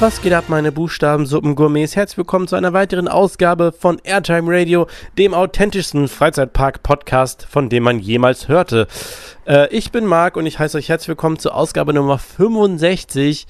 [0.00, 1.94] Was geht ab, meine Buchstabensuppen-Gourmets?
[1.94, 4.86] Herzlich willkommen zu einer weiteren Ausgabe von Airtime Radio,
[5.18, 8.86] dem authentischsten Freizeitpark-Podcast, von dem man jemals hörte.
[9.46, 13.46] Äh, ich bin Marc und ich heiße euch herzlich willkommen zur Ausgabe Nummer 65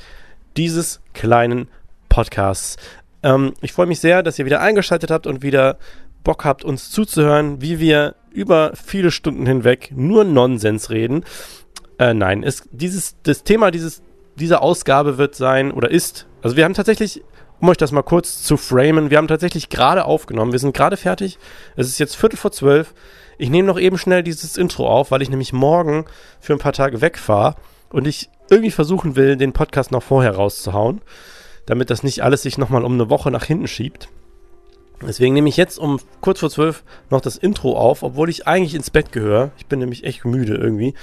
[0.56, 1.68] dieses kleinen
[2.08, 2.78] Podcasts.
[3.22, 5.78] Ähm, ich freue mich sehr, dass ihr wieder eingeschaltet habt und wieder
[6.24, 11.24] Bock habt, uns zuzuhören, wie wir über viele Stunden hinweg nur Nonsens reden.
[12.00, 14.02] Äh, nein, es, dieses, das Thema dieses,
[14.34, 17.22] dieser Ausgabe wird sein oder ist, also wir haben tatsächlich,
[17.60, 20.96] um euch das mal kurz zu framen, wir haben tatsächlich gerade aufgenommen, wir sind gerade
[20.96, 21.38] fertig,
[21.76, 22.94] es ist jetzt Viertel vor zwölf,
[23.38, 26.04] ich nehme noch eben schnell dieses Intro auf, weil ich nämlich morgen
[26.40, 27.56] für ein paar Tage wegfahre
[27.90, 31.00] und ich irgendwie versuchen will, den Podcast noch vorher rauszuhauen,
[31.66, 34.08] damit das nicht alles sich nochmal um eine Woche nach hinten schiebt.
[35.02, 38.74] Deswegen nehme ich jetzt um kurz vor zwölf noch das Intro auf, obwohl ich eigentlich
[38.74, 39.50] ins Bett gehöre.
[39.56, 40.94] Ich bin nämlich echt müde irgendwie.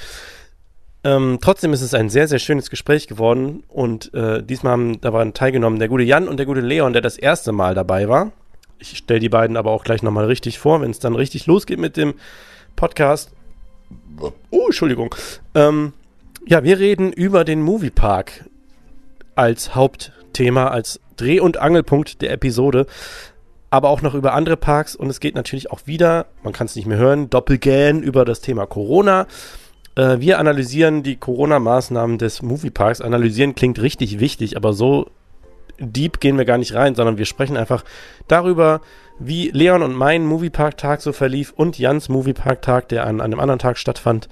[1.08, 5.33] Ähm, trotzdem ist es ein sehr, sehr schönes Gespräch geworden und äh, diesmal haben daran
[5.33, 8.33] teilgenommen der gute Jan und der gute Leon, der das erste Mal dabei war.
[8.77, 11.80] Ich stelle die beiden aber auch gleich nochmal richtig vor, wenn es dann richtig losgeht
[11.80, 12.16] mit dem
[12.75, 13.31] Podcast.
[14.19, 15.16] Oh, Entschuldigung.
[15.55, 15.94] Ähm,
[16.45, 18.44] ja, wir reden über den Moviepark
[19.33, 22.86] als Hauptthema, als Dreh- und Angelpunkt der Episode,
[23.69, 26.75] aber auch noch über andere Parks und es geht natürlich auch wieder, man kann es
[26.75, 29.25] nicht mehr hören, doppelgähn über das Thema Corona.
[29.97, 33.02] Äh, wir analysieren die Corona-Maßnahmen des Movieparks.
[33.02, 35.09] Analysieren klingt richtig wichtig, aber so
[35.80, 37.83] deep gehen wir gar nicht rein, sondern wir sprechen einfach
[38.27, 38.81] darüber,
[39.19, 43.59] wie Leon und mein Moviepark-Tag so verlief und Jans Moviepark-Tag, der an, an, einem anderen
[43.59, 44.30] Tag stattfand.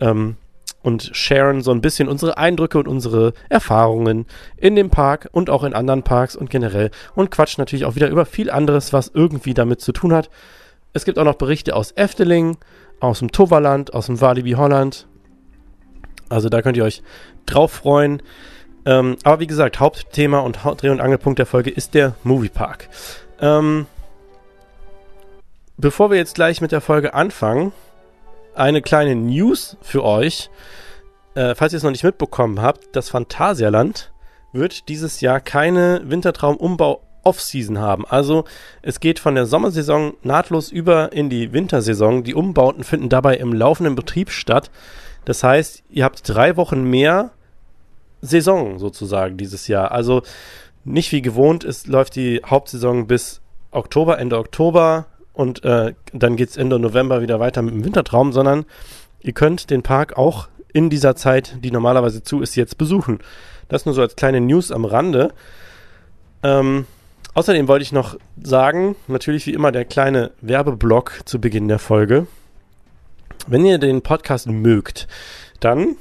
[0.00, 0.36] Ähm,
[0.82, 4.24] und sharen so ein bisschen unsere Eindrücke und unsere Erfahrungen
[4.56, 8.08] in dem Park und auch in anderen Parks und generell und quatschen natürlich auch wieder
[8.08, 10.30] über viel anderes, was irgendwie damit zu tun hat.
[10.92, 12.56] Es gibt auch noch Berichte aus Efteling,
[13.00, 15.06] aus dem Toverland, aus dem Walibi Holland.
[16.28, 17.02] Also da könnt ihr euch
[17.46, 18.22] drauf freuen.
[18.84, 22.88] Ähm, aber wie gesagt, Hauptthema und Dreh- und Angelpunkt der Folge ist der Moviepark.
[23.40, 23.86] Ähm,
[25.76, 27.72] bevor wir jetzt gleich mit der Folge anfangen,
[28.54, 30.50] eine kleine News für euch.
[31.34, 34.12] Äh, falls ihr es noch nicht mitbekommen habt, das Phantasialand
[34.52, 38.06] wird dieses Jahr keine Wintertraum-Umbau Off-Season haben.
[38.06, 38.44] Also
[38.82, 42.22] es geht von der Sommersaison nahtlos über in die Wintersaison.
[42.22, 44.70] Die Umbauten finden dabei im laufenden Betrieb statt.
[45.24, 47.32] Das heißt, ihr habt drei Wochen mehr
[48.22, 49.90] Saison sozusagen dieses Jahr.
[49.90, 50.22] Also
[50.84, 53.40] nicht wie gewohnt ist, läuft die Hauptsaison bis
[53.72, 58.32] Oktober, Ende Oktober und äh, dann geht es Ende November wieder weiter mit dem Wintertraum,
[58.32, 58.64] sondern
[59.20, 63.18] ihr könnt den Park auch in dieser Zeit, die normalerweise zu ist, jetzt besuchen.
[63.68, 65.32] Das nur so als kleine News am Rande.
[66.42, 66.86] Ähm,
[67.36, 72.26] Außerdem wollte ich noch sagen, natürlich wie immer der kleine Werbeblock zu Beginn der Folge.
[73.46, 75.06] Wenn ihr den Podcast mögt,
[75.60, 75.96] dann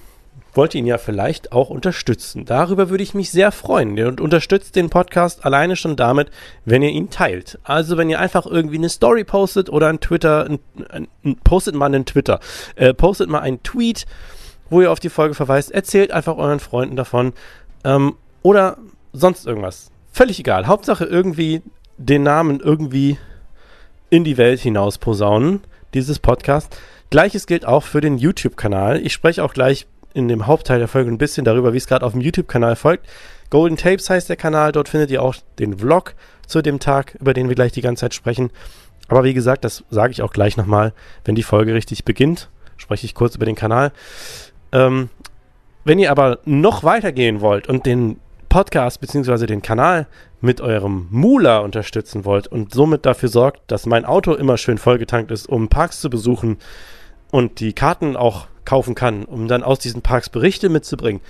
[0.53, 2.46] wollt ihr ihn ja vielleicht auch unterstützen.
[2.46, 3.97] Darüber würde ich mich sehr freuen.
[3.97, 6.29] Ihr unterstützt den Podcast alleine schon damit,
[6.63, 7.59] wenn ihr ihn teilt.
[7.66, 10.59] Also wenn ihr einfach irgendwie eine Story postet oder ein Twitter, ein,
[10.90, 12.40] ein, postet mal einen Twitter,
[12.78, 14.06] äh, postet mal einen Tweet,
[14.69, 17.34] wo ihr auf die Folge verweist, erzählt einfach euren Freunden davon
[17.84, 18.78] ähm, oder
[19.12, 19.91] sonst irgendwas.
[20.15, 20.65] Völlig egal.
[20.65, 21.61] Hauptsache irgendwie
[21.97, 23.17] den Namen irgendwie
[24.09, 25.59] in die Welt hinaus posaunen,
[25.93, 26.79] dieses Podcast.
[27.09, 29.05] Gleiches gilt auch für den YouTube-Kanal.
[29.05, 32.05] Ich spreche auch gleich in dem Hauptteil der Folge ein bisschen darüber, wie es gerade
[32.05, 33.05] auf dem YouTube-Kanal folgt.
[33.49, 34.71] Golden Tapes heißt der Kanal.
[34.71, 36.15] Dort findet ihr auch den Vlog
[36.47, 38.51] zu dem Tag, über den wir gleich die ganze Zeit sprechen.
[39.09, 40.93] Aber wie gesagt, das sage ich auch gleich nochmal,
[41.25, 42.49] wenn die Folge richtig beginnt.
[42.78, 43.91] Spreche ich kurz über den Kanal.
[44.72, 45.09] Ähm,
[45.84, 49.45] wenn ihr aber noch weitergehen wollt und den Podcast bzw.
[49.45, 50.07] den Kanal
[50.41, 55.31] mit eurem Mula unterstützen wollt und somit dafür sorgt, dass mein Auto immer schön vollgetankt
[55.31, 56.57] ist, um Parks zu besuchen
[57.31, 61.21] und die Karten auch kaufen kann, um dann aus diesen Parks Berichte mitzubringen.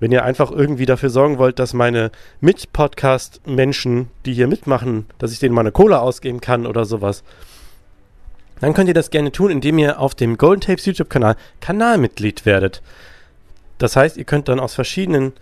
[0.00, 2.10] Wenn ihr einfach irgendwie dafür sorgen wollt, dass meine
[2.40, 7.24] Mit-Podcast-Menschen, die hier mitmachen, dass ich denen mal eine Cola ausgeben kann oder sowas,
[8.60, 12.82] dann könnt ihr das gerne tun, indem ihr auf dem Golden Tapes YouTube-Kanal Kanalmitglied werdet.
[13.78, 15.32] Das heißt, ihr könnt dann aus verschiedenen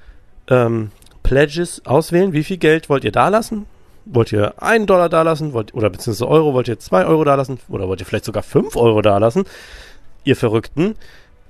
[0.49, 0.91] ähm,
[1.27, 2.33] Pledges auswählen.
[2.33, 3.67] Wie viel Geld wollt ihr da lassen?
[4.05, 5.53] Wollt ihr einen Dollar da lassen?
[5.53, 6.55] Oder beziehungsweise Euro?
[6.55, 7.59] Wollt ihr zwei Euro da lassen?
[7.69, 9.43] Oder wollt ihr vielleicht sogar fünf Euro da lassen?
[10.23, 10.95] Ihr Verrückten.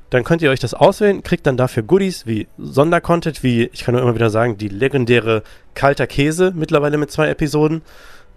[0.08, 3.94] Dann könnt ihr euch das auswählen, kriegt dann dafür Goodies wie Sondercontent, wie, ich kann
[3.94, 5.42] nur immer wieder sagen, die legendäre
[5.74, 7.82] Kalter Käse, mittlerweile mit zwei Episoden.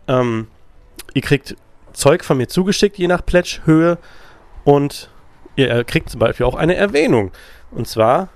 [0.10, 0.48] Ähm,
[1.14, 1.56] ihr kriegt
[1.94, 3.98] Zeug von mir zugeschickt, je nach Pledge-Höhe.
[4.66, 5.10] Und
[5.56, 7.32] ihr kriegt zum Beispiel auch eine Erwähnung.
[7.72, 8.28] Und zwar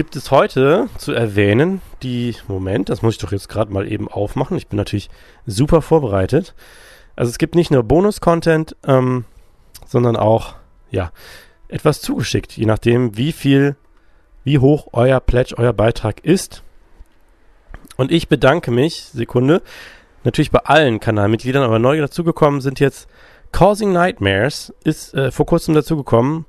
[0.00, 4.08] gibt es heute zu erwähnen die, Moment, das muss ich doch jetzt gerade mal eben
[4.08, 4.56] aufmachen.
[4.56, 5.10] Ich bin natürlich
[5.44, 6.54] super vorbereitet.
[7.16, 9.26] Also es gibt nicht nur Bonus-Content, ähm,
[9.84, 10.54] sondern auch,
[10.90, 11.12] ja,
[11.68, 13.76] etwas zugeschickt, je nachdem, wie viel,
[14.42, 16.62] wie hoch euer Pledge, euer Beitrag ist.
[17.98, 19.60] Und ich bedanke mich, Sekunde,
[20.24, 23.06] natürlich bei allen Kanalmitgliedern, aber neu dazugekommen sind jetzt
[23.52, 26.46] Causing Nightmares, ist äh, vor kurzem dazugekommen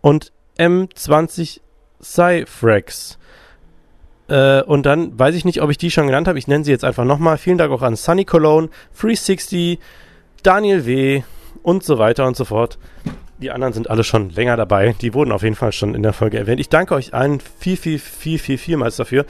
[0.00, 1.60] und M20
[2.02, 3.18] Cyfrex.
[4.28, 6.38] Äh, und dann weiß ich nicht, ob ich die schon genannt habe.
[6.38, 7.38] Ich nenne sie jetzt einfach nochmal.
[7.38, 8.68] Vielen Dank auch an Sunny Cologne,
[9.00, 9.78] 360,
[10.42, 11.22] Daniel W.
[11.62, 12.78] und so weiter und so fort.
[13.40, 14.94] Die anderen sind alle schon länger dabei.
[15.00, 16.60] Die wurden auf jeden Fall schon in der Folge erwähnt.
[16.60, 19.24] Ich danke euch allen viel, viel, viel, viel, vielmals dafür.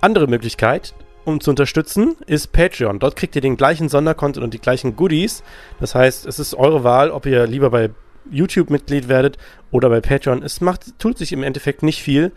[0.00, 0.94] Andere Möglichkeit,
[1.26, 2.98] um zu unterstützen, ist Patreon.
[2.98, 5.42] Dort kriegt ihr den gleichen Sondercontent und die gleichen Goodies.
[5.78, 7.90] Das heißt, es ist eure Wahl, ob ihr lieber bei
[8.30, 9.38] YouTube Mitglied werdet
[9.70, 10.42] oder bei Patreon.
[10.42, 12.32] Es macht, tut sich im Endeffekt nicht viel.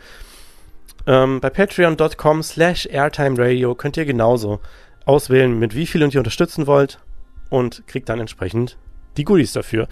[1.06, 4.60] Ähm, bei patreon.com slash airtimeradio könnt ihr genauso
[5.06, 7.00] auswählen, mit wie viel ihr unterstützen wollt
[7.50, 8.78] und kriegt dann entsprechend
[9.18, 9.88] die Goodies dafür.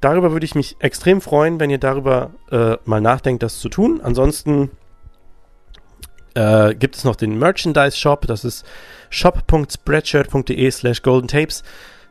[0.00, 4.00] Darüber würde ich mich extrem freuen, wenn ihr darüber äh, mal nachdenkt, das zu tun.
[4.02, 4.70] Ansonsten
[6.34, 8.64] äh, gibt es noch den Merchandise Shop, das ist
[9.10, 11.64] shop.spreadshirt.de slash goldentapes.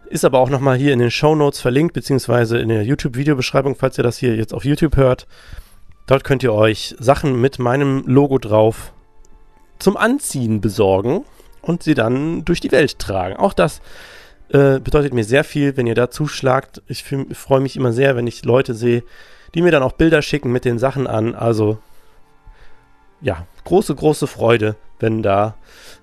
[0.09, 3.97] Ist aber auch nochmal hier in den Show Notes verlinkt, beziehungsweise in der YouTube-Videobeschreibung, falls
[3.97, 5.27] ihr das hier jetzt auf YouTube hört.
[6.05, 8.93] Dort könnt ihr euch Sachen mit meinem Logo drauf
[9.79, 11.25] zum Anziehen besorgen
[11.61, 13.35] und sie dann durch die Welt tragen.
[13.35, 13.81] Auch das
[14.49, 16.81] äh, bedeutet mir sehr viel, wenn ihr da zuschlagt.
[16.87, 19.03] Ich freue mich immer sehr, wenn ich Leute sehe,
[19.53, 21.35] die mir dann auch Bilder schicken mit den Sachen an.
[21.35, 21.79] Also
[23.21, 25.55] ja, große, große Freude, wenn da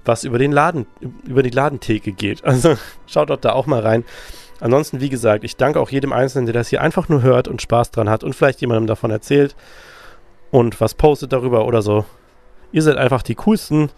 [0.05, 0.87] was über den Laden,
[1.26, 2.43] über die Ladentheke geht.
[2.44, 2.76] Also
[3.06, 4.05] schaut doch da auch mal rein.
[4.61, 7.61] Ansonsten, wie gesagt, ich danke auch jedem Einzelnen, der das hier einfach nur hört und
[7.61, 9.56] Spaß dran hat und vielleicht jemandem davon erzählt
[10.50, 12.05] und was postet darüber oder so.
[12.70, 13.90] Ihr seid einfach die coolsten.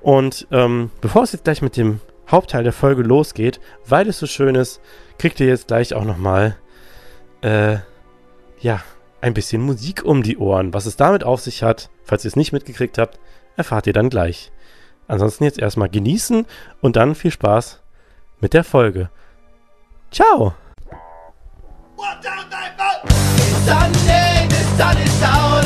[0.00, 2.00] Und ähm, bevor es jetzt gleich mit dem
[2.30, 4.80] Hauptteil der Folge losgeht, weil es so schön ist,
[5.18, 6.56] kriegt ihr jetzt gleich auch nochmal,
[7.42, 7.78] äh,
[8.60, 8.82] ja,
[9.24, 10.74] ein bisschen Musik um die Ohren.
[10.74, 13.18] Was es damit auf sich hat, falls ihr es nicht mitgekriegt habt,
[13.56, 14.52] erfahrt ihr dann gleich.
[15.08, 16.44] Ansonsten jetzt erstmal genießen
[16.82, 17.80] und dann viel Spaß
[18.40, 19.08] mit der Folge.
[20.10, 20.54] Ciao!
[23.64, 25.63] Sunday, the sun is out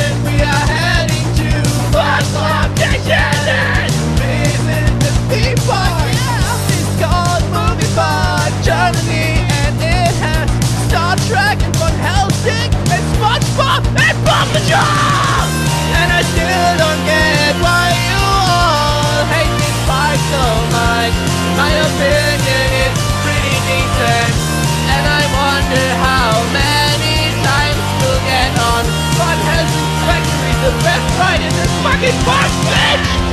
[31.98, 33.28] fucking park, bitch.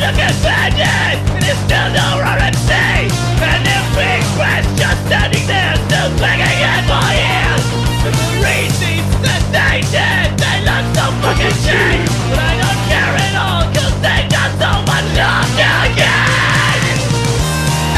[0.00, 6.10] At Bandit, it is still no RMC, and their big friends just standing there, still
[6.18, 7.64] begging in my ears.
[8.02, 8.10] The
[8.42, 13.64] reasons that they did, they look so fucking cheap, but I don't care at all,
[13.72, 15.54] cause they got so much love
[15.86, 16.82] again.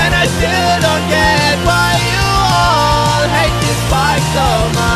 [0.05, 4.92] And I still don't get why you all hate this bike so much.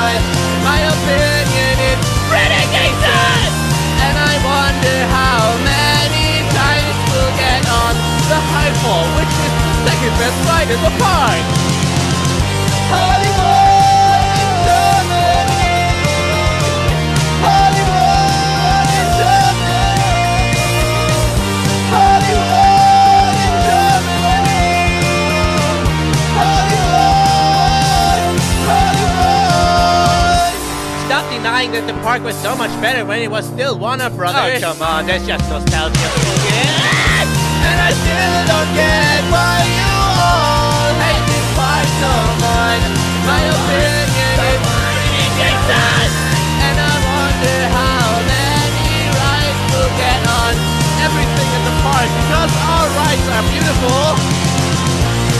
[10.06, 10.96] Second best ride in the.
[31.06, 34.62] Stop denying that the park was so much better when it was still Warner Brothers.
[34.62, 35.98] Oh, come on, that's just nostalgia.
[37.68, 39.85] And I still don't get why you
[52.26, 52.88] because our
[53.34, 54.04] are beautiful.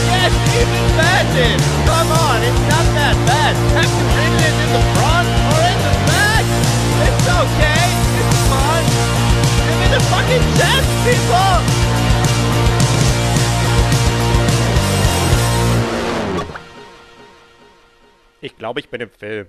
[0.07, 1.59] Yes, even bandit.
[1.85, 3.26] Come on, it's not that
[18.67, 19.47] glaube, ich bin im Film.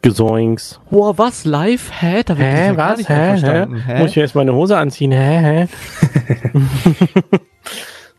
[0.00, 0.80] Gesoinks.
[0.90, 1.44] Boah, was?
[1.44, 1.90] Live?
[2.00, 2.22] Hä?
[2.22, 2.98] Da ich Hä, ja gar was?
[2.98, 3.84] nicht Hä, verstanden.
[3.86, 3.98] Hä?
[3.98, 5.12] Muss ich mir jetzt meine Hose anziehen?
[5.12, 5.68] Hä, hä?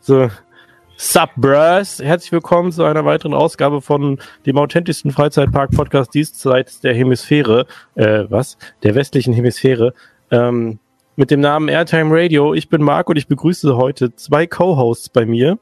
[0.00, 0.30] so.
[1.04, 1.98] Sup, Bros.
[1.98, 7.66] Herzlich willkommen zu einer weiteren Ausgabe von dem authentischsten Freizeitpark-Podcast diesseits der Hemisphäre.
[7.96, 8.56] Äh, was?
[8.84, 9.94] Der westlichen Hemisphäre.
[10.30, 10.78] Ähm,
[11.16, 12.54] mit dem Namen Airtime Radio.
[12.54, 15.58] Ich bin Marc und ich begrüße heute zwei Co-Hosts bei mir.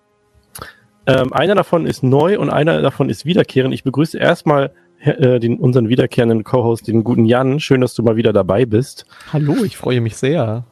[1.07, 3.73] Ähm, einer davon ist neu und einer davon ist wiederkehrend.
[3.73, 7.61] Ich begrüße erstmal äh, den, unseren wiederkehrenden Co-Host, den guten Jan.
[7.61, 9.07] Schön, dass du mal wieder dabei bist.
[9.33, 10.67] Hallo, ich freue mich sehr.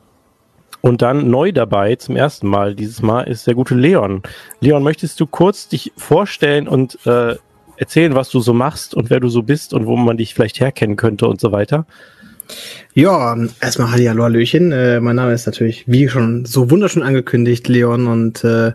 [0.81, 4.23] Und dann neu dabei zum ersten Mal dieses Mal ist der gute Leon.
[4.61, 7.37] Leon, möchtest du kurz dich vorstellen und äh,
[7.77, 10.61] erzählen, was du so machst und wer du so bist und wo man dich vielleicht
[10.61, 11.87] herkennen könnte und so weiter?
[12.95, 14.73] Ja, erstmal Hallihallo, Hallöchen.
[14.73, 18.07] Äh, mein Name ist natürlich, wie schon so wunderschön angekündigt, Leon.
[18.07, 18.73] Und äh,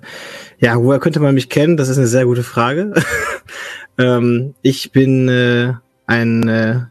[0.60, 1.78] ja, woher könnte man mich kennen?
[1.78, 2.94] Das ist eine sehr gute Frage.
[3.98, 5.74] ähm, ich bin äh,
[6.06, 6.82] ein äh,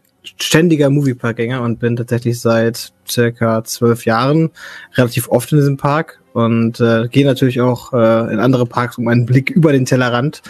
[0.41, 4.51] ständiger Moviepark-Gänger und bin tatsächlich seit circa zwölf Jahren
[4.95, 9.09] relativ oft in diesem Park und äh, gehe natürlich auch äh, in andere Parks, um
[9.09, 10.43] einen Blick über den Tellerrand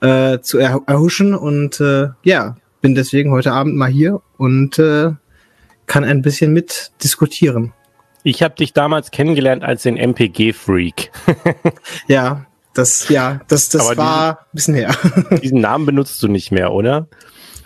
[0.00, 1.34] äh, zu er erhuschen.
[1.34, 5.10] Und äh, ja, bin deswegen heute Abend mal hier und äh,
[5.86, 7.72] kann ein bisschen mit diskutieren.
[8.22, 11.10] Ich habe dich damals kennengelernt als den MPG-Freak.
[12.08, 14.94] ja, das, ja, das, das war diesen, ein bisschen her.
[15.42, 17.08] diesen Namen benutzt du nicht mehr, oder?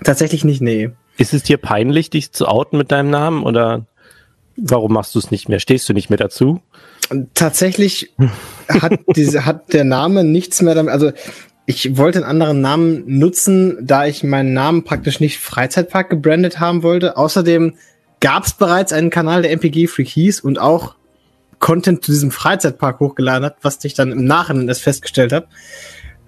[0.05, 0.91] Tatsächlich nicht, nee.
[1.17, 3.87] Ist es dir peinlich, dich zu outen mit deinem Namen oder
[4.57, 5.61] warum machst du es nicht mehr?
[5.61, 6.61] Stehst du nicht mehr dazu?
[7.35, 8.13] Tatsächlich
[8.69, 11.13] hat diese, hat der Name nichts mehr damit, also
[11.67, 16.83] ich wollte einen anderen Namen nutzen, da ich meinen Namen praktisch nicht Freizeitpark gebrandet haben
[16.83, 17.17] wollte.
[17.17, 17.75] Außerdem
[18.21, 20.97] gab es bereits einen Kanal, der MPG Freak hieß und auch
[21.61, 25.47] Content zu diesem Freizeitpark hochgeladen hat, was ich dann im Nachhinein erst festgestellt habe.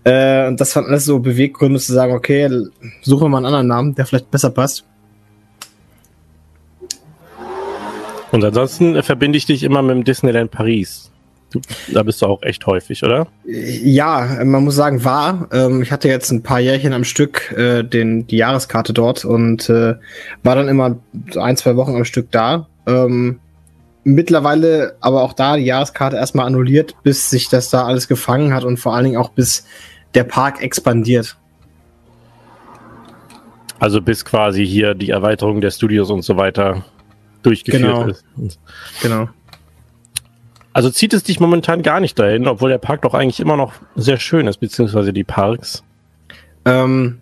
[0.05, 2.49] Äh, und das waren alles so Beweggründe zu sagen, okay,
[3.03, 4.85] suchen wir mal einen anderen Namen, der vielleicht besser passt.
[8.33, 11.11] Und ansonsten verbinde ich dich immer mit dem Disneyland Paris.
[11.53, 11.61] Du,
[11.93, 13.29] da bist du auch echt häufig, oder?
[13.45, 15.49] Ja, man muss sagen, war.
[15.53, 19.71] Ähm, ich hatte jetzt ein paar Jährchen am Stück äh, den, die Jahreskarte dort und
[19.71, 19.95] äh,
[20.43, 20.97] war dann immer
[21.37, 22.67] ein, zwei Wochen am Stück da.
[22.89, 23.39] Ähm,
[24.03, 28.65] mittlerweile aber auch da die Jahreskarte erstmal annulliert, bis sich das da alles gefangen hat
[28.65, 29.65] und vor allen Dingen auch bis
[30.15, 31.37] der Park expandiert.
[33.79, 36.85] Also bis quasi hier die Erweiterung der Studios und so weiter
[37.43, 38.07] durchgeführt genau.
[38.07, 38.59] ist.
[39.03, 39.29] Genau.
[40.73, 43.75] Also zieht es dich momentan gar nicht dahin, obwohl der Park doch eigentlich immer noch
[43.95, 45.85] sehr schön ist, beziehungsweise die Parks.
[46.65, 47.21] Ähm,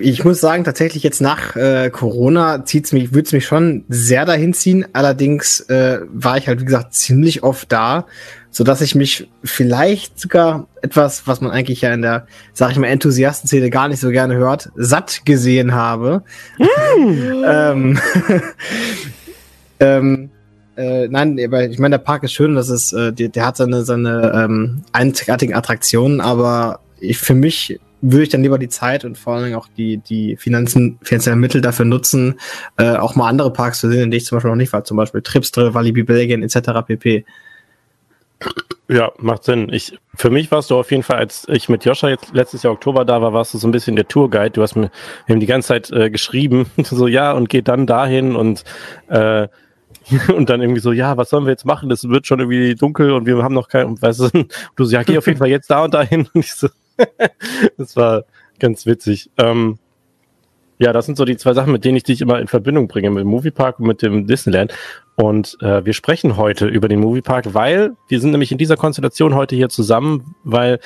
[0.00, 4.24] ich muss sagen, tatsächlich jetzt nach äh, Corona zieht's mich, würde es mich schon sehr
[4.24, 4.86] dahin ziehen.
[4.92, 8.06] Allerdings äh, war ich halt, wie gesagt, ziemlich oft da,
[8.56, 12.78] so dass ich mich vielleicht sogar etwas, was man eigentlich ja in der, sag ich
[12.78, 16.22] mal, Enthusiastenszene gar nicht so gerne hört, satt gesehen habe.
[16.56, 17.44] Mm.
[17.46, 17.98] ähm,
[19.80, 20.30] ähm,
[20.74, 23.58] äh, nein, aber ich meine, der Park ist schön, das ist, äh, der, der hat
[23.58, 29.04] seine, seine ähm, einzigartigen Attraktionen, aber ich, für mich würde ich dann lieber die Zeit
[29.04, 32.36] und vor allen Dingen auch die, die Finanzen, finanziellen Mittel dafür nutzen,
[32.78, 34.82] äh, auch mal andere Parks zu sehen, in denen ich zum Beispiel noch nicht war,
[34.84, 36.86] zum Beispiel Tripstre, Walibi Belgien etc.
[36.86, 37.26] pp.
[38.88, 39.68] Ja, macht Sinn.
[39.72, 42.72] Ich, für mich warst du auf jeden Fall, als ich mit Joscha jetzt letztes Jahr
[42.72, 44.50] Oktober da war, warst du so ein bisschen der Tourguide.
[44.50, 44.90] Du hast mir
[45.26, 48.62] eben die ganze Zeit äh, geschrieben, so ja, und geht dann dahin und
[49.08, 49.48] äh,
[50.36, 51.90] und dann irgendwie so, ja, was sollen wir jetzt machen?
[51.90, 54.28] Es wird schon irgendwie dunkel und wir haben noch kein, weißt du,
[54.76, 56.28] du so, ja, geh auf jeden Fall jetzt da und dahin.
[56.32, 56.68] Und ich so,
[57.76, 58.24] das war
[58.58, 59.30] ganz witzig.
[59.36, 59.78] Ähm,
[60.78, 63.10] ja, das sind so die zwei Sachen, mit denen ich dich immer in Verbindung bringe,
[63.10, 64.72] mit dem Moviepark und mit dem Disneyland.
[65.16, 69.34] Und äh, wir sprechen heute über den Moviepark, weil wir sind nämlich in dieser Konstellation
[69.34, 70.78] heute hier zusammen, weil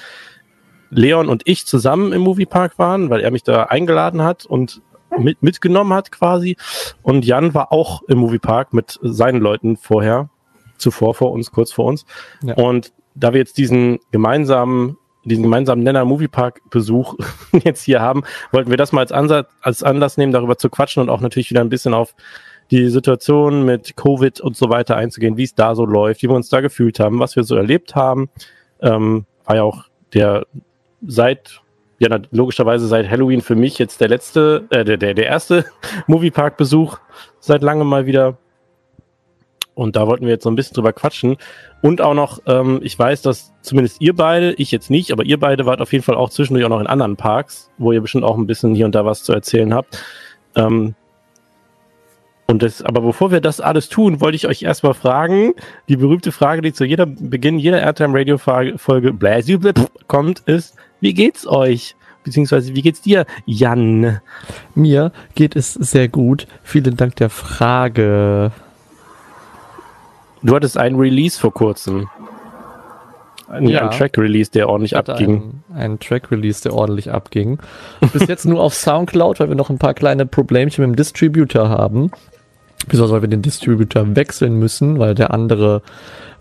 [0.91, 4.83] Leon und ich zusammen im Moviepark waren, weil er mich da eingeladen hat und
[5.19, 6.57] mit, mitgenommen hat quasi.
[7.03, 10.31] Und Jan war auch im Moviepark mit seinen Leuten vorher,
[10.79, 12.05] zuvor vor uns, kurz vor uns.
[12.43, 12.55] Ja.
[12.55, 17.15] Und da wir jetzt diesen gemeinsamen diesen gemeinsamen Nenner Moviepark Besuch
[17.65, 18.23] jetzt hier haben,
[18.53, 21.51] wollten wir das mal als Ansatz, als Anlass nehmen, darüber zu quatschen und auch natürlich
[21.51, 22.15] wieder ein bisschen auf
[22.71, 26.37] die Situation mit Covid und so weiter einzugehen, wie es da so läuft, wie wir
[26.37, 28.31] uns da gefühlt haben, was wir so erlebt haben.
[28.81, 30.47] Ähm, war ja auch der
[31.07, 31.61] seit
[32.01, 35.67] ja, logischerweise seit Halloween für mich jetzt der letzte, äh, der, der, der erste
[36.07, 36.99] Moviepark-Besuch
[37.41, 38.39] seit langem mal wieder.
[39.75, 41.37] Und da wollten wir jetzt so ein bisschen drüber quatschen.
[41.83, 45.39] Und auch noch, ähm, ich weiß, dass zumindest ihr beide, ich jetzt nicht, aber ihr
[45.39, 48.25] beide wart auf jeden Fall auch zwischendurch auch noch in anderen Parks, wo ihr bestimmt
[48.25, 50.03] auch ein bisschen hier und da was zu erzählen habt.
[50.57, 50.95] Ähm,
[52.51, 55.55] und das, aber bevor wir das alles tun, wollte ich euch erstmal fragen,
[55.89, 59.15] die berühmte Frage, die zu jeder Beginn jeder Airtime Radio Folge
[60.09, 61.97] kommt, ist, wie geht's euch?
[62.25, 64.21] Beziehungsweise, wie geht's dir, Jan?
[64.75, 66.47] Mir geht es sehr gut.
[66.63, 68.53] Vielen Dank der Frage.
[70.43, 72.09] Du hattest einen Release vor kurzem.
[73.49, 75.63] Ein, ja, ein Track-Release, der ordentlich abging.
[75.71, 77.59] Ein, ein Track-Release, der ordentlich abging.
[78.13, 81.69] Bis jetzt nur auf Soundcloud, weil wir noch ein paar kleine Problemchen mit dem Distributor
[81.69, 82.13] haben.
[82.89, 85.83] Wieso weil wir den Distributor wechseln müssen, weil der andere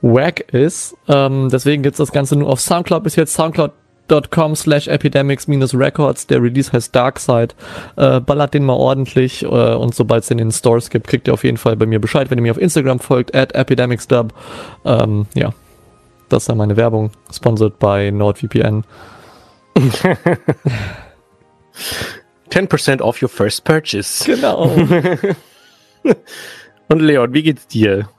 [0.02, 0.96] wack ist.
[1.08, 3.34] Ähm, deswegen gibt's das Ganze nur auf Soundcloud bis jetzt.
[3.34, 6.28] Soundcloud.com slash epidemics minus records.
[6.28, 7.50] Der Release heißt Darkside.
[7.98, 11.28] Äh, ballert den mal ordentlich äh, und sobald es den in den Stores gibt, kriegt
[11.28, 14.34] ihr auf jeden Fall bei mir Bescheid, wenn ihr mir auf Instagram folgt, at epidemicsdub.
[14.86, 15.54] Ähm, ja,
[16.30, 18.84] das ist ja meine Werbung, sponsored by NordVPN.
[22.50, 24.26] 10% off your first purchase.
[24.26, 24.72] Genau.
[26.88, 28.10] Und Leon, wie geht's dir?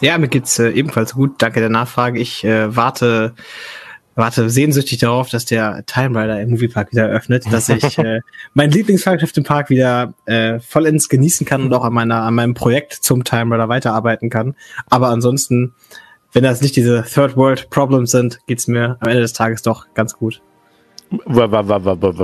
[0.00, 1.36] Ja, mir geht's äh, ebenfalls gut.
[1.38, 2.18] Danke der Nachfrage.
[2.18, 3.34] Ich äh, warte,
[4.16, 8.20] warte sehnsüchtig darauf, dass der Time Rider im Moviepark wieder eröffnet, dass ich äh,
[8.54, 12.54] mein Lieblingsfahrgeschäft im Park wieder äh, vollends genießen kann und auch an meiner an meinem
[12.54, 14.56] Projekt zum Time Rider weiterarbeiten kann.
[14.90, 15.74] Aber ansonsten,
[16.32, 19.86] wenn das nicht diese Third World Problems sind, geht's mir am Ende des Tages doch
[19.94, 20.42] ganz gut.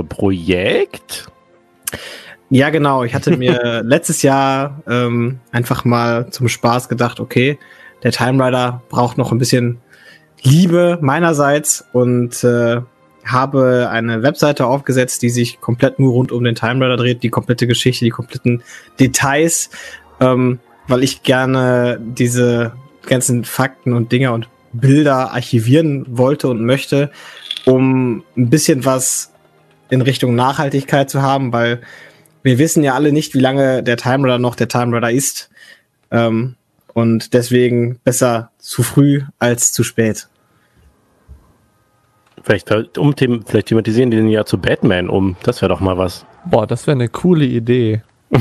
[0.03, 1.31] Projekt?
[2.49, 3.03] Ja, genau.
[3.03, 7.59] Ich hatte mir letztes Jahr ähm, einfach mal zum Spaß gedacht, okay,
[8.03, 9.77] der Time Rider braucht noch ein bisschen
[10.41, 12.81] Liebe meinerseits und äh,
[13.25, 17.29] habe eine Webseite aufgesetzt, die sich komplett nur rund um den Time Rider dreht, die
[17.29, 18.63] komplette Geschichte, die kompletten
[18.99, 19.69] Details,
[20.19, 22.73] ähm, weil ich gerne diese
[23.05, 27.11] ganzen Fakten und Dinge und Bilder archivieren wollte und möchte,
[27.65, 29.33] um ein bisschen was
[29.89, 31.81] in Richtung Nachhaltigkeit zu haben, weil
[32.43, 35.49] wir wissen ja alle nicht, wie lange der Time Rider noch der Time Rider ist.
[36.11, 36.55] Ähm,
[36.93, 40.27] und deswegen besser zu früh als zu spät.
[42.43, 45.35] Vielleicht, um, them- vielleicht thematisieren die den ja zu Batman um.
[45.43, 46.25] Das wäre doch mal was.
[46.45, 48.01] Boah, das wäre eine coole Idee.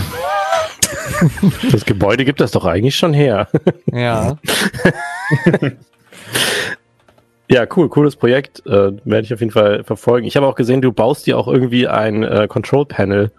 [1.72, 3.48] Das Gebäude gibt das doch eigentlich schon her.
[3.92, 4.36] Ja.
[7.50, 8.64] Ja, cool, cooles Projekt.
[8.66, 10.26] Äh, werde ich auf jeden Fall verfolgen.
[10.26, 13.32] Ich habe auch gesehen, du baust dir auch irgendwie ein äh, Control Panel.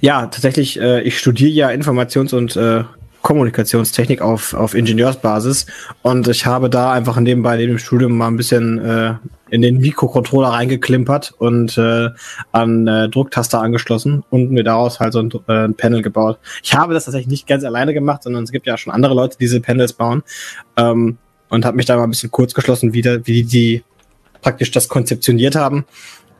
[0.00, 2.84] Ja, tatsächlich, äh, ich studiere ja Informations- und äh,
[3.22, 5.66] Kommunikationstechnik auf, auf Ingenieursbasis
[6.02, 9.14] und ich habe da einfach nebenbei neben dem Studium mal ein bisschen äh,
[9.50, 12.10] in den Mikrocontroller reingeklimpert und äh,
[12.52, 16.38] an äh, Drucktaster angeschlossen und mir daraus halt so ein, äh, ein Panel gebaut.
[16.62, 19.36] Ich habe das tatsächlich nicht ganz alleine gemacht, sondern es gibt ja schon andere Leute,
[19.36, 20.22] die diese Panels bauen
[20.76, 21.18] ähm,
[21.50, 23.82] und habe mich da mal ein bisschen kurz geschlossen, wie, da, wie die
[24.40, 25.84] praktisch das konzeptioniert haben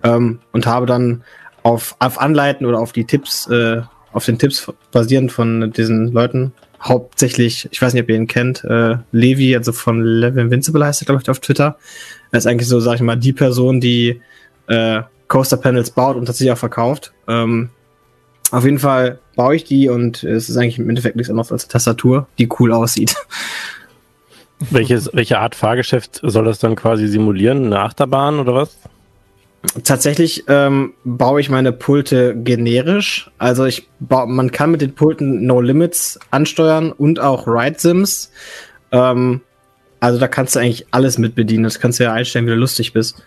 [0.02, 1.24] ähm, und habe dann
[1.62, 6.52] auf, auf Anleiten oder auf die Tipps, äh, auf den Tipps basierend von diesen Leuten,
[6.82, 11.02] hauptsächlich, ich weiß nicht, ob ihr ihn kennt, äh, Levi, also von Level Invincible heißt
[11.02, 11.76] er, glaube ich, auf Twitter.
[12.32, 14.20] Er ist eigentlich so, sag ich mal, die Person, die
[14.66, 17.12] äh, Coaster Panels baut und tatsächlich auch verkauft.
[17.28, 17.70] Ähm,
[18.50, 21.64] auf jeden Fall baue ich die und es ist eigentlich im Endeffekt nichts anderes als
[21.64, 23.14] eine Tastatur, die cool aussieht.
[24.70, 27.66] Welches, welche Art Fahrgeschäft soll das dann quasi simulieren?
[27.66, 28.76] Eine Achterbahn oder was?
[29.84, 33.30] Tatsächlich ähm, baue ich meine Pulte generisch.
[33.36, 38.32] Also ich baue, man kann mit den Pulten No Limits ansteuern und auch Ride Sims.
[38.90, 39.42] Ähm,
[40.00, 41.64] also da kannst du eigentlich alles mit bedienen.
[41.64, 43.22] Das kannst du ja einstellen, wie du lustig bist.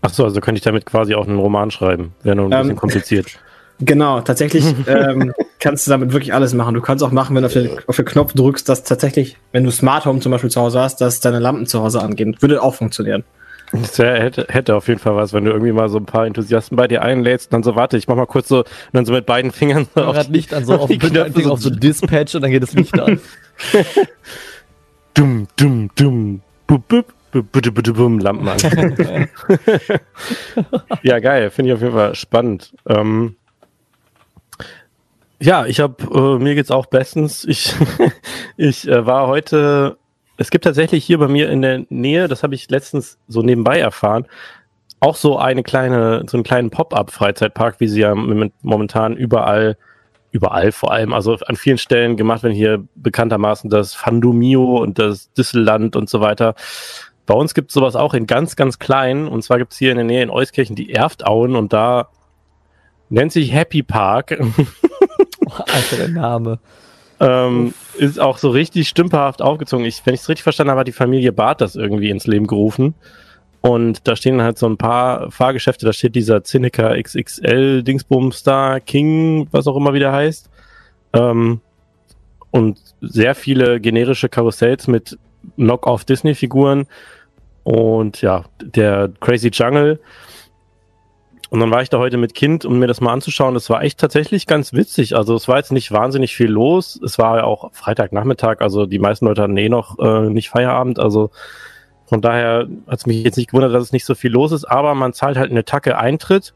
[0.00, 2.14] Ach so, also könnte ich damit quasi auch einen Roman schreiben.
[2.22, 3.26] Wäre nur ein Ähm, bisschen kompliziert.
[3.80, 6.74] Genau, tatsächlich ähm, kannst du damit wirklich alles machen.
[6.74, 9.64] Du kannst auch machen, wenn du auf den, auf den Knopf drückst, dass tatsächlich, wenn
[9.64, 12.36] du Smart Home zum Beispiel zu Hause hast, dass deine Lampen zu Hause angehen.
[12.38, 13.24] Würde auch funktionieren.
[13.80, 16.76] Das hätte, hätte auf jeden Fall was, wenn du irgendwie mal so ein paar Enthusiasten
[16.76, 19.12] bei dir einlädst und dann so, warte, ich mach mal kurz so, und dann so
[19.12, 22.34] mit beiden Fingern so auf Licht an so auf, die Knöpfe Knöpfe, auf so Dispatch
[22.34, 23.20] und dann geht das Licht an.
[25.14, 28.58] dumm, dumm, dumm, bup, bup, Lampen an.
[31.02, 32.74] ja, geil, finde ich auf jeden Fall spannend.
[32.88, 33.34] Ähm,
[35.40, 37.44] ja, ich habe, äh, mir geht's auch bestens.
[37.44, 37.74] Ich,
[38.56, 39.98] ich äh, war heute,
[40.36, 43.78] es gibt tatsächlich hier bei mir in der Nähe, das habe ich letztens so nebenbei
[43.78, 44.26] erfahren,
[45.00, 49.76] auch so eine kleine, so einen kleinen Pop-up-Freizeitpark, wie sie ja momentan überall,
[50.30, 55.32] überall vor allem, also an vielen Stellen gemacht werden hier bekanntermaßen das Fandumio und das
[55.32, 56.54] Disselland und so weiter.
[57.26, 59.28] Bei uns gibt es sowas auch in ganz, ganz klein.
[59.28, 62.08] Und zwar gibt es hier in der Nähe in Euskirchen die Erftauen und da
[63.08, 64.32] nennt sich Happy Park.
[65.48, 66.58] Alter, der Name.
[67.20, 69.84] Ähm, ist auch so richtig stümperhaft aufgezogen.
[69.86, 72.46] Ich, wenn ich es richtig verstanden habe, hat die Familie Barth das irgendwie ins Leben
[72.46, 72.94] gerufen.
[73.60, 75.86] Und da stehen halt so ein paar Fahrgeschäfte.
[75.86, 80.50] Da steht dieser Zyniker XXL Dingsbums da, King, was auch immer wieder heißt.
[81.14, 81.60] Ähm,
[82.50, 85.18] und sehr viele generische Karussells mit
[85.56, 86.86] Knock-off Disney-Figuren.
[87.62, 89.98] Und ja, der Crazy Jungle.
[91.54, 93.54] Und dann war ich da heute mit Kind, um mir das mal anzuschauen.
[93.54, 95.14] Das war echt tatsächlich ganz witzig.
[95.14, 97.00] Also es war jetzt nicht wahnsinnig viel los.
[97.00, 100.98] Es war ja auch Freitagnachmittag, also die meisten Leute hatten eh noch äh, nicht Feierabend.
[100.98, 101.30] Also
[102.06, 104.64] von daher hat es mich jetzt nicht gewundert, dass es nicht so viel los ist.
[104.64, 106.54] Aber man zahlt halt eine Tacke Eintritt,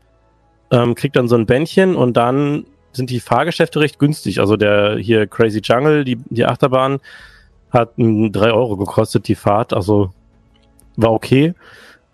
[0.72, 4.40] ähm, kriegt dann so ein Bändchen und dann sind die Fahrgeschäfte recht günstig.
[4.40, 6.98] Also der hier Crazy Jungle, die, die Achterbahn,
[7.70, 9.72] hat drei Euro gekostet, die Fahrt.
[9.72, 10.10] Also
[10.96, 11.54] war okay.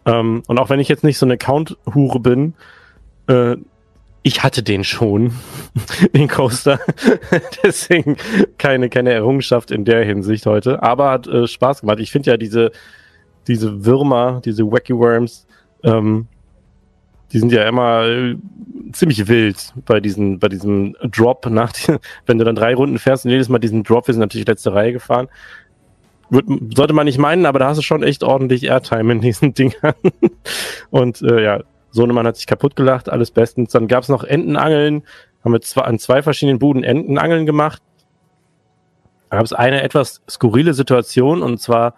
[0.07, 2.55] Ähm, und auch wenn ich jetzt nicht so eine Count-Hure bin,
[3.27, 3.57] äh,
[4.23, 5.35] ich hatte den schon,
[6.15, 6.81] den Coaster.
[7.63, 8.17] Deswegen
[8.59, 10.83] keine, keine Errungenschaft in der Hinsicht heute.
[10.83, 12.01] Aber hat äh, Spaß gemacht.
[12.01, 12.73] Ich finde ja diese,
[13.47, 15.47] diese Würmer, diese Wacky Worms,
[15.83, 16.27] ähm,
[17.33, 18.37] die sind ja immer äh,
[18.93, 21.73] ziemlich wild bei diesen, bei diesem Drop nach,
[22.27, 24.73] wenn du dann drei Runden fährst und jedes Mal diesen Drop, wir sind natürlich letzte
[24.73, 25.29] Reihe gefahren.
[26.31, 29.55] Wird, sollte man nicht meinen, aber da hast du schon echt ordentlich Airtime in diesen
[29.55, 29.95] Dingern.
[30.91, 31.61] Und äh, ja,
[31.91, 33.73] Sohnemann hat sich kaputt gelacht, alles bestens.
[33.73, 35.05] Dann gab's noch Entenangeln,
[35.45, 37.83] haben wir zwei, an zwei verschiedenen Buden Entenangeln gemacht.
[39.31, 41.95] Da gab es eine etwas skurrile Situation und zwar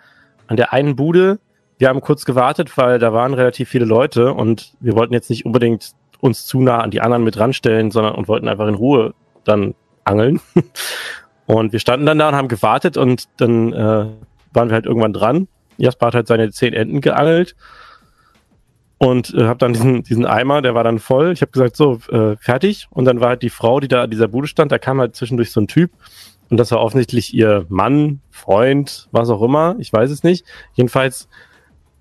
[0.46, 1.38] an der einen Bude.
[1.78, 5.44] Wir haben kurz gewartet, weil da waren relativ viele Leute und wir wollten jetzt nicht
[5.44, 9.14] unbedingt uns zu nah an die anderen mit ranstellen, sondern und wollten einfach in Ruhe
[9.44, 10.40] dann angeln.
[11.46, 14.06] Und wir standen dann da und haben gewartet und dann äh,
[14.52, 15.48] waren wir halt irgendwann dran.
[15.78, 17.54] Jasper hat halt seine zehn Enten geangelt
[18.98, 21.32] und äh, habe dann diesen, diesen Eimer, der war dann voll.
[21.32, 22.88] Ich habe gesagt, so, äh, fertig.
[22.90, 25.14] Und dann war halt die Frau, die da an dieser Bude stand, da kam halt
[25.14, 25.90] zwischendurch so ein Typ
[26.48, 30.44] und das war offensichtlich ihr Mann, Freund, was auch immer, ich weiß es nicht.
[30.74, 31.28] Jedenfalls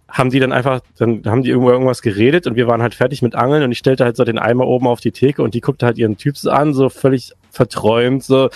[0.08, 3.22] haben die dann einfach, dann haben die irgendwo irgendwas geredet und wir waren halt fertig
[3.22, 5.62] mit Angeln und ich stellte halt so den Eimer oben auf die Theke und die
[5.62, 8.50] guckte halt ihren Typs an, so völlig verträumt, so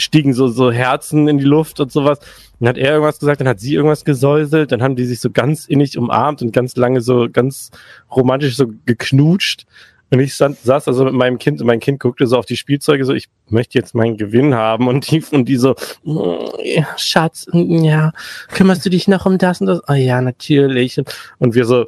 [0.00, 2.18] stiegen so, so Herzen in die Luft und sowas.
[2.58, 5.30] Dann hat er irgendwas gesagt, dann hat sie irgendwas gesäuselt, dann haben die sich so
[5.30, 7.70] ganz innig umarmt und ganz lange so ganz
[8.14, 9.66] romantisch so geknutscht.
[10.12, 12.56] Und ich stand, saß also mit meinem Kind und mein Kind guckte so auf die
[12.56, 16.88] Spielzeuge so, ich möchte jetzt meinen Gewinn haben und die, und die so, "Oh, ja,
[16.96, 18.10] Schatz, ja,
[18.52, 19.80] kümmerst du dich noch um das und das?
[19.88, 21.00] Oh ja, natürlich.
[21.38, 21.86] Und wir so,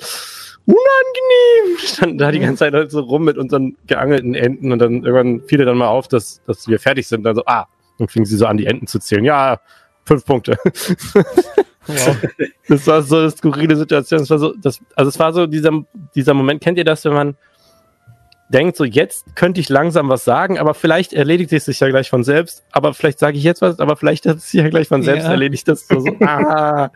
[0.66, 5.04] unangenehm, standen da die ganze Zeit halt so rum mit unseren geangelten Enten und dann
[5.04, 7.24] irgendwann fiel er dann mal auf, dass, dass wir fertig sind.
[7.24, 7.66] Dann so, ah,
[8.02, 9.24] und fingen sie so an, die Enten zu zählen.
[9.24, 9.60] Ja,
[10.04, 10.58] fünf Punkte.
[12.68, 14.20] Das war so eine skurrile Situation.
[14.20, 15.72] Das war so, das, also es war so dieser,
[16.14, 17.36] dieser Moment, kennt ihr das, wenn man
[18.50, 22.10] denkt, so jetzt könnte ich langsam was sagen, aber vielleicht erledigt es sich ja gleich
[22.10, 24.88] von selbst, aber vielleicht sage ich jetzt was, aber vielleicht hat es sich ja gleich
[24.88, 25.30] von selbst Ja.
[25.30, 25.66] erledigt.
[25.66, 26.90] Das so ah,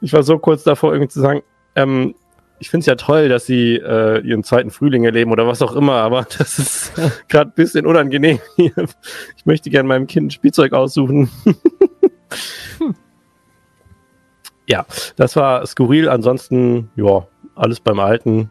[0.00, 1.42] ich war so kurz davor, irgendwie zu sagen,
[1.74, 2.14] ähm,
[2.58, 5.74] ich finde es ja toll, dass sie äh, ihren zweiten Frühling erleben oder was auch
[5.74, 6.92] immer, aber das ist
[7.28, 8.38] gerade ein bisschen unangenehm.
[8.56, 8.72] hier.
[9.36, 11.30] Ich möchte gerne meinem Kind ein Spielzeug aussuchen.
[14.66, 16.08] ja, das war skurril.
[16.08, 18.50] Ansonsten, ja, alles beim Alten.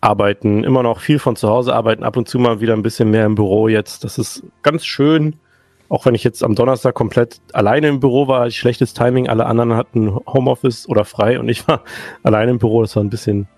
[0.00, 3.10] Arbeiten, immer noch viel von zu Hause arbeiten, ab und zu mal wieder ein bisschen
[3.10, 4.04] mehr im Büro jetzt.
[4.04, 5.40] Das ist ganz schön.
[5.88, 9.28] Auch wenn ich jetzt am Donnerstag komplett alleine im Büro war, schlechtes Timing.
[9.28, 11.82] Alle anderen hatten Homeoffice oder frei und ich war
[12.22, 12.82] alleine im Büro.
[12.82, 13.48] Das war ein bisschen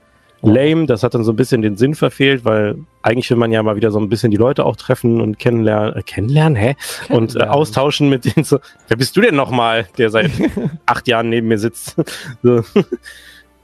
[0.43, 0.87] lame.
[0.87, 3.77] Das hat dann so ein bisschen den Sinn verfehlt, weil eigentlich will man ja mal
[3.77, 5.97] wieder so ein bisschen die Leute auch treffen und kennenlernen.
[5.97, 6.77] Äh, kennenlernen, hä?
[7.09, 7.55] Und äh, Kennenlernen.
[7.55, 8.59] austauschen mit denen so.
[8.88, 10.31] Wer bist du denn nochmal, der seit
[10.87, 11.97] acht Jahren neben mir sitzt?
[12.43, 12.62] so.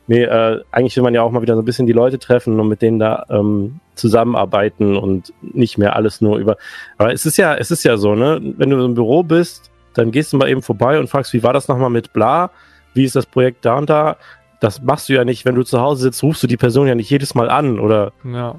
[0.09, 2.61] Nee, äh, eigentlich will man ja auch mal wieder so ein bisschen die Leute treffen
[2.61, 6.57] und mit denen da ähm, zusammenarbeiten und nicht mehr alles nur über.
[6.97, 8.41] Aber es ist ja, es ist ja so, ne?
[8.57, 11.53] Wenn du im Büro bist, dann gehst du mal eben vorbei und fragst, wie war
[11.53, 12.51] das nochmal mit bla?
[12.95, 14.17] Wie ist das Projekt da und da?
[14.61, 16.95] Das machst du ja nicht, wenn du zu Hause sitzt, rufst du die Person ja
[16.95, 18.57] nicht jedes Mal an oder Ja.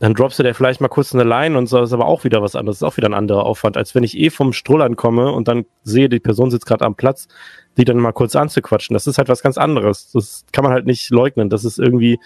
[0.00, 2.40] Dann droppst du dir vielleicht mal kurz eine Line und so, ist aber auch wieder
[2.40, 5.30] was anderes, ist auch wieder ein anderer Aufwand, als wenn ich eh vom Strollern komme
[5.30, 7.28] und dann sehe, die Person sitzt gerade am Platz,
[7.76, 8.94] die dann mal kurz anzuquatschen.
[8.94, 10.10] Das ist halt was ganz anderes.
[10.12, 12.18] Das kann man halt nicht leugnen, dass es irgendwie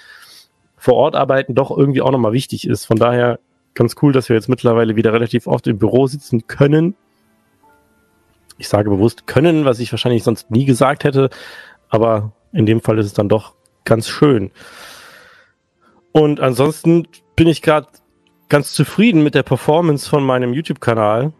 [0.76, 2.84] vor Ort arbeiten doch irgendwie auch nochmal wichtig ist.
[2.84, 3.40] Von daher
[3.74, 6.94] ganz cool, dass wir jetzt mittlerweile wieder relativ oft im Büro sitzen können.
[8.56, 11.28] Ich sage bewusst können, was ich wahrscheinlich sonst nie gesagt hätte,
[11.88, 14.52] aber in dem Fall ist es dann doch ganz schön.
[16.12, 17.88] Und ansonsten bin ich gerade
[18.48, 21.32] ganz zufrieden mit der Performance von meinem YouTube-Kanal.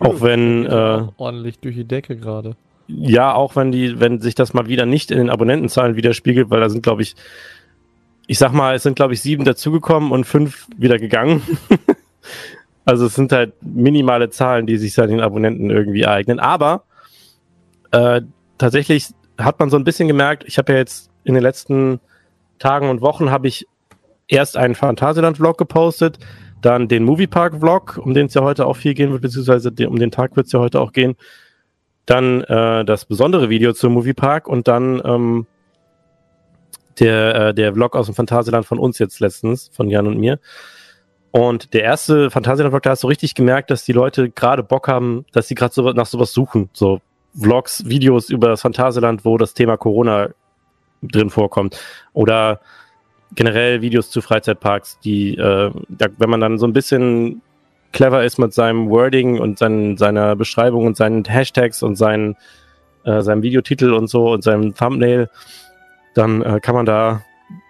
[0.00, 2.56] Auch wenn, äh, ordentlich durch die Decke gerade.
[2.86, 6.60] ja, auch wenn die, wenn sich das mal wieder nicht in den Abonnentenzahlen widerspiegelt, weil
[6.60, 7.14] da sind, glaube ich,
[8.26, 11.42] ich sag mal, es sind, glaube ich, sieben dazugekommen und fünf wieder gegangen.
[12.84, 16.38] also es sind halt minimale Zahlen, die sich an den Abonnenten irgendwie ereignen.
[16.38, 16.84] Aber
[17.90, 18.22] äh,
[18.58, 22.00] tatsächlich hat man so ein bisschen gemerkt, ich habe ja jetzt in den letzten
[22.58, 23.66] Tagen und Wochen habe ich
[24.32, 26.18] erst einen Phantasialand-Vlog gepostet,
[26.60, 30.10] dann den Moviepark-Vlog, um den es ja heute auch viel gehen wird, beziehungsweise um den
[30.10, 31.16] Tag wird es ja heute auch gehen.
[32.06, 35.46] Dann äh, das besondere Video zum Moviepark und dann ähm,
[36.98, 40.38] der, äh, der Vlog aus dem Phantasialand von uns jetzt letztens, von Jan und mir.
[41.30, 45.24] Und der erste Phantasialand-Vlog, da hast du richtig gemerkt, dass die Leute gerade Bock haben,
[45.32, 46.70] dass sie gerade so, nach sowas suchen.
[46.72, 47.00] So
[47.34, 50.28] Vlogs, Videos über das Phantasialand, wo das Thema Corona
[51.02, 51.80] drin vorkommt.
[52.12, 52.60] Oder
[53.34, 57.42] generell Videos zu Freizeitparks, die, äh, da, wenn man dann so ein bisschen
[57.92, 62.36] clever ist mit seinem Wording und seinen, seiner Beschreibung und seinen Hashtags und seinen,
[63.04, 65.28] äh, seinem Videotitel und so und seinem Thumbnail,
[66.14, 67.22] dann äh, kann man da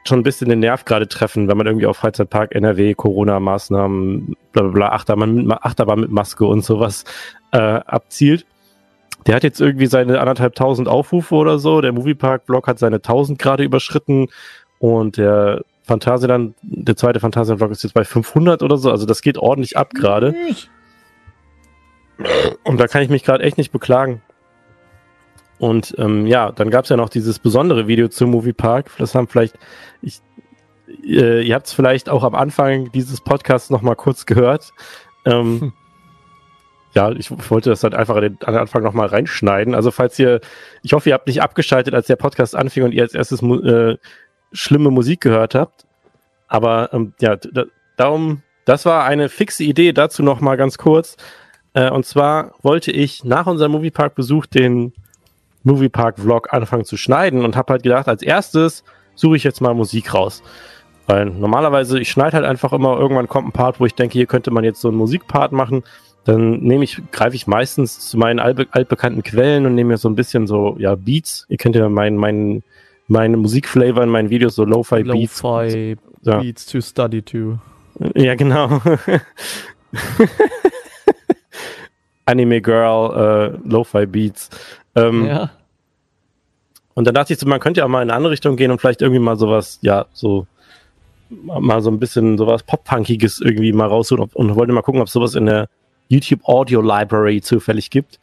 [0.07, 4.63] schon ein bisschen den Nerv gerade treffen, wenn man irgendwie auf Freizeitpark NRW, Corona-Maßnahmen, bla
[4.63, 7.05] bla bla, Achterbahn mit, Achterbahn mit Maske und sowas
[7.53, 8.47] äh, abzielt.
[9.27, 11.81] Der hat jetzt irgendwie seine anderthalbtausend Aufrufe oder so.
[11.81, 14.29] Der Moviepark-Blog hat seine tausend gerade überschritten
[14.83, 18.91] und der Phantasialand, der zweite Phantasialand-Vlog ist jetzt bei 500 oder so.
[18.91, 20.35] Also das geht ordentlich ab gerade.
[22.65, 24.23] Und da kann ich mich gerade echt nicht beklagen.
[25.61, 28.91] Und ähm, ja, dann gab es ja noch dieses besondere Video zum Moviepark.
[28.99, 29.57] Das haben vielleicht,
[30.03, 30.21] ich,
[31.05, 34.73] äh, ihr habt es vielleicht auch am Anfang dieses Podcasts noch mal kurz gehört.
[35.25, 35.73] Ähm, hm.
[36.95, 39.75] Ja, ich wollte das halt einfach an den, an den Anfang noch mal reinschneiden.
[39.75, 40.41] Also falls ihr,
[40.83, 43.97] ich hoffe, ihr habt nicht abgeschaltet, als der Podcast anfing und ihr als erstes äh,
[44.53, 45.87] schlimme Musik gehört habt.
[46.49, 47.37] Aber ähm, ja,
[47.97, 49.93] darum, das war eine fixe Idee.
[49.93, 51.17] Dazu noch mal ganz kurz.
[51.75, 54.93] Äh, und zwar wollte ich nach unserem Moviepark-Besuch den
[55.65, 58.85] Moviepark-Vlog anfangen zu schneiden und habe halt gedacht, als erstes
[59.15, 60.43] suche ich jetzt mal Musik raus.
[61.07, 64.27] Weil normalerweise, ich schneide halt einfach immer, irgendwann kommt ein Part, wo ich denke, hier
[64.27, 65.83] könnte man jetzt so einen Musikpart machen.
[66.25, 70.09] Dann nehme ich, greife ich meistens zu meinen altbe altbekannten Quellen und nehme mir so
[70.09, 71.47] ein bisschen so, ja, Beats.
[71.49, 72.63] Ihr kennt ja meinen, meinen,
[73.09, 75.43] meine Musikflavor in meinen Videos, so Lo-Fi Beats.
[75.43, 76.39] Lo-Fi ja.
[76.39, 77.59] Beats to study to.
[78.15, 78.81] Ja, genau.
[82.25, 84.51] Anime Girl, äh, Lo-Fi Beats.
[84.95, 85.51] Ähm, ja.
[86.95, 88.71] Und dann dachte ich so, man könnte ja auch mal in eine andere Richtung gehen
[88.71, 90.47] und vielleicht irgendwie mal sowas, ja, so
[91.31, 95.13] mal so ein bisschen sowas Pop-Punkiges irgendwie mal rausholen und wollte mal gucken, ob es
[95.15, 95.69] sowas in der
[96.09, 98.21] YouTube Audio Library zufällig gibt.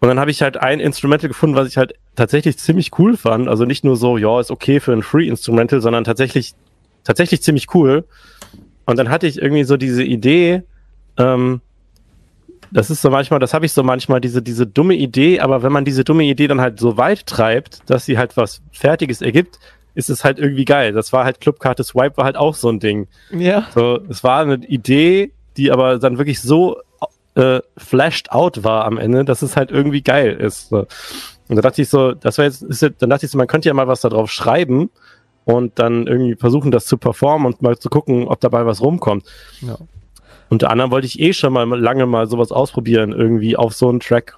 [0.00, 3.48] Und dann habe ich halt ein Instrumental gefunden, was ich halt tatsächlich ziemlich cool fand.
[3.48, 6.54] Also nicht nur so, ja, ist okay für ein Free Instrumental, sondern tatsächlich,
[7.04, 8.04] tatsächlich ziemlich cool.
[8.86, 10.62] Und dann hatte ich irgendwie so diese Idee,
[11.16, 11.60] ähm,
[12.70, 15.72] das ist so manchmal, das habe ich so manchmal, diese, diese dumme Idee, aber wenn
[15.72, 19.58] man diese dumme Idee dann halt so weit treibt, dass sie halt was Fertiges ergibt,
[19.94, 20.92] ist es halt irgendwie geil.
[20.92, 23.06] Das war halt Clubkarte Swipe war halt auch so ein Ding.
[23.30, 23.68] Ja.
[23.74, 26.78] So, es war eine Idee, die aber dann wirklich so
[27.36, 30.68] äh, flashed out war am Ende, dass es halt irgendwie geil ist.
[30.68, 30.86] So.
[31.54, 33.68] Und da dachte ich so, das war jetzt, ist dann dachte ich so, man könnte
[33.68, 34.90] ja mal was da drauf schreiben
[35.44, 39.24] und dann irgendwie versuchen, das zu performen und mal zu gucken, ob dabei was rumkommt.
[39.60, 39.76] Ja.
[40.50, 44.00] Unter anderem wollte ich eh schon mal lange mal sowas ausprobieren, irgendwie auf so einen
[44.00, 44.36] Track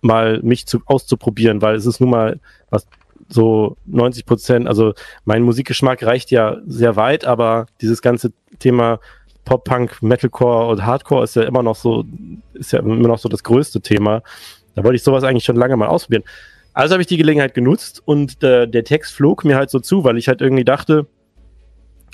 [0.00, 2.88] mal mich zu, auszuprobieren, weil es ist nun mal was
[3.28, 8.98] so 90 Prozent, also mein Musikgeschmack reicht ja sehr weit, aber dieses ganze Thema
[9.44, 12.04] Pop, Punk, Metalcore und Hardcore ist ja immer noch so,
[12.54, 14.22] ist ja immer noch so das größte Thema.
[14.74, 16.24] Da wollte ich sowas eigentlich schon lange mal ausprobieren.
[16.74, 20.04] Also habe ich die Gelegenheit genutzt und äh, der Text flog mir halt so zu,
[20.04, 21.06] weil ich halt irgendwie dachte,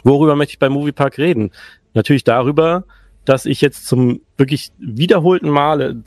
[0.02, 1.52] worüber möchte ich beim Moviepark reden?
[1.94, 2.84] Natürlich darüber,
[3.24, 6.02] dass ich jetzt zum wirklich wiederholten Male,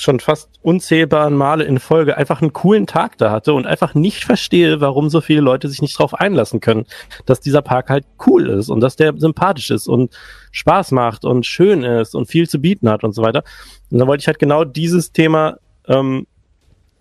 [0.00, 4.24] schon fast unzählbaren Male in Folge einfach einen coolen Tag da hatte und einfach nicht
[4.24, 6.86] verstehe, warum so viele Leute sich nicht drauf einlassen können,
[7.26, 10.16] dass dieser Park halt cool ist und dass der sympathisch ist und
[10.52, 13.42] Spaß macht und schön ist und viel zu bieten hat und so weiter.
[13.90, 16.26] Und dann wollte ich halt genau dieses Thema ähm,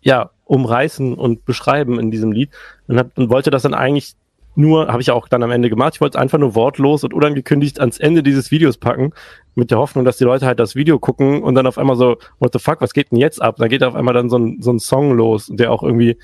[0.01, 2.49] ja umreißen und beschreiben in diesem Lied
[2.87, 4.15] und, hab, und wollte das dann eigentlich
[4.55, 7.13] nur, habe ich auch dann am Ende gemacht, ich wollte es einfach nur wortlos und
[7.13, 9.13] unangekündigt ans Ende dieses Videos packen,
[9.53, 12.17] mit der Hoffnung, dass die Leute halt das Video gucken und dann auf einmal so,
[12.39, 13.57] what the fuck, was geht denn jetzt ab?
[13.57, 16.17] Dann geht auf einmal dann so ein, so ein Song los, der auch irgendwie,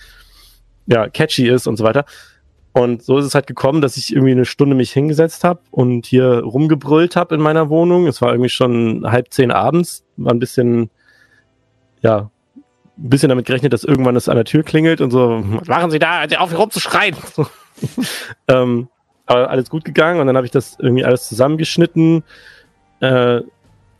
[0.87, 2.05] ja, catchy ist und so weiter.
[2.73, 6.07] Und so ist es halt gekommen, dass ich irgendwie eine Stunde mich hingesetzt habe und
[6.07, 8.07] hier rumgebrüllt habe in meiner Wohnung.
[8.07, 10.89] Es war irgendwie schon halb zehn abends, war ein bisschen,
[12.01, 12.31] ja,
[12.97, 15.99] ein bisschen damit gerechnet, dass irgendwann es an der Tür klingelt und so, machen Sie
[15.99, 17.15] da, auf hier rumzuschreien.
[18.47, 18.87] ähm,
[19.25, 22.23] aber alles gut gegangen und dann habe ich das irgendwie alles zusammengeschnitten.
[22.99, 23.41] Äh,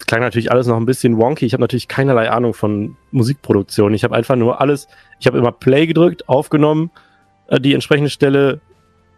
[0.06, 1.46] klang natürlich alles noch ein bisschen wonky.
[1.46, 3.94] Ich habe natürlich keinerlei Ahnung von Musikproduktion.
[3.94, 4.88] Ich habe einfach nur alles,
[5.20, 6.92] ich habe immer Play gedrückt, aufgenommen,
[7.48, 8.60] äh, die entsprechende Stelle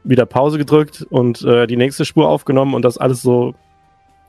[0.03, 3.55] wieder Pause gedrückt und äh, die nächste Spur aufgenommen und das alles so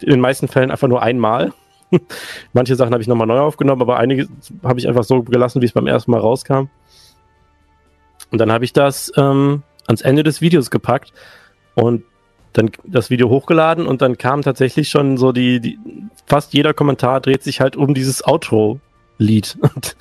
[0.01, 1.53] in den meisten Fällen einfach nur einmal.
[2.53, 4.29] Manche Sachen habe ich nochmal neu aufgenommen, aber einige
[4.63, 6.69] habe ich einfach so gelassen, wie es beim ersten Mal rauskam.
[8.31, 11.13] Und dann habe ich das ähm, ans Ende des Videos gepackt
[11.75, 12.03] und
[12.53, 15.79] dann das Video hochgeladen und dann kam tatsächlich schon so die, die
[16.27, 19.59] fast jeder Kommentar dreht sich halt um dieses Outro-Lied.
[19.63, 19.97] Und,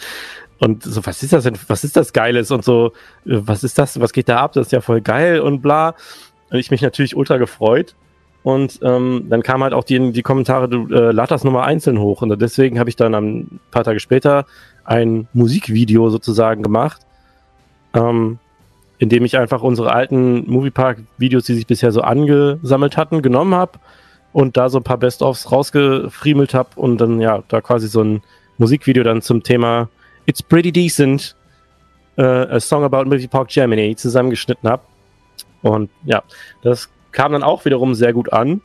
[0.57, 2.93] und so, was ist das denn, was ist das Geiles und so,
[3.25, 5.95] was ist das, was geht da ab, das ist ja voll geil und bla.
[6.49, 7.93] Und ich mich natürlich ultra gefreut.
[8.45, 11.99] Und ähm, dann kam halt auch die, die Kommentare, du äh, lad das nochmal einzeln
[11.99, 12.21] hoch.
[12.21, 14.45] Und deswegen habe ich dann ein paar Tage später
[14.83, 17.01] ein Musikvideo sozusagen gemacht,
[17.95, 18.37] ähm,
[18.99, 23.79] indem ich einfach unsere alten Moviepark-Videos, die sich bisher so angesammelt hatten, genommen habe
[24.31, 28.21] und da so ein paar Best-ofs rausgefriemelt habe und dann ja da quasi so ein
[28.59, 29.89] Musikvideo dann zum Thema
[30.27, 31.35] It's Pretty Decent,
[32.17, 34.83] äh, A Song About Movie Park Germany zusammengeschnitten habe.
[35.63, 36.21] Und ja,
[36.61, 38.61] das kam dann auch wiederum sehr gut an.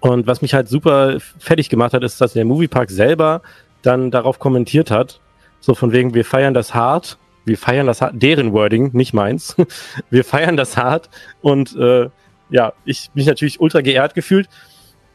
[0.00, 3.42] Und was mich halt super fertig gemacht hat, ist, dass der Moviepark selber
[3.82, 5.20] dann darauf kommentiert hat,
[5.60, 9.54] so von wegen, wir feiern das hart, wir feiern das hart, deren Wording, nicht meins,
[10.10, 11.10] wir feiern das hart.
[11.42, 12.08] Und äh,
[12.50, 14.48] ja, ich mich natürlich ultra geehrt gefühlt.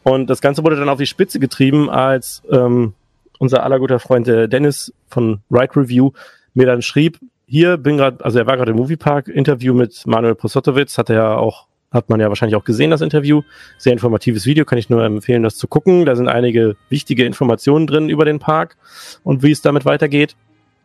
[0.02, 2.94] Und das Ganze wurde dann auf die Spitze getrieben, als ähm,
[3.38, 6.12] unser aller guter Freund äh, Dennis von Right Review
[6.54, 10.36] mir dann schrieb, hier bin gerade, also er war gerade im Moviepark, Interview mit Manuel
[10.36, 13.42] Prosotowitz, hat er ja auch, hat man ja wahrscheinlich auch gesehen, das Interview.
[13.78, 16.06] Sehr informatives Video, kann ich nur empfehlen, das zu gucken.
[16.06, 18.76] Da sind einige wichtige Informationen drin über den Park
[19.24, 20.36] und wie es damit weitergeht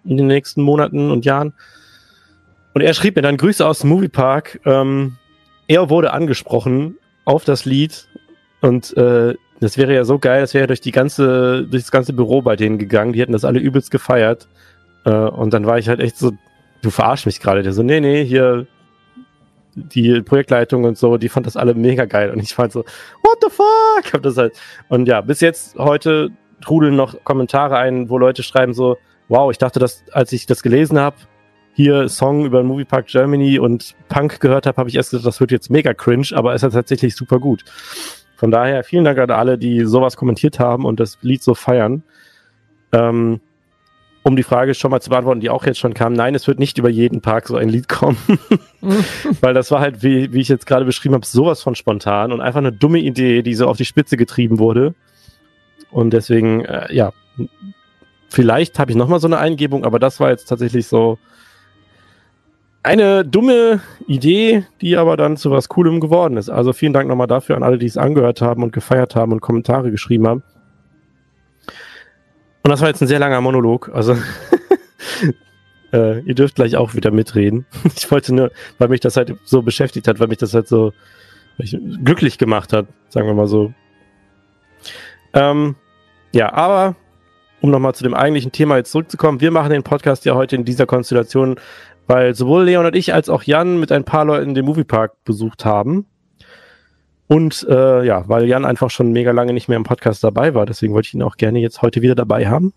[0.04, 1.54] in den nächsten Monaten und Jahren.
[2.74, 4.60] Und er schrieb mir dann Grüße aus dem Moviepark.
[4.66, 5.18] Ähm,
[5.68, 8.08] er wurde angesprochen auf das Lied
[8.62, 12.14] und äh, das wäre ja so geil, das wäre durch die ganze, durch das ganze
[12.14, 13.14] Büro bei denen gegangen.
[13.14, 14.48] Die hätten das alle übelst gefeiert.
[15.06, 16.32] Äh, und dann war ich halt echt so,
[16.82, 17.64] du verarsch mich gerade.
[17.64, 18.68] Der so, nee, nee, hier
[19.76, 22.32] die Projektleitung und so, die fand das alle mega geil.
[22.32, 22.80] Und ich fand so,
[23.24, 24.14] what the fuck?
[24.14, 24.54] Hab das halt.
[24.88, 29.58] Und ja, bis jetzt heute trudeln noch Kommentare ein, wo Leute schreiben so, wow, ich
[29.58, 31.18] dachte, dass, als ich das gelesen habe,
[31.74, 35.42] hier Song über Movie Park Germany und Punk gehört habe, habe ich erst gesagt, das
[35.42, 37.66] wird jetzt mega cringe, aber es ist tatsächlich super gut.
[38.38, 42.04] Von daher vielen Dank an alle, die sowas kommentiert haben und das Lied so feiern.
[42.94, 43.42] Ähm,
[44.26, 46.58] um die Frage schon mal zu beantworten, die auch jetzt schon kam, nein, es wird
[46.58, 48.18] nicht über jeden Park so ein Lied kommen.
[49.42, 52.42] Weil das war halt, wie, wie ich jetzt gerade beschrieben habe, sowas von spontan und
[52.42, 54.96] einfach eine dumme Idee, die so auf die Spitze getrieben wurde.
[55.92, 57.14] Und deswegen, äh, ja,
[58.28, 61.20] vielleicht habe ich nochmal so eine Eingebung, aber das war jetzt tatsächlich so
[62.82, 66.50] eine dumme Idee, die aber dann zu was Coolem geworden ist.
[66.50, 69.42] Also vielen Dank nochmal dafür an alle, die es angehört haben und gefeiert haben und
[69.42, 70.44] Kommentare geschrieben haben.
[72.66, 73.92] Und das war jetzt ein sehr langer Monolog.
[73.94, 74.18] Also
[75.94, 77.68] äh, ihr dürft gleich auch wieder mitreden.
[77.96, 78.50] Ich wollte nur,
[78.80, 80.92] weil mich das halt so beschäftigt hat, weil mich das halt so
[82.04, 83.72] glücklich gemacht hat, sagen wir mal so.
[85.34, 85.76] Ähm,
[86.32, 86.96] ja, aber
[87.62, 90.66] um nochmal zu dem eigentlichen Thema jetzt zurückzukommen, wir machen den Podcast ja heute in
[90.66, 91.60] dieser Konstellation,
[92.08, 95.66] weil sowohl Leon und ich als auch Jan mit ein paar Leuten den Moviepark besucht
[95.66, 96.08] haben.
[97.28, 100.66] Und äh, ja, weil Jan einfach schon mega lange nicht mehr im Podcast dabei war,
[100.66, 102.74] deswegen wollte ich ihn auch gerne jetzt heute wieder dabei haben.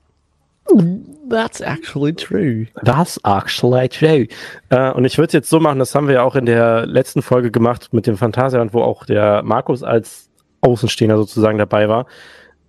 [1.28, 2.66] That's actually true.
[2.84, 4.28] That's actually true.
[4.70, 6.86] Äh, und ich würde es jetzt so machen, das haben wir ja auch in der
[6.86, 10.30] letzten Folge gemacht mit dem Phantasialand, wo auch der Markus als
[10.60, 12.06] Außenstehender sozusagen dabei war,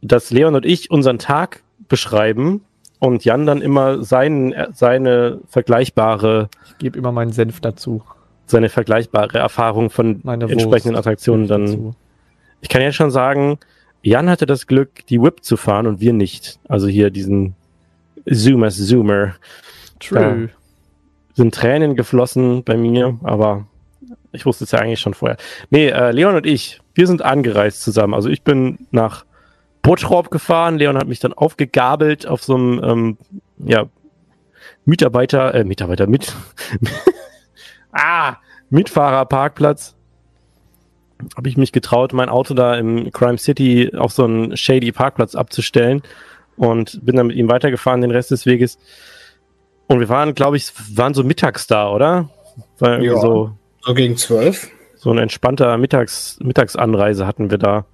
[0.01, 2.63] dass Leon und ich unseren Tag beschreiben
[2.99, 6.49] und Jan dann immer sein, seine vergleichbare.
[6.65, 8.03] Ich gebe immer meinen Senf dazu
[8.49, 11.07] seine vergleichbare Erfahrung von Meine entsprechenden Wurst.
[11.07, 11.95] Attraktionen dann.
[12.61, 13.57] Ich kann jetzt schon sagen,
[14.01, 16.59] Jan hatte das Glück, die Whip zu fahren und wir nicht.
[16.67, 17.55] Also hier diesen
[18.25, 19.35] Zoomers Zoomer.
[19.99, 20.49] True.
[21.33, 23.65] Sind Tränen geflossen bei mir, aber
[24.31, 25.37] ich wusste es ja eigentlich schon vorher.
[25.69, 28.13] Nee, äh, Leon und ich, wir sind angereist zusammen.
[28.13, 29.25] Also ich bin nach
[29.81, 33.17] Bottrop gefahren, Leon hat mich dann aufgegabelt auf so einem, ähm,
[33.57, 33.85] ja,
[34.85, 36.33] Mitarbeiter, äh, Mitarbeiter mit,
[37.91, 38.37] ah,
[38.69, 39.95] Mitfahrerparkplatz.
[41.35, 45.35] Habe ich mich getraut, mein Auto da im Crime City auf so einen shady Parkplatz
[45.35, 46.01] abzustellen
[46.55, 48.77] und bin dann mit ihm weitergefahren den Rest des Weges.
[49.87, 52.29] Und wir waren, glaube ich, waren so mittags da, oder?
[52.77, 53.17] War Ja.
[53.19, 54.69] so, So gegen zwölf.
[54.95, 57.85] so ein entspannter Mittags, Mittagsanreise hatten wir da.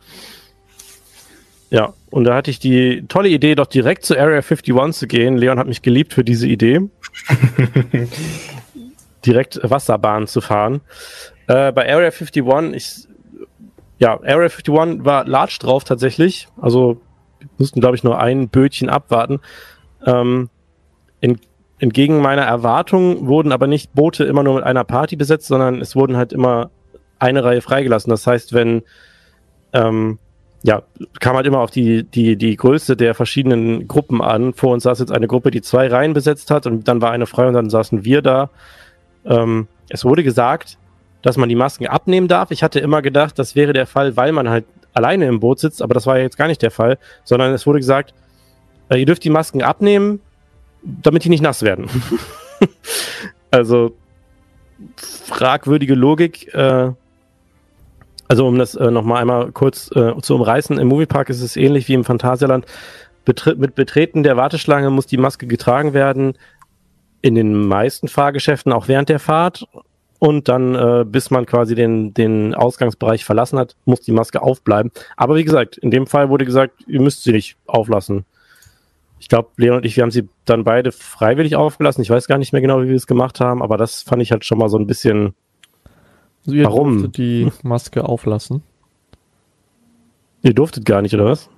[1.71, 5.35] Ja, und da hatte ich die tolle Idee, doch direkt zur Area 51 zu gehen.
[5.37, 6.81] Leon hat mich geliebt für diese Idee.
[9.25, 10.81] direkt Wasserbahn zu fahren.
[11.47, 13.07] Äh, bei Area 51, ich,
[13.99, 16.47] ja, Area 51 war large drauf tatsächlich.
[16.59, 17.01] Also,
[17.57, 19.39] mussten, glaube ich, nur ein Bötchen abwarten.
[20.05, 20.49] Ähm,
[21.21, 21.39] in,
[21.79, 25.95] entgegen meiner Erwartung wurden aber nicht Boote immer nur mit einer Party besetzt, sondern es
[25.95, 26.71] wurden halt immer
[27.19, 28.09] eine Reihe freigelassen.
[28.09, 28.83] Das heißt, wenn,
[29.73, 30.19] ähm,
[30.63, 30.83] ja,
[31.19, 34.53] kam halt immer auf die, die, die Größe der verschiedenen Gruppen an.
[34.53, 37.27] Vor uns saß jetzt eine Gruppe, die zwei Reihen besetzt hat und dann war eine
[37.27, 38.49] frei und dann saßen wir da.
[39.25, 40.77] Ähm, es wurde gesagt,
[41.21, 42.51] dass man die Masken abnehmen darf.
[42.51, 45.81] Ich hatte immer gedacht, das wäre der Fall, weil man halt alleine im Boot sitzt,
[45.81, 48.13] aber das war ja jetzt gar nicht der Fall, sondern es wurde gesagt,
[48.89, 50.21] äh, ihr dürft die Masken abnehmen,
[50.83, 51.89] damit die nicht nass werden.
[53.51, 53.95] also
[54.97, 56.53] fragwürdige Logik.
[56.53, 56.91] Äh,
[58.27, 61.87] also um das äh, nochmal einmal kurz äh, zu umreißen, im Moviepark ist es ähnlich
[61.87, 62.65] wie im Phantasialand.
[63.23, 66.37] Betre mit Betreten der Warteschlange muss die Maske getragen werden.
[67.25, 69.67] In den meisten Fahrgeschäften auch während der Fahrt.
[70.19, 74.91] Und dann, äh, bis man quasi den, den Ausgangsbereich verlassen hat, muss die Maske aufbleiben.
[75.17, 78.25] Aber wie gesagt, in dem Fall wurde gesagt, ihr müsst sie nicht auflassen.
[79.19, 82.03] Ich glaube, Leon und ich, wir haben sie dann beide freiwillig aufgelassen.
[82.03, 84.31] Ich weiß gar nicht mehr genau, wie wir es gemacht haben, aber das fand ich
[84.31, 85.33] halt schon mal so ein bisschen.
[86.45, 87.11] Also ihr Warum?
[87.11, 88.61] die Maske auflassen.
[90.43, 91.49] Ihr durftet gar nicht, oder was?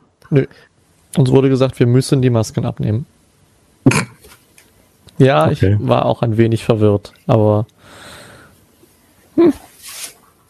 [1.17, 3.05] Uns wurde gesagt, wir müssen die Masken abnehmen.
[5.17, 5.77] Ja, Okay.
[5.79, 7.65] ich war auch ein wenig verwirrt, aber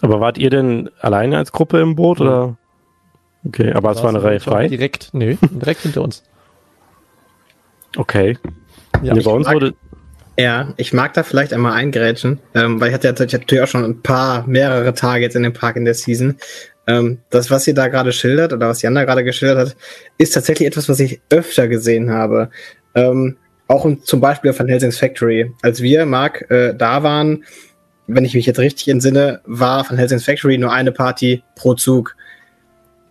[0.02, 2.58] Aber wart ihr denn alleine als Gruppe im Boot oder?
[3.46, 4.68] Okay, aber es war eine Reihe frei.
[4.68, 6.24] Direkt, nö, direkt hinter uns.
[7.96, 8.38] Okay.
[9.02, 9.74] Ja, nee, bei uns mag- wurde.
[10.40, 13.68] Ja, ich mag da vielleicht einmal eingrätschen, ähm, weil ich hatte ja tatsächlich natürlich auch
[13.68, 16.36] schon ein paar, mehrere Tage jetzt in dem Park in der Season.
[16.86, 19.78] Ähm, das, was ihr da gerade schildert oder was Jan da gerade geschildert hat,
[20.20, 22.50] ist tatsächlich etwas, was ich öfter gesehen habe.
[22.94, 23.38] Ähm,
[23.68, 25.54] auch zum Beispiel von Helsing's Factory.
[25.62, 27.44] Als wir, Marc, äh, da waren,
[28.08, 32.16] wenn ich mich jetzt richtig entsinne, war von Helsing's Factory nur eine Party pro Zug.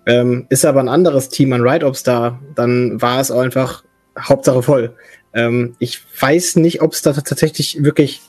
[0.06, 3.82] Ähm, ist aber ein anderes Team an Ride-Ops da, dann war es auch einfach
[4.18, 4.94] Hauptsache voll.
[5.34, 8.22] Ähm, ich weiß nicht, ob es da tatsächlich wirklich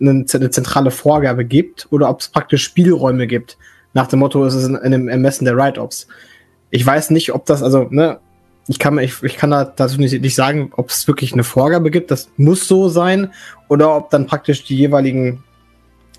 [0.00, 3.58] eine, eine zentrale Vorgabe gibt oder ob es praktisch Spielräume gibt.
[3.94, 6.08] Nach dem Motto, es ist in, in einem Ermessen der Write-Ops.
[6.70, 8.18] Ich weiß nicht, ob das, also, ne,
[8.68, 11.90] ich kann, ich, ich kann da dazu nicht, nicht sagen, ob es wirklich eine Vorgabe
[11.90, 13.32] gibt, das muss so sein,
[13.68, 15.42] oder ob dann praktisch die jeweiligen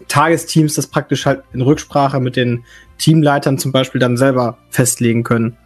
[0.07, 2.63] Tagesteams das praktisch halt in Rücksprache mit den
[2.97, 5.57] Teamleitern zum Beispiel dann selber festlegen können.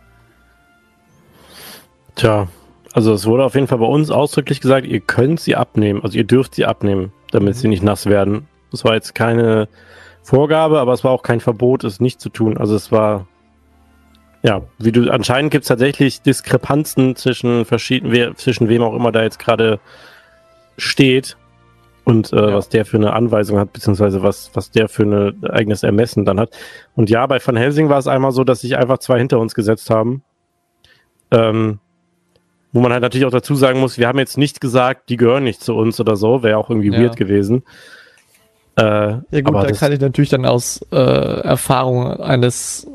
[2.16, 2.48] Tja,
[2.92, 6.18] also es wurde auf jeden Fall bei uns ausdrücklich gesagt, ihr könnt sie abnehmen, also
[6.18, 8.48] ihr dürft sie abnehmen, damit sie nicht nass werden.
[8.72, 9.70] Das war jetzt keine
[10.22, 12.58] Vorgabe, aber es war auch kein Verbot, es nicht zu tun.
[12.58, 13.28] Also es war,
[14.44, 19.12] ja, wie du, anscheinend gibt es tatsächlich Diskrepanzen zwischen verschiedenen, wer, zwischen wem auch immer
[19.12, 19.80] da jetzt gerade
[20.78, 21.38] steht
[22.04, 22.54] und äh, Ja.
[22.56, 26.40] was der für eine Anweisung hat, beziehungsweise was, was der für ein eigenes Ermessen dann
[26.40, 26.56] hat.
[26.96, 29.56] Und ja, bei Van Helsing war es einmal so, dass sich einfach zwei hinter uns
[29.56, 30.24] gesetzt haben.
[31.32, 31.80] Ähm,
[32.74, 35.44] wo man halt natürlich auch dazu sagen muss, wir haben jetzt nicht gesagt, die gehören
[35.44, 37.00] nicht zu uns oder so, wäre auch irgendwie Ja.
[37.02, 37.64] weird gewesen.
[38.76, 42.88] Äh, Ja gut, aber da kann ich natürlich dann aus äh, Erfahrung eines,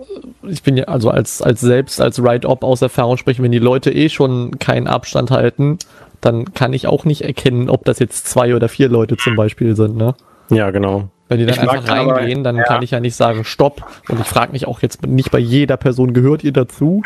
[0.43, 3.93] ich bin ja also als als selbst als Ride-Op aus Erfahrung sprechen, wenn die Leute
[3.93, 5.79] eh schon keinen Abstand halten,
[6.21, 9.77] dann kann ich auch nicht erkennen, ob das jetzt zwei oder vier Leute zum Beispiel
[9.77, 10.15] sind, ne?
[10.51, 11.11] ja, genau.
[11.29, 12.63] Wenn die dann Ich einfach aber- reingehen, dann ja.
[12.65, 13.83] kann ich ja nicht sagen Stopp.
[14.09, 17.03] Und ich frage mich auch jetzt nicht bei jeder Person gehört ihr dazu.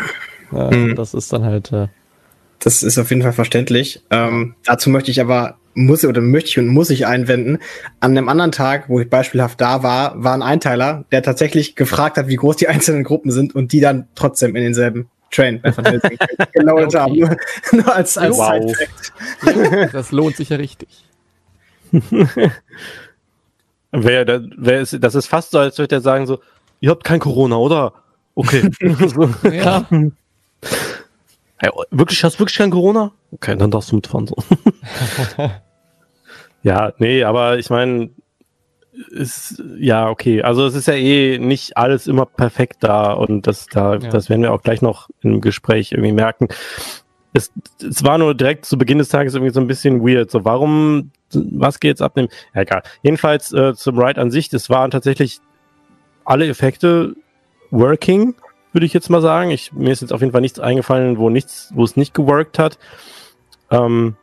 [0.53, 0.95] Äh, Mhm.
[0.95, 1.89] Das ist dann halt äh,
[2.61, 4.01] Das ist auf jeden Fall verständlich.
[4.11, 7.59] Ähm, dazu möchte ich aber, muss oder möchte ich und muss ich einwenden,
[8.01, 12.17] an einem anderen Tag, wo ich beispielhaft da war, war ein Einteiler, der tatsächlich gefragt
[12.19, 15.75] hat, wie groß die einzelnen Gruppen sind und die dann trotzdem in denselben Train bei
[15.75, 16.19] Van Helsing
[16.53, 16.99] geloadet Okay.
[16.99, 17.19] haben.
[17.19, 17.37] Nur,
[17.73, 18.77] nur als, als Wow.
[18.77, 19.93] Side-Fact.
[19.95, 20.89] das lohnt sich ja richtig.
[23.93, 26.41] Wer, da- wer ist, das ist fast so, als würde er sagen so,
[26.81, 27.93] ihr habt kein Corona, oder?
[28.35, 28.71] Okay.
[29.53, 29.87] Ja,
[31.59, 33.13] Hey, wirklich, hast du wirklich kein Corona?
[33.31, 34.27] Okay, dann darfst du mitfahren.
[34.27, 34.35] So.
[36.63, 38.11] Ja, nee, aber ich meine,
[39.11, 40.43] ist, ja, okay.
[40.43, 44.11] Also es ist ja eh nicht alles immer perfekt da und das, da, Ja.
[44.11, 46.49] das werden wir auch gleich noch im Gespräch irgendwie merken.
[47.33, 47.51] Es,
[47.83, 50.31] es war nur direkt zu Beginn des Tages irgendwie so ein bisschen weird.
[50.31, 52.29] So, warum, was geht jetzt abnehmen?
[52.55, 52.83] Ja, egal.
[53.03, 55.39] Jedenfalls äh, zum Ride an sich, das waren tatsächlich
[56.27, 57.15] alle Effekte
[57.71, 58.35] working,
[58.73, 59.51] würde ich jetzt mal sagen.
[59.51, 62.59] Ich, mir ist jetzt auf jeden Fall nichts eingefallen, wo nichts, wo es nicht geworkt
[62.59, 62.79] hat.
[63.71, 64.17] Ähm,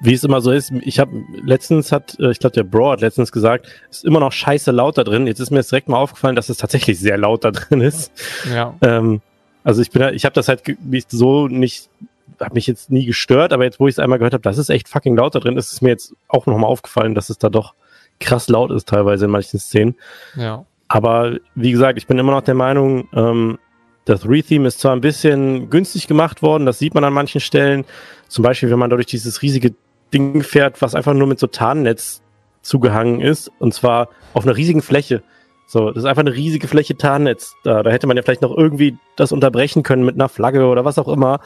[0.00, 1.10] wie es immer so ist, ich habe
[1.42, 4.70] letztens hat, äh, ich glaube der Bro hat letztens gesagt, es ist immer noch scheiße
[4.70, 5.26] laut da drin.
[5.26, 8.12] Jetzt ist mir jetzt direkt mal aufgefallen, dass es tatsächlich sehr laut da drin ist.
[8.52, 8.74] ja.
[8.80, 9.20] Ähm,
[9.64, 10.62] also ich bin, ich habe das halt
[11.08, 11.90] so nicht,
[12.40, 14.70] habe mich jetzt nie gestört, aber jetzt, wo ich es einmal gehört habe, das ist
[14.70, 17.48] echt fucking laut da drin, ist es mir jetzt auch nochmal aufgefallen, dass es da
[17.48, 17.74] doch
[18.20, 19.96] krass laut ist teilweise in manchen Szenen.
[20.36, 20.64] ja.
[20.88, 23.58] Aber wie gesagt, ich bin immer noch der Meinung, ähm,
[24.06, 27.84] das Re-Theme ist zwar ein bisschen günstig gemacht worden, das sieht man an manchen Stellen.
[28.26, 29.74] Zum Beispiel, wenn man da durch dieses riesige
[30.12, 32.22] Ding fährt, was einfach nur mit so Tarnnetz
[32.62, 35.22] zugehangen ist, und zwar auf einer riesigen Fläche.
[35.66, 37.54] So, das ist einfach eine riesige Fläche Tarnnetz.
[37.62, 40.86] Da, da hätte man ja vielleicht noch irgendwie das unterbrechen können mit einer Flagge oder
[40.86, 41.40] was auch immer.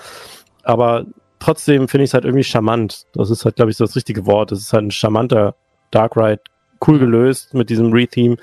[0.63, 1.07] Aber
[1.41, 3.07] trotzdem finde ich es halt irgendwie charmant.
[3.15, 4.53] Das ist halt, glaube ich, so das richtige Wort.
[4.53, 5.57] Das ist halt ein charmanter
[5.91, 6.41] Dark Ride.
[6.87, 8.37] Cool gelöst mit diesem Re-Theme.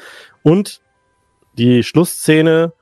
[0.43, 0.81] Und
[1.57, 2.73] die Schlussszene,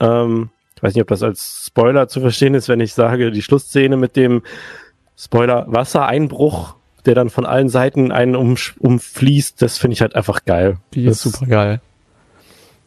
[0.00, 3.42] ähm, ich weiß nicht, ob das als Spoiler zu verstehen ist, wenn ich sage, die
[3.42, 4.42] Schlussszene mit dem
[5.22, 10.44] Spoiler Wassereinbruch, der dann von allen Seiten einen um, umfließt, das finde ich halt einfach
[10.44, 10.78] geil.
[10.94, 11.80] Die das ist super geil.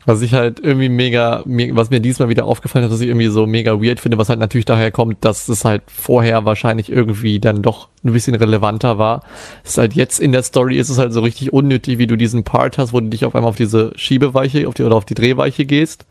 [0.05, 3.27] Was ich halt irgendwie mega, me- was mir diesmal wieder aufgefallen ist, was ich irgendwie
[3.27, 7.39] so mega weird finde, was halt natürlich daher kommt, dass es halt vorher wahrscheinlich irgendwie
[7.39, 9.23] dann doch ein bisschen relevanter war.
[9.63, 12.43] Ist halt jetzt in der Story ist es halt so richtig unnötig, wie du diesen
[12.43, 15.13] Part hast, wo du dich auf einmal auf diese Schiebeweiche, auf die, oder auf die
[15.15, 16.05] Drehweiche gehst,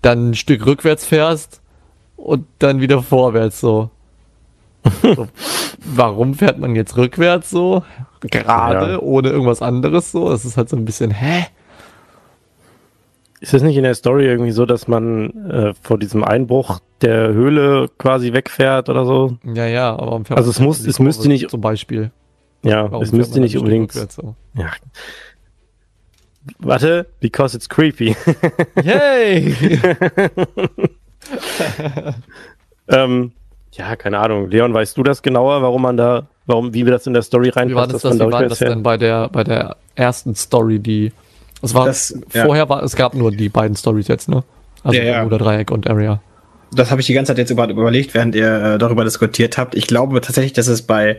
[0.00, 1.60] dann ein Stück rückwärts fährst
[2.16, 3.90] und dann wieder vorwärts so.
[5.02, 5.28] So
[5.84, 7.82] warum fährt man jetzt rückwärts so?
[8.20, 8.98] Gerade, Ja.
[9.00, 10.28] ohne irgendwas anderes so?
[10.30, 11.46] Das ist halt so ein bisschen, hä?
[13.40, 17.28] Ist es nicht in der Story irgendwie so, dass man äh, vor diesem Einbruch der
[17.32, 19.38] Höhle quasi wegfährt oder so?
[19.44, 22.10] Ja, ja, aber warum fährt Also es muss- es müsste nicht- Zum Beispiel.
[22.64, 23.92] Ja, Warum es müsste nicht unbedingt.
[23.92, 24.34] so?
[24.54, 24.72] Ja.
[26.58, 28.16] Warte, because it's creepy.
[28.82, 29.54] Yay!
[32.88, 33.32] ähm,
[33.78, 34.50] ja, keine Ahnung.
[34.50, 37.46] Leon, weißt du das genauer, warum man da, warum, wie wir das in der Story
[37.48, 40.34] Wie war reinpasst, das, dass das, wie war das denn bei der, bei der ersten
[40.34, 41.12] Story, die,
[41.62, 42.44] es war, Das- ja.
[42.44, 44.42] vorher war, es gab nur die beiden Stories jetzt, ne?
[44.84, 45.12] Also Ja, ja.
[45.14, 46.20] Bermuda Dreieck und Area.
[46.72, 49.74] Das habe ich die ganze Zeit jetzt über, überlegt, während ihr äh, darüber diskutiert habt.
[49.74, 51.18] Ich glaube tatsächlich, dass es bei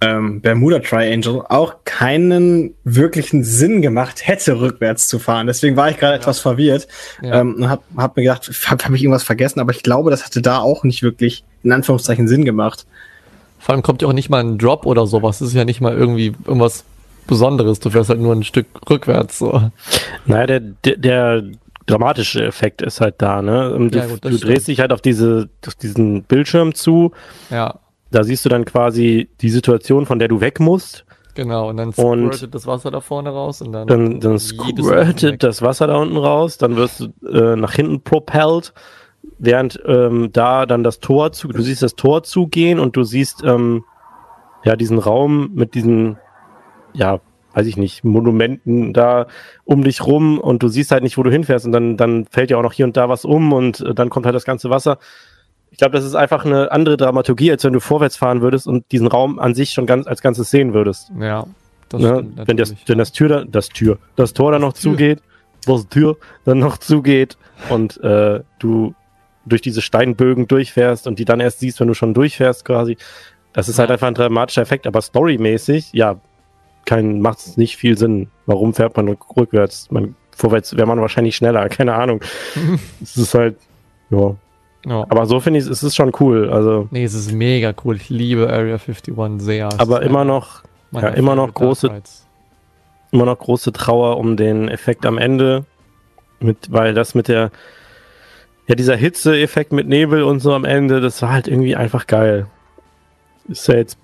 [0.00, 5.46] ähm, Bermuda Triangle auch keinen wirklichen Sinn gemacht hätte, rückwärts zu fahren.
[5.48, 6.86] Deswegen war ich gerade etwas verwirrt
[7.22, 7.40] Ja.
[7.40, 10.24] ähm, und habe hab mir gedacht, habe hab ich irgendwas vergessen, aber ich glaube, das
[10.24, 12.86] hatte da auch nicht wirklich in Anführungszeichen Sinn gemacht.
[13.58, 15.40] Vor allem kommt ja auch nicht mal ein Drop oder sowas.
[15.40, 16.84] Das ist ja nicht mal irgendwie irgendwas
[17.26, 17.80] Besonderes.
[17.80, 19.70] Du fährst halt nur ein Stück rückwärts, so.
[20.26, 21.42] Naja, der, der, der
[21.86, 23.74] dramatische Effekt ist halt da, ne?
[23.74, 27.10] Und Du, Ja, gut, du drehst dich halt auf diese, auf diesen Bildschirm zu.
[27.50, 27.80] Ja,
[28.10, 31.04] Da siehst du dann quasi die Situation, von der du weg musst.
[31.34, 31.68] genau.
[31.68, 35.62] Und dann Und- squirtet das Wasser da vorne raus und dann, Dann, dann squirtet das
[35.62, 36.58] Wasser da unten raus.
[36.58, 38.72] Dann wirst du äh, nach hinten propelled,
[39.38, 43.42] während ähm, da dann das Tor zu, du siehst das Tor zugehen und du siehst
[43.44, 43.84] ähm,
[44.64, 46.16] ja diesen Raum mit diesen,
[46.94, 47.20] ja,
[47.54, 49.26] weiß ich nicht, Monumenten da
[49.64, 52.50] um dich rum und du siehst halt nicht, wo du hinfährst und dann, dann fällt
[52.50, 54.70] ja auch noch hier und da was um und äh, dann kommt halt das ganze
[54.70, 54.98] Wasser.
[55.70, 58.90] Ich glaube, das ist einfach eine andere Dramaturgie, als wenn du vorwärts fahren würdest und
[58.92, 61.12] diesen Raum an sich schon ganz als Ganzes sehen würdest.
[61.20, 61.46] Ja,
[61.88, 62.26] das Ne?
[62.46, 64.92] Wenn das, wenn das Tür, da, das Tür, das Tor dann noch Tür.
[64.92, 65.22] zugeht,
[65.66, 67.36] das Tür dann noch zugeht
[67.68, 68.94] und äh, du
[69.46, 72.96] durch diese Steinbögen durchfährst und die dann erst siehst, wenn du schon durchfährst quasi.
[73.52, 73.94] Das ist halt Ja.
[73.94, 76.16] einfach ein dramatischer Effekt, aber storymäßig, ja,
[76.84, 78.28] kein, macht es nicht viel Sinn.
[78.46, 79.90] Warum fährt man rück- rückwärts?
[79.90, 82.20] Man, vorwärts wäre man wahrscheinlich schneller, keine Ahnung.
[83.02, 83.56] es ist halt,
[84.10, 84.34] ja.
[84.86, 85.04] Ja.
[85.08, 86.50] Aber so finde ich, es ist schon cool.
[86.50, 87.96] Also, Nee, es ist mega cool.
[87.96, 89.68] Ich liebe Area 51 sehr.
[89.68, 90.62] Es aber immer noch,
[90.92, 91.90] ja, immer noch große-
[93.10, 95.64] immer noch große Trauer um den Effekt am Ende,
[96.40, 97.50] mit, weil das mit der,
[98.66, 102.46] ja, dieser Hitze-Effekt mit Nebel und so am Ende, das war halt irgendwie einfach geil.
[103.48, 103.96] Ist ja jetzt,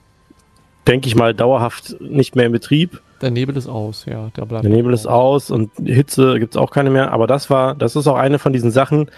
[0.86, 3.00] denke ich mal, dauerhaft nicht mehr in Betrieb.
[3.20, 4.30] Der Nebel ist aus, ja.
[4.36, 7.12] Der, bleibt Der Nebel ist aus und Hitze gibt's auch keine mehr.
[7.12, 9.10] Aber das war, das ist auch eine von diesen Sachen,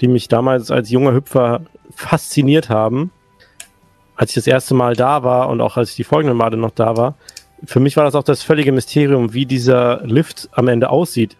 [0.00, 1.62] die mich damals als junger Hüpfer
[1.94, 3.10] fasziniert haben.
[4.16, 6.70] Als ich das erste Mal da war und auch als ich die folgenden Male noch
[6.70, 7.16] da war.
[7.64, 11.36] Für mich war das auch das völlige Mysterium, wie dieser Lift am Ende aussieht.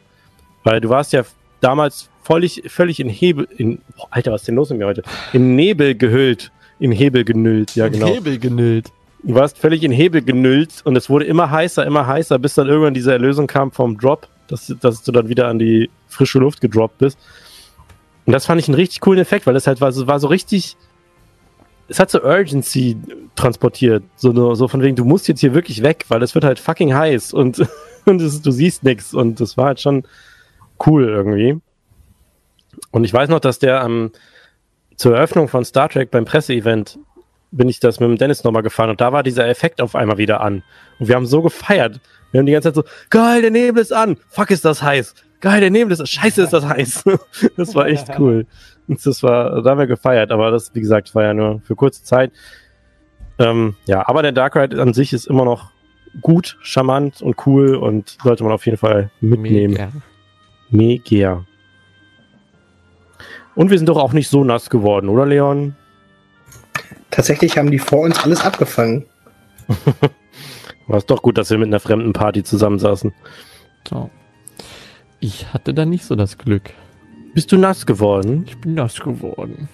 [0.65, 1.23] Weil du warst ja
[1.61, 5.03] damals völlig, völlig in Hebel, in, boah, Alter, was ist denn los mit mir heute?
[5.33, 6.51] In Nebel gehüllt.
[6.81, 8.07] In Hebel genüllt, ja genau.
[8.07, 8.91] Nebel genüllt.
[9.23, 12.67] Du warst völlig in Hebel genüllt und es wurde immer heißer, immer heißer, bis dann
[12.67, 16.61] irgendwann diese Erlösung kam vom Drop, dass, dass du dann wieder an die frische Luft
[16.61, 17.19] gedroppt bist.
[18.27, 20.29] Und das fand ich einen richtig coolen Effekt, weil das halt war so, war so
[20.29, 20.77] richtig,
[21.89, 22.97] es hat so Urgency
[23.37, 24.05] transportiert.
[24.17, 26.95] So, so von wegen, du musst jetzt hier wirklich weg, weil es wird halt fucking
[26.95, 27.67] heiß und,
[28.07, 30.05] und es, du siehst nichts und das war halt schon
[30.87, 31.61] cool irgendwie.
[32.91, 34.11] Und ich weiß noch, dass der am,
[34.97, 36.99] zur Eröffnung von Star Trek beim Presseevent
[37.51, 40.19] bin ich das mit dem Dennis nochmal gefahren und da war dieser Effekt auf einmal
[40.19, 40.65] wieder an.
[40.99, 42.01] Und wir haben so gefeiert.
[42.33, 44.17] Wir haben die ganze Zeit so, geil, der Nebel ist an.
[44.29, 45.15] Fuck, ist das heiß.
[45.45, 47.05] Geil, der Nebel ist, scheiße, ist das heiß.
[47.59, 48.47] das war echt cool.
[48.89, 50.31] Und das war, da haben wir gefeiert.
[50.33, 52.33] Aber das, wie gesagt, war ja nur für kurze Zeit.
[53.39, 55.71] Ähm, ja, aber der Dark Ride an sich ist immer noch
[56.23, 59.75] gut, charmant und cool und sollte man auf jeden Fall mitnehmen.
[59.75, 59.93] Mega.
[60.71, 61.45] Mega.
[63.55, 65.77] Und wir sind doch auch nicht so nass geworden, oder Leon?
[67.11, 69.05] Tatsächlich haben die vor uns alles abgefangen.
[70.87, 73.13] War es doch gut, dass wir mit einer fremden Party zusammensaßen.
[73.87, 74.09] So.
[75.25, 76.75] Ich hatte da nicht so das Glück.
[77.33, 78.45] Bist du nass geworden?
[78.47, 79.71] Ich bin nass geworden.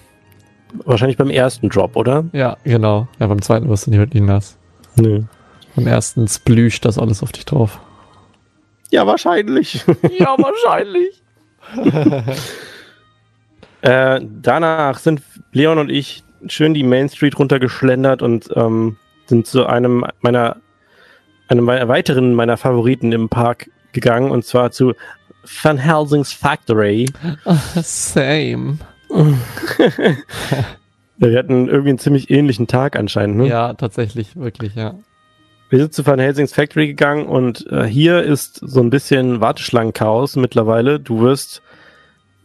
[0.85, 2.23] Wahrscheinlich beim ersten Drop, oder?
[2.31, 3.09] Ja, genau.
[3.19, 4.57] Ja, beim zweiten wirst du nicht wirklich nass.
[4.95, 5.23] Nö.
[5.75, 7.81] Beim ersten splüscht das alles auf dich drauf.
[8.91, 9.83] Ja, wahrscheinlich.
[10.17, 11.21] ja, wahrscheinlich.
[13.81, 15.21] äh, danach sind
[15.51, 18.95] Leon und ich schön die Main Street runtergeschlendert und ähm,
[19.25, 20.61] sind zu einem meiner,
[21.49, 24.93] einem weiteren meiner Favoriten im Park gegangen und zwar zu
[25.61, 27.09] Van Helsing's Factory.
[27.81, 28.77] Same.
[31.17, 33.37] Wir hatten irgendwie einen ziemlich ähnlichen Tag anscheinend.
[33.37, 33.47] Ne?
[33.47, 34.95] Ja, tatsächlich, wirklich, ja.
[35.69, 40.35] Wir sind zu Van Helsing's Factory gegangen und äh, hier ist so ein bisschen Warteschlangenchaos
[40.35, 40.99] mittlerweile.
[40.99, 41.61] Du wirst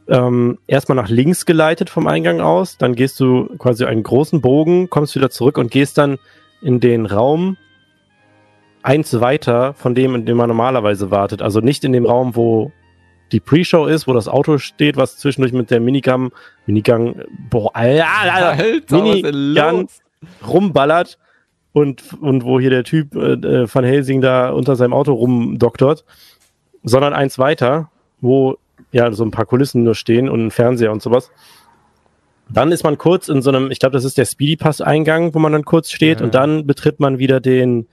[0.09, 4.91] ähm, erstmal nach links geleitet vom Eingang aus, dann gehst du quasi einen großen Bogen,
[4.91, 6.19] kommst wieder zurück und gehst dann
[6.63, 7.57] in den Raum
[8.83, 11.43] eins weiter von dem, in dem man normalerweise wartet.
[11.43, 12.71] Also nicht in dem Raum, wo
[13.33, 16.31] die Pre-Show ist, wo das Auto steht, was zwischendurch mit der Minigun,
[16.67, 18.57] Minigun, boah, Alter,
[18.91, 19.89] Minigun
[20.47, 21.19] rumballert
[21.73, 26.05] und, und wo hier der Typ äh, äh, Van Helsing da unter seinem Auto rumdoktort,
[26.85, 28.57] sondern eins weiter, wo
[28.93, 31.31] ja so ein paar Kulissen nur stehen und ein Fernseher und sowas.
[32.49, 35.35] Dann ist man kurz in so einem, ich glaube, das ist der Speedy Pass Eingang,
[35.35, 36.25] wo man dann kurz steht Ja.
[36.27, 37.89] und dann betritt man wieder den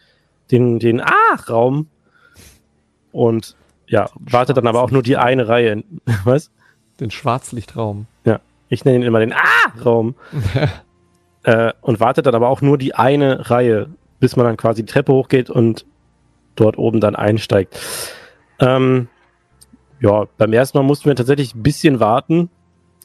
[0.51, 1.87] den den ah Raum
[3.11, 3.55] und
[3.87, 5.83] ja, wartet dann aber auch nur die eine Reihe.
[6.23, 6.51] Was?
[6.99, 8.07] Den Schwarzlichtraum.
[8.73, 10.15] Ich nenne ihn immer den Ah-Raum.
[11.43, 14.91] äh, und wartet dann aber auch nur die eine Reihe, bis man dann quasi die
[14.91, 15.85] Treppe hochgeht und
[16.55, 17.79] dort oben dann einsteigt.
[18.59, 19.09] Ähm,
[19.99, 22.49] ja, beim ersten Mal mussten wir tatsächlich ein bisschen warten.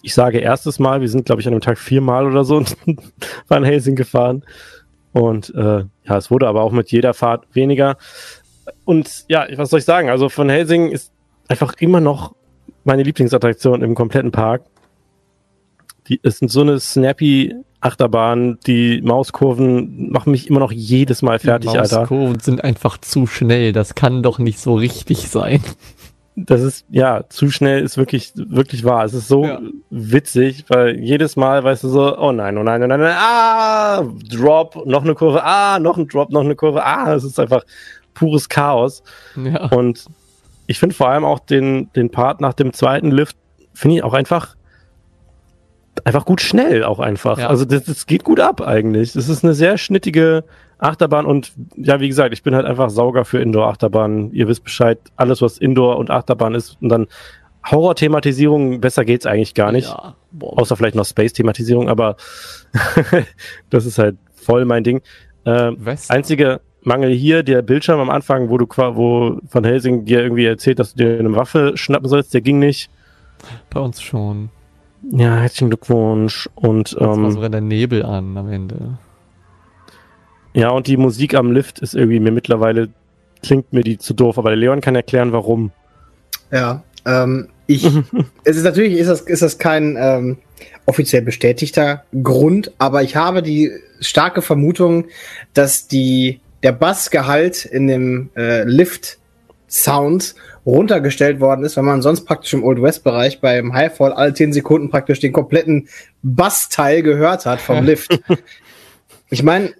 [0.02, 2.64] Ich sage erstes Mal, wir sind, glaube ich, an dem Tag viermal oder so
[3.48, 4.44] Van Helsing gefahren.
[5.12, 7.96] Und äh, ja, es wurde aber auch mit jeder Fahrt weniger.
[8.84, 10.08] Und ja, was soll ich sagen?
[10.08, 11.12] Also Van Helsing ist
[11.48, 12.34] einfach immer noch
[12.84, 14.62] meine Lieblingsattraktion im kompletten Park.
[16.08, 21.38] Die es sind so eine snappy Achterbahn, die Mauskurven machen mich immer noch jedes Mal
[21.38, 22.00] fertig, Die Alter.
[22.00, 23.72] Mauskurven sind einfach zu schnell.
[23.72, 25.62] Das kann doch nicht so richtig sein.
[26.34, 29.04] Das ist, ja, zu schnell ist wirklich, wirklich wahr.
[29.04, 29.60] Es ist so Ja.
[29.90, 33.16] witzig, weil jedes Mal weißt du so, oh nein, oh nein, oh nein, oh nein,
[33.18, 37.40] ah, Drop, noch eine Kurve, ah, noch ein Drop, noch eine Kurve, ah, es ist
[37.40, 37.64] einfach
[38.14, 39.02] pures Chaos.
[39.36, 39.66] Ja.
[39.66, 40.06] Und
[40.66, 43.36] ich finde vor allem auch den, den Part nach dem zweiten Lift,
[43.72, 44.54] finde ich auch einfach,
[46.04, 47.38] einfach gut schnell auch einfach.
[47.38, 47.48] Ja.
[47.48, 49.12] Also das, das geht gut ab eigentlich.
[49.12, 50.44] Das ist eine sehr schnittige
[50.78, 54.32] Achterbahn und ja, wie gesagt, ich bin halt einfach Sauger für Indoor-Achterbahnen.
[54.32, 57.06] Ihr wisst Bescheid, alles was Indoor und Achterbahn ist und dann
[57.68, 59.88] Horror-Thematisierung, besser geht's eigentlich gar nicht.
[59.88, 60.14] Ja.
[60.40, 62.16] Außer vielleicht noch Space-Thematisierung, aber
[63.70, 65.02] das ist halt voll mein Ding.
[65.44, 66.10] West.
[66.10, 70.78] Einzige Mangel hier, der Bildschirm am Anfang, wo du wo Van Helsing dir irgendwie erzählt,
[70.78, 72.90] dass du dir eine Waffe schnappen sollst, der ging nicht.
[73.70, 74.50] Bei uns schon.
[75.12, 76.48] Ja, herzlichen Glückwunsch.
[76.56, 78.98] Und Jetzt war ähm, sogar der Nebel an am Ende.
[80.52, 82.88] ja, und die Musik am Lift ist irgendwie mir mittlerweile
[83.42, 85.70] klingt mir die zu doof, aber der Leon kann erklären, warum.
[86.50, 87.84] Ja, ähm, ich,
[88.44, 90.38] es ist natürlich, ist das, ist das kein ähm,
[90.86, 93.70] offiziell bestätigter Grund, aber ich habe die
[94.00, 95.06] starke Vermutung,
[95.54, 100.34] dass die, der Bassgehalt in dem äh, Lift-Sound
[100.66, 104.90] runtergestellt worden ist, weil man sonst praktisch im Old West-Bereich beim Highfall alle 10 Sekunden
[104.90, 105.88] praktisch den kompletten
[106.22, 108.18] Bassteil gehört hat vom Lift.
[109.30, 109.72] ich meine,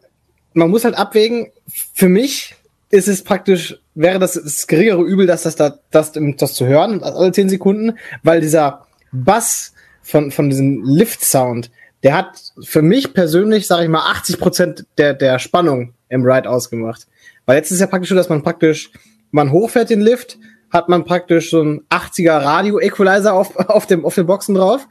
[0.55, 1.49] man muss halt abwägen,
[1.95, 2.55] für mich
[2.91, 7.03] ist es praktisch, wäre das das geringere Übel, dass das da, das, das zu hören,
[7.03, 11.70] alle 10 Sekunden, weil dieser Bass von, von diesem Lift-Sound,
[12.03, 16.49] der hat für mich persönlich, sage ich mal, 80 Prozent der, der Spannung im Ride
[16.49, 17.07] ausgemacht.
[17.46, 18.90] Weil jetzt ist ja praktisch so, dass man praktisch,
[19.30, 20.38] man hochfährt den Lift,
[20.70, 24.86] hat man praktisch so ein 80er Radio-Equalizer auf, auf, dem, auf den Boxen drauf.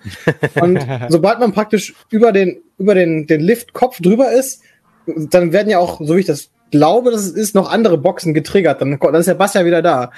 [0.59, 4.61] Und sobald man praktisch über den, über den, den Lift-Kopf drüber ist,
[5.05, 8.33] dann werden ja auch, so wie ich das glaube, dass es ist, noch andere Boxen
[8.33, 8.81] getriggert.
[8.81, 10.11] Dann, dann ist der Bass ja wieder da.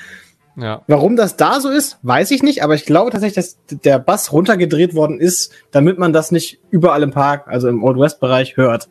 [0.55, 0.81] Ja.
[0.87, 4.33] Warum das da so ist, weiß ich nicht, aber ich glaube tatsächlich, dass der Bass
[4.33, 8.57] runtergedreht worden ist, damit man das nicht überall im Park, also im Old West Bereich
[8.57, 8.89] hört.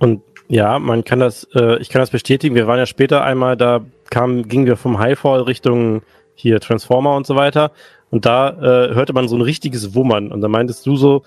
[0.00, 2.54] Und ja, man kann das, äh, ich kann das bestätigen.
[2.54, 6.02] Wir waren ja später einmal, da kam, gingen wir vom Highfall Richtung
[6.34, 7.72] hier Transformer und so weiter.
[8.10, 10.30] Und da äh, hörte man so ein richtiges Wummern.
[10.30, 11.22] Und da meintest du so,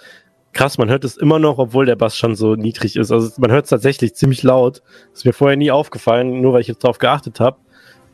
[0.54, 3.12] krass, man hört es immer noch, obwohl der Bass schon so niedrig ist.
[3.12, 4.82] Also man hört es tatsächlich ziemlich laut.
[5.12, 7.58] Das ist mir vorher nie aufgefallen, nur weil ich jetzt drauf geachtet habe.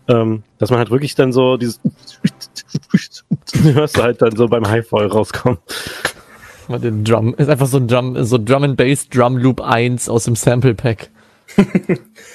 [0.08, 1.80] Ähm, dass man halt wirklich dann so dieses
[3.64, 5.60] hörst du halt dann so beim Highfall rauskommen.
[6.70, 7.34] Den Drum.
[7.36, 10.74] Ist einfach so ein Drum, so Drum and Bass Drum Loop 1 aus dem Sample
[10.74, 11.10] Pack.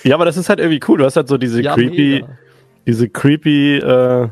[0.04, 0.98] Ja, aber das ist halt irgendwie cool.
[0.98, 2.28] Du hast halt so diese creepy, mega.
[2.86, 4.28] diese creepy äh,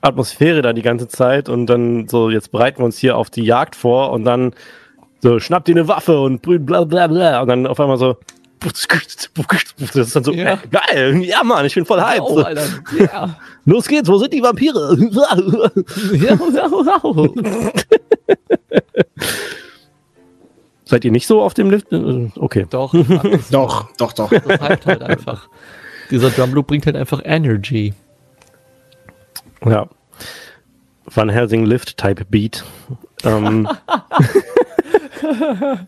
[0.00, 3.44] Atmosphäre da die ganze Zeit und dann so, jetzt bereiten wir uns hier auf die
[3.44, 4.52] Jagd vor und dann
[5.20, 8.16] so, schnapp dir eine Waffe und bla bla bla und dann auf einmal so
[8.64, 10.54] das ist dann so, Ja.
[10.54, 12.20] äh, geil, ja Mann, ich bin voll hyped.
[12.22, 12.64] Oh, Alter.
[12.98, 13.36] Ja.
[13.64, 14.96] Los geht's, wo sind die Vampire?
[16.12, 17.72] ja, ja, ja.
[20.84, 21.86] Seid ihr nicht so auf dem Lift?
[22.36, 22.66] Okay.
[22.68, 22.92] Doch.
[23.50, 24.28] Doch, doch, doch.
[24.30, 25.48] das hypt halt einfach.
[26.10, 27.94] Dieser Drum Loop bringt halt einfach Energy.
[29.64, 29.88] Ja.
[31.06, 32.64] Van Helsing Lift Type Beat.
[33.24, 33.68] Ähm,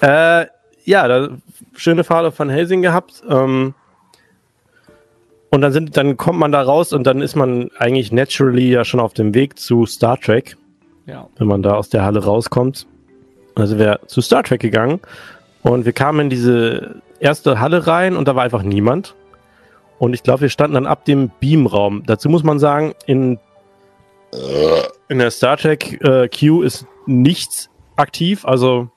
[0.00, 0.46] äh,
[0.86, 1.28] ja, da,
[1.74, 3.22] schöne Fahrt auf Van Helsing gehabt.
[3.28, 3.74] Ähm,
[5.50, 8.84] und dann sind, dann kommt man da raus und dann ist man eigentlich naturally ja
[8.84, 10.56] schon auf dem Weg zu Star Trek,
[11.06, 11.28] Ja.
[11.38, 12.86] wenn man da aus der Halle rauskommt.
[13.54, 15.00] Also wir zu Star Trek gegangen
[15.62, 19.14] und wir kamen in diese erste Halle rein und da war einfach niemand.
[19.98, 22.02] Und ich glaube, wir standen dann ab dem Beamraum.
[22.06, 23.38] Dazu muss man sagen, in,
[25.08, 28.44] in der Star Trek äh, Queue ist nichts aktiv.
[28.44, 28.90] Also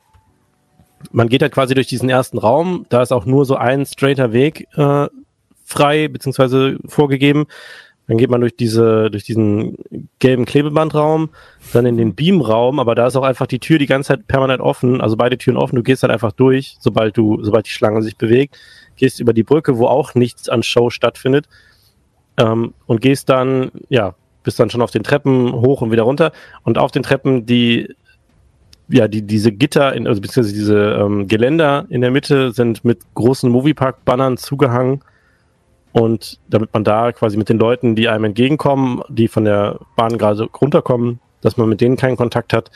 [1.11, 2.85] man geht halt quasi durch diesen ersten Raum.
[2.89, 5.07] Da ist auch nur so ein straighter Weg äh,
[5.65, 7.45] frei beziehungsweise vorgegeben.
[8.07, 9.77] Dann geht man durch diese durch diesen
[10.17, 11.29] gelben Klebebandraum,
[11.73, 14.61] dann in den Beamraum, aber da ist auch einfach die Tür die ganze Zeit permanent
[14.61, 15.75] offen, also beide Türen offen.
[15.75, 18.57] Du gehst halt einfach durch, sobald du sobald die Schlange sich bewegt,
[18.95, 21.47] gehst über die Brücke, wo auch nichts an Show stattfindet
[22.37, 26.31] ähm, und gehst dann ja bist dann schon auf den Treppen hoch und wieder runter
[26.63, 27.93] und auf den Treppen die
[28.89, 32.99] ja, die, diese Gitter, in, also beziehungsweise diese ähm, Geländer in der Mitte sind mit
[33.13, 35.01] großen Moviepark-Bannern zugehangen.
[35.91, 40.17] Und damit man da quasi mit den Leuten, die einem entgegenkommen, die von der Bahn
[40.17, 42.69] gerade runterkommen, dass man mit denen keinen Kontakt hat.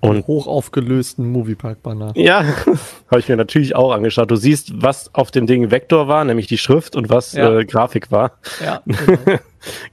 [0.00, 2.12] Und Hoch aufgelösten Moviepark-Banner.
[2.14, 2.44] ja,
[3.10, 4.30] habe ich mir natürlich auch angeschaut.
[4.30, 7.58] Du siehst, was auf dem Ding Vektor war, nämlich die Schrift und was Ja.
[7.58, 8.32] äh, Grafik war.
[8.64, 8.82] Ja.
[9.26, 9.38] Genau.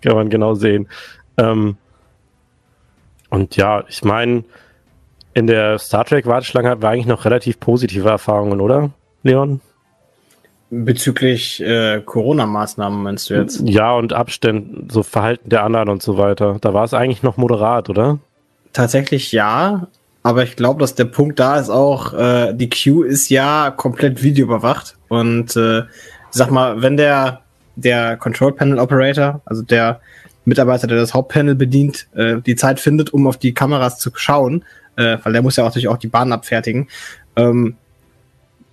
[0.01, 0.87] Kann man genau sehen.
[1.37, 1.77] Ähm,
[3.31, 4.43] und ja, ich meine,
[5.35, 8.89] in der Star Trek Warteschlange hatten wir eigentlich noch relativ positive Erfahrungen, oder,
[9.21, 9.59] Leon?
[10.71, 13.61] Bezüglich äh, Corona-Maßnahmen meinst du jetzt?
[13.65, 16.57] Ja, und Abständen, so Verhalten der anderen und so weiter.
[16.59, 18.17] Da war es eigentlich noch moderat, oder?
[18.73, 19.87] Tatsächlich ja,
[20.23, 24.23] aber ich glaube, dass der Punkt da ist auch, äh, die Queue ist ja komplett
[24.23, 24.95] videoüberwacht.
[25.09, 25.83] Und äh,
[26.31, 27.41] sag mal, wenn der,
[27.75, 29.99] der Control Panel Operator, also der
[30.45, 34.63] Mitarbeiter, der das Hauptpanel bedient, äh, die Zeit findet, um auf die Kameras zu schauen,
[34.97, 36.87] äh, weil der muss ja auch natürlich auch die Bahn abfertigen,
[37.35, 37.75] ähm,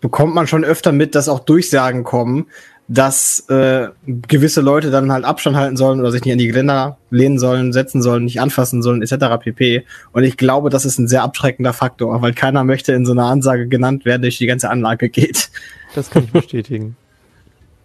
[0.00, 2.46] bekommt man schon öfter mit, dass auch Durchsagen kommen,
[2.88, 6.98] dass äh, gewisse Leute dann halt Abstand halten sollen oder sich nicht an die Geländer
[7.10, 9.38] lehnen sollen, setzen sollen, nicht anfassen sollen, etc.
[9.40, 9.84] pp.
[10.12, 13.26] Und ich glaube, das ist ein sehr abschreckender Faktor, weil keiner möchte in so einer
[13.26, 15.50] Ansage genannt werden, durch die ganze Anlage geht.
[15.94, 16.96] Das kann ich bestätigen.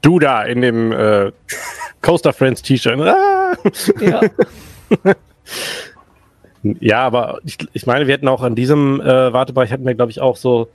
[0.01, 1.31] Du da in dem äh,
[2.01, 2.99] Coaster Friends T-Shirt.
[2.99, 3.57] Ah!
[3.99, 4.21] Ja.
[6.79, 10.11] Ja, aber ich, ich meine, wir hatten auch an diesem äh, Wartebereich hatten wir, glaube
[10.11, 10.67] ich, auch so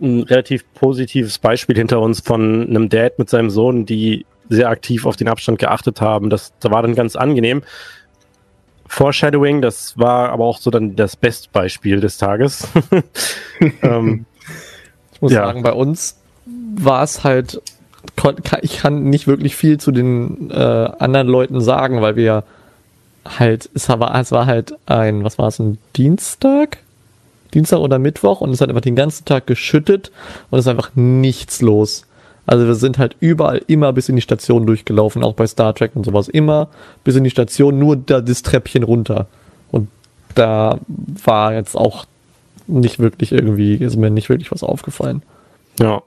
[0.00, 5.06] ein relativ positives Beispiel hinter uns von einem Dad mit seinem Sohn, die sehr aktiv
[5.06, 6.30] auf den Abstand geachtet haben.
[6.30, 7.62] Das, das war dann ganz angenehm.
[8.88, 12.68] Foreshadowing, das war aber auch so dann das Bestbeispiel des Tages.
[13.82, 14.26] ähm,
[15.12, 15.46] Ich muss Ja.
[15.46, 16.20] sagen, bei uns
[16.76, 17.60] war es halt,
[18.62, 22.44] ich kann nicht wirklich viel zu den äh, anderen Leuten sagen, weil wir
[23.38, 26.78] halt, es war, es war halt ein, was war es, ein Dienstag?
[27.54, 30.10] Dienstag oder Mittwoch und es hat einfach den ganzen Tag geschüttet
[30.50, 32.06] und es ist einfach nichts los.
[32.44, 35.92] Also wir sind halt überall immer bis in die Station durchgelaufen, auch bei Star Trek
[35.94, 36.28] und sowas.
[36.28, 36.68] Immer
[37.02, 39.26] bis in die Station, nur da das Treppchen runter.
[39.72, 39.88] Und
[40.34, 40.78] da
[41.24, 42.04] war jetzt auch
[42.68, 45.22] nicht wirklich irgendwie, ist mir nicht wirklich was aufgefallen.
[45.80, 46.02] ja.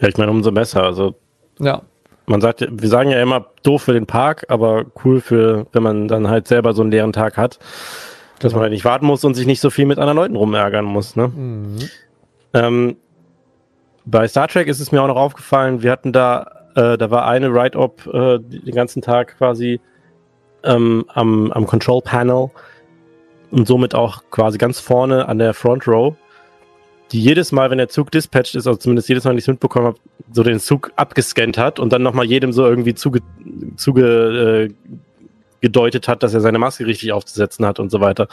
[0.00, 0.82] Ja, ich meine, umso besser.
[0.82, 1.14] Also
[1.58, 1.82] Ja,
[2.30, 5.82] man sagt, ja- wir sagen ja immer doof für den Park, aber cool für, wenn
[5.82, 7.58] man dann halt selber so einen leeren Tag hat,
[8.38, 10.84] dass man halt nicht warten muss und sich nicht so viel mit anderen Leuten rumärgern
[10.84, 11.16] muss.
[11.16, 11.30] Ne?
[12.54, 12.96] Ähm,
[14.04, 17.26] bei Star Trek ist es mir auch noch aufgefallen, wir hatten da, äh, da war
[17.26, 19.80] eine Ride-Op äh, den ganzen Tag quasi
[20.62, 22.50] ähm, am, am Control Panel
[23.50, 26.14] und somit auch quasi ganz vorne an der Front Row,
[27.12, 29.48] die jedes Mal, wenn der Zug dispatched ist, also zumindest jedes Mal, wenn ich es
[29.48, 29.98] mitbekommen habe,
[30.32, 33.20] so den Zug abgescannt hat und dann nochmal jedem so irgendwie zuge,
[33.76, 34.94] zuge äh,
[35.60, 38.28] gedeutet hat, dass er seine Maske richtig aufzusetzen hat und so weiter.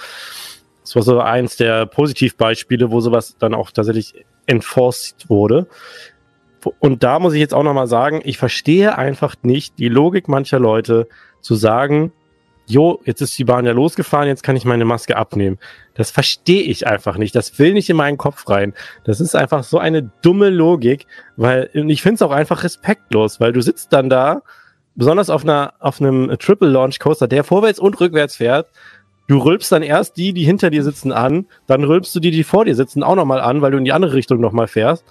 [0.84, 4.14] Das war so eins der Positivbeispiele, wo sowas dann auch tatsächlich
[4.46, 5.68] enforced wurde.
[6.80, 10.60] Und da muss ich jetzt auch nochmal sagen, ich verstehe einfach nicht die Logik mancher
[10.60, 11.08] Leute
[11.42, 12.12] zu sagen,
[12.70, 15.58] jo, jetzt ist die Bahn ja losgefahren, jetzt kann ich meine Maske abnehmen.
[15.94, 17.36] Das verstehe ich einfach nicht.
[17.36, 18.74] Das will nicht in meinen Kopf rein.
[19.04, 23.54] Das ist einfach so eine dumme Logik, weil ich finde es auch einfach respektlos, weil
[23.54, 24.42] du sitzt dann da,
[24.96, 28.68] besonders auf einer auf einem Triple Launch Coaster, der vorwärts und rückwärts fährt.
[29.28, 32.44] Du rülpst dann erst die, die hinter dir sitzen, an, dann rülpst du die, die
[32.44, 35.06] vor dir sitzen, auch nochmal an, weil du in die andere Richtung nochmal fährst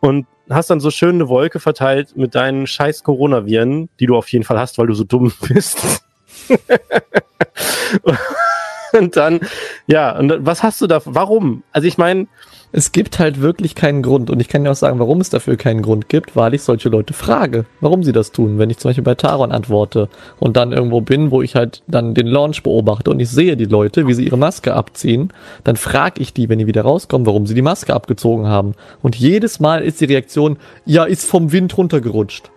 [0.00, 4.28] und hast dann so schön eine Wolke verteilt mit deinen scheiß Coronaviren, die du auf
[4.32, 6.02] jeden Fall hast, weil du so dumm bist.
[8.98, 9.40] und dann,
[9.86, 11.62] ja, und was hast du da, warum?
[11.72, 12.26] Also ich meine,
[12.72, 14.30] Es gibt halt wirklich keinen Grund.
[14.30, 16.88] Und ich kann dir auch sagen, warum es dafür keinen Grund gibt, weil ich solche
[16.88, 18.58] Leute frage, warum sie das tun.
[18.58, 22.14] Wenn ich zum Beispiel bei Taron antworte und dann irgendwo bin, wo ich halt dann
[22.14, 25.32] den Launch beobachte und ich sehe die Leute, wie sie ihre Maske abziehen,
[25.64, 28.74] dann frage ich die, wenn die wieder rauskommen, warum sie die Maske abgezogen haben.
[29.02, 32.52] Und jedes Mal ist die Reaktion, ja, ist vom Wind runtergerutscht.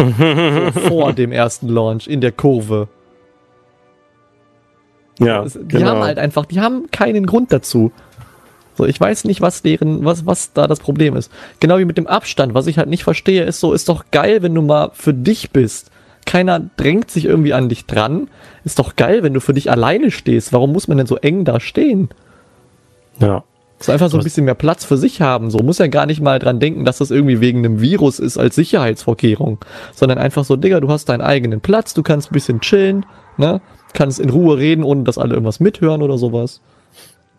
[0.00, 2.88] So vor dem ersten Launch in der Kurve.
[5.18, 5.90] ja, Die genau.
[5.90, 7.92] haben halt einfach, die haben keinen Grund dazu.
[8.76, 11.30] So, ich weiß nicht, was deren, was, was da das Problem ist.
[11.58, 12.54] Genau wie mit dem Abstand.
[12.54, 15.50] Was ich halt nicht verstehe, ist so, ist doch geil, wenn du mal für dich
[15.50, 15.90] bist.
[16.24, 18.28] Keiner drängt sich irgendwie an dich dran.
[18.64, 20.52] Ist doch geil, wenn du für dich alleine stehst.
[20.52, 22.08] Warum muss man denn so eng da stehen?
[23.20, 23.44] ja.
[23.82, 25.50] So einfach so ein bisschen mehr Platz für sich haben.
[25.50, 28.36] So muss ja gar nicht mal dran denken, dass das irgendwie wegen einem Virus ist
[28.36, 29.58] als Sicherheitsvorkehrung,
[29.94, 33.06] sondern einfach so, Digga, du hast deinen eigenen Platz, du kannst ein bisschen chillen,
[33.38, 33.62] ne?
[33.94, 36.60] Kannst in Ruhe reden, ohne dass alle irgendwas mithören oder sowas.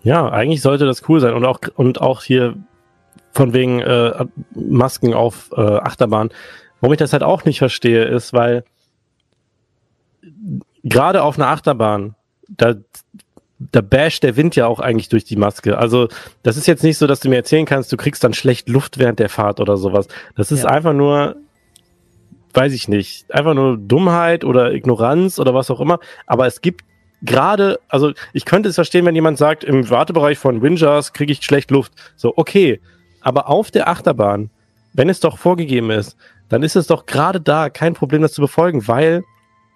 [0.04, 2.56] Ja, eigentlich sollte das cool sein und auch und auch hier
[3.32, 4.26] von wegen äh,
[4.56, 6.30] Masken auf äh, Achterbahn.
[6.82, 8.64] Warum ich das halt auch nicht verstehe, ist, weil
[10.84, 12.16] gerade auf einer Achterbahn,
[12.50, 12.74] da
[13.72, 15.78] da basht der Wind ja auch eigentlich durch die Maske.
[15.78, 16.08] Also
[16.44, 18.98] das ist jetzt nicht so, dass du mir erzählen kannst, du kriegst dann schlecht Luft
[18.98, 20.08] während der Fahrt oder sowas.
[20.36, 20.70] Das ist Ja.
[20.70, 21.36] einfach nur,
[22.54, 26.00] weiß ich nicht, einfach nur Dummheit oder Ignoranz oder was auch immer.
[26.26, 26.82] Aber es gibt
[27.22, 31.44] gerade, also ich könnte es verstehen, wenn jemand sagt, im Wartebereich von Wingers kriege ich
[31.44, 31.94] schlecht Luft.
[32.16, 32.82] So, okay.
[33.22, 34.50] Aber auf der Achterbahn,
[34.94, 36.18] wenn es doch vorgegeben ist,
[36.50, 39.24] dann ist es doch gerade da kein Problem, das zu befolgen, weil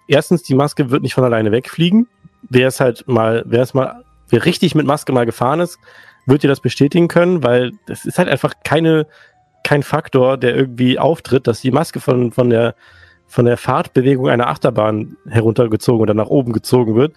[0.08, 2.08] erstens die Maske wird nicht von alleine wegfliegen.
[2.48, 5.78] Wer es halt mal, wer es mal, wer richtig mit Maske mal gefahren ist,
[6.26, 9.06] wird dir das bestätigen können, weil das ist halt einfach keine,
[9.64, 12.74] kein Faktor, der irgendwie auftritt, dass die Maske von, von der,
[13.26, 17.14] von der Fahrtbewegung einer Achterbahn heruntergezogen oder nach oben gezogen wird.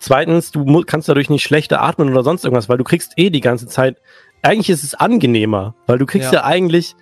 [0.00, 3.40] Zweitens, du kannst dadurch nicht schlechter atmen oder sonst irgendwas, weil du kriegst eh die
[3.40, 4.00] ganze Zeit,
[4.42, 6.44] eigentlich ist es angenehmer, weil du kriegst ja, Ja.
[6.44, 6.94] eigentlich,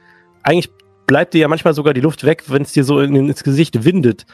[0.43, 0.71] eigentlich
[1.07, 3.85] bleibt dir ja manchmal sogar die Luft weg, wenn es dir so in, ins Gesicht
[3.85, 4.25] windet.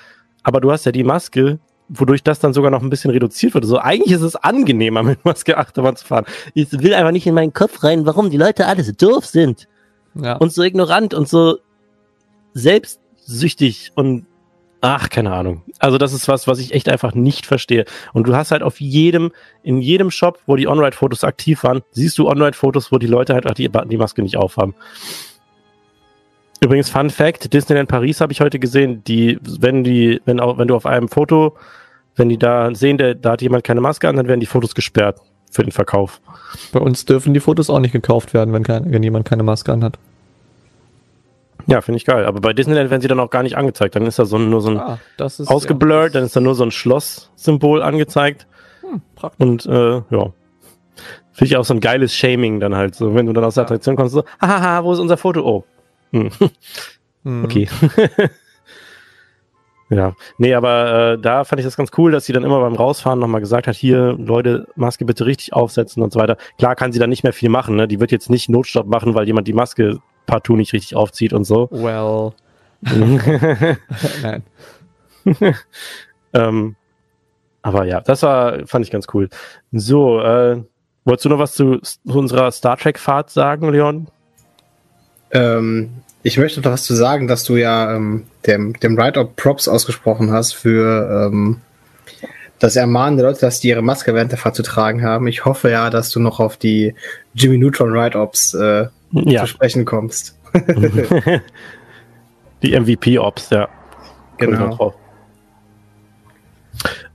[0.44, 1.58] Aber du hast ja die Maske,
[1.94, 3.64] wodurch das dann sogar noch ein bisschen reduziert wird.
[3.64, 6.24] So, eigentlich ist es angenehmer, mit Maske Achterbahn zu fahren.
[6.54, 9.68] Ich will einfach nicht in meinen Kopf rein, warum die Leute alle so doof sind
[10.14, 10.36] Ja.
[10.36, 11.58] und so ignorant und so
[12.54, 14.26] selbstsüchtig und
[14.80, 15.62] ach, keine Ahnung.
[15.78, 17.84] Also das ist was, was ich echt einfach nicht verstehe.
[18.12, 19.30] Und du hast halt auf jedem,
[19.62, 23.46] in jedem Shop, wo die On-Ride-Fotos aktiv waren, siehst du On-Ride-Fotos, wo die Leute halt
[23.46, 24.74] auch die, die Maske nicht aufhaben.
[26.60, 30.68] Übrigens, Fun Fact, Disneyland Paris habe ich heute gesehen, die, wenn die, wenn auch, wenn
[30.68, 31.56] du auf einem Foto,
[32.16, 34.74] wenn die da sehen, der, da hat jemand keine Maske an, dann werden die Fotos
[34.74, 36.20] gesperrt für den Verkauf.
[36.72, 39.72] Bei uns dürfen die Fotos auch nicht gekauft werden, wenn, kein, wenn jemand keine Maske
[39.72, 39.98] anhat.
[41.66, 42.24] Ja, finde ich geil.
[42.24, 43.94] Aber bei Disneyland werden sie dann auch gar nicht angezeigt.
[43.94, 46.40] Dann ist da so ein, nur so ein Ah, das ist ausgeblurrt, dann ist da
[46.40, 48.46] nur so ein Schloss-Symbol angezeigt.
[48.80, 49.00] Hm.
[49.38, 50.32] Und äh, ja.
[51.34, 52.94] Finde ich auch so ein geiles Shaming dann halt.
[52.94, 53.66] So, wenn du dann aus der Ja.
[53.66, 55.40] Attraktion kommst, so, hahaha, wo ist unser Foto?
[55.46, 55.64] Oh.
[56.12, 56.30] Hm.
[56.38, 56.50] Hm.
[57.44, 57.68] Okay.
[59.92, 60.14] ja.
[60.38, 63.18] Nee, aber äh, da fand ich das ganz cool, dass sie dann immer beim Rausfahren
[63.18, 66.36] nochmal gesagt hat, hier, Leute, Maske bitte richtig aufsetzen und so weiter.
[66.58, 67.86] Klar kann sie dann nicht mehr viel machen, ne?
[67.86, 71.44] Die wird jetzt nicht Notstopp machen, weil jemand die Maske partout nicht richtig aufzieht und
[71.44, 71.68] so.
[71.70, 72.32] Well.
[74.22, 74.42] Nein.
[76.32, 76.76] ähm,
[77.60, 79.28] aber ja, das war, fand ich ganz cool.
[79.72, 80.62] So, äh,
[81.04, 84.08] wolltest du noch was zu, zu unserer Star Trek-Fahrt sagen, Leon?
[85.32, 85.90] Ähm,
[86.22, 90.30] ich möchte noch was zu sagen, dass du ja ähm, dem, dem Write-Up Props ausgesprochen
[90.30, 91.60] hast für ähm,
[92.58, 95.26] das Ermahnen der Leute, dass die ihre Maske während der Fahrt zu tragen haben.
[95.26, 96.94] Ich hoffe ja, dass du noch auf die
[97.34, 100.38] Jimmy Neutron Write-Ups äh, Ja, zu sprechen kommst.
[102.62, 103.68] die MVP-Ops, ja.
[104.38, 104.94] Genau.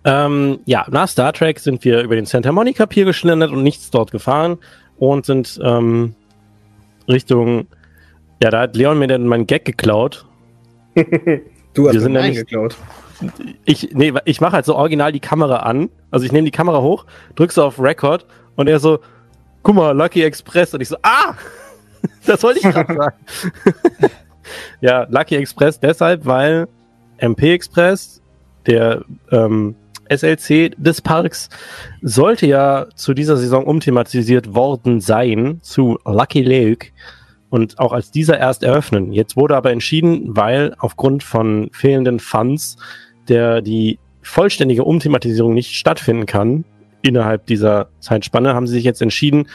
[0.03, 3.89] Ähm, ja, nach Star Trek sind wir über den Santa Monica Pier geschlendert und nichts
[3.89, 4.57] dort gefahren
[4.97, 6.15] und sind ähm,
[7.07, 7.67] Richtung,
[8.41, 10.25] ja, da hat Leon mir dann meinen Gag geklaut.
[11.73, 12.75] Du hast Wir sind mir ja einen nicht- geklaut.
[13.65, 15.89] ich, nee, ich mache halt so original die Kamera an.
[16.09, 18.25] Also ich nehme die Kamera hoch, drück so auf Record
[18.55, 18.97] und er so,
[19.61, 20.73] guck mal, Lucky Express.
[20.73, 21.35] Und ich so, ah!
[22.25, 23.15] Das wollte ich gerade sagen.
[24.81, 26.67] ja, Lucky Express deshalb, weil
[27.19, 28.21] MP Express,
[28.65, 29.75] der ähm,
[30.09, 31.49] SLC des Parks,
[32.01, 36.87] sollte ja zu dieser Saison umthematisiert worden sein zu Lucky Luke
[37.49, 39.13] und auch als dieser erst eröffnen.
[39.13, 42.77] Jetzt wurde aber entschieden, weil aufgrund von fehlenden Funds
[43.27, 46.65] der die vollständige Umthematisierung nicht stattfinden kann
[47.01, 49.47] innerhalb dieser Zeitspanne, haben sie sich jetzt entschieden,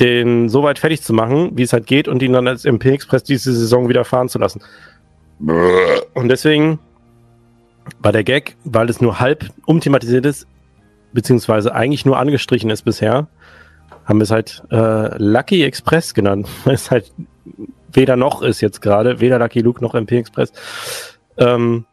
[0.00, 2.90] den so weit fertig zu machen, wie es halt geht, und ihn dann als MP
[2.90, 4.62] Express diese Saison wieder fahren zu lassen.
[5.38, 6.78] Und deswegen
[8.00, 10.46] war der Gag, weil es nur halb umthematisiert ist,
[11.12, 13.28] beziehungsweise eigentlich nur angestrichen ist bisher,
[14.06, 17.12] haben wir es halt äh, Lucky Express genannt, es halt
[17.92, 20.52] weder noch ist jetzt gerade, weder Lucky Luke noch MP Express.
[21.36, 21.84] Ähm,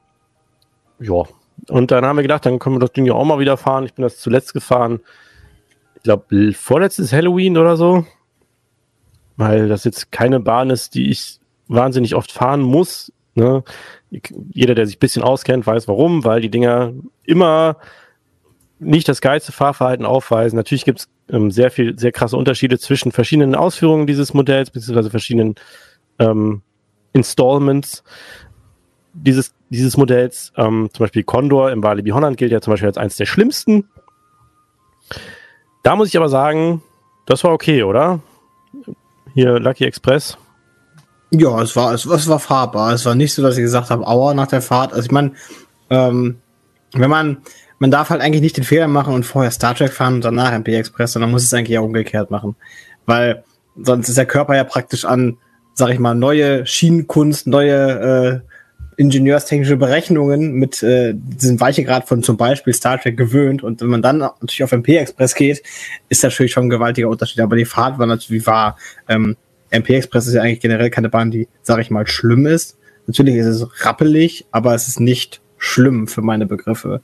[0.99, 1.23] ja,
[1.69, 3.85] und dann haben wir gedacht, dann können wir das Ding ja auch mal wieder fahren.
[3.85, 4.99] Ich bin das zuletzt gefahren,
[5.95, 8.05] ich glaube, vorletztes Halloween oder so,
[9.37, 13.11] weil das jetzt keine Bahn ist, die ich wahnsinnig oft fahren muss.
[13.35, 13.63] Ne?
[14.51, 16.93] Jeder, der sich ein bisschen auskennt, weiß warum, weil die Dinger
[17.23, 17.77] immer
[18.83, 20.55] nicht das geilste Fahrverhalten aufweisen.
[20.55, 25.09] Natürlich gibt es ähm, sehr viel, sehr krasse Unterschiede zwischen verschiedenen Ausführungen dieses Modells, beziehungsweise
[25.09, 25.55] verschiedenen
[26.19, 26.61] ähm,
[27.13, 28.03] Installments
[29.13, 30.51] dieses, dieses Modells.
[30.57, 33.89] Ähm, zum Beispiel Condor im Walibi Holland gilt ja zum Beispiel als eines der schlimmsten.
[35.83, 36.81] Da muss ich aber sagen,
[37.25, 38.19] das war okay, oder?
[39.33, 40.37] Hier Lucky Express.
[41.31, 42.93] Ja, es war, es, es war fahrbar.
[42.93, 44.93] Es war nicht so, dass ich gesagt habe, aua, nach der Fahrt.
[44.93, 45.31] Also ich meine,
[45.89, 46.37] ähm,
[46.93, 47.37] wenn man,
[47.83, 50.53] man darf halt eigentlich nicht den Fehler machen und vorher Star Trek fahren und danach
[50.53, 52.55] MP Express, sondern muss es eigentlich auch umgekehrt machen.
[53.05, 53.43] Weil
[53.75, 55.35] sonst ist der Körper ja praktisch an,
[55.73, 62.37] sag ich mal, neue Schienenkunst, neue äh, ingenieurstechnische Berechnungen mit äh, diesem Weichegrad von zum
[62.37, 63.63] Beispiel Star Trek gewöhnt.
[63.63, 65.61] Und wenn man dann natürlich auf MP Express geht,
[66.07, 67.41] ist natürlich schon ein gewaltiger Unterschied.
[67.41, 68.77] Aber die Fahrt war natürlich war,
[69.09, 69.35] ähm,
[69.71, 72.77] MP Express ist ja eigentlich generell keine Bahn, die, sag ich mal, schlimm ist.
[73.07, 77.01] Natürlich ist es rappelig, aber es ist nicht schlimm für meine Begriffe.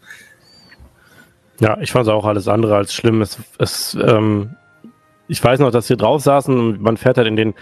[1.59, 3.21] Ja, ich fand es auch alles andere als schlimm.
[3.21, 4.51] Es, es, ähm,
[5.27, 7.53] ich weiß noch, dass wir drauf saßen und man fährt halt in den.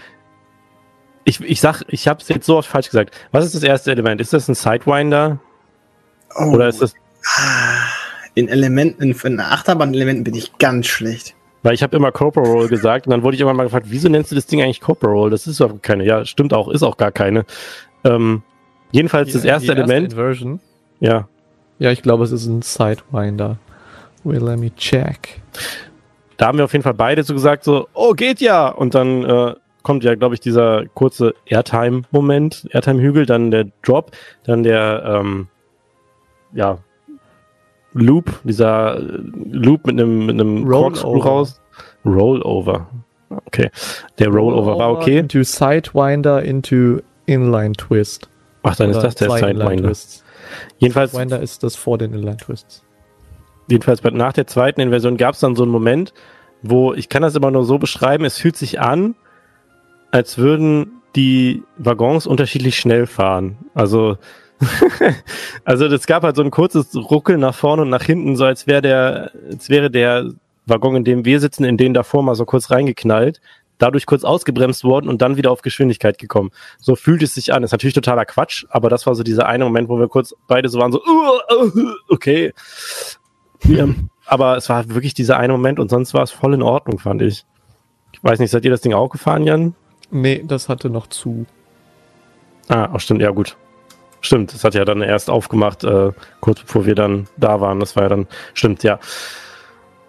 [1.24, 3.14] Ich, ich sag, ich habe es jetzt so oft falsch gesagt.
[3.32, 4.20] Was ist das erste Element?
[4.20, 5.38] Ist das ein Sidewinder?
[6.36, 6.94] Oh, Oder ist das.
[8.34, 11.34] in Elementen, in Achterbahn-Elementen bin ich ganz schlecht.
[11.64, 14.08] Weil ich habe immer Cobra Roll gesagt und dann wurde ich immer mal gefragt, wieso
[14.08, 15.28] nennst du das Ding eigentlich Cobra Roll?
[15.30, 16.04] Das ist überhaupt keine.
[16.04, 17.44] Ja, stimmt auch, ist auch gar keine.
[18.04, 18.42] Ähm,
[18.92, 20.12] jedenfalls das Die- erste die Element.
[20.12, 20.60] Inversion.
[21.00, 21.28] ja,
[21.80, 23.58] Ja, ich glaube, es ist ein Sidewinder.
[24.24, 25.40] Will let me check.
[26.36, 28.68] da haben wir auf jeden Fall beide so gesagt, so, oh, geht ja.
[28.68, 34.12] Und dann äh, kommt ja, glaube ich, dieser kurze Airtime-Moment, Airtime-Hügel, dann der Drop,
[34.44, 35.48] dann der, ähm,
[36.52, 36.78] ja,
[37.94, 41.28] Loop, dieser äh, Loop mit einem, mit einem Corkscrew Rollover.
[41.28, 41.60] raus.
[42.04, 42.86] Rollover.
[43.46, 43.70] Okay.
[44.18, 45.18] Der Rollover war okay.
[45.18, 48.28] Into Sidewinder into Inline Twist.
[48.62, 49.92] Ach, dann ist Oder das der Sidewinder.
[50.78, 52.84] Jedenfalls, Sidewinder ist das vor den Inline Twists.
[53.68, 56.12] Jedenfalls bei- nach der zweiten Inversion gab es dann so einen Moment,
[56.62, 59.14] wo, ich kann das immer nur so beschreiben, es fühlt sich an,
[60.10, 63.56] als würden die Waggons unterschiedlich schnell fahren.
[63.74, 64.16] Also,
[65.64, 68.66] also es gab halt so ein kurzes Ruckeln nach vorne und nach hinten, so als
[68.66, 70.30] wäre der, als wäre der
[70.66, 73.40] Waggon, in dem wir sitzen, in den davor mal so kurz reingeknallt,
[73.78, 76.50] dadurch kurz ausgebremst worden und dann wieder auf Geschwindigkeit gekommen.
[76.80, 77.62] So fühlt es sich an.
[77.62, 80.68] Ist natürlich totaler Quatsch, aber das war so dieser eine Moment, wo wir kurz beide
[80.68, 82.52] so waren, so, "Uh, uh, okay.
[83.64, 83.86] Ja,
[84.26, 87.22] aber es war wirklich dieser eine Moment und sonst war es voll in Ordnung, fand
[87.22, 87.44] ich.
[88.12, 89.74] Ich weiß nicht, seid ihr das Ding auch gefahren, Jan?
[90.10, 91.46] Nee, das hatte noch zu.
[92.68, 93.56] Ah, oh, stimmt, ja gut.
[94.20, 97.80] Stimmt, das hat ja dann erst aufgemacht, äh, kurz bevor wir dann da waren.
[97.80, 98.98] Das war ja dann, stimmt, ja.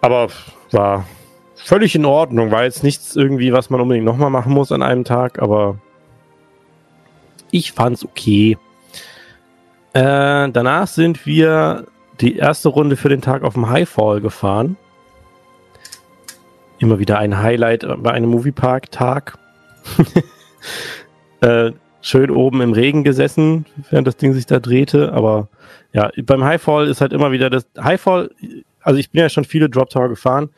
[0.00, 0.28] Aber
[0.72, 1.06] war
[1.54, 2.50] völlig in Ordnung.
[2.50, 5.78] War jetzt nichts irgendwie, was man unbedingt nochmal machen muss an einem Tag, aber
[7.50, 8.56] ich fand's okay.
[9.92, 11.86] Äh, danach sind wir
[12.20, 14.76] die erste Runde für den Tag auf dem Highfall gefahren.
[16.78, 19.38] Immer wieder ein Highlight bei einem Moviepark-Tag.
[21.40, 25.12] äh, schön oben im Regen gesessen, während das Ding sich da drehte.
[25.12, 25.48] Aber
[25.92, 28.30] ja, beim Highfall ist halt immer wieder das Highfall.
[28.82, 30.50] Also ich bin ja schon viele Drop Tower gefahren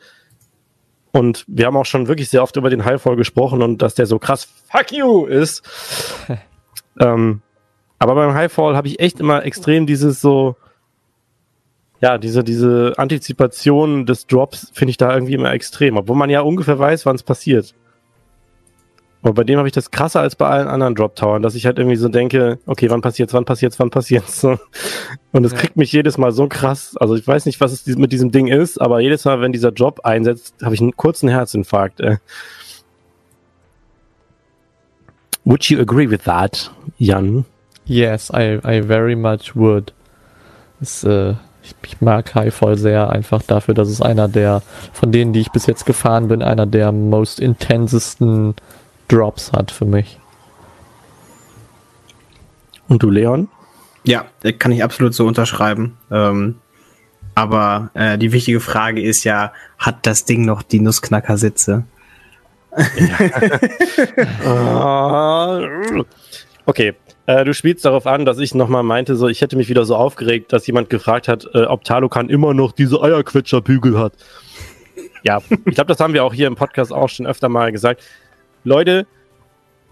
[1.11, 4.05] und wir haben auch schon wirklich sehr oft über den Highfall gesprochen und dass der
[4.05, 5.63] so krass Fuck you ist.
[6.99, 7.41] ähm,
[7.99, 10.55] aber beim Highfall habe ich echt immer extrem dieses so
[12.03, 16.41] ja, diese, diese Antizipation des Drops finde ich da irgendwie immer extrem, obwohl man ja
[16.41, 17.73] ungefähr weiß, wann es passiert.
[19.21, 21.65] Aber bei dem habe ich das krasser als bei allen anderen Drop Towern, dass ich
[21.65, 24.43] halt irgendwie so denke, okay, wann passiert's, wann passiert's, wann passiert's.
[25.31, 25.57] Und es Ja.
[25.59, 26.97] kriegt mich jedes Mal so krass.
[26.97, 29.71] Also ich weiß nicht, was es mit diesem Ding ist, aber jedes Mal, wenn dieser
[29.71, 32.01] Drop einsetzt, habe ich einen kurzen Herzinfarkt.
[32.01, 32.17] Äh.
[35.45, 37.45] Would you agree with that, Jan?
[37.85, 39.93] Yes, I, I very much would.
[40.81, 44.61] Es, äh, ich, ich mag Highfall sehr, einfach dafür, dass es einer der,
[44.91, 48.55] von denen, die ich bis jetzt gefahren bin, einer der most intensesten
[49.07, 50.19] Drops hat für mich.
[52.87, 53.47] Und du, Leon?
[54.03, 55.97] Ja, äh, kann ich absolut so unterschreiben.
[56.11, 56.55] Ähm,
[57.35, 61.85] aber äh, die wichtige Frage ist ja, hat das Ding noch die Nussknackersitze?
[64.45, 65.61] Ah,
[66.65, 66.93] okay,
[67.25, 69.95] Äh, du spielst darauf an, dass ich nochmal meinte, so ich hätte mich wieder so
[69.95, 74.13] aufgeregt, dass jemand gefragt hat, äh, ob Talokan immer noch diese Eierquetscherbügel hat.
[75.23, 78.03] Ja, ich glaube, das haben wir auch hier im Podcast auch schon öfter mal gesagt.
[78.65, 79.07] Leute,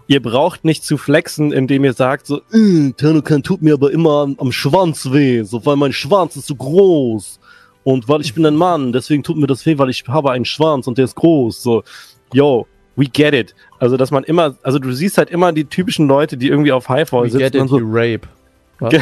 [0.07, 4.23] ihr braucht nicht zu flexen, indem ihr sagt so, äh, Talokan tut mir aber immer
[4.23, 7.39] am, am Schwanz weh, so weil mein Schwanz ist so groß.
[7.83, 10.45] Und weil ich bin ein Mann, deswegen tut mir das weh, weil ich habe einen
[10.45, 11.63] Schwanz und der ist groß.
[11.63, 11.83] So,
[12.33, 13.55] yo, we get it.
[13.79, 16.89] Also, dass man immer, also du siehst halt immer die typischen Leute, die irgendwie auf
[16.89, 18.27] Highfall We sitzen get it, und so, you rape.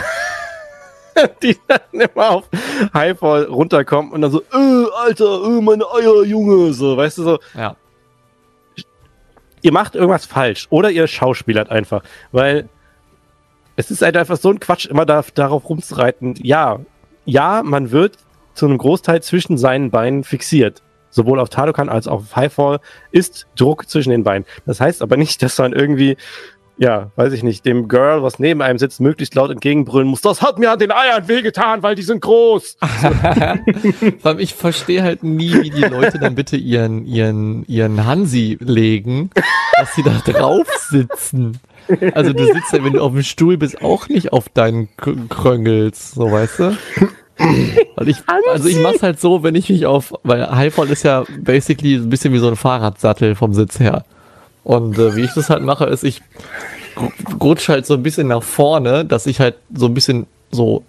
[1.43, 2.43] Die dann immer auf
[2.93, 7.39] Highfall runterkommen und dann so, äh, Alter, äh, meine Eier, Junge, so, weißt du, so,
[7.57, 7.75] Ja.
[9.61, 12.69] ihr macht irgendwas falsch oder ihr schauspielert einfach, weil
[13.75, 16.35] es ist halt einfach so ein Quatsch, immer da, darauf rumzureiten.
[16.41, 16.79] Ja,
[17.25, 18.17] ja, man wird
[18.53, 20.81] zu einem Großteil zwischen seinen Beinen fixiert.
[21.10, 22.80] Sowohl auf Talokan als auch auf Highfall
[23.12, 24.45] ist Druck zwischen den Beinen.
[24.66, 26.18] Das heißt aber nicht, dass man irgendwie,
[26.78, 30.22] ja, weiß ich nicht, dem Girl, was neben einem sitzt, möglichst laut entgegenbrüllen muss.
[30.22, 32.78] Das hat mir an den Eiern wehgetan, weil die sind groß.
[34.24, 39.32] Allem, ich verstehe halt nie, wie die Leute dann bitte ihren, ihren, ihren Hansi legen,
[39.78, 41.60] dass sie da drauf sitzen.
[42.14, 46.12] Also du sitzt ja, wenn du auf dem Stuhl bist, auch nicht auf deinen Kröngels,
[46.12, 46.78] so weißt du?
[47.95, 48.17] Weil ich,
[48.51, 52.09] also ich mach's halt so, wenn ich mich auf, weil Highfall ist ja basically ein
[52.09, 54.03] bisschen wie so ein Fahrradsattel vom Sitz her.
[54.63, 56.21] Und äh, wie ich das halt mache, ist, ich
[57.41, 60.83] rutsche halt so ein bisschen nach vorne, dass ich halt so ein bisschen so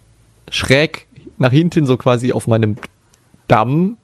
[0.50, 1.06] schräg
[1.38, 2.76] nach hinten so quasi auf meinem
[3.48, 3.96] Damm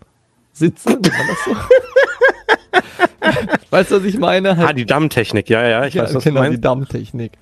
[0.53, 0.99] sitze.
[1.45, 1.57] So?
[3.71, 4.53] weißt du, was ich meine?
[4.53, 6.65] Ah, Halt, die Dammtechnik, ja, ja, ich ja, weiß, was genau, du die meinst.
[6.65, 7.33] Dammtechnik.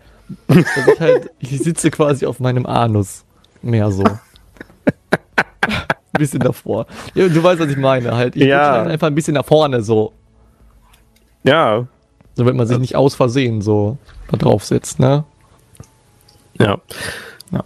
[0.48, 3.24] Dass ich halt, ich sitze quasi auf meinem Anus.
[3.62, 4.04] Mehr so.
[5.14, 6.86] Ein bisschen davor.
[7.14, 8.14] Ja, du weißt, was ich meine.
[8.16, 8.82] Halt, ich Ja.
[8.82, 10.12] einfach ein bisschen nach vorne so.
[11.42, 11.86] Ja,
[12.36, 13.98] wird man sich nicht aus Versehen so
[14.30, 15.24] da drauf sitzt, ne?
[16.58, 16.78] Ja.
[17.50, 17.64] Ja.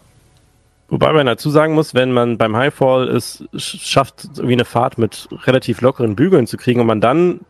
[0.88, 4.98] Wobei man dazu sagen muss, wenn man beim Highfall es sch- schafft, irgendwie eine Fahrt
[4.98, 7.40] mit relativ lockeren Bügeln zu kriegen und man dann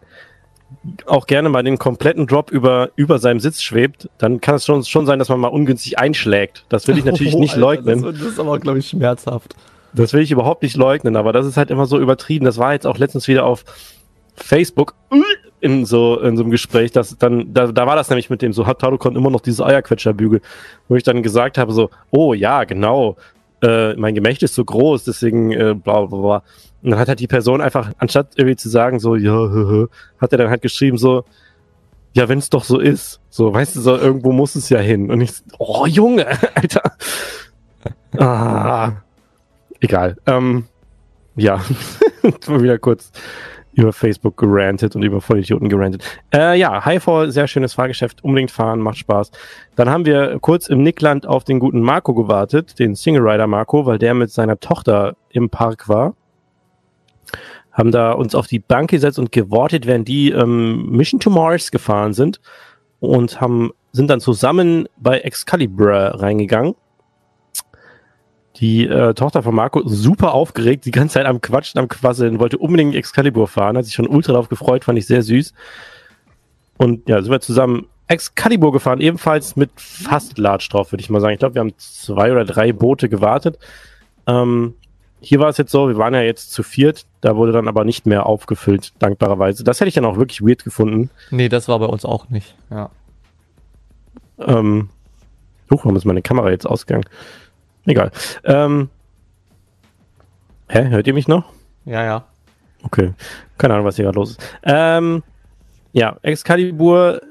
[1.07, 4.85] auch gerne mal den kompletten Drop über, über seinem Sitz schwebt, dann kann es schon,
[4.85, 6.65] schon sein, dass man mal ungünstig einschlägt.
[6.69, 8.03] Das will ich natürlich Oh, nicht Alter, leugnen.
[8.03, 9.55] Das, das ist aber, glaube ich, schmerzhaft.
[10.03, 12.45] Das will ich überhaupt nicht leugnen, aber das ist halt immer so übertrieben.
[12.45, 13.65] Das war jetzt auch letztens wieder auf
[14.37, 14.95] Facebook
[15.61, 18.53] in so, in so einem Gespräch, dass dann, da, da war das nämlich mit dem
[18.53, 20.41] so, hat Tarukon immer noch diese Eierquetscherbügel,
[20.89, 23.17] wo ich dann gesagt habe so, oh ja, genau,
[23.63, 26.43] äh, mein Gemächt ist so groß, deswegen äh, bla bla bla.
[26.83, 29.87] Und dann hat halt die Person einfach, anstatt irgendwie zu sagen so, ja, hö, hö,
[30.21, 31.25] hat er dann halt geschrieben so,
[32.13, 35.11] ja, wenn es doch so ist, so, weißt du, so, irgendwo muss es ja hin.
[35.11, 36.93] Und ich, oh Junge, Alter.
[38.17, 38.93] Ah,
[39.81, 40.17] egal.
[40.27, 40.65] Ähm,
[41.37, 41.61] ja,
[42.49, 43.13] mal wieder kurz
[43.79, 46.03] über Facebook gerantet und über Vollidioten gerantet.
[46.35, 49.31] Äh, ja, Highfall, sehr schönes Fahrgeschäft, unbedingt fahren, macht Spaß.
[49.77, 53.87] Dann haben wir kurz im Nickland auf den guten Marco gewartet, den Single Rider Marco,
[53.87, 56.17] weil der mit seiner Tochter im Park war.
[57.71, 61.71] Haben da uns auf die Bank gesetzt und gewartet, während die ähm, Mission to Mars
[61.71, 62.41] gefahren sind
[62.99, 66.75] und haben, sind dann zusammen bei Excalibur reingegangen.
[68.59, 72.59] Die äh, Tochter von Marco super aufgeregt, die ganze Zeit am Quatschen, am Quasseln, wollte
[72.59, 75.55] unbedingt Excalibur fahren, hat sich schon ultra drauf gefreut, fand ich sehr süß.
[76.77, 81.21] Und ja, sind wir zusammen Excalibur gefahren, ebenfalls mit fast Large drauf, würde ich mal
[81.21, 81.35] sagen.
[81.35, 83.59] Ich glaube, wir haben zwei oder drei Boote gewartet.
[84.27, 84.75] Ähm,
[85.21, 87.85] hier war es jetzt so, wir waren ja jetzt zu viert, da wurde dann aber
[87.85, 89.63] nicht mehr aufgefüllt, dankbarerweise.
[89.63, 91.11] Das hätte ich dann auch wirklich weird gefunden.
[91.31, 92.55] Nee, das war bei uns auch nicht.
[92.71, 92.91] Ja.
[94.39, 94.89] Ähm,
[95.71, 97.05] huch, warum ist meine Kamera jetzt ausgegangen?
[97.89, 98.11] Egal.
[98.45, 98.91] Ähm,
[100.69, 101.53] hä, hört ihr mich noch?
[101.87, 102.27] Ja, ja.
[102.83, 103.15] Okay.
[103.57, 104.41] Keine Ahnung, was hier gerade los ist.
[104.63, 105.23] Ähm,
[105.93, 107.23] ja, Excalibur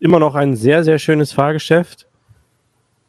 [0.00, 2.08] immer noch ein sehr, sehr schönes Fahrgeschäft.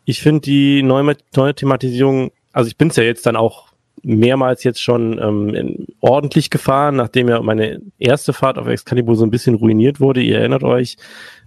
[0.06, 3.74] Ich finde die neue, neue Thematisierung, also ich bin es ja jetzt dann auch
[4.04, 9.32] mehrmals jetzt schon ähm, ordentlich gefahren, nachdem ja meine erste Fahrt auf Excalibur so ein
[9.32, 10.22] bisschen ruiniert wurde.
[10.22, 10.98] Ihr erinnert euch,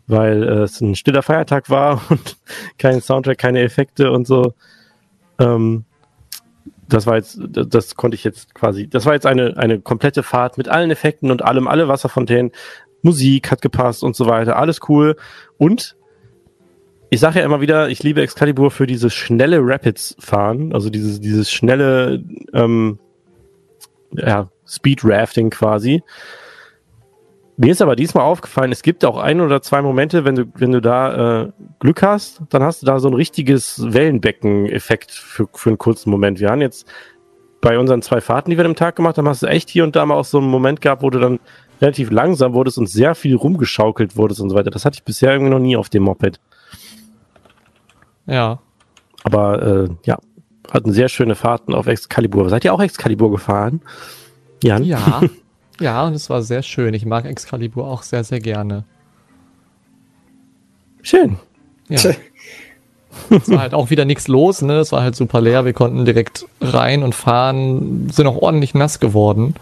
[0.09, 2.37] weil äh, es ein stiller Feiertag war und
[2.77, 4.53] kein Soundtrack, keine Effekte und so.
[5.39, 5.85] Ähm,
[6.89, 10.57] das war jetzt, das, konnte ich jetzt quasi, das war jetzt eine, eine komplette Fahrt
[10.57, 12.53] mit allen Effekten und allem, alle Wasserfontänen,
[13.03, 15.17] Musik hat gepasst und so weiter, alles cool.
[15.59, 15.97] Und
[17.11, 21.51] ich sage ja immer wieder, ich liebe Excalibur für dieses schnelle Rapids-Fahren, also dieses, dieses
[21.51, 22.99] schnelle ähm,
[24.13, 26.03] ja, Speed-Rafting quasi.
[27.59, 30.73] Mir ist aber diesmal aufgefallen, es gibt auch ein oder zwei Momente, wenn du, wenn
[30.73, 35.71] du da äh, Glück hast, dann hast du da so ein richtiges Wellenbecken-Effekt für, für
[35.71, 36.39] einen kurzen Moment.
[36.39, 36.87] Wir haben jetzt
[37.63, 39.97] bei unseren zwei Fahrten, die wir am Tag gemacht haben, hast du echt hier und
[39.97, 41.41] da mal auch so einen Moment gehabt, wo du dann
[41.81, 44.71] relativ langsam wurdest und sehr viel rumgeschaukelt wurdest und so weiter.
[44.71, 46.39] Das hatte ich bisher irgendwie noch nie auf dem Moped.
[48.27, 48.61] Ja.
[49.25, 50.19] Aber äh, ja,
[50.71, 52.51] hatten sehr schöne Fahrten auf Excalibur.
[52.51, 53.81] Seid ihr auch Excalibur gefahren?
[54.63, 54.85] Jan?
[54.85, 55.23] Ja.
[55.81, 56.95] ja, und es war sehr schön.
[56.95, 58.85] Ich mag Excalibur auch sehr, sehr gerne.
[61.03, 61.37] Schön.
[61.89, 61.97] Ja.
[63.31, 64.79] es war halt auch wieder nichts los, ne?
[64.79, 65.65] Es war halt super leer.
[65.65, 69.55] Wir konnten direkt rein und fahren, sind auch ordentlich nass geworden.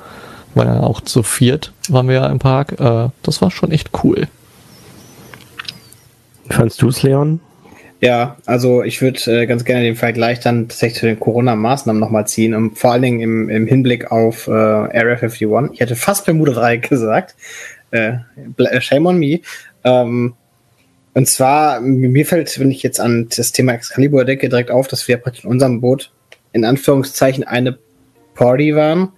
[0.55, 2.79] Weil ja auch zu viert waren wir ja im Park.
[2.81, 4.29] Äh, das war schon echt cool.
[6.47, 7.41] Wie fandst du es, Leon?
[8.01, 12.27] Ja, also ich würde äh, ganz gerne den Vergleich dann tatsächlich zu den Corona-Maßnahmen nochmal
[12.27, 15.49] ziehen und vor allen Dingen im, im Hinblick auf äh, Area 51.
[15.73, 17.35] Ich hätte fast Bermuda 3 gesagt.
[17.93, 18.19] Äh,
[18.57, 19.41] bl- shame on me.
[19.85, 20.35] Ähm,
[21.15, 25.07] und zwar, mir fällt, wenn ich jetzt an das Thema Excalibur denke, direkt auf, dass
[25.07, 26.13] wir praktisch in unserem Boot
[26.53, 27.79] in Anführungszeichen eine
[28.35, 29.13] Party waren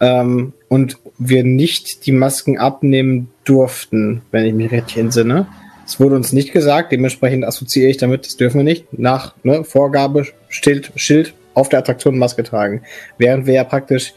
[0.00, 5.46] ähm, und wir nicht die Masken abnehmen durften, wenn ich mich richtig entsinne.
[5.88, 8.92] Es wurde uns nicht gesagt, dementsprechend assoziiere ich damit, das dürfen wir nicht.
[8.98, 12.82] Nach ne, Vorgabe Schild, Schild auf der Attraktion Maske tragen.
[13.16, 14.12] Während wir ja praktisch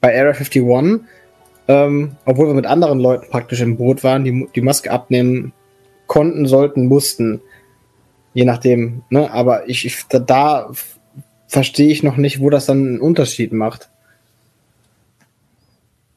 [0.00, 1.06] bei Area 51,
[1.68, 5.52] ähm, obwohl wir mit anderen Leuten praktisch im Boot waren, die die Maske abnehmen
[6.08, 7.40] konnten, sollten, mussten.
[8.34, 9.30] Je nachdem, ne?
[9.30, 10.72] Aber ich, ich da, da
[11.46, 13.90] verstehe ich noch nicht, wo das dann einen Unterschied macht.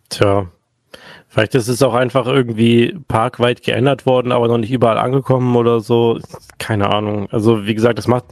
[0.09, 0.49] Tja.
[1.39, 5.79] Vielleicht ist es auch einfach irgendwie parkweit geändert worden, aber noch nicht überall angekommen oder
[5.79, 6.19] so.
[6.57, 7.29] Keine Ahnung.
[7.31, 8.25] Also wie gesagt, das macht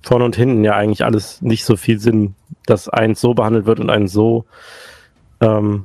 [0.00, 3.80] vorne und hinten ja eigentlich alles nicht so viel Sinn, dass eins so behandelt wird
[3.80, 4.46] und eins so.
[5.42, 5.84] Ähm,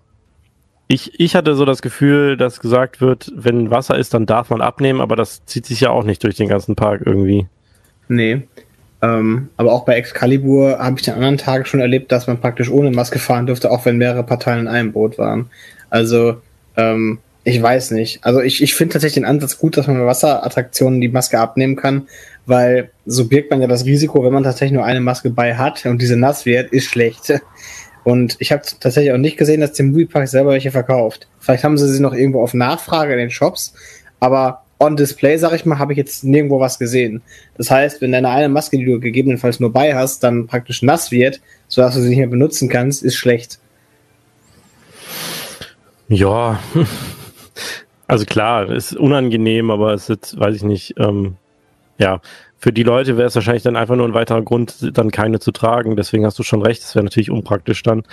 [0.88, 4.62] ich, ich hatte so das Gefühl, dass gesagt wird, wenn Wasser ist, dann darf man
[4.62, 7.46] abnehmen, aber das zieht sich ja auch nicht durch den ganzen Park irgendwie.
[8.08, 8.44] Nee.
[9.02, 12.72] Ähm, aber auch bei Excalibur habe ich den anderen Tagen schon erlebt, dass man praktisch
[12.72, 15.50] ohne Maske fahren durfte, auch wenn mehrere Parteien in einem Boot waren.
[15.90, 16.38] Also,
[16.80, 18.20] ähm, ich weiß nicht.
[18.24, 21.76] Also ich, ich finde tatsächlich den Ansatz gut, dass man bei Wasserattraktionen die Maske abnehmen
[21.76, 22.08] kann,
[22.46, 25.86] weil so birgt man ja das Risiko, wenn man tatsächlich nur eine Maske bei hat
[25.86, 27.34] und diese nass wird, ist schlecht.
[28.04, 31.28] Und ich habe tatsächlich auch nicht gesehen, dass der Moviepark selber welche verkauft.
[31.40, 33.74] Vielleicht haben sie sie noch irgendwo auf Nachfrage in den Shops,
[34.20, 37.22] aber on Display, sag ich mal, habe ich jetzt nirgendwo was gesehen.
[37.58, 41.12] Das heißt, wenn deine eine Maske, die du gegebenenfalls nur bei hast, dann praktisch nass
[41.12, 43.60] wird, sodass du sie nicht mehr benutzen kannst, ist schlecht.
[46.10, 46.60] Ja,
[48.08, 51.38] also klar, ist unangenehm, aber es ist, weiß ich nicht, ähm,
[52.00, 52.20] ja,
[52.58, 55.52] für die Leute wäre es wahrscheinlich dann einfach nur ein weiterer Grund, dann keine zu
[55.52, 55.96] tragen.
[55.96, 58.04] Deswegen hast du schon recht, es wäre natürlich unpraktisch dann.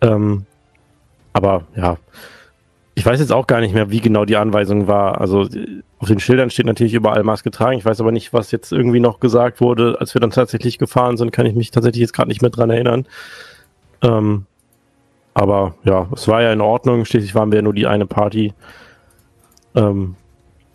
[0.00, 0.46] Ähm,
[1.34, 1.98] aber ja,
[2.94, 5.20] ich weiß jetzt auch gar nicht mehr, wie genau die Anweisung war.
[5.20, 5.48] Also
[5.98, 7.76] auf den Schildern steht natürlich überall Maske tragen.
[7.76, 11.16] Ich weiß aber nicht, was jetzt irgendwie noch gesagt wurde, als wir dann tatsächlich gefahren
[11.16, 13.06] sind, kann ich mich tatsächlich jetzt gerade nicht mehr dran erinnern.
[14.02, 14.46] Ähm,
[15.34, 17.04] aber ja, es war ja in Ordnung.
[17.04, 18.54] Schließlich waren wir ja nur die eine Party.
[19.74, 20.14] Ähm,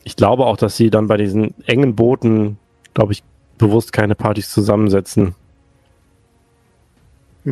[0.04, 2.58] ich glaube auch, dass sie dann bei diesen engen Booten,
[2.94, 3.24] glaube ich,
[3.58, 5.36] bewusst keine Partys zusammensetzen.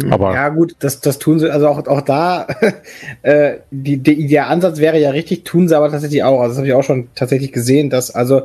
[0.09, 2.47] Aber- ja, gut, das, das tun sie, also auch, auch da,
[3.21, 6.41] äh, die, die, der Ansatz wäre ja richtig, tun sie aber tatsächlich auch.
[6.41, 8.43] Also das habe ich auch schon tatsächlich gesehen, dass also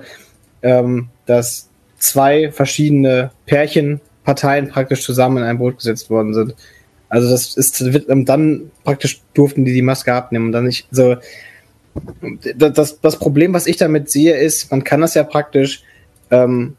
[0.62, 1.68] ähm, dass
[1.98, 6.54] zwei verschiedene Pärchenparteien praktisch zusammen in ein Boot gesetzt worden sind.
[7.12, 7.84] Also das ist
[8.26, 11.16] dann praktisch durften die die Maske abnehmen und dann nicht so.
[12.56, 15.82] Das, das, Problem, was ich damit sehe, ist, man kann das ja praktisch
[16.30, 16.74] ähm,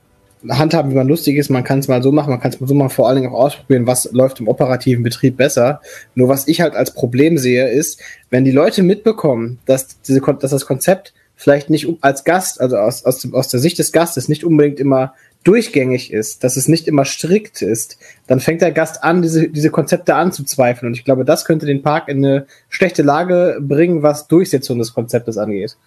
[0.50, 1.52] handhaben, wie man lustig ist.
[1.52, 3.32] Man kann es mal so machen, man kann es mal so machen, vor allen Dingen
[3.32, 5.82] auch ausprobieren, was läuft im operativen Betrieb besser.
[6.16, 8.02] Nur was ich halt als Problem sehe, ist,
[8.32, 13.06] wenn die Leute mitbekommen, dass, diese, dass das Konzept vielleicht nicht als Gast, also aus,
[13.06, 16.88] aus, dem, aus der Sicht des Gastes, nicht unbedingt immer durchgängig ist, dass es nicht
[16.88, 17.98] immer strikt ist,
[18.28, 20.88] dann fängt der Gast an, diese, diese Konzepte anzuzweifeln.
[20.92, 24.94] Und ich glaube, das könnte den Park in eine schlechte Lage bringen, was Durchsetzung des
[24.94, 25.78] Konzeptes angeht.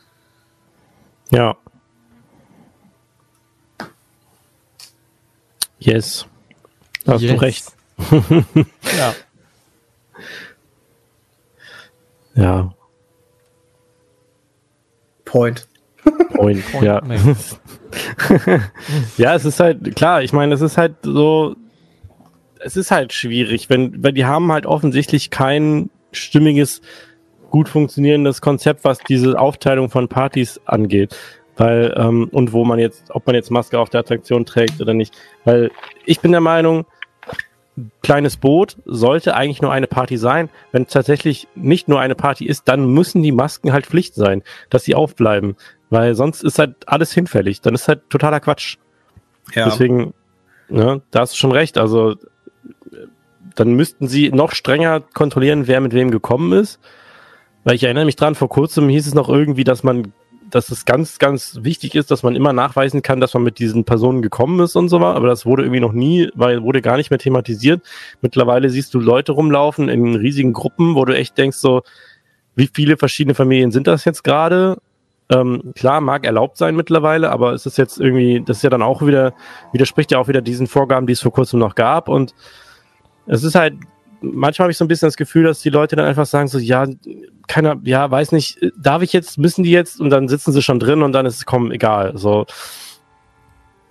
[1.30, 1.56] Ja.
[5.78, 6.26] Yes.
[7.06, 7.42] Hast du Yes.
[7.42, 7.64] recht.
[8.98, 9.14] Ja.
[12.34, 12.74] Ja.
[15.24, 15.66] Point.
[16.34, 16.64] Point.
[16.80, 17.02] Ja.
[19.16, 21.56] ja, es ist halt, klar, ich meine, es ist halt so,
[22.60, 26.82] es ist halt schwierig, wenn, weil die haben halt offensichtlich kein stimmiges,
[27.50, 31.16] gut funktionierendes Konzept, was diese Aufteilung von Partys angeht.
[31.56, 34.92] Weil, ähm, und wo man jetzt, ob man jetzt Maske auf der Attraktion trägt oder
[34.92, 35.16] nicht.
[35.44, 35.70] Weil
[36.04, 36.84] ich bin der Meinung,
[38.02, 40.48] kleines Boot sollte eigentlich nur eine Party sein.
[40.72, 44.42] Wenn es tatsächlich nicht nur eine Party ist, dann müssen die Masken halt Pflicht sein,
[44.70, 45.56] dass sie aufbleiben.
[45.90, 47.60] Weil sonst ist halt alles hinfällig.
[47.60, 48.76] Dann ist halt totaler Quatsch.
[49.54, 49.66] Ja.
[49.66, 50.14] Deswegen,
[50.68, 51.78] ne, da hast du schon recht.
[51.78, 52.16] Also, äh,
[53.54, 56.80] dann müssten sie noch strenger kontrollieren, wer mit wem gekommen ist.
[57.64, 60.12] Weil ich erinnere mich dran, vor kurzem hieß es noch irgendwie, dass man
[60.50, 63.84] dass es ganz, ganz wichtig ist, dass man immer nachweisen kann, dass man mit diesen
[63.84, 65.16] Personen gekommen ist und so weiter.
[65.16, 67.82] Aber das wurde irgendwie noch nie, weil wurde gar nicht mehr thematisiert.
[68.20, 71.82] Mittlerweile siehst du Leute rumlaufen in riesigen Gruppen, wo du echt denkst so,
[72.54, 74.78] wie viele verschiedene Familien sind das jetzt gerade?
[75.28, 78.82] Ähm, klar, mag erlaubt sein mittlerweile, aber es ist jetzt irgendwie, das ist ja dann
[78.82, 79.32] auch wieder,
[79.72, 82.08] widerspricht ja auch wieder diesen Vorgaben, die es vor kurzem noch gab.
[82.08, 82.34] Und
[83.26, 83.74] es ist halt,
[84.20, 86.58] manchmal habe ich so ein bisschen das Gefühl, dass die Leute dann einfach sagen, so,
[86.58, 86.86] ja,
[87.48, 90.00] keiner, ja, weiß nicht, darf ich jetzt, müssen die jetzt?
[90.00, 92.16] Und dann sitzen sie schon drin und dann ist es komm, egal.
[92.16, 92.46] So.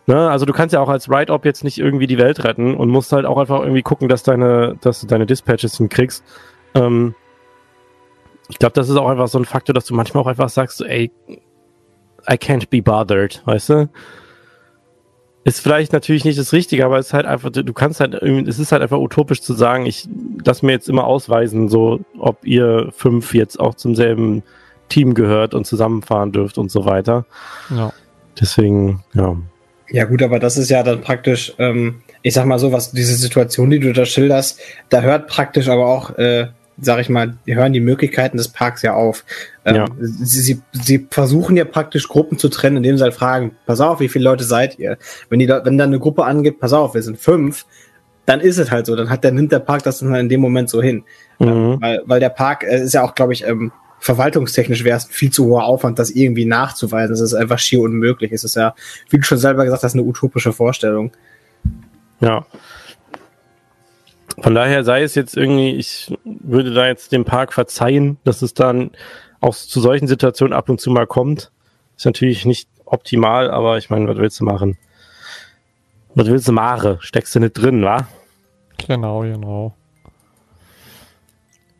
[0.08, 2.90] Ne, also du kannst ja auch als Write-Op jetzt nicht irgendwie die Welt retten und
[2.90, 6.24] musst halt auch einfach irgendwie gucken, dass deine, dass du deine Dispatches hinkriegst.
[6.76, 7.16] Ähm,
[8.50, 10.78] ich glaube, das ist auch einfach so ein Faktor, dass du manchmal auch einfach sagst,
[10.78, 11.12] so, ey,
[12.30, 13.90] I can't be bothered, weißt du?
[15.44, 18.58] Ist vielleicht natürlich nicht das Richtige, aber es ist halt einfach, du kannst halt, es
[18.58, 20.08] ist halt einfach utopisch zu sagen, ich
[20.44, 24.42] lass mir jetzt immer ausweisen, so, ob ihr fünf jetzt auch zum selben
[24.90, 27.26] Team gehört und zusammenfahren dürft und so weiter.
[27.70, 27.94] Ja.
[28.40, 29.38] Deswegen, ja.
[29.90, 33.14] Ja gut, aber das ist ja dann praktisch, ähm, ich sag mal so, was diese
[33.16, 34.60] Situation, die du da schilderst,
[34.90, 36.48] da hört praktisch aber auch, äh,
[36.82, 39.24] sag ich mal, die hören die Möglichkeiten des Parks ja auf.
[39.64, 39.86] Ähm, Ja.
[40.00, 44.00] sie, sie, sie versuchen ja praktisch Gruppen zu trennen, indem sie halt fragen, pass auf,
[44.02, 44.98] wie viele Leute seid ihr?
[45.30, 47.66] Wenn die, da- wenn dann eine Gruppe angeht, pass auf, wir sind fünf,
[48.26, 50.42] dann ist es halt so, dann hat der nimmt der Park das dann in dem
[50.42, 51.04] Moment so hin.
[51.40, 51.82] Ähm, Mhm.
[51.82, 55.12] weil, weil der Park äh, ist ja auch, glaube ich, ähm, verwaltungstechnisch wäre es ein
[55.12, 57.12] viel zu hoher Aufwand, das irgendwie nachzuweisen.
[57.12, 58.32] Das ist einfach schier unmöglich.
[58.32, 58.76] Es ist ja,
[59.10, 61.12] wie du schon selber gesagt hast, eine utopische Vorstellung.
[62.20, 62.46] Ja.
[64.46, 68.54] Von daher sei es jetzt irgendwie, ich würde da jetzt dem Park verzeihen, dass es
[68.54, 68.92] dann
[69.42, 71.52] auch zu solchen Situationen ab und zu mal kommt.
[71.98, 74.78] Ist natürlich nicht optimal, aber ich meine, was willst du machen?
[76.14, 76.98] Was willst du machen?
[77.00, 78.08] Steckst du nicht drin, wa?
[78.88, 79.74] Genau, genau.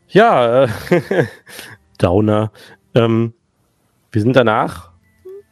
[0.08, 0.68] Ja, äh,
[1.98, 2.50] Downer.
[2.96, 3.32] Ähm,
[4.10, 4.90] wir sind danach,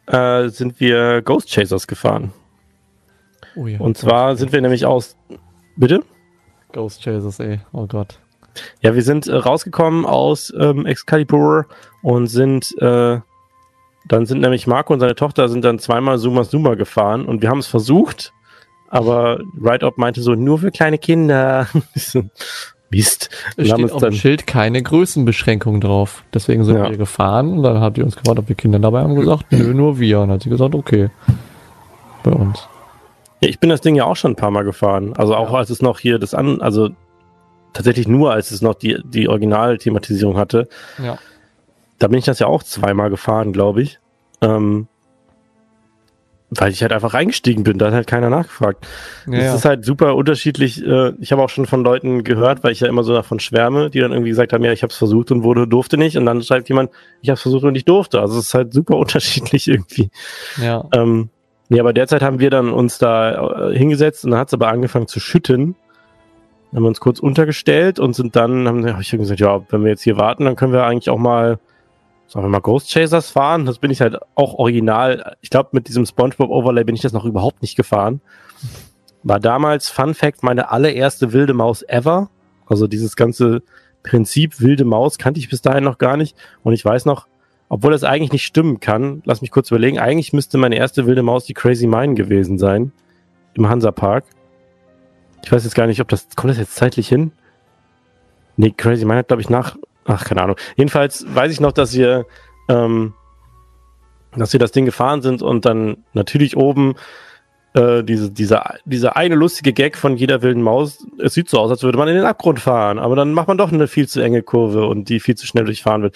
[0.07, 2.33] äh, sind wir Ghost Chasers gefahren.
[3.55, 3.79] Oh ja.
[3.79, 5.15] Und zwar sind wir nämlich aus,
[5.77, 6.03] bitte?
[6.75, 7.61] Ghost Chasers, ey.
[7.71, 8.19] Oh Gott.
[8.81, 11.65] Ja, wir sind äh, rausgekommen aus ähm, Excalibur
[12.03, 13.19] und sind, äh,
[14.07, 17.49] dann sind nämlich Marco und seine Tochter sind dann zweimal Zuma Zuma gefahren und wir
[17.49, 18.33] haben es versucht,
[18.89, 21.67] aber Ride-Up meinte so, nur für kleine Kinder.
[22.91, 23.29] Mist.
[23.57, 26.23] Es Wir haben steht auf dem Schild keine Größenbeschränkung drauf.
[26.33, 26.89] Deswegen sind Ja.
[26.89, 29.73] wir gefahren und dann hat die uns gefragt, ob wir Kinder dabei haben gesagt, nö,
[29.73, 30.19] nur wir.
[30.19, 31.09] Und dann hat sie gesagt, okay.
[32.23, 32.67] Bei uns.
[33.41, 35.13] Ja, ich bin das Ding ja auch schon ein paar Mal gefahren.
[35.15, 36.89] Also auch als es noch hier das an, also
[37.73, 40.67] tatsächlich nur als es noch die, die Original-Thematisierung hatte.
[41.01, 41.17] Ja.
[41.99, 43.99] Da bin ich das ja auch zweimal gefahren, glaube ich.
[44.41, 44.87] Ähm,
[46.51, 48.85] weil ich halt einfach reingestiegen bin, da hat halt keiner nachgefragt.
[49.27, 49.55] Ja, Es ja.
[49.55, 50.85] ist halt super unterschiedlich.
[50.85, 53.89] Äh, ich habe auch schon von Leuten gehört, weil ich ja immer so davon schwärme,
[53.89, 56.17] die dann irgendwie gesagt haben, ja, ich habe es versucht und wurde durfte nicht.
[56.17, 56.91] Und dann schreibt jemand,
[57.21, 58.21] ich habe es versucht und ich durfte.
[58.21, 60.09] Also es ist halt super unterschiedlich irgendwie.
[60.61, 60.85] ja.
[60.93, 61.29] Ähm,
[61.69, 64.67] nee, aber derzeit haben wir dann uns da äh, hingesetzt und dann hat es aber
[64.67, 65.75] angefangen zu schütten.
[66.71, 69.83] Dann haben wir uns kurz untergestellt und sind dann, haben hab ich gesagt, ja, wenn
[69.83, 71.59] wir jetzt hier warten, dann können wir eigentlich auch mal,
[72.27, 73.65] sagen wir mal, Ghost Chasers fahren.
[73.65, 75.35] Das bin ich halt auch original.
[75.41, 78.21] Ich glaube, mit diesem SpongeBob Overlay bin ich das noch überhaupt nicht gefahren.
[79.23, 82.29] War damals, Fun Fact, meine allererste wilde Maus ever.
[82.67, 83.63] Also dieses ganze
[84.03, 86.35] Prinzip wilde Maus kannte ich bis dahin noch gar nicht.
[86.63, 87.27] Und ich weiß noch,
[87.69, 91.23] obwohl das eigentlich nicht stimmen kann, lass mich kurz überlegen, eigentlich müsste meine erste wilde
[91.23, 92.91] Maus die Crazy Mine gewesen sein.
[93.55, 94.25] Im Hansa-Park.
[95.43, 97.31] Ich weiß jetzt gar nicht, ob das, kommt das jetzt zeitlich hin?
[98.57, 100.57] Nee, Crazy Mine hat, glaube ich, nach, ach, keine Ahnung.
[100.75, 102.25] Jedenfalls weiß ich noch, dass wir,
[102.67, 103.13] ähm,
[104.35, 106.95] dass wir das Ding gefahren sind und dann natürlich oben
[107.75, 111.69] äh, diese, dieser, dieser eine lustige Gag von jeder wilden Maus, es sieht so aus,
[111.69, 114.21] als würde man in den Abgrund fahren, aber dann macht man doch eine viel zu
[114.21, 116.15] enge Kurve und die viel zu schnell durchfahren wird.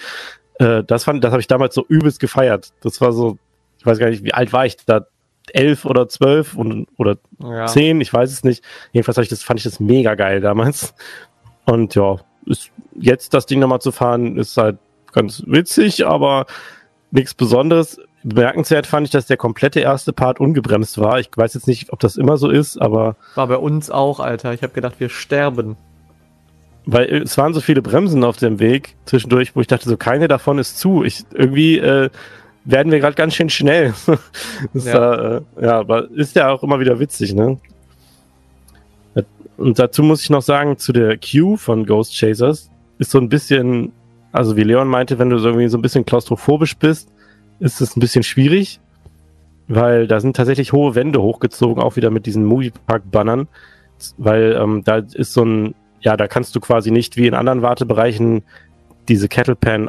[0.60, 2.72] Äh, das fand, das habe ich damals so übelst gefeiert.
[2.82, 3.38] Das war so,
[3.78, 5.06] ich weiß gar nicht, wie alt war ich da?
[5.52, 7.66] Elf oder zwölf und, oder ja.
[7.66, 8.62] zehn, ich weiß es nicht.
[8.92, 10.94] Jedenfalls ich das, fand ich das mega geil damals.
[11.64, 14.78] Und ja, ist, jetzt das Ding nochmal zu fahren, ist halt
[15.12, 16.46] ganz witzig, aber
[17.10, 17.98] nichts Besonderes.
[18.22, 21.18] Bemerkenswert fand ich, dass der komplette erste Part ungebremst war.
[21.18, 24.52] Ich weiß jetzt nicht, ob das immer so ist, aber War bei uns auch, Alter.
[24.52, 25.76] Ich habe gedacht, wir sterben.
[26.86, 30.28] Weil es waren so viele Bremsen auf dem Weg zwischendurch, wo ich dachte, so keine
[30.28, 31.04] davon ist zu.
[31.04, 32.10] Ich irgendwie äh,
[32.64, 33.94] werden wir gerade ganz schön schnell.
[34.74, 34.82] Ja.
[34.84, 35.36] ja.
[35.36, 37.58] Äh, ja, aber ist ja auch immer wieder witzig, ne?
[39.56, 43.28] Und dazu muss ich noch sagen, zu der Queue von Ghost Chasers ist so ein
[43.28, 43.92] bisschen,
[44.32, 47.10] also wie Leon meinte, wenn du so irgendwie so ein bisschen klaustrophobisch bist,
[47.58, 48.80] ist es ein bisschen schwierig,
[49.68, 53.48] weil da sind tatsächlich hohe Wände hochgezogen, auch wieder mit diesen Moviepark-Bannern,
[54.16, 57.62] weil ähm, da ist so ein, ja, da kannst du quasi nicht wie in anderen
[57.62, 58.42] Wartebereichen
[59.08, 59.88] diese Kettlepan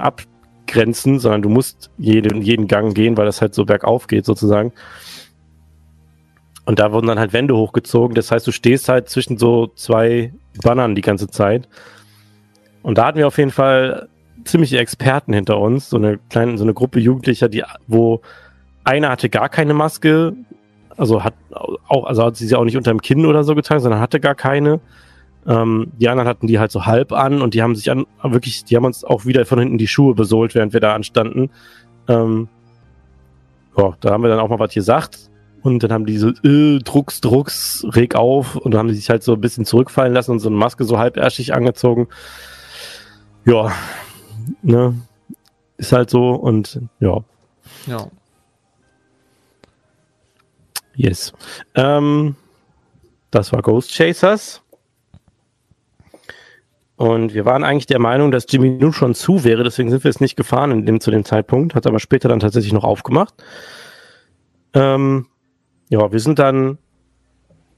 [0.68, 4.72] Grenzen, sondern du musst jeden, jeden Gang gehen, weil das halt so bergauf geht sozusagen.
[6.66, 8.16] Und da wurden dann halt Wände hochgezogen.
[8.16, 10.34] Das heißt, du stehst halt zwischen so zwei
[10.64, 11.68] Bannern die ganze Zeit.
[12.84, 14.08] Und da hatten wir auf jeden Fall
[14.46, 18.22] ziemliche Experten hinter uns, so eine kleine, so eine Gruppe Jugendlicher, die, wo
[18.84, 20.34] einer hatte gar keine Maske,
[20.98, 21.36] also hat
[21.88, 24.36] auch, also hat sie sie auch nicht unterm Kinn oder so getragen, sondern hatte gar
[24.36, 24.80] keine.
[25.48, 28.64] Ähm, die anderen hatten die halt so halb an und die haben sich an, wirklich,
[28.64, 31.50] die haben uns auch wieder von hinten die Schuhe besohlt, während wir da anstanden.
[32.08, 32.48] Ähm,
[33.78, 35.32] ja, da haben wir dann auch mal was gesagt.
[35.64, 38.56] Und dann haben die so, äh, Drucks, Drucks, reg auf.
[38.56, 40.84] Und dann haben die sich halt so ein bisschen zurückfallen lassen und so eine Maske
[40.86, 42.08] so halbärschig angezogen.
[43.46, 43.72] Ja,
[44.62, 44.96] ne,
[45.78, 47.24] ist halt so und ja,
[47.88, 48.08] Ja.
[50.96, 51.34] yes.
[51.76, 52.36] Ähm,
[53.32, 54.62] das war Ghost Chasers.
[57.02, 60.10] Und wir waren eigentlich der Meinung, dass Jimmy nun schon zu wäre, deswegen sind wir
[60.10, 63.34] es nicht gefahren in dem, zu dem Zeitpunkt, hat aber später dann tatsächlich noch aufgemacht.
[64.76, 65.26] Ähm,
[65.90, 66.78] ja, wir sind dann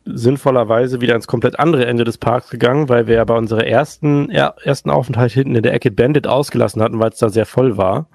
[0.04, 4.30] sinnvollerweise wieder ins komplett andere Ende des Parks gegangen, weil wir ja bei unserer ersten,
[4.30, 7.78] er, ersten Aufenthalt hinten in der Ecke Bandit ausgelassen hatten, weil es da sehr voll
[7.78, 8.10] war.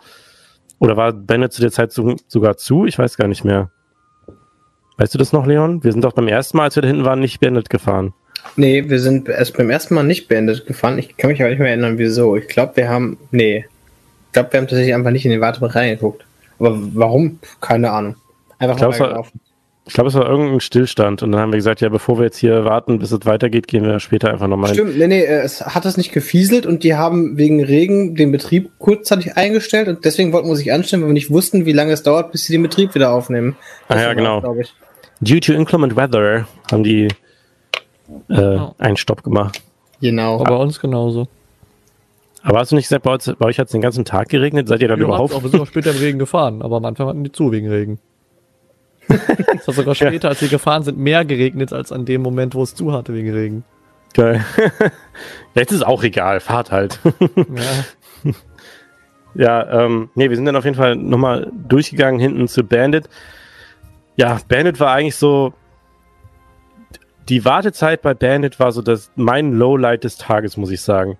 [0.78, 2.84] Oder war Bandit zu der Zeit so, sogar zu?
[2.84, 3.70] Ich weiß gar nicht mehr.
[4.98, 5.82] Weißt du das noch, Leon?
[5.82, 8.12] Wir sind doch beim ersten Mal, als wir da hinten waren, nicht Bandit gefahren.
[8.56, 10.98] Nee, wir sind erst beim ersten Mal nicht beendet gefahren.
[10.98, 12.36] Ich kann mich aber nicht mehr erinnern, wieso.
[12.36, 13.18] Ich glaube, wir haben.
[13.30, 13.66] Nee.
[14.26, 16.24] Ich glaube, wir haben tatsächlich einfach nicht in den Wartebereich reingeguckt.
[16.58, 17.38] Aber warum?
[17.60, 18.16] Keine Ahnung.
[18.58, 19.26] Einfach Ich glaub, war-.
[19.86, 22.36] Ich glaube, es war irgendein Stillstand und dann haben wir gesagt, ja, bevor wir jetzt
[22.36, 24.74] hier warten, bis es weitergeht, gehen wir später einfach nochmal hin.
[24.74, 28.72] Stimmt, nee, nee, es hat es nicht gefieselt und die haben wegen Regen den Betrieb
[28.78, 32.02] kurzzeitig eingestellt und deswegen wollten wir sich anstellen, weil wir nicht wussten, wie lange es
[32.02, 33.56] dauert, bis sie den Betrieb wieder aufnehmen.
[33.88, 34.42] Ah ja, genau.
[35.22, 37.08] Due to inclement weather haben die
[38.30, 38.74] äh, Ja.
[38.78, 39.62] einen Stopp gemacht.
[40.00, 40.36] Genau.
[40.40, 41.28] Aber bei uns genauso.
[42.42, 44.68] Aber hast du nicht gesagt, bei, uns, bei euch hat es den ganzen Tag geregnet?
[44.68, 45.34] Seid ihr dann Ja, überhaupt?
[45.34, 47.68] auch, wir sind auch später im Regen gefahren, aber am Anfang hatten die zu wegen
[47.68, 47.98] Regen.
[49.08, 52.62] es hat sogar später, als wir gefahren sind, mehr geregnet als an dem Moment, wo
[52.62, 53.64] es zu hatte wegen Regen.
[54.14, 54.44] Geil.
[55.54, 57.00] Jetzt ist auch egal, fahrt halt.
[58.24, 58.32] Ja.
[59.34, 63.08] ja, ähm, nee, wir sind dann auf jeden Fall nochmal durchgegangen hinten zu Bandit.
[64.16, 65.52] Ja, Bandit war eigentlich so.
[67.28, 71.18] Die Wartezeit bei Bandit war so das mein Lowlight des Tages, muss ich sagen.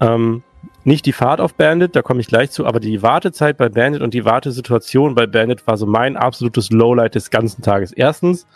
[0.00, 0.42] Ähm,
[0.82, 4.02] nicht die Fahrt auf Bandit, da komme ich gleich zu, aber die Wartezeit bei Bandit
[4.02, 7.92] und die Wartesituation bei Bandit war so mein absolutes Lowlight des ganzen Tages.
[7.92, 8.46] Erstens,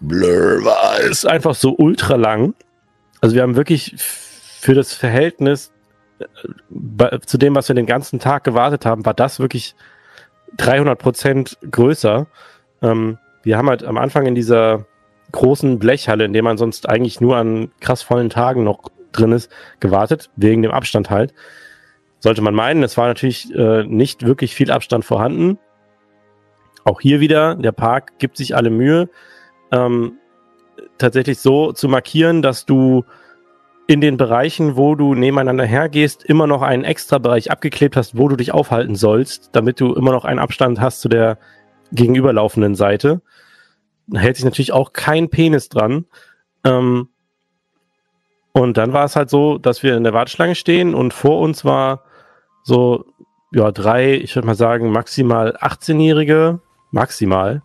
[0.00, 2.54] Blur war es einfach so ultra lang.
[3.20, 5.72] Also wir haben wirklich für das Verhältnis
[6.18, 6.24] äh,
[6.68, 9.74] bei, zu dem, was wir den ganzen Tag gewartet haben, war das wirklich
[10.58, 12.26] 300 Prozent größer.
[12.82, 14.86] Ähm, wir haben halt am Anfang in dieser
[15.32, 19.50] großen Blechhalle, in der man sonst eigentlich nur an krass vollen Tagen noch drin ist,
[19.80, 21.34] gewartet, wegen dem Abstand halt.
[22.18, 25.58] Sollte man meinen, es war natürlich äh, nicht wirklich viel Abstand vorhanden.
[26.84, 29.08] Auch hier wieder, der Park gibt sich alle Mühe,
[29.72, 30.18] ähm,
[30.98, 33.04] tatsächlich so zu markieren, dass du
[33.86, 38.28] in den Bereichen, wo du nebeneinander hergehst, immer noch einen extra Bereich abgeklebt hast, wo
[38.28, 41.38] du dich aufhalten sollst, damit du immer noch einen Abstand hast zu der
[41.92, 43.20] gegenüberlaufenden Seite.
[44.14, 46.06] Hält sich natürlich auch kein Penis dran.
[46.64, 47.08] Ähm,
[48.52, 51.64] und dann war es halt so, dass wir in der Warteschlange stehen und vor uns
[51.64, 52.04] war
[52.62, 53.04] so,
[53.52, 56.60] ja, drei, ich würde mal sagen, maximal 18-Jährige,
[56.90, 57.62] maximal,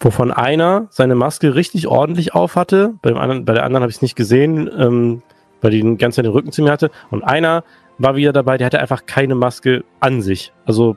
[0.00, 2.94] wovon einer seine Maske richtig ordentlich auf hatte.
[3.02, 5.22] Bei, dem anderen, bei der anderen habe ich es nicht gesehen, ähm,
[5.60, 6.90] weil die den ganzen den Rücken zu mir hatte.
[7.10, 7.64] Und einer
[7.98, 10.52] war wieder dabei, der hatte einfach keine Maske an sich.
[10.64, 10.96] Also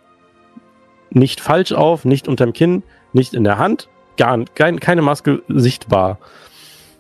[1.10, 6.18] nicht falsch auf, nicht unterm Kinn, nicht in der Hand, gar kein, keine Maske sichtbar.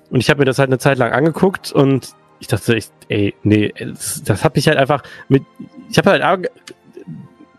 [0.09, 3.35] Und ich habe mir das halt eine Zeit lang angeguckt und ich dachte, ich, ey,
[3.43, 5.43] nee, das, das hat mich halt einfach mit,
[5.89, 6.49] ich habe halt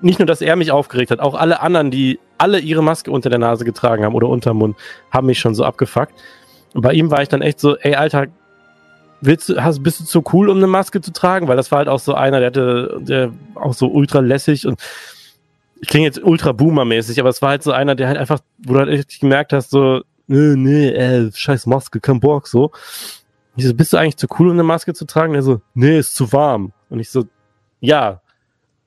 [0.01, 3.31] nicht nur, dass er mich aufgeregt hat, auch alle anderen, die alle ihre Maske unter
[3.31, 4.77] der Nase getragen haben oder unterm Mund,
[5.11, 6.13] haben mich schon so abgefuckt.
[6.75, 8.27] Und bei ihm war ich dann echt so, ey, Alter,
[9.21, 11.49] willst du, hast, bist du zu cool, um eine Maske zu tragen?
[11.49, 14.81] Weil das war halt auch so einer, der hatte, der auch so ultra lässig und
[15.83, 18.75] ich klinge jetzt ultra boomer-mäßig, aber es war halt so einer, der halt einfach, wo
[18.75, 22.71] du halt echt gemerkt hast, so, nee, nee, ey, scheiß Maske, kein Bock, so.
[23.57, 25.35] Ich so, bist du eigentlich zu cool, um eine Maske zu tragen?
[25.35, 26.73] Er so, nee, ist zu warm.
[26.89, 27.25] Und ich so,
[27.81, 28.23] ja,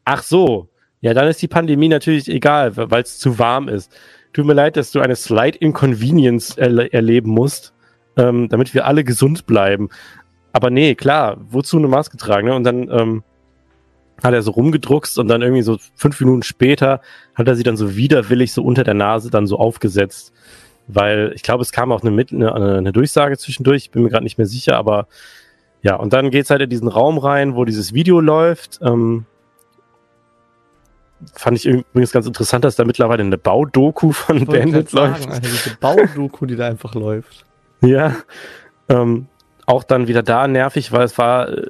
[0.05, 0.69] ach so.
[1.01, 3.91] Ja, dann ist die Pandemie natürlich egal, weil es zu warm ist.
[4.31, 7.73] Tut mir leid, dass du eine Slight Inconvenience erle erleben musst,
[8.15, 9.89] ähm, damit wir alle gesund bleiben.
[10.53, 12.47] Aber nee, klar, wozu eine Maske tragen?
[12.47, 12.55] Ne?
[12.55, 13.23] Und dann ähm,
[14.23, 17.01] hat er so rumgedruckst und dann irgendwie so fünf Minuten später
[17.33, 20.33] hat er sie dann so widerwillig so unter der Nase dann so aufgesetzt.
[20.87, 24.23] Weil ich glaube, es kam auch eine, eine, eine Durchsage zwischendurch, ich bin mir gerade
[24.23, 25.07] nicht mehr sicher, aber
[25.81, 28.79] ja, und dann geht's halt in diesen Raum rein, wo dieses Video läuft.
[28.81, 29.25] Ähm,
[31.33, 35.21] fand ich übrigens ganz interessant, dass da mittlerweile eine Baudoku von Ich Bandit läuft.
[35.21, 37.45] sagen, Alter, diese Baudoku, die da einfach läuft.
[37.81, 38.15] Ja.
[38.89, 39.27] Ähm,
[39.67, 41.67] auch dann wieder da nervig, weil es war äh,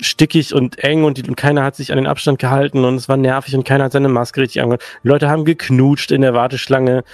[0.00, 3.08] stickig und eng und, die, und keiner hat sich an den Abstand gehalten und es
[3.08, 4.82] war nervig und keiner hat seine Maske richtig angehört.
[5.02, 7.04] Leute haben geknutscht in der Warteschlange.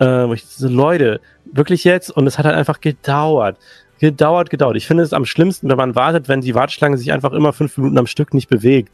[0.00, 1.20] Äh, ich so, Leute,
[1.52, 2.10] wirklich jetzt?
[2.10, 3.56] Und es hat halt einfach gedauert.
[3.98, 4.76] Gedauert, gedauert.
[4.76, 7.76] Ich finde es am schlimmsten, wenn man wartet, wenn die Warteschlange sich einfach immer fünf
[7.76, 8.92] Minuten am Stück nicht bewegt.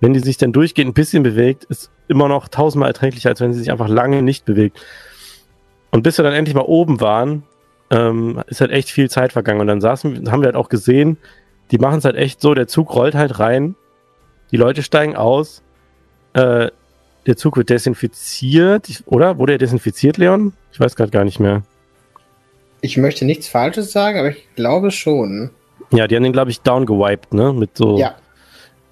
[0.00, 3.52] Wenn die sich dann durchgehend ein bisschen bewegt, ist immer noch tausendmal erträglicher, als wenn
[3.52, 4.80] sie sich einfach lange nicht bewegt.
[5.90, 7.44] Und bis wir dann endlich mal oben waren,
[7.90, 9.60] ähm, ist halt echt viel Zeit vergangen.
[9.60, 11.18] Und dann saßen, haben wir halt auch gesehen,
[11.70, 13.74] die machen es halt echt so, der Zug rollt halt rein,
[14.50, 15.62] die Leute steigen aus,
[16.34, 16.68] äh,
[17.26, 19.38] der Zug wird desinfiziert, oder?
[19.38, 20.52] Wurde er desinfiziert, Leon?
[20.72, 21.62] Ich weiß gerade gar nicht mehr.
[22.80, 25.50] Ich möchte nichts Falsches sagen, aber ich glaube schon.
[25.90, 27.52] Ja, die haben den, glaube ich, downgewiped, ne?
[27.52, 27.98] Mit so.
[27.98, 28.14] Ja.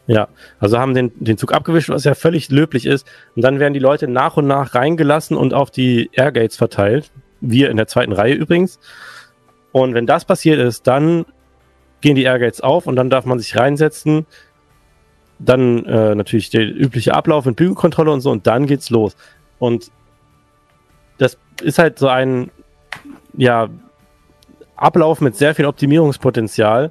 [0.06, 0.28] Ja,
[0.58, 3.06] also haben den, den Zug abgewischt, was ja völlig löblich ist.
[3.36, 7.10] Und dann werden die Leute nach und nach reingelassen und auf die Airgates verteilt.
[7.40, 8.78] Wir in der zweiten Reihe übrigens.
[9.72, 11.24] Und wenn das passiert ist, dann
[12.04, 14.26] gehen die Airgates auf und dann darf man sich reinsetzen.
[15.38, 19.16] Dann äh, natürlich der übliche Ablauf mit Bügelkontrolle und so und dann geht's los.
[19.58, 19.90] Und
[21.16, 22.50] das ist halt so ein
[23.32, 23.70] ja,
[24.76, 26.90] Ablauf mit sehr viel Optimierungspotenzial.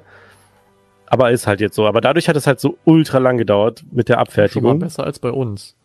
[1.06, 1.86] Aber ist halt jetzt so.
[1.86, 4.78] Aber dadurch hat es halt so ultra lang gedauert mit der Schon mal Abfertigung.
[4.80, 5.76] besser als bei uns.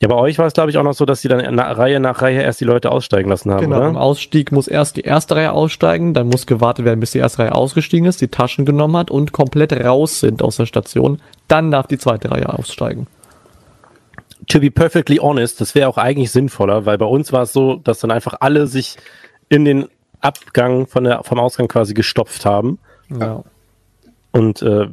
[0.00, 1.98] Ja, bei euch war es, glaube ich, auch noch so, dass die dann na, Reihe
[1.98, 4.00] nach Reihe erst die Leute aussteigen lassen haben, Genau, im oder?
[4.00, 7.54] Ausstieg muss erst die erste Reihe aussteigen, dann muss gewartet werden, bis die erste Reihe
[7.54, 11.20] ausgestiegen ist, die Taschen genommen hat und komplett raus sind aus der Station.
[11.48, 13.08] Dann darf die zweite Reihe aussteigen.
[14.46, 17.74] To be perfectly honest, das wäre auch eigentlich sinnvoller, weil bei uns war es so,
[17.76, 18.96] dass dann einfach alle sich
[19.48, 19.88] in den
[20.20, 22.78] Abgang von der, vom Ausgang quasi gestopft haben.
[23.10, 23.42] Ja.
[24.30, 24.86] Und äh,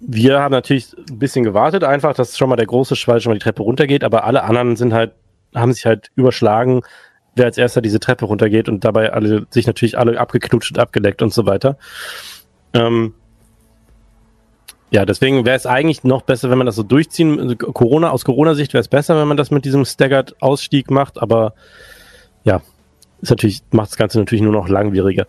[0.00, 3.38] wir haben natürlich ein bisschen gewartet, einfach, dass schon mal der große Schwall schon mal
[3.38, 5.12] die Treppe runtergeht, aber alle anderen sind halt,
[5.54, 6.82] haben sich halt überschlagen,
[7.34, 11.22] wer als erster diese Treppe runtergeht und dabei alle sich natürlich alle abgeknutscht und abgeleckt
[11.22, 11.76] und so weiter.
[12.72, 13.14] Ähm,
[14.90, 17.38] ja, deswegen wäre es eigentlich noch besser, wenn man das so durchziehen.
[17.38, 21.20] also Corona, aus Corona-Sicht wäre es besser, wenn man das mit diesem Staggered Ausstieg macht,
[21.20, 21.54] aber
[22.44, 22.62] ja,
[23.20, 25.26] ist natürlich, macht das Ganze natürlich nur noch langwieriger.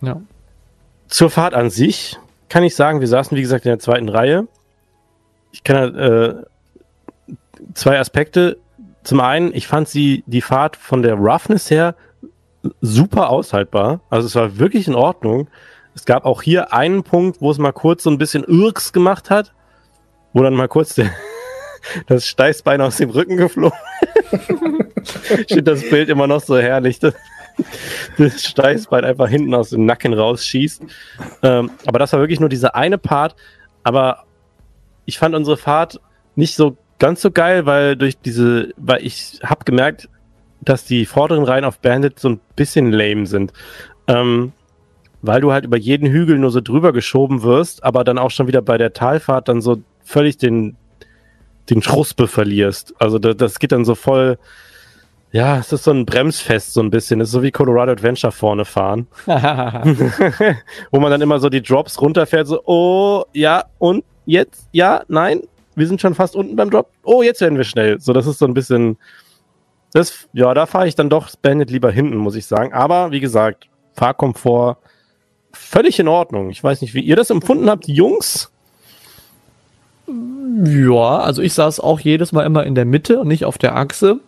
[0.00, 0.20] ja.
[1.08, 2.16] Zur Fahrt an sich
[2.50, 4.46] kann ich sagen, wir saßen wie gesagt in der zweiten Reihe.
[5.52, 6.34] Ich kann äh,
[7.72, 8.58] zwei Aspekte.
[9.02, 11.94] Zum einen, ich fand sie die Fahrt von der Roughness her
[12.82, 14.00] super aushaltbar.
[14.10, 15.48] Also es war wirklich in Ordnung.
[15.94, 19.30] Es gab auch hier einen Punkt, wo es mal kurz so ein bisschen Irks gemacht
[19.30, 19.54] hat,
[20.32, 21.10] wo dann mal kurz der,
[22.08, 23.78] das Steißbein aus dem Rücken geflogen.
[24.32, 26.98] ich finde das Bild immer noch so herrlich.
[26.98, 27.14] Das,
[28.18, 30.82] das Steißbein einfach hinten aus dem Nacken rausschießt.
[31.42, 33.36] Ähm, aber das war wirklich nur dieser eine Part.
[33.82, 34.24] Aber
[35.06, 36.00] ich fand unsere Fahrt
[36.36, 40.08] nicht so ganz so geil, weil durch diese, weil ich habe gemerkt,
[40.60, 43.52] dass die vorderen Reihen auf Bandit so ein bisschen lame sind.
[44.06, 44.52] Ähm,
[45.22, 48.46] weil du halt über jeden Hügel nur so drüber geschoben wirst, aber dann auch schon
[48.46, 50.76] wieder bei der Talfahrt dann so völlig den,
[51.68, 52.94] den Schruspe verlierst.
[52.98, 54.38] Also das, das geht dann so voll,
[55.32, 57.20] ja, es ist so ein Bremsfest so ein bisschen.
[57.20, 59.06] Es ist so wie Colorado Adventure vorne fahren.
[59.26, 65.42] Wo man dann immer so die Drops runterfährt, so, oh, ja, und jetzt, ja, nein,
[65.76, 66.90] wir sind schon fast unten beim Drop.
[67.04, 68.00] Oh, jetzt werden wir schnell.
[68.00, 68.96] So, das ist so ein bisschen,
[69.92, 72.72] das, ja, da fahre ich dann doch Bandit lieber hinten, muss ich sagen.
[72.72, 74.78] Aber, wie gesagt, Fahrkomfort
[75.52, 76.50] völlig in Ordnung.
[76.50, 78.50] Ich weiß nicht, wie ihr das empfunden habt, Jungs.
[80.64, 83.76] Ja, also ich saß auch jedes Mal immer in der Mitte und nicht auf der
[83.76, 84.20] Achse.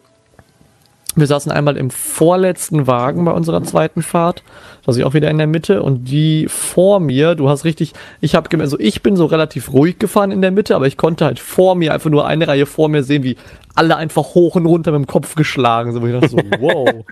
[1.14, 4.42] Wir saßen einmal im vorletzten Wagen bei unserer zweiten Fahrt,
[4.86, 8.34] saß ich auch wieder in der Mitte und die vor mir, du hast richtig, ich
[8.34, 11.38] habe also ich bin so relativ ruhig gefahren in der Mitte, aber ich konnte halt
[11.38, 13.36] vor mir einfach nur eine Reihe vor mir sehen, wie
[13.74, 17.04] alle einfach hoch und runter mit dem Kopf geschlagen sind, wo ich dachte so, wow.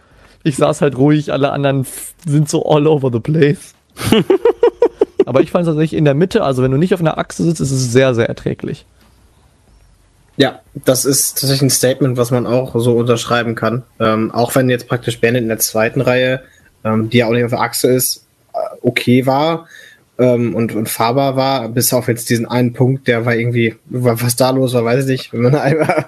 [0.42, 1.86] Ich saß halt ruhig, alle anderen
[2.24, 3.74] sind so all over the place.
[5.26, 7.44] aber ich fand es tatsächlich in der Mitte, also wenn du nicht auf einer Achse
[7.44, 8.86] sitzt, ist es sehr, sehr erträglich.
[10.40, 13.82] Ja, das ist tatsächlich ein Statement, was man auch so unterschreiben kann.
[14.00, 16.40] Ähm, auch wenn jetzt praktisch Bandit in der zweiten Reihe,
[16.82, 19.68] ähm, die ja auch nicht auf der Achse ist, äh, okay war
[20.18, 24.34] ähm, und, und fahrbar war, bis auf jetzt diesen einen Punkt, der war irgendwie, was
[24.34, 25.32] da los war, weiß ich nicht.
[25.34, 26.06] Wenn man einmal,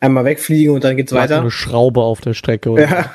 [0.00, 1.40] einmal wegfliegen und dann geht's War weiter.
[1.40, 2.68] Eine Schraube auf der Strecke.
[2.68, 2.82] Oder?
[2.82, 3.10] Ja.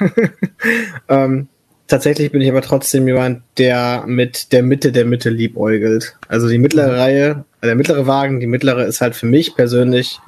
[1.08, 1.50] ähm,
[1.86, 6.18] tatsächlich bin ich aber trotzdem jemand, der mit der Mitte der Mitte liebäugelt.
[6.28, 10.20] Also die mittlere Reihe, äh, der mittlere Wagen, die mittlere ist halt für mich persönlich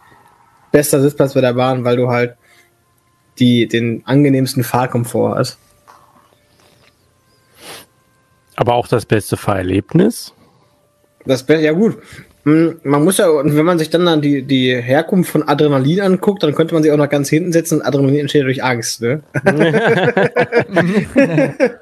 [0.74, 2.36] bester Sitzplatz bei der Bahn, weil du halt
[3.40, 5.58] die, den angenehmsten Fahrkomfort hast.
[8.56, 10.34] Aber auch das beste Fahrerlebnis.
[11.26, 11.98] Das Be- ja gut.
[12.44, 16.02] Hm, Man muss ja, und wenn man sich dann, dann die, die Herkunft von Adrenalin
[16.02, 19.02] anguckt, dann könnte man sich auch noch ganz hinten setzen und Adrenalin entsteht durch Angst,
[19.02, 19.24] ne?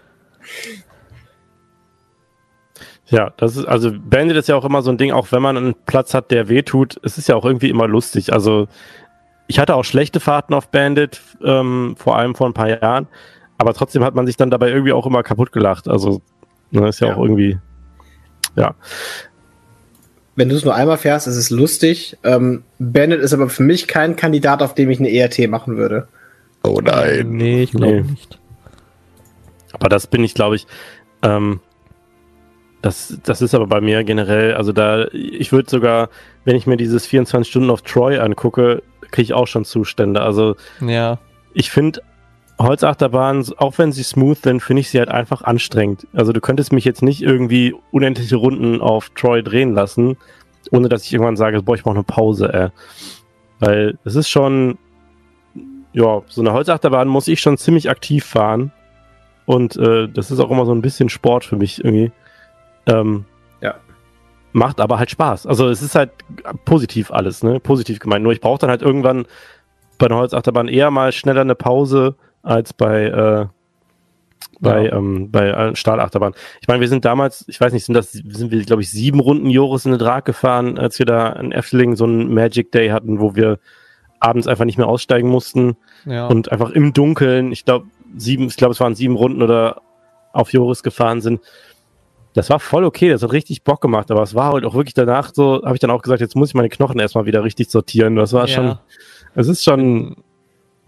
[3.11, 5.57] Ja, das ist, also Bandit ist ja auch immer so ein Ding, auch wenn man
[5.57, 8.31] einen Platz hat, der weh tut, es ist ja auch irgendwie immer lustig.
[8.33, 8.67] Also
[9.47, 13.07] ich hatte auch schlechte Fahrten auf Bandit, ähm, vor allem vor ein paar Jahren,
[13.57, 15.87] aber trotzdem hat man sich dann dabei irgendwie auch immer kaputt gelacht.
[15.89, 16.21] Also,
[16.71, 17.15] ne, ist ja, Ja.
[17.15, 17.59] auch irgendwie,
[18.55, 18.73] ja.
[20.37, 22.17] Wenn du es nur einmal fährst, ist es lustig.
[22.23, 26.07] Ähm, Bandit ist aber für mich kein Kandidat, auf dem ich eine ERT machen würde.
[26.63, 26.79] Oh
[27.25, 28.11] Nee, ich glaube Nee.
[28.11, 28.39] nicht.
[29.73, 30.65] Aber das bin ich, glaube ich,
[31.23, 31.59] ähm,
[32.81, 36.09] das, das ist aber bei mir generell, also da, ich würde sogar,
[36.45, 38.81] wenn ich mir dieses 24 Stunden auf Troy angucke,
[39.11, 40.21] kriege ich auch schon Zustände.
[40.21, 41.19] Also Ja.
[41.53, 42.01] ich finde
[42.59, 46.07] Holzachterbahnen, auch wenn sie smooth sind, finde ich sie halt einfach anstrengend.
[46.13, 50.17] Also du könntest mich jetzt nicht irgendwie unendliche Runden auf Troy drehen lassen,
[50.71, 52.67] ohne dass ich irgendwann sage, boah, ich brauche eine Pause, ey.
[53.59, 54.77] Weil es ist schon,
[55.93, 58.71] ja, so eine Holzachterbahn muss ich schon ziemlich aktiv fahren.
[59.45, 62.11] Und äh, das ist auch immer so ein bisschen Sport für mich irgendwie.
[62.87, 63.25] Ähm,
[63.61, 63.75] Ja.
[64.53, 65.47] Macht aber halt Spaß.
[65.47, 66.11] Also es ist halt
[66.65, 67.59] positiv alles, ne?
[67.59, 68.23] Positiv gemeint.
[68.23, 69.25] Nur ich brauche dann halt irgendwann
[69.97, 73.45] bei einer Holzachterbahn eher mal schneller eine Pause als bei, äh,
[74.59, 74.97] bei, Ja.
[74.97, 76.33] ähm, bei Stahlachterbahn.
[76.59, 79.19] Ich meine, wir sind damals, ich weiß nicht, sind das, sind wir, glaube ich, sieben
[79.19, 82.89] Runden Joris in den Drag gefahren, als wir da in Efteling so einen Magic Day
[82.89, 83.59] hatten, wo wir
[84.19, 86.27] abends einfach nicht mehr aussteigen mussten Ja.
[86.27, 87.87] und einfach im Dunkeln, ich glaube,
[88.17, 89.81] sieben, ich glaube, es waren sieben Runden oder
[90.33, 91.41] auf Joris gefahren sind.
[92.33, 94.93] Das war voll okay, das hat richtig Bock gemacht, aber es war halt auch wirklich
[94.93, 97.69] danach so, habe ich dann auch gesagt, jetzt muss ich meine Knochen erstmal wieder richtig
[97.69, 98.15] sortieren.
[98.15, 98.55] Das war Ja.
[98.55, 98.77] schon,
[99.35, 100.15] es ist schon,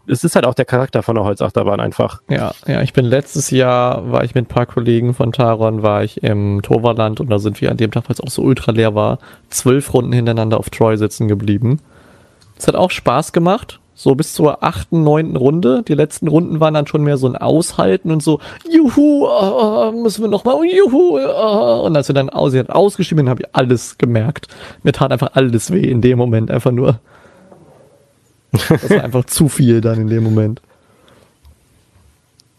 [0.07, 2.21] es ist halt auch der Charakter von der Holzachterbahn einfach.
[2.29, 6.03] Ja, ja, ich bin letztes Jahr, war ich mit ein paar Kollegen von Taron, war
[6.03, 8.71] ich im Toverland und da sind wir an dem Tag, weil es auch so ultra
[8.71, 11.79] leer war, zwölf Runden hintereinander auf Troy sitzen geblieben.
[12.57, 15.83] Es hat auch Spaß gemacht, so bis zur achten, neunten Runde.
[15.87, 18.39] Die letzten Runden waren dann schon mehr so ein Aushalten und so,
[18.69, 23.29] juhu, äh, müssen wir noch mal, juhu, äh, und als wir dann aus, hat ausgeschrieben,
[23.29, 24.47] habe ich alles gemerkt.
[24.83, 26.99] Mir tat einfach alles weh in dem Moment, einfach nur.
[28.51, 30.61] Das war einfach zu viel dann in dem Moment.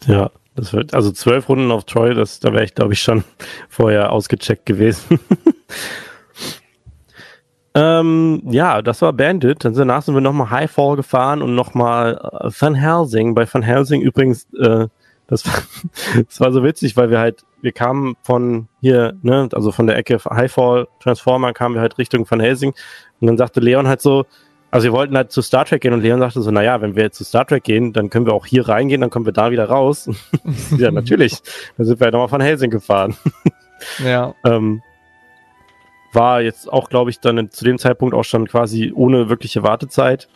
[0.07, 3.23] Ja, das wird, also zwölf Runden auf Troy, das, da wäre ich, glaube ich, schon
[3.69, 5.19] vorher ausgecheckt gewesen.
[7.75, 9.65] ähm, ja, das war Bandit.
[9.65, 13.35] Dann danach sind wir nochmal Highfall gefahren und nochmal äh, Van Helsing.
[13.35, 14.87] Bei Van Helsing übrigens, äh,
[15.27, 15.53] das, war,
[16.25, 19.97] das war so witzig, weil wir halt, wir kamen von hier, ne, also von der
[19.97, 22.73] Ecke Highfall Transformer kamen wir halt Richtung Van Helsing
[23.19, 24.25] und dann sagte Leon halt so,
[24.71, 27.03] also wir wollten halt zu Star Trek gehen und Leon sagte so, naja, wenn wir
[27.03, 29.51] jetzt zu Star Trek gehen, dann können wir auch hier reingehen, dann kommen wir da
[29.51, 30.09] wieder raus.
[30.77, 31.41] ja, natürlich.
[31.77, 33.15] Dann sind wir halt nochmal von Helsing gefahren.
[34.03, 34.33] Ja.
[34.45, 34.81] Ähm,
[36.15, 40.27] war jetzt auch, glaube ich, dann zu dem Zeitpunkt auch schon quasi ohne wirkliche Wartezeit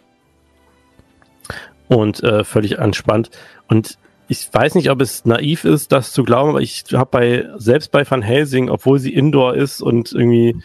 [1.87, 3.31] und äh, völlig entspannt.
[3.67, 3.97] Und
[4.27, 7.91] ich weiß nicht, ob es naiv ist, das zu glauben, aber ich habe bei selbst
[7.91, 10.61] bei Van Helsing, obwohl sie Indoor ist und irgendwie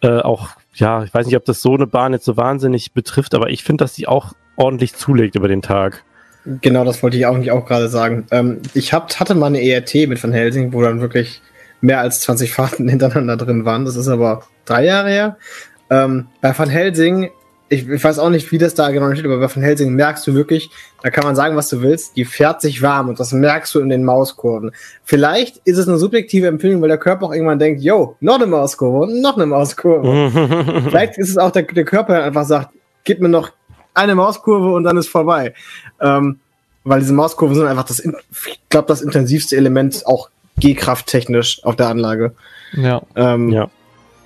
[0.00, 3.34] äh, auch, ja, ich weiß nicht, ob das so eine Bahn jetzt so wahnsinnig betrifft,
[3.34, 6.04] aber ich finde, dass sie auch ordentlich zulegt über den Tag.
[6.44, 8.26] Genau, das wollte ich auch auch gerade sagen.
[8.32, 11.40] Ähm, ich hab, hatte mal eine ERT mit Van Helsing, wo dann wirklich
[11.82, 13.84] mehr als 20 Fahrten hintereinander drin waren.
[13.84, 15.36] Das ist aber drei Jahre her.
[15.90, 17.30] Ähm, bei Van Helsing,
[17.68, 20.26] ich, ich weiß auch nicht, wie das da genau steht, aber bei Van Helsing merkst
[20.26, 20.70] du wirklich,
[21.02, 23.80] da kann man sagen, was du willst, die fährt sich warm und das merkst du
[23.80, 24.72] in den Mauskurven.
[25.04, 28.46] Vielleicht ist es eine subjektive Empfehlung, weil der Körper auch irgendwann denkt, yo, noch eine
[28.46, 30.30] Mauskurve und noch eine Mauskurve.
[30.88, 32.70] Vielleicht ist es auch der, der Körper, der einfach sagt,
[33.04, 33.50] gib mir noch
[33.94, 35.54] eine Mauskurve und dann ist vorbei.
[36.00, 36.38] Ähm,
[36.84, 40.30] weil diese Mauskurven sind einfach das, ich glaube, das intensivste Element auch
[40.62, 42.34] G-Kraft-technisch auf der Anlage.
[42.74, 43.02] Ja.
[43.16, 43.68] Ähm, ja.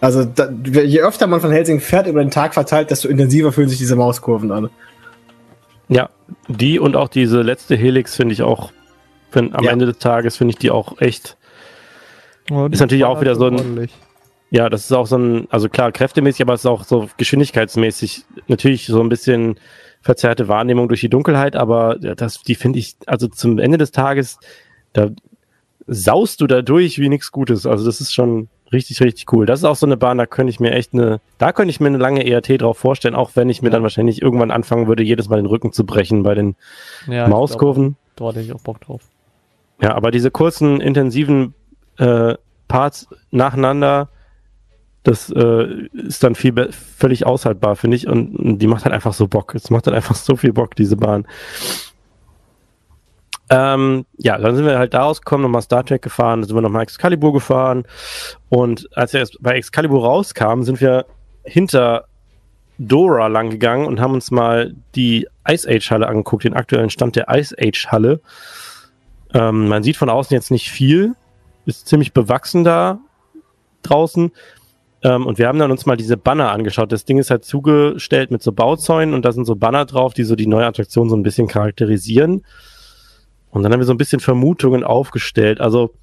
[0.00, 3.68] Also da, je öfter man von Helsing fährt über den Tag verteilt, desto intensiver fühlen
[3.70, 4.68] sich diese Mauskurven an.
[5.88, 6.10] Ja,
[6.48, 8.72] die und auch diese letzte Helix finde ich auch,
[9.30, 9.70] find, am Ja.
[9.72, 11.36] Ende des Tages finde ich die auch echt,
[12.50, 13.92] Oh, die Ist natürlich auch wieder so ein- ordentlich.
[14.50, 18.24] ja, das ist auch so ein, also klar, kräftemäßig, aber es ist auch so geschwindigkeitsmäßig
[18.46, 19.58] natürlich so ein bisschen
[20.02, 24.38] verzerrte Wahrnehmung durch die Dunkelheit, aber das, die finde ich, also zum Ende des Tages,
[24.92, 25.08] da
[25.86, 27.66] saust du da durch wie nichts Gutes.
[27.66, 29.46] Also das ist schon richtig, richtig cool.
[29.46, 31.78] Das ist auch so eine Bahn, da könnte ich mir echt eine, da könnte ich
[31.80, 33.72] mir eine lange ERT drauf vorstellen, auch wenn ich mir Ja.
[33.74, 36.56] dann wahrscheinlich irgendwann anfangen würde, jedes Mal den Rücken zu brechen bei den
[37.06, 37.96] Ja, Mauskurven.
[38.16, 39.02] Glaub, da hatte ich auch Bock drauf.
[39.80, 41.54] Ja, aber diese kurzen, intensiven
[41.98, 42.34] äh,
[42.66, 44.08] Parts nacheinander,
[45.04, 48.08] das äh, ist dann viel völlig aushaltbar, finde ich.
[48.08, 49.54] Und, und die macht halt einfach so Bock.
[49.54, 51.28] Es macht halt einfach so viel Bock, diese Bahn.
[53.48, 56.62] Ähm, ja, dann sind wir halt da rausgekommen, nochmal Star Trek gefahren, dann sind wir
[56.62, 57.84] nochmal Excalibur gefahren.
[58.48, 61.06] Und als wir bei Excalibur rauskamen, sind wir
[61.44, 62.06] hinter
[62.78, 67.16] Dora lang gegangen und haben uns mal die Ice Age Halle angeguckt, den aktuellen Stand
[67.16, 68.20] der Ice Age Halle.
[69.32, 71.14] Ähm, man sieht von außen jetzt nicht viel,
[71.66, 72.98] ist ziemlich bewachsen da
[73.82, 74.32] draußen.
[75.02, 76.90] Ähm, und wir haben dann uns mal diese Banner angeschaut.
[76.90, 80.24] Das Ding ist halt zugestellt mit so Bauzäunen und da sind so Banner drauf, die
[80.24, 82.44] so die neue Attraktion so ein bisschen charakterisieren.
[83.56, 85.62] Und dann haben wir so ein bisschen Vermutungen aufgestellt.
[85.62, 85.94] Also,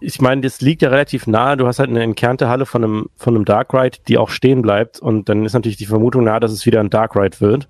[0.00, 1.56] ich meine, das liegt ja relativ nahe.
[1.56, 4.62] Du hast halt eine entkernte Halle von einem, von einem Dark Ride, die auch stehen
[4.62, 4.98] bleibt.
[4.98, 7.68] Und dann ist natürlich die Vermutung nahe, dass es wieder ein Dark Ride wird.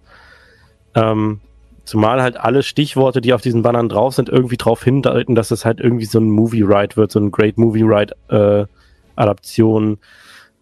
[0.95, 1.41] Ähm,
[1.85, 5.67] zumal halt alle Stichworte, die auf diesen Bannern drauf sind, irgendwie darauf hindeuten, dass es
[5.67, 8.65] halt irgendwie so ein Movie Ride wird, so ein Great Movie Ride äh,
[9.15, 9.99] Adaption.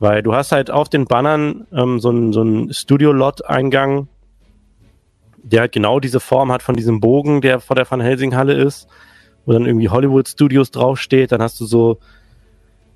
[0.00, 4.08] Weil du hast halt auf den Bannern ähm, so ein, so ein Studio-Lot-Eingang,
[5.42, 8.54] der halt genau diese Form hat von diesem Bogen, der vor der Van Helsing Halle
[8.54, 8.88] ist,
[9.46, 11.32] wo dann irgendwie Hollywood Studios draufsteht.
[11.32, 11.98] Dann hast du so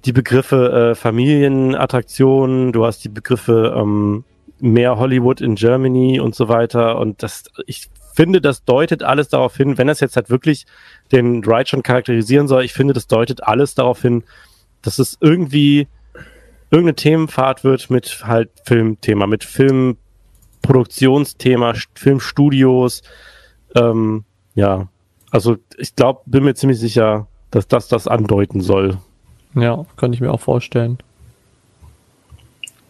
[0.04, 4.24] die Begriffe äh, Familienattraktionen, du hast die Begriffe ähm,
[4.60, 6.98] mehr Hollywood in Germany und so weiter.
[6.98, 10.66] Und das, ich finde, das deutet alles darauf hin, wenn das jetzt halt wirklich
[11.12, 14.22] den Ride schon charakterisieren soll, ich finde, das deutet alles darauf hin,
[14.82, 15.88] dass es irgendwie
[16.70, 19.96] irgendeine Themenfahrt wird mit halt Filmthema, mit Film
[20.64, 23.02] Produktionsthema, Filmstudios.
[23.76, 24.24] Ähm,
[24.54, 24.88] ja,
[25.30, 28.98] also ich glaube, bin mir ziemlich sicher, dass das das andeuten soll.
[29.54, 30.98] Ja, könnte ich mir auch vorstellen.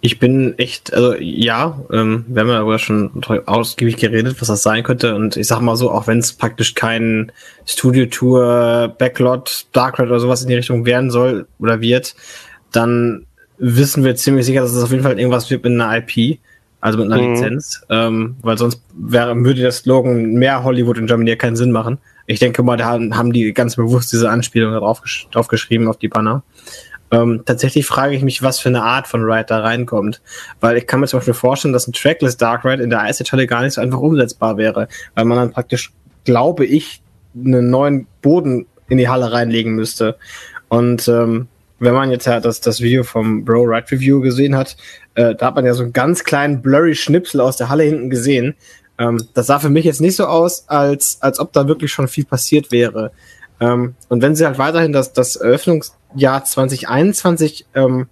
[0.00, 3.10] Ich bin echt, also ja, ähm, wir haben ja aber schon
[3.46, 5.14] ausgiebig geredet, was das sein könnte.
[5.14, 7.32] Und ich sag mal so, auch wenn es praktisch kein
[7.66, 12.14] Studio-Tour, Backlot, Dark Ride oder sowas in die Richtung werden soll oder wird,
[12.70, 13.26] dann
[13.56, 16.38] wissen wir ziemlich sicher, dass es auf jeden Fall irgendwas wird mit einer IP
[16.84, 17.32] also mit einer mhm.
[17.32, 21.72] Lizenz, ähm, weil sonst wäre, würde der Slogan mehr Hollywood in Germany ja keinen Sinn
[21.72, 21.96] machen.
[22.26, 25.00] Ich denke mal, da haben die ganz bewusst diese Anspielung drauf,
[25.32, 26.42] drauf geschrieben auf die Banner.
[27.10, 30.20] Ähm, tatsächlich frage ich mich, was für eine Art von Ride da reinkommt.
[30.60, 33.24] Weil ich kann mir zum Beispiel vorstellen, dass ein Trackless Dark Ride in der Ice
[33.32, 35.90] Halle gar nicht so einfach umsetzbar wäre, weil man dann praktisch,
[36.24, 37.00] glaube ich,
[37.34, 40.16] einen neuen Boden in die Halle reinlegen müsste.
[40.68, 41.48] Und ähm,
[41.78, 44.76] wenn man jetzt ja das, das Video vom Bro Ride Review gesehen hat,
[45.14, 48.10] äh, da hat man ja so einen ganz kleinen blurry Schnipsel aus der Halle hinten
[48.10, 48.54] gesehen.
[48.98, 52.08] Ähm, das sah für mich jetzt nicht so aus, als, als ob da wirklich schon
[52.08, 53.12] viel passiert wäre.
[53.60, 58.08] Ähm, und wenn sie halt weiterhin das, das Eröffnungsjahr 2021 ähm,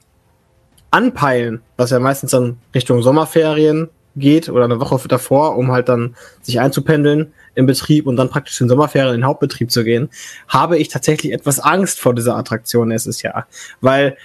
[0.91, 6.15] anpeilen, was ja meistens dann Richtung Sommerferien geht oder eine Woche davor, um halt dann
[6.43, 10.11] sich einzupendeln im Betrieb und dann praktisch in Sommerferien in den Hauptbetrieb zu gehen,
[10.49, 13.47] habe ich tatsächlich etwas Angst vor dieser Attraktion nächstes Jahr.
[13.81, 14.17] Weil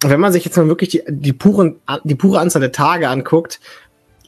[0.00, 3.60] wenn man sich jetzt mal wirklich die, die, puren, die pure Anzahl der Tage anguckt,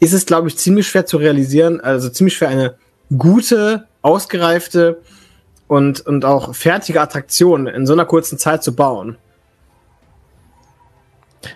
[0.00, 2.74] ist es, glaube ich, ziemlich schwer zu realisieren, also ziemlich schwer eine
[3.16, 5.00] gute, ausgereifte
[5.68, 9.16] und, und auch fertige Attraktion in so einer kurzen Zeit zu bauen.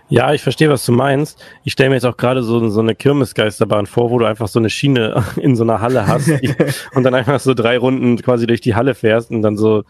[0.09, 1.43] Ja, ich verstehe, was du meinst.
[1.65, 4.59] Ich stelle mir jetzt auch gerade so, so eine Kirmesgeisterbahn vor, wo du einfach so
[4.59, 6.31] eine Schiene in so einer Halle hast
[6.95, 9.85] und dann einfach so drei Runden quasi durch die Halle fährst und dann so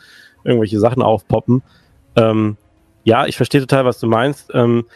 [0.45, 1.63] irgendwelche Sachen aufpoppen.
[2.17, 2.57] Ähm,
[3.05, 4.51] ja, ich verstehe total, was du meinst.
[4.55, 4.87] Ähm,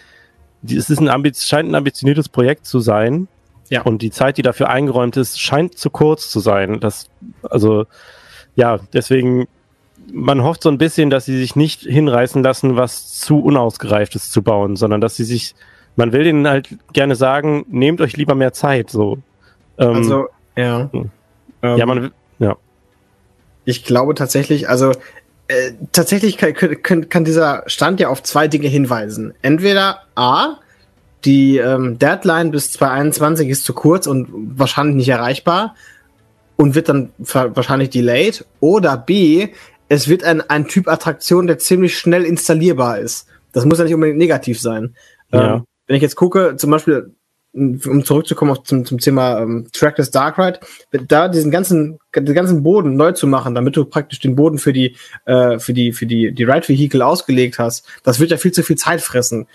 [0.62, 3.28] die, es ist ein scheint ein ambitioniertes Projekt zu sein.
[3.68, 3.82] Ja.
[3.82, 6.80] Und die Zeit, die dafür eingeräumt ist, scheint zu kurz zu sein.
[6.80, 7.10] Das,
[7.42, 7.84] also,
[8.56, 9.46] ja, deswegen,
[10.10, 14.42] man hofft so ein bisschen, dass sie sich nicht hinreißen lassen, was zu unausgereiftes zu
[14.42, 15.54] bauen, sondern dass sie sich,
[15.96, 19.18] man will ihnen halt gerne sagen, nehmt euch lieber mehr Zeit, so.
[19.76, 20.88] Ähm, also, ja.
[20.90, 21.10] Hm.
[21.62, 22.56] Ja, man, ja.
[23.64, 24.92] Ich glaube tatsächlich, also
[25.48, 29.34] äh, tatsächlich kann, kann, kann dieser Stand ja auf zwei Dinge hinweisen.
[29.42, 30.56] Entweder A,
[31.24, 35.74] die ähm, Deadline bis 2021 ist zu kurz und wahrscheinlich nicht erreichbar
[36.56, 38.44] und wird dann wahrscheinlich delayed.
[38.60, 39.48] Oder B,
[39.88, 43.26] es wird ein, ein Typ Attraktion, der ziemlich schnell installierbar ist.
[43.52, 44.94] Das muss ja nicht unbedingt negativ sein.
[45.32, 45.56] Ja.
[45.56, 47.14] Ähm, wenn ich jetzt gucke, zum Beispiel
[47.54, 50.60] um zurückzukommen zum, zum Thema ähm, Trackless Dark Ride,
[51.08, 54.72] da diesen ganzen, den ganzen Boden neu zu machen, damit du praktisch den Boden für
[54.72, 58.52] die, äh, für die, für die, die Ride Vehicle ausgelegt hast, das wird ja viel
[58.52, 59.46] zu viel Zeit fressen.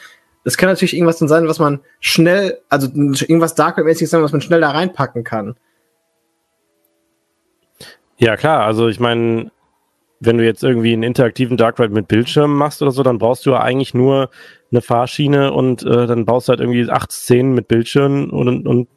[0.44, 4.34] Das kann natürlich irgendwas dann sein, was man schnell, also irgendwas Dark Ride-mäßiges sein, was
[4.34, 5.56] man schnell da reinpacken kann.
[8.18, 9.52] Ja, klar, also ich meine,
[10.20, 13.46] wenn du jetzt irgendwie einen interaktiven Dark Ride mit Bildschirm machst oder so, dann brauchst
[13.46, 14.30] du ja eigentlich nur
[14.74, 18.88] eine Fahrschiene und äh, dann baust du halt irgendwie acht Szenen mit Bildschirmen und, und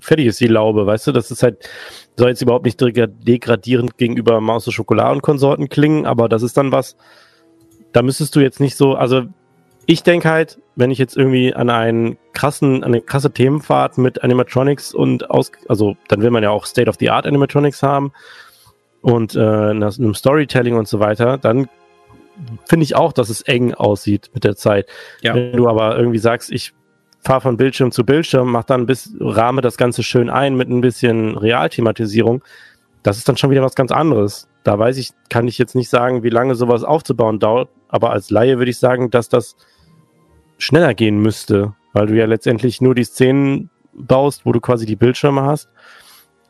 [0.00, 1.12] fertig ist die Laube, weißt du?
[1.12, 1.68] Das ist halt,
[2.16, 6.56] soll jetzt überhaupt nicht degradierend gegenüber Maus und Schokolade und Konsorten klingen, aber das ist
[6.56, 6.96] dann was,
[7.92, 9.22] da müsstest du jetzt nicht so, also
[9.86, 14.22] ich denke halt, wenn ich jetzt irgendwie an einen krassen, an eine krasse Themenfahrt mit
[14.22, 18.12] Animatronics und aus, also dann will man ja auch State of the Art Animatronics haben
[19.00, 21.68] und äh, einem Storytelling und so weiter, dann
[22.66, 24.86] finde ich auch, dass es eng aussieht mit der Zeit.
[25.22, 25.34] Ja.
[25.34, 26.72] Wenn du aber irgendwie sagst, ich
[27.20, 30.80] fahre von Bildschirm zu Bildschirm, mach dann bis rahme das Ganze schön ein mit ein
[30.80, 32.42] bisschen Realthematisierung,
[33.02, 34.48] das ist dann schon wieder was ganz anderes.
[34.64, 38.30] Da weiß ich, kann ich jetzt nicht sagen, wie lange sowas aufzubauen dauert, aber als
[38.30, 39.56] Laie würde ich sagen, dass das
[40.58, 44.96] schneller gehen müsste, weil du ja letztendlich nur die Szenen baust, wo du quasi die
[44.96, 45.68] Bildschirme hast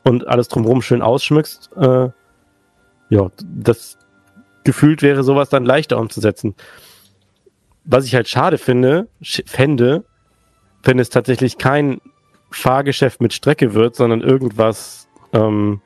[0.03, 1.71] und alles drumherum schön ausschmückst.
[1.77, 2.09] Äh,
[3.09, 3.97] ja, das
[4.63, 6.55] gefühlt wäre sowas dann leichter umzusetzen.
[7.85, 10.03] Was ich halt schade finde, sch- fände,
[10.83, 12.01] wenn es tatsächlich kein
[12.51, 15.81] Fahrgeschäft mit Strecke wird, sondern irgendwas, ähm,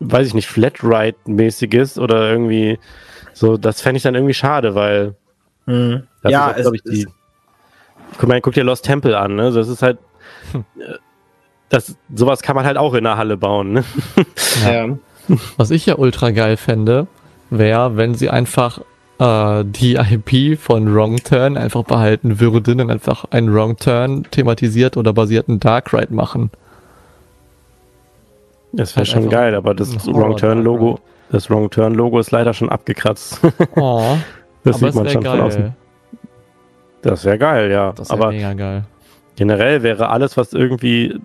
[0.00, 2.78] weiß ich nicht, Flatride-mäßiges oder irgendwie
[3.32, 5.14] so, das fände ich dann irgendwie schade, weil
[5.66, 6.04] Mhm.
[6.22, 7.06] das Ja, glaube ich, die.
[8.18, 9.52] Guck mal, guck dir Lost Temple an, ne?
[9.52, 9.98] Das ist halt.
[10.54, 10.94] äh,
[11.68, 13.84] Das, sowas kann man halt auch in der Halle bauen, ne?
[14.64, 14.88] Ja.
[15.56, 17.06] Was ich ja ultra geil fände,
[17.50, 18.80] wäre, wenn sie einfach
[19.18, 19.94] äh, die
[20.28, 25.60] IP von Wrong Turn einfach behalten würden und einfach einen Wrong Turn thematisiert oder basierten
[25.60, 26.50] Dark Ride machen.
[28.72, 31.00] Das wäre Halt schon geil, aber das Wrong Turn Logo,
[31.32, 33.40] das Wrong Turn Logo ist leider schon abgekratzt.
[33.76, 34.16] Oh,
[34.62, 35.74] Das sieht man schon von außen.
[37.02, 37.92] Das wäre geil, ja.
[37.92, 38.84] Das wäre aber mega geil.
[39.36, 41.18] generell wäre alles, was irgendwie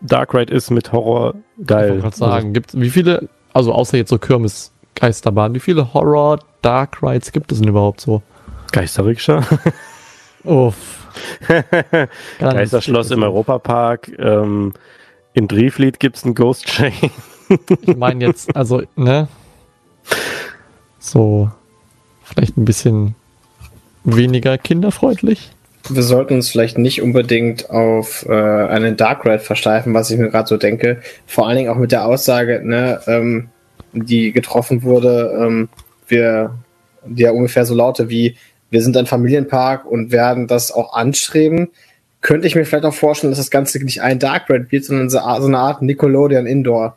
[0.00, 1.88] Dark Ride ist mit Horror, Ich geil.
[1.90, 6.38] wollte gerade sagen, gibt wie viele, also außer jetzt so Kirmes Geisterbahn, wie viele Horror
[6.62, 8.22] Dark Rides gibt es denn überhaupt so?
[8.72, 9.42] Geisterrikscha,
[10.44, 11.06] Uff.
[12.38, 13.22] Geisterschloss im.
[13.22, 14.72] Europapark, ähm,
[15.34, 16.92] in Drieflied gibt's ein Ghost Train.
[17.82, 19.28] Ich meine jetzt, also, ne?
[20.98, 21.50] So,
[22.22, 23.14] vielleicht ein bisschen
[24.04, 25.50] weniger kinderfreundlich.
[25.90, 30.30] Wir sollten uns vielleicht nicht unbedingt auf äh, einen Dark Ride versteifen, was ich mir
[30.30, 31.02] gerade so denke.
[31.26, 33.50] Vor allen Dingen auch mit der Aussage, ne, ähm,
[33.92, 35.68] die getroffen wurde, ähm,
[36.08, 36.54] wir,
[37.04, 38.36] die ja ungefähr so laute wie,
[38.70, 41.70] wir sind ein Familienpark und werden das auch anstreben.
[42.22, 45.10] Könnte ich mir vielleicht auch vorstellen, dass das Ganze nicht ein Dark Ride wird, sondern
[45.10, 46.96] so, so eine Art Nickelodeon Indoor.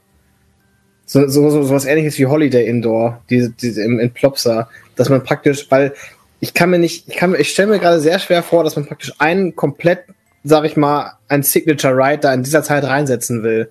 [1.05, 5.09] So, so, so, so was ähnliches wie Holiday Indoor, diese, diese im, in Plopsa, dass
[5.09, 5.93] man praktisch, weil
[6.39, 8.75] ich kann mir nicht, ich kann mir, ich stelle mir gerade sehr schwer vor, dass
[8.75, 10.05] man praktisch einen komplett,
[10.43, 13.69] sag ich mal, ein Signature Ride da in dieser Zeit reinsetzen will.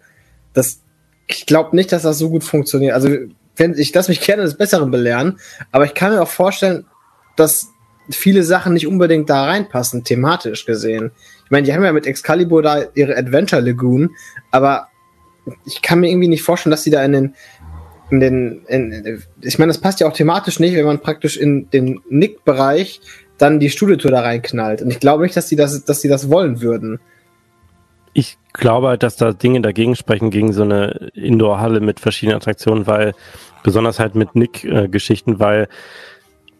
[0.53, 0.81] Das,
[1.27, 2.95] ich glaube nicht, dass das so gut funktioniert.
[2.95, 3.09] Also,
[3.57, 5.39] wenn ich lass mich gerne des Besseren belehren,
[5.73, 6.87] aber ich kann mir auch vorstellen,
[7.37, 7.69] dass
[8.11, 11.13] viele Sachen nicht unbedingt da reinpassen, thematisch gesehen.
[11.45, 14.11] Ich meine, die haben ja mit Excalibur da ihre Adventure Lagoon,
[14.51, 14.89] aber
[15.65, 17.35] ich kann mir irgendwie nicht vorstellen, dass sie da in den,
[18.11, 21.71] in den, in, ich meine, das passt ja auch thematisch nicht, wenn man praktisch in
[21.71, 23.01] den Nick-Bereich
[23.39, 24.83] dann die Studiotour da reinknallt.
[24.83, 27.01] Und ich glaube nicht, dass sie das, dass sie das wollen würden.
[28.15, 32.87] Ich glaube halt, dass da Dinge dagegen sprechen, gegen so eine Indoor-Halle mit verschiedenen Attraktionen,
[32.87, 33.15] weil,
[33.63, 35.69] besonders halt mit Nick-Geschichten, weil,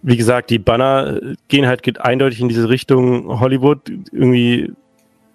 [0.03, 4.73] wie gesagt, die Banner gehen halt eindeutig in diese Richtung Hollywood, irgendwie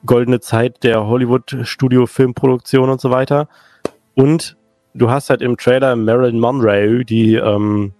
[0.06, 3.48] goldene Zeit der Hollywood-Studio-Filmproduktion und so weiter.
[4.14, 4.58] Und
[4.94, 7.94] du hast halt im Trailer Marilyn Monroe, die ähm,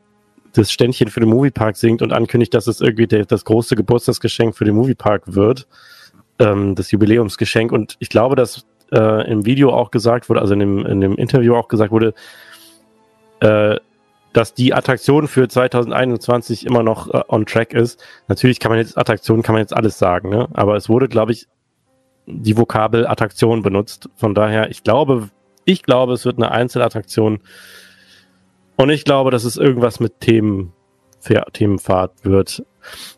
[0.54, 4.56] das Ständchen für den Moviepark singt und ankündigt, dass es irgendwie der, das große Geburtstagsgeschenk
[4.56, 5.68] für den Moviepark wird
[6.40, 7.72] ähm, das Jubiläumsgeschenk.
[7.72, 11.16] Und ich glaube, dass äh, im Video auch gesagt wurde, also in dem, in dem
[11.16, 12.14] Interview auch gesagt wurde,
[13.42, 13.78] äh,
[14.34, 18.04] dass die Attraktion für 2021 immer noch äh, on track ist.
[18.28, 20.48] Natürlich kann man jetzt Attraktion, kann man jetzt alles sagen, ne?
[20.54, 21.48] aber es wurde, glaube ich,
[22.26, 24.10] die Vokabel Attraktion benutzt.
[24.16, 25.30] Von daher, ich glaube,
[25.66, 27.40] ich glaube, es wird eine Einzelattraktion.
[28.76, 30.74] Und ich glaube, dass es irgendwas mit Themen,
[31.54, 32.64] Themenfahrt wird.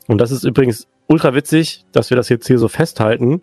[0.07, 3.41] Und das ist übrigens ultra witzig, dass wir das jetzt hier so festhalten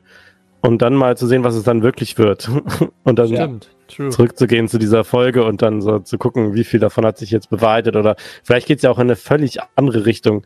[0.60, 2.50] und dann mal zu sehen, was es dann wirklich wird.
[3.04, 4.10] Und dann Stimmt, true.
[4.10, 7.48] zurückzugehen zu dieser Folge und dann so zu gucken, wie viel davon hat sich jetzt
[7.48, 10.44] bewahrheitet oder vielleicht geht es ja auch in eine völlig andere Richtung.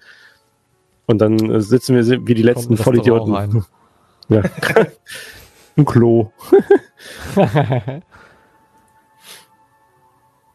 [1.06, 3.64] Und dann sitzen wir wie die letzten Kommt Vollidioten.
[4.28, 4.42] Ja.
[5.76, 6.30] Im Klo.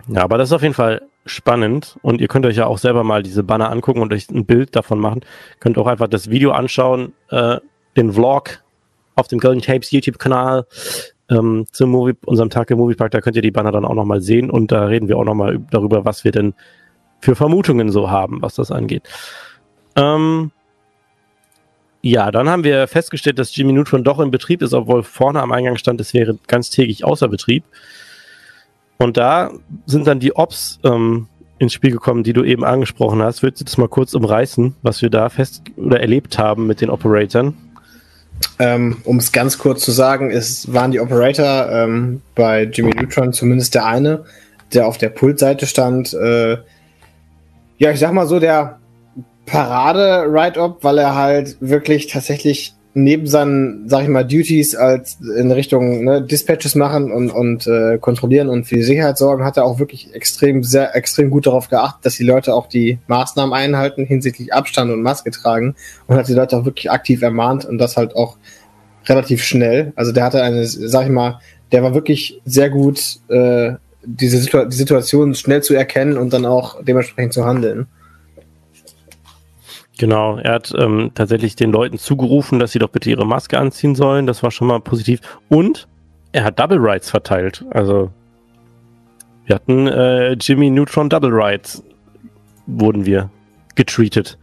[0.08, 3.04] Ja, aber das ist auf jeden Fall spannend und ihr könnt euch ja auch selber
[3.04, 5.22] mal diese Banner angucken und euch ein Bild davon machen.
[5.60, 7.58] Könnt auch einfach das Video anschauen, äh,
[7.98, 8.64] den Vlog
[9.16, 10.66] auf dem Golden Tapes YouTube-Kanal
[11.30, 11.94] ähm, zum
[12.26, 13.12] unserem Tag im Moviepark.
[13.12, 15.60] Da könnt ihr die Banner dann auch nochmal sehen und da reden wir auch nochmal
[15.72, 16.54] darüber, was wir denn
[17.20, 19.04] für Vermutungen so haben, was das angeht.
[19.96, 20.52] Ähm,
[22.02, 25.52] ja, dann haben wir festgestellt, dass Jimmy Neutron doch in Betrieb ist, obwohl vorne am
[25.52, 27.64] Eingang stand, es wäre ganztägig außer Betrieb.
[28.98, 29.52] Und da
[29.86, 31.28] sind dann die Ops ähm,
[31.60, 33.44] ins Spiel gekommen, die du eben angesprochen hast.
[33.44, 36.90] Würdest du das mal kurz umreißen, was wir da fest oder erlebt haben mit den
[36.90, 37.56] Operatoren?
[38.60, 43.34] Ähm, um es ganz kurz zu sagen, es waren die Operator ähm, bei Jimmy Neutron,
[43.34, 44.26] zumindest der eine,
[44.74, 46.14] der auf der Pultseite stand.
[46.14, 46.58] Äh,
[47.80, 48.80] ja, ich sag mal so, der
[49.48, 56.04] Parade-Ride-Up, weil er halt wirklich tatsächlich neben seinen, sag ich mal, Duties als in Richtung
[56.04, 59.78] ne, Dispatches machen und, und äh, kontrollieren und für die Sicherheit sorgen, hat er auch
[59.78, 64.52] wirklich extrem, sehr, extrem gut darauf geachtet, dass die Leute auch die Maßnahmen einhalten hinsichtlich
[64.52, 65.76] Abstand und Maske tragen
[66.08, 68.38] und hat die Leute auch wirklich aktiv ermahnt und das halt auch
[69.06, 69.94] relativ schnell.
[69.96, 71.40] Also der hatte eine, sag ich mal,
[71.72, 76.48] der war wirklich sehr gut, äh, diese Situ die Situation schnell zu erkennen und dann
[76.48, 77.86] auch dementsprechend zu handeln.
[79.98, 83.96] Genau, er hat ähm, tatsächlich den Leuten zugerufen, dass sie doch bitte ihre Maske anziehen
[83.96, 84.28] sollen.
[84.28, 85.22] Das war schon mal positiv.
[85.50, 85.88] Und
[86.32, 87.66] er hat Double Rights verteilt.
[87.72, 88.12] Also
[89.46, 91.84] wir hatten äh, Jimmy Neutron Double Rights,
[92.68, 93.30] wurden wir
[93.76, 94.38] getreatet.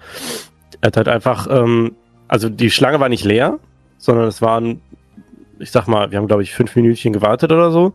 [0.80, 1.94] Er hat halt einfach, ähm,
[2.26, 3.58] also die Schlange war nicht leer,
[3.98, 4.80] sondern es waren,
[5.60, 7.92] ich sag mal, wir haben glaube ich fünf Minütchen gewartet oder so.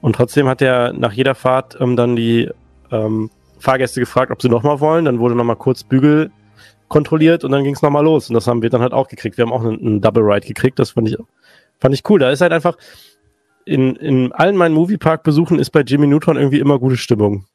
[0.00, 2.48] Und trotzdem hat er nach jeder Fahrt ähm, dann die
[2.90, 5.04] ähm, Fahrgäste gefragt, ob sie nochmal wollen.
[5.04, 6.30] Dann wurde nochmal kurz Bügel
[6.90, 8.28] kontrolliert und dann ging es nochmal los.
[8.28, 9.38] Und das haben wir dann halt auch gekriegt.
[9.38, 10.78] Wir haben auch einen, einen Double Ride gekriegt.
[10.78, 11.16] Das fand ich,
[11.78, 12.18] fand ich cool.
[12.18, 12.76] Da ist halt einfach,
[13.64, 17.46] in, in allen meinen Moviepark-Besuchen ist bei Jimmy Neutron irgendwie immer gute Stimmung.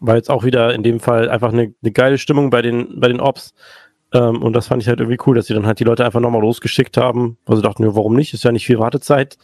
[0.00, 3.08] War jetzt auch wieder in dem Fall einfach eine, eine geile Stimmung bei den, bei
[3.08, 3.52] den Ops.
[4.12, 6.20] Ähm, und das fand ich halt irgendwie cool, dass sie dann halt die Leute einfach
[6.20, 8.32] nochmal losgeschickt haben, weil sie dachten, ja, warum nicht?
[8.32, 9.38] Ist ja nicht viel Wartezeit.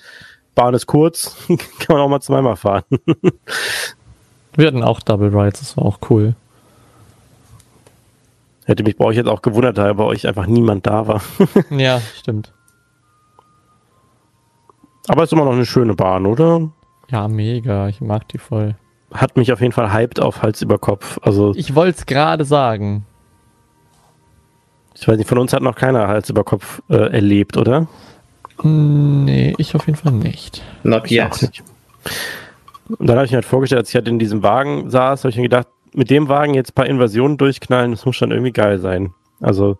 [0.54, 2.84] Bahn ist kurz, kann man auch mal zweimal fahren.
[4.56, 6.34] Wir hatten auch Double Rides, das war auch cool.
[8.68, 11.22] Hätte mich bei euch jetzt auch gewundert, da bei euch einfach niemand da war.
[11.70, 12.52] ja, stimmt.
[15.08, 16.68] Aber es ist immer noch eine schöne Bahn, oder?
[17.08, 17.88] Ja, mega.
[17.88, 18.76] Ich mag die voll.
[19.14, 21.18] Hat mich auf jeden Fall hyped auf Hals über Kopf.
[21.22, 23.06] Also, Ich wollte es gerade sagen.
[24.94, 27.86] ich weiß nicht, von uns hat noch keiner Hals über Kopf äh, erlebt, oder?
[28.60, 30.62] Hm, Nee, ich auf jeden Fall nicht.
[30.82, 31.08] Not auch
[31.40, 31.62] nicht.
[32.98, 35.30] Und dann habe ich mir halt vorgestellt, als ich halt in diesem Wagen saß, habe
[35.30, 38.52] ich mir gedacht, mit dem Wagen jetzt ein paar Invasionen durchknallen, das muss schon irgendwie
[38.52, 39.12] geil sein.
[39.40, 39.78] Also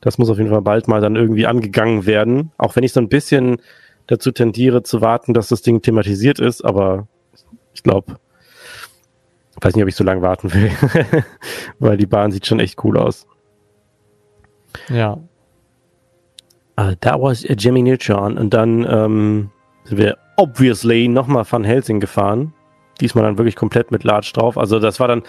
[0.00, 2.50] das muss auf jeden Fall bald mal dann irgendwie angegangen werden.
[2.58, 3.58] Auch wenn ich so ein bisschen
[4.06, 7.06] dazu tendiere zu warten, dass das Ding thematisiert ist, aber
[7.72, 8.16] ich glaube,
[9.56, 10.70] ich weiß nicht, ob ich so lange warten will,
[11.78, 13.26] weil die Bahn sieht schon echt cool aus.
[14.88, 15.18] Ja.
[16.80, 19.50] Uh, that was uh, Jimmy Neutron und dann ähm,
[19.84, 22.54] sind wir obviously nochmal Van Helsing gefahren.
[23.02, 24.56] Diesmal dann wirklich komplett mit Large drauf.
[24.56, 25.22] Also das war dann,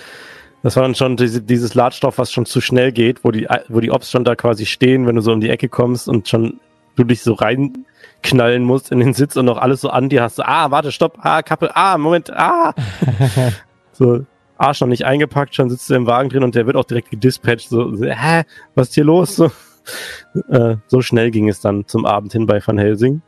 [0.61, 3.47] das war dann schon diese, dieses Large drauf, was schon zu schnell geht, wo die,
[3.67, 6.29] wo die Ops schon da quasi stehen, wenn du so um die Ecke kommst und
[6.29, 6.59] schon
[6.95, 10.39] du dich so reinknallen musst in den Sitz und noch alles so an dir hast.
[10.39, 12.73] Ah, warte, stopp, ah, Kappe, ah, Moment, ah.
[13.91, 14.25] so,
[14.57, 17.09] Arsch noch nicht eingepackt, schon sitzt du im Wagen drin und der wird auch direkt
[17.09, 17.69] gedispatcht.
[17.69, 18.43] So, so hä,
[18.75, 19.35] was ist hier los?
[19.35, 19.51] So,
[20.49, 23.21] äh, so schnell ging es dann zum Abend hin bei Van Helsing.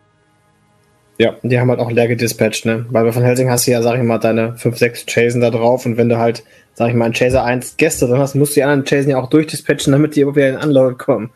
[1.18, 2.86] Ja, die haben halt auch leer gedispatcht, ne?
[2.90, 5.50] Weil bei Van Helsing hast du ja, sag ich mal, deine 5, 6 Chasen da
[5.50, 6.44] drauf und wenn du halt,
[6.74, 9.18] sag ich mal, in Chaser 1 Gäste drin hast, musst du die anderen Chasen ja
[9.18, 11.30] auch durchdispatchen, damit die immer wieder in den Unload kommen.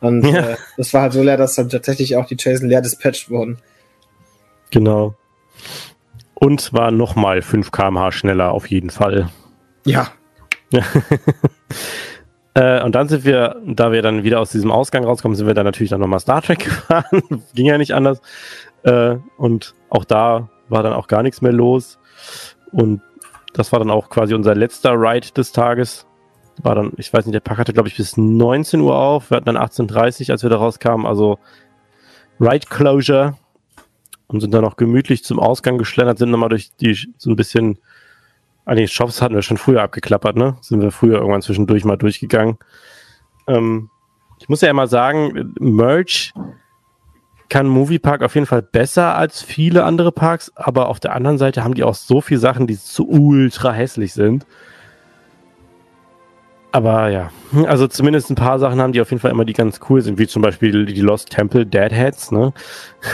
[0.00, 0.50] Und Ja.
[0.50, 3.58] äh, das war halt so leer, dass dann tatsächlich auch die Chasen leer dispatcht wurden.
[4.72, 5.14] Genau.
[6.34, 9.28] Und war nochmal 5 kmh schneller auf jeden Fall.
[9.86, 10.08] Ja,
[12.54, 15.54] Äh, und dann sind wir, da wir dann wieder aus diesem Ausgang rauskommen, sind wir
[15.54, 17.22] dann natürlich dann nochmal Star Trek gefahren.
[17.54, 18.20] Ging ja nicht anders.
[18.84, 21.98] Äh, und auch da war dann auch gar nichts mehr los.
[22.70, 23.02] Und
[23.52, 26.06] das war dann auch quasi unser letzter Ride des Tages.
[26.62, 29.30] War dann, ich weiß nicht, der Park hatte, glaube ich, bis 19 Uhr auf.
[29.30, 31.06] Wir hatten dann 18.30 Uhr, als wir da rauskamen.
[31.06, 31.38] Also
[32.40, 33.36] Ride Closure.
[34.26, 37.78] Und sind dann auch gemütlich zum Ausgang geschlendert, sind nochmal durch die, so ein bisschen
[38.64, 40.56] Ah nee, Shops hatten wir schon früher abgeklappert, ne?
[40.60, 42.58] Sind wir früher irgendwann zwischendurch mal durchgegangen.
[43.48, 43.90] Ähm,
[44.38, 46.32] ich muss ja immer sagen, Merch
[47.52, 51.62] kann Moviepark auf jeden Fall besser als viele andere Parks, aber auf der anderen Seite
[51.62, 54.46] haben die auch so viele Sachen, die so ultra hässlich sind.
[56.72, 57.30] Aber ja,
[57.66, 60.18] also zumindest ein paar Sachen haben die auf jeden Fall immer, die ganz cool sind,
[60.18, 62.54] wie zum Beispiel die Lost Temple Deadheads, ne?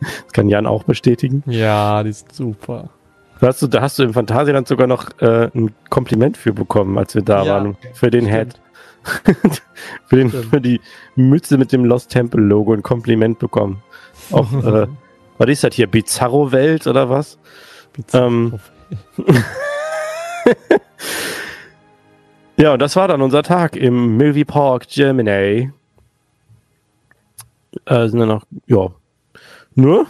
[0.00, 1.42] das kann Jan auch bestätigen.
[1.44, 2.88] Ja, die ist super.
[3.40, 6.96] Da hast du, da hast du im Phantasialand sogar noch äh, ein Kompliment für bekommen,
[6.96, 7.76] als wir da Ja, waren.
[7.92, 8.54] Für den stimmt.
[8.54, 8.60] Head.
[10.06, 10.80] für, den, für die
[11.16, 13.82] Mütze mit dem Lost Temple Logo ein Kompliment bekommen.
[14.30, 14.86] Auch, äh,
[15.38, 15.86] was ist das hier?
[15.86, 17.38] Bizarro Welt oder was?
[18.12, 18.58] Ähm,
[22.56, 25.72] Ja, und das war dann unser Tag im Movie Park Germany.
[27.86, 28.90] Äh, sind dann noch, ja,
[29.74, 30.06] nur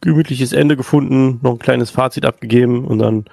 [0.00, 3.26] gemütliches Ende gefunden, noch ein kleines Fazit abgegeben und dann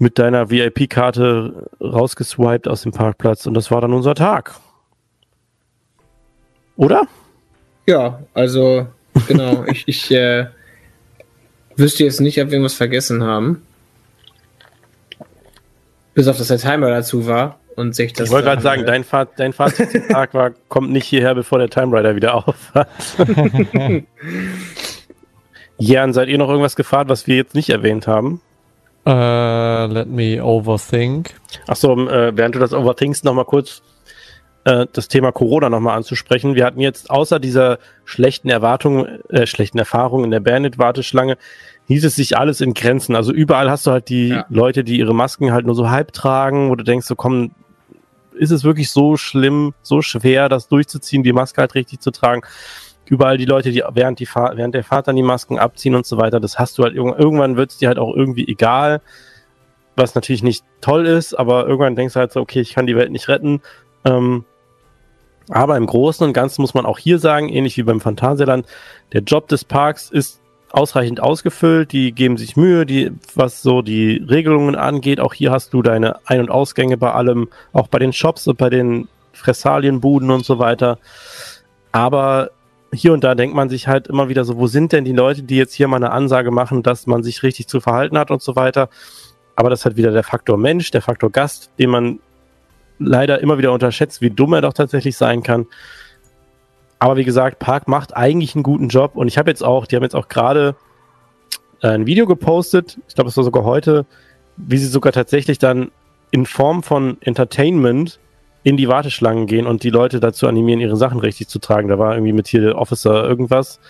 [0.00, 4.54] mit deiner VIP-Karte rausgeswiped aus dem Parkplatz und das war dann unser Tag.
[6.76, 7.02] Oder?
[7.86, 8.86] Ja, also
[9.28, 10.46] genau, ich, ich äh,
[11.76, 13.62] wüsste jetzt nicht, ob wir irgendwas vergessen haben.
[16.14, 18.28] Bis auf, dass der Timer dazu war und sich das.
[18.28, 21.58] Ich wollte gerade sagen, dein, Fa dein Fazit zum Tag war, kommt nicht hierher, bevor
[21.58, 22.88] der Time Rider wieder auf hat.
[25.76, 28.40] Jan, seid ihr noch irgendwas gefahren, was wir jetzt nicht erwähnt haben?
[29.06, 31.34] Äh, let me overthink.
[31.66, 33.82] Achso, äh, während du das overthinkst, nochmal kurz
[34.64, 36.54] äh, das Thema Corona nochmal anzusprechen.
[36.54, 41.38] Wir hatten jetzt außer dieser schlechten Erwartungen, äh, schlechten Erfahrungen in der Bandit-Warteschlange,
[41.86, 43.16] hieß es sich alles in Grenzen.
[43.16, 44.44] Also überall hast du halt die Ja.
[44.50, 47.52] Leute, die ihre Masken halt nur so halb tragen, wo du denkst, so komm,
[48.34, 52.42] ist es wirklich so schlimm, so schwer, das durchzuziehen, die Maske halt richtig zu tragen?
[53.10, 56.06] Überall die Leute, die während, die Fahr während der Fahrt dann die Masken abziehen und
[56.06, 59.02] so weiter, das hast du halt irgendwann, irgendwann wird es dir halt auch irgendwie egal,
[59.96, 62.94] was natürlich nicht toll ist, aber irgendwann denkst du halt so, okay, ich kann die
[62.94, 63.62] Welt nicht retten.
[64.04, 64.44] Ähm,
[65.48, 68.64] aber im Großen und Ganzen muss man auch hier sagen, ähnlich wie beim Phantasialand,
[69.12, 74.24] der Job des Parks ist ausreichend ausgefüllt, die geben sich Mühe, die, was so die
[74.24, 75.18] Regelungen angeht.
[75.18, 78.56] Auch hier hast du deine Ein- und Ausgänge bei allem, auch bei den Shops und
[78.56, 80.98] bei den Fressalienbuden und so weiter.
[81.90, 82.50] Aber
[82.92, 85.42] hier und da denkt man sich halt immer wieder so, wo sind denn die Leute,
[85.42, 88.42] die jetzt hier mal eine Ansage machen, dass man sich richtig zu verhalten hat und
[88.42, 88.88] so weiter.
[89.54, 92.20] Aber das ist halt wieder der Faktor Mensch, der Faktor Gast, den man
[92.98, 95.66] leider immer wieder unterschätzt, wie dumm er doch tatsächlich sein kann.
[96.98, 99.96] Aber wie gesagt, Park macht eigentlich einen guten Job und ich habe jetzt auch, die
[99.96, 100.76] haben jetzt auch gerade
[101.82, 104.04] äh, ein Video gepostet, ich glaube, es war sogar heute,
[104.56, 105.90] wie sie sogar tatsächlich dann
[106.30, 108.20] in Form von Entertainment
[108.62, 111.88] in die Warteschlangen gehen und die Leute dazu animieren, ihre Sachen richtig zu tragen.
[111.88, 113.80] Da war irgendwie mit hier Officer irgendwas,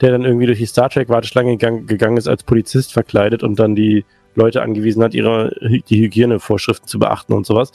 [0.00, 3.58] der dann irgendwie durch die Star Trek Warteschlange gegangen, gegangen ist als Polizist verkleidet und
[3.58, 4.04] dann die
[4.34, 7.72] Leute angewiesen hat, ihre die Hygienevorschriften zu beachten und sowas.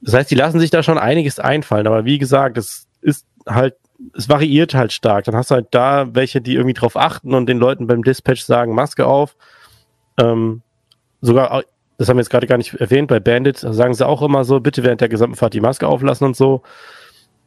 [0.00, 3.76] Das heißt, die lassen sich da schon einiges einfallen, aber wie gesagt, es ist halt,
[4.16, 5.24] es variiert halt stark.
[5.24, 8.42] Dann hast du halt da welche, die irgendwie drauf achten und den Leuten beim Dispatch
[8.42, 9.36] sagen, Maske auf.
[10.18, 10.62] Ähm,
[11.20, 11.62] sogar,
[12.02, 14.58] das haben wir jetzt gerade gar nicht erwähnt, bei Bandit sagen sie auch immer so,
[14.58, 16.62] bitte während der gesamten Fahrt die Maske auflassen und so.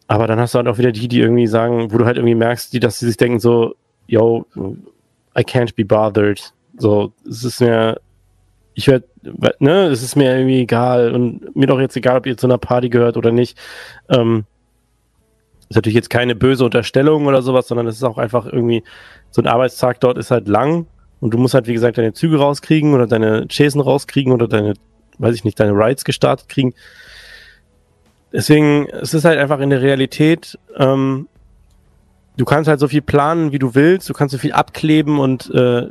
[0.08, 2.36] Aber dann hast du halt auch wieder die, die irgendwie sagen, wo du halt irgendwie
[2.36, 3.76] merkst, die, dass sie sich denken so,
[4.08, 4.46] yo,
[5.38, 6.54] I can't be bothered.
[6.78, 8.00] So, es ist mir,
[8.76, 9.06] ich werde,
[9.60, 12.58] ne, es ist mir irgendwie egal und mir doch jetzt egal, ob ihr zu einer
[12.58, 13.58] Party gehört oder nicht.
[14.08, 14.46] Ähm,
[15.70, 18.84] ist natürlich jetzt keine böse Unterstellung oder sowas, sondern es ist auch einfach irgendwie,
[19.32, 20.88] so ein Arbeitstag dort ist halt lang
[21.26, 24.76] und du musst halt, wie gesagt, deine Züge rauskriegen oder deine Chasen rauskriegen oder deine,
[25.18, 26.76] weiß ich nicht, deine Rides gestartet kriegen.
[28.32, 31.28] Deswegen, es ist halt einfach in der Realität, ähm,
[32.38, 35.50] du kannst halt so viel planen, wie du willst, du kannst so viel abkleben und
[35.50, 35.88] äh,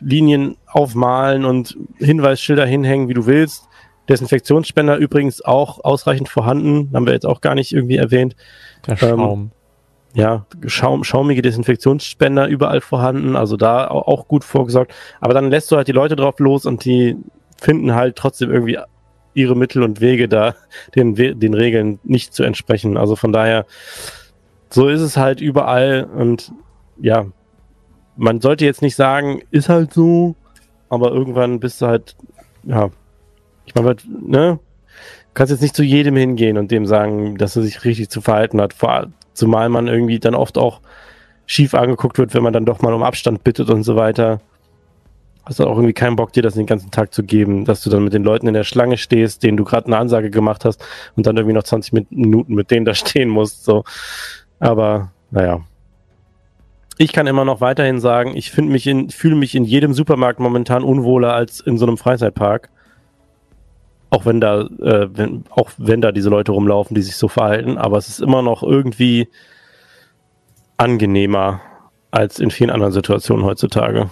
[0.00, 3.66] Linien aufmalen und Hinweisschilder hinhängen, wie du willst.
[4.10, 8.36] Desinfektionsspender übrigens auch ausreichend vorhanden, haben wir jetzt auch gar nicht irgendwie erwähnt.
[8.86, 9.50] Der Ähm, Schaum.
[10.14, 14.94] Ja, schaum, schaumige Desinfektionsspender überall vorhanden, also da au- auch gut vorgesorgt.
[15.20, 17.16] Aber dann lässt du halt die Leute drauf los und die
[17.60, 18.78] finden halt trotzdem irgendwie
[19.34, 20.54] ihre Mittel und Wege da,
[20.94, 22.96] den, den Regeln nicht zu entsprechen.
[22.96, 23.66] Also von daher,
[24.70, 26.52] so ist es halt überall und
[27.00, 27.26] ja,
[28.16, 30.36] man sollte jetzt nicht sagen, ist halt so,
[30.88, 32.14] aber irgendwann bist du halt,
[32.62, 32.90] ja,
[33.66, 34.60] ich meine, ne,
[35.34, 38.60] kannst jetzt nicht zu jedem hingehen und dem sagen, dass er sich richtig zu verhalten
[38.60, 40.80] hat, vor, zumal man irgendwie dann oft auch
[41.46, 44.40] schief angeguckt wird, wenn man dann doch mal um Abstand bittet und so weiter.
[45.44, 47.90] Hast du auch irgendwie keinen Bock, dir das den ganzen Tag zu geben, dass du
[47.90, 50.82] dann mit den Leuten in der Schlange stehst, denen du gerade eine Ansage gemacht hast
[51.16, 53.64] und dann irgendwie noch 20 Min- Minuten mit denen da stehen musst.
[53.64, 53.84] So.
[54.58, 55.60] Aber naja.
[56.96, 58.86] Ich kann immer noch weiterhin sagen, ich fühle mich
[59.54, 62.70] in jedem Supermarkt momentan unwohler als in so einem Freizeitpark.
[64.10, 67.78] Auch wenn da, äh, wenn, auch wenn da diese Leute rumlaufen, die sich so verhalten,
[67.78, 69.28] aber es ist immer noch irgendwie
[70.76, 71.60] angenehmer
[72.10, 74.10] als in vielen anderen Situationen heutzutage.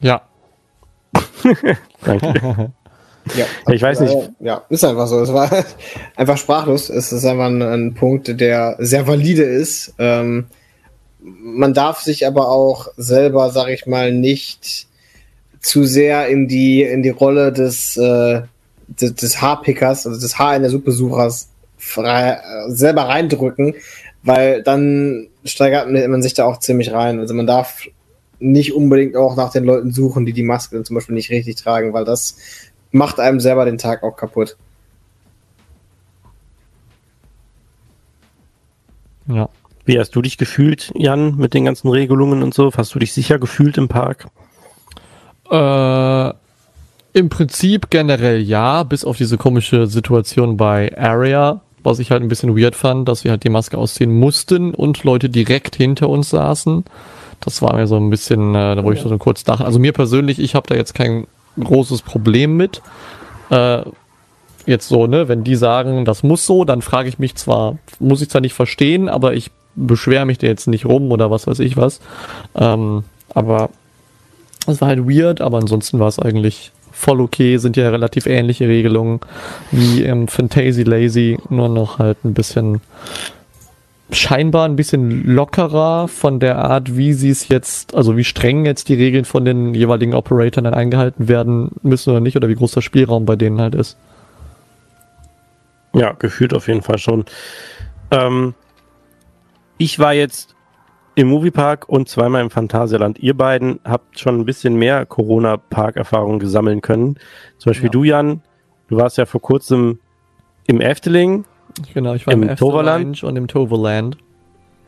[0.00, 0.22] Ja.
[2.04, 2.72] Danke.
[3.34, 4.14] Ja, Ja, ich weiß nicht.
[4.14, 5.20] Äh, Ja, ist einfach so.
[5.20, 5.50] Es war
[6.16, 6.90] einfach sprachlos.
[6.90, 9.94] Es ist einfach ein, ein Punkt, der sehr valide ist.
[9.98, 10.46] Ähm,
[11.20, 14.86] man darf sich aber auch selber, sag ich mal, nicht
[15.60, 18.42] zu sehr in die in die Rolle des äh,
[18.88, 23.74] des, des Haarpickers, also des Haar in der Suppe-Suchers frei, äh, selber reindrücken,
[24.22, 27.18] weil dann steigert man sich da auch ziemlich rein.
[27.18, 27.82] Also man darf
[28.38, 31.92] nicht unbedingt auch nach den Leuten suchen, die die Maske zum Beispiel nicht richtig tragen,
[31.92, 32.36] weil das
[32.90, 34.56] macht einem selber den Tag auch kaputt.
[39.28, 39.48] Ja.
[39.84, 42.72] Wie hast du dich gefühlt, Jan, mit den ganzen Regelungen und so?
[42.76, 44.26] Hast du dich sicher gefühlt im Park?
[45.50, 46.32] Äh,
[47.12, 52.28] Im Prinzip generell ja, bis auf diese komische Situation bei Area, was ich halt ein
[52.28, 56.30] bisschen weird fand, dass wir halt die Maske ausziehen mussten und Leute direkt hinter uns
[56.30, 56.84] saßen.
[57.40, 59.64] Das war mir so ein bisschen, äh, da wo ich so kurz dachte.
[59.64, 61.26] Also mir persönlich, ich habe da jetzt kein
[61.58, 62.82] großes Problem mit.
[63.50, 63.82] Äh,
[64.66, 68.20] jetzt so, ne, wenn die sagen, das muss so, dann frage ich mich zwar, muss
[68.20, 71.60] ich zwar nicht verstehen, aber ich beschwere mich da jetzt nicht rum oder was weiß
[71.60, 72.00] ich was.
[72.54, 73.70] Ähm, aber
[74.66, 78.68] es war halt weird, aber ansonsten war es eigentlich voll okay, sind ja relativ ähnliche
[78.68, 79.20] Regelungen
[79.70, 82.80] wie im Fantasy Lazy, nur noch halt ein bisschen
[84.10, 88.88] scheinbar ein bisschen lockerer von der Art, wie sie es jetzt, also wie streng jetzt
[88.88, 92.72] die Regeln von den jeweiligen Operatoren dann eingehalten werden müssen oder nicht, oder wie groß
[92.72, 93.96] der Spielraum bei denen halt ist.
[95.94, 97.24] Ja, gefühlt auf jeden Fall schon.
[98.10, 98.54] Ähm,
[99.78, 100.55] ich war jetzt
[101.16, 103.18] im Moviepark und zweimal im Phantasialand.
[103.18, 107.16] Ihr beiden habt schon ein bisschen mehr Corona-Park-Erfahrung gesammeln können.
[107.58, 107.92] Zum Beispiel Ja.
[107.92, 108.42] du, Jan,
[108.88, 109.98] du warst ja vor kurzem
[110.66, 111.44] im Efteling.
[111.94, 113.22] Genau, ich war Im im, Toverland?
[113.24, 114.18] und im Toverland.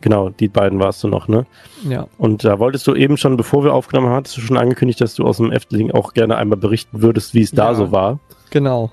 [0.01, 1.45] Genau, die beiden warst du noch, ne?
[1.89, 2.07] Ja.
[2.19, 5.15] Und da wolltest du eben schon, bevor wir aufgenommen haben, hattest du schon angekündigt, dass
[5.15, 7.75] du aus dem Efteling auch gerne einmal berichten würdest, wie es da Ja.
[7.75, 8.21] so war.
[8.51, 8.93] Genau.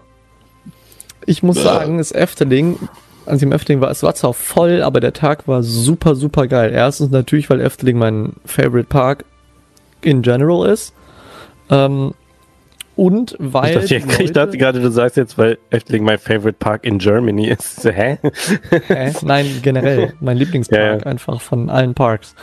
[1.27, 2.77] Ich muss sagen, das Efteling,
[3.25, 6.47] als ich im Efteling war, es war zwar voll, aber der Tag war super, super
[6.47, 6.71] geil.
[6.73, 9.25] Erstens natürlich, weil Efteling mein Favorite Park
[10.01, 10.93] in general ist.
[11.69, 12.13] Ähm,
[12.95, 13.69] und weil.
[13.71, 16.85] ich, dachte, die ich, Leute- dachte gerade, du sagst jetzt, weil Efteling mein favorite Park
[16.85, 17.83] in Germany ist.
[17.83, 18.17] Hä?
[18.87, 19.13] Hä?
[19.21, 20.13] Nein, generell.
[20.21, 22.35] Mein Lieblingspark Ja, einfach von allen Parks.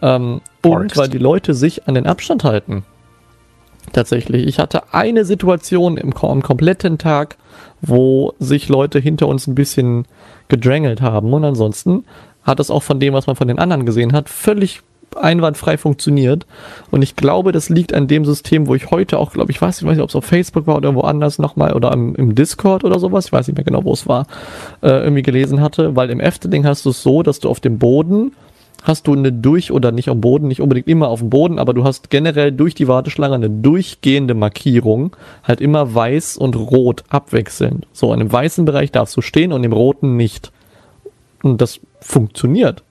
[0.00, 0.76] Ähm, Parks.
[0.82, 2.84] Und weil die Leute sich an den Abstand halten.
[3.92, 4.46] Tatsächlich.
[4.46, 7.36] Ich hatte eine Situation im, am kompletten Tag,
[7.80, 10.06] wo sich Leute hinter uns ein bisschen
[10.48, 11.32] gedrängelt haben.
[11.32, 12.04] Und ansonsten
[12.42, 14.82] hat es auch von dem, was man von den anderen gesehen hat, völlig
[15.16, 16.46] einwandfrei funktioniert.
[16.90, 19.82] Und ich glaube, das liegt an dem System, wo ich heute auch, glaube ich, weiß
[19.82, 23.26] nicht, ob es auf Facebook war oder woanders nochmal oder im, im Discord oder sowas,
[23.26, 24.26] ich weiß nicht mehr genau, wo es war,
[24.82, 27.78] äh, irgendwie gelesen hatte, weil im Efteling hast du es so, dass du auf dem
[27.78, 28.32] Boden
[28.82, 31.74] hast du eine durch oder nicht am Boden, nicht unbedingt immer auf dem Boden, aber
[31.74, 37.86] du hast generell durch die Warteschlange eine durchgehende Markierung, halt immer weiß und rot abwechselnd.
[37.92, 40.52] So, in dem weißen Bereich darfst du stehen und im roten nicht.
[41.42, 42.82] Und das funktioniert.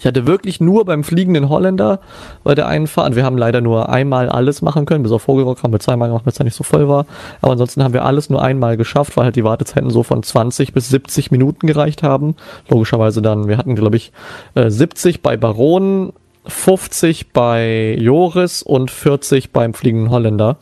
[0.00, 2.00] Ich hatte wirklich nur beim fliegenden Holländer
[2.42, 5.62] bei der einen Fahrt, wir haben leider nur einmal alles machen können, bis auf Vogelrock
[5.62, 7.06] haben wir zweimal gemacht, weil es da nicht so voll war.
[7.40, 10.72] Aber ansonsten haben wir alles nur einmal geschafft, weil halt die Wartezeiten so von 20
[10.72, 12.34] bis 70 Minuten gereicht haben.
[12.68, 14.12] Logischerweise dann, wir hatten glaube ich
[14.54, 16.12] äh, 70 bei Baron,
[16.46, 20.56] 50 bei Joris und 40 beim fliegenden Holländer.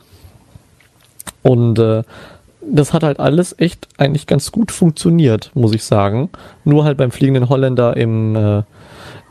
[1.41, 2.03] Und äh,
[2.61, 6.29] das hat halt alles echt eigentlich ganz gut funktioniert, muss ich sagen.
[6.63, 8.63] Nur halt beim fliegenden Holländer im, äh,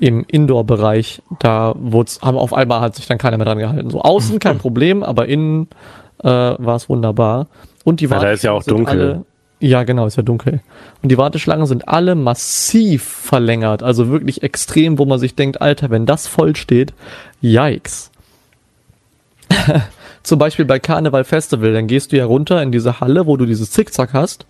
[0.02, 3.88] im Indoor-Bereich, da wurd's, haben auf einmal hat sich dann keiner mehr dran gehalten.
[3.88, 5.68] So außen kein Problem, aber innen
[6.24, 7.46] äh, war es wunderbar.
[7.84, 9.00] Und die Ja, da ist ja auch Warteschlangen sind dunkel.
[9.00, 9.24] Alle,
[9.60, 10.58] ja, genau, ist ja dunkel.
[11.04, 15.90] Und die Warteschlangen sind alle massiv verlängert, also wirklich extrem, wo man sich denkt, Alter,
[15.90, 16.92] wenn das voll steht,
[17.40, 18.10] yikes.
[20.24, 23.46] Zum Beispiel bei Karneval Festival, dann gehst du ja runter in diese Halle, wo du
[23.46, 24.46] dieses Zickzack hast.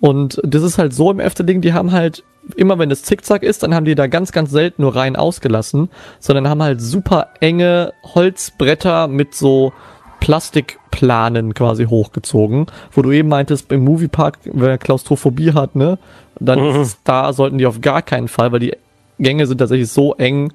[0.00, 2.24] Und das ist halt so im Efteling, die haben halt,
[2.56, 5.88] immer wenn es Zickzack ist, dann haben die da ganz, ganz selten nur rein ausgelassen,
[6.18, 9.72] sondern haben halt super enge Holzbretter mit so
[10.20, 15.98] Plastikplanen quasi hochgezogen, wo du eben meintest, im Moviepark, wer Klaustrophobie hat, ne,
[16.38, 18.74] dann ist es, da sollten die auf gar keinen Fall, weil die
[19.18, 20.52] Gänge sind tatsächlich so eng,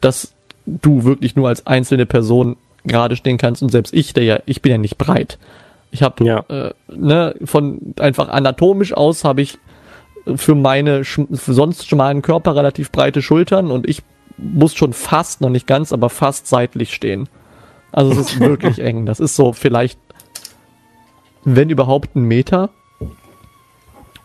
[0.00, 0.32] dass
[0.66, 4.62] du wirklich nur als einzelne Person gerade stehen kannst und selbst ich, der ja, ich
[4.62, 5.38] bin ja nicht breit.
[5.90, 6.44] Ich habe Ja.
[6.48, 9.58] äh, ne, von einfach anatomisch aus habe ich
[10.34, 14.02] für meine für sonst schmalen Körper relativ breite Schultern und ich
[14.38, 17.28] muss schon fast, noch nicht ganz, aber fast seitlich stehen.
[17.92, 19.06] Also es ist wirklich eng.
[19.06, 19.98] Das ist so vielleicht,
[21.44, 22.70] wenn überhaupt ein Meter.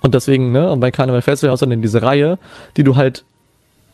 [0.02, 2.40] Und deswegen, ne, und bei Carnival Festival hast du dann diese Reihe,
[2.76, 3.24] die du halt,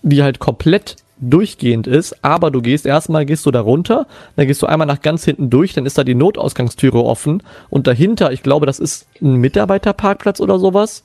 [0.01, 4.05] die halt komplett durchgehend ist, aber du gehst erstmal gehst du da runter,
[4.35, 7.87] dann gehst du einmal nach ganz hinten durch, dann ist da die Notausgangstüre offen und
[7.87, 11.03] dahinter, ich glaube, das ist ein Mitarbeiterparkplatz oder sowas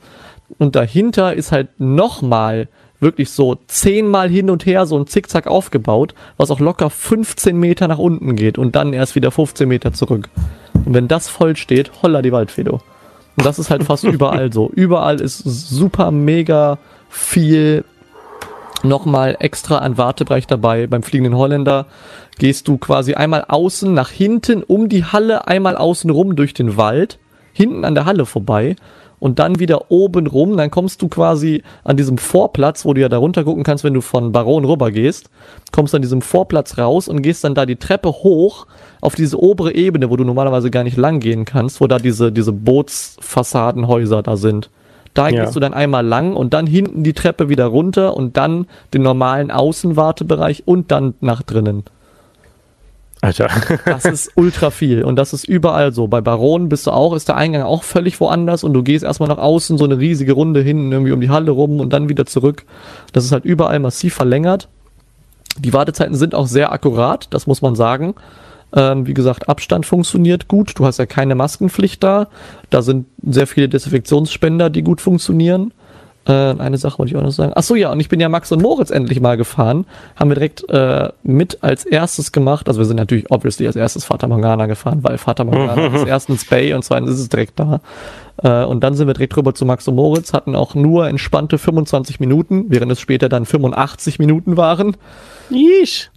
[0.58, 2.68] und dahinter ist halt nochmal
[3.00, 7.88] wirklich so zehnmal hin und her so ein Zickzack aufgebaut, was auch locker 15 Meter
[7.88, 10.28] nach unten geht und dann erst wieder 15 Meter zurück.
[10.84, 12.80] Und wenn das voll steht, holla die Waldfedo.
[13.36, 14.70] Und das ist halt fast überall so.
[14.70, 16.78] Überall ist super mega
[17.08, 17.84] viel
[18.84, 20.86] nochmal extra an Wartebereich dabei.
[20.86, 21.86] Beim fliegenden Holländer
[22.38, 26.76] gehst du quasi einmal außen nach hinten um die Halle, einmal außen rum durch den
[26.76, 27.18] Wald,
[27.52, 28.76] hinten an der Halle vorbei
[29.22, 30.56] und dann wieder oben rum.
[30.56, 33.94] Dann kommst du quasi an diesem Vorplatz, wo du ja da runter gucken kannst, wenn
[33.94, 35.30] du von Baron rüber gehst,
[35.70, 38.66] kommst an diesem Vorplatz raus und gehst dann da die Treppe hoch
[39.00, 42.32] auf diese obere Ebene, wo du normalerweise gar nicht lang gehen kannst, wo da diese,
[42.32, 44.70] diese Bootsfassadenhäuser da sind.
[45.14, 45.44] Da Ja.
[45.44, 49.02] gehst du dann einmal lang und dann hinten die Treppe wieder runter und dann den
[49.02, 51.84] normalen Außenwartebereich und dann nach drinnen.
[53.22, 53.48] Alter.
[53.84, 56.08] Das ist ultra viel und das ist überall so.
[56.08, 59.28] Bei Baron bist du auch, ist der Eingang auch völlig woanders und du gehst erstmal
[59.28, 62.26] nach außen so eine riesige Runde hinten irgendwie um die Halle rum und dann wieder
[62.26, 62.64] zurück.
[63.12, 64.68] Das ist halt überall massiv verlängert.
[65.56, 68.14] Die Wartezeiten sind auch sehr akkurat, das muss man sagen.
[68.74, 70.72] Ähm, wie gesagt, Abstand funktioniert gut.
[70.76, 72.28] Du hast ja keine Maskenpflicht da.
[72.70, 75.72] Da sind sehr viele Desinfektionsspender, die gut funktionieren.
[76.26, 77.52] Äh, eine Sache wollte ich auch noch sagen.
[77.54, 79.86] Ach so, ja, und ich bin ja Max und Moritz endlich mal gefahren.
[80.14, 82.68] Haben wir direkt äh, mit als erstes gemacht.
[82.68, 86.44] Also wir sind natürlich obviously als erstes Fata Morgana gefahren, weil Fata Morgana ist erstens
[86.44, 87.80] Bay und zweitens ist es direkt da.
[88.42, 91.58] Äh, und dann sind wir direkt rüber zu Max und Moritz, hatten auch nur entspannte
[91.58, 94.96] 25 Minuten, während es später dann 85 Minuten waren.
[95.50, 96.10] Yeesh.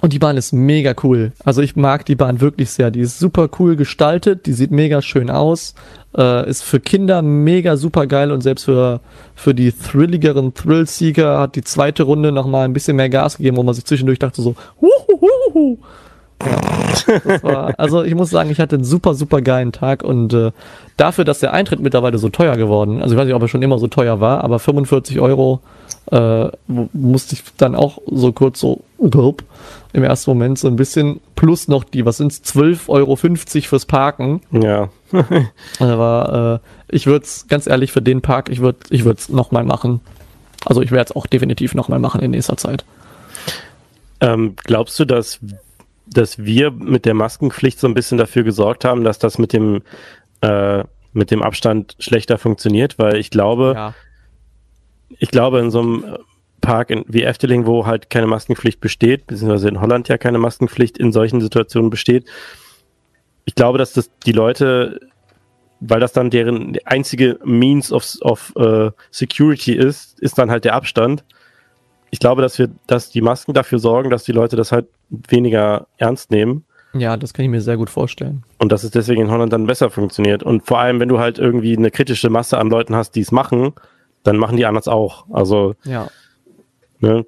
[0.00, 1.32] Und die Bahn ist mega cool.
[1.44, 2.90] Also ich mag die Bahn wirklich sehr.
[2.90, 5.74] Die ist super cool gestaltet, die sieht mega schön aus,
[6.16, 9.00] äh, ist für Kinder mega super geil und selbst für,
[9.34, 13.62] für die thrilligeren Thrillseeker hat die zweite Runde nochmal ein bisschen mehr Gas gegeben, wo
[13.62, 15.78] man sich zwischendurch dachte so, huhuhuhu.
[17.42, 20.50] War, also ich muss sagen, ich hatte einen super, super geilen Tag und äh,
[20.96, 23.62] dafür, dass der Eintritt mittlerweile so teuer geworden, also ich weiß nicht, ob er schon
[23.62, 25.60] immer so teuer war, aber 45 Euro
[26.10, 28.82] äh, musste ich dann auch so kurz so
[29.94, 34.40] im ersten Moment so ein bisschen plus noch die, was sind's, 12,50 Euro fürs Parken.
[34.50, 34.90] Ja.
[35.78, 36.60] Aber
[36.90, 40.00] äh, ich würde es, ganz ehrlich, für den Park, ich würde ich es nochmal machen.
[40.64, 42.84] Also ich werde es auch definitiv nochmal machen in nächster Zeit.
[44.20, 45.38] Ähm, glaubst du, dass,
[46.06, 49.82] dass wir mit der Maskenpflicht so ein bisschen dafür gesorgt haben, dass das mit dem,
[50.40, 52.98] äh, mit dem Abstand schlechter funktioniert?
[52.98, 53.94] Weil ich glaube, Ja.
[55.20, 56.04] ich glaube, in so einem
[56.64, 60.98] Park in, wie Efteling, wo halt keine Maskenpflicht besteht, beziehungsweise in Holland ja keine Maskenpflicht
[60.98, 62.26] in solchen Situationen besteht,
[63.44, 65.00] ich glaube, dass das die Leute,
[65.80, 70.74] weil das dann deren einzige Means of, of äh, Security ist, ist dann halt der
[70.74, 71.24] Abstand.
[72.10, 75.86] Ich glaube, dass wir, dass die Masken dafür sorgen, dass die Leute das halt weniger
[75.98, 76.64] ernst nehmen
[76.94, 78.44] ja, das kann ich mir sehr gut vorstellen.
[78.58, 80.42] und dass es deswegen in Holland dann besser funktioniert.
[80.42, 83.32] Und vor allem, wenn du halt irgendwie eine kritische Masse an Leuten hast, die es
[83.32, 83.72] machen,
[84.22, 85.26] dann machen die anders auch.
[85.30, 86.08] Also, Ja.
[87.00, 87.24] Ne,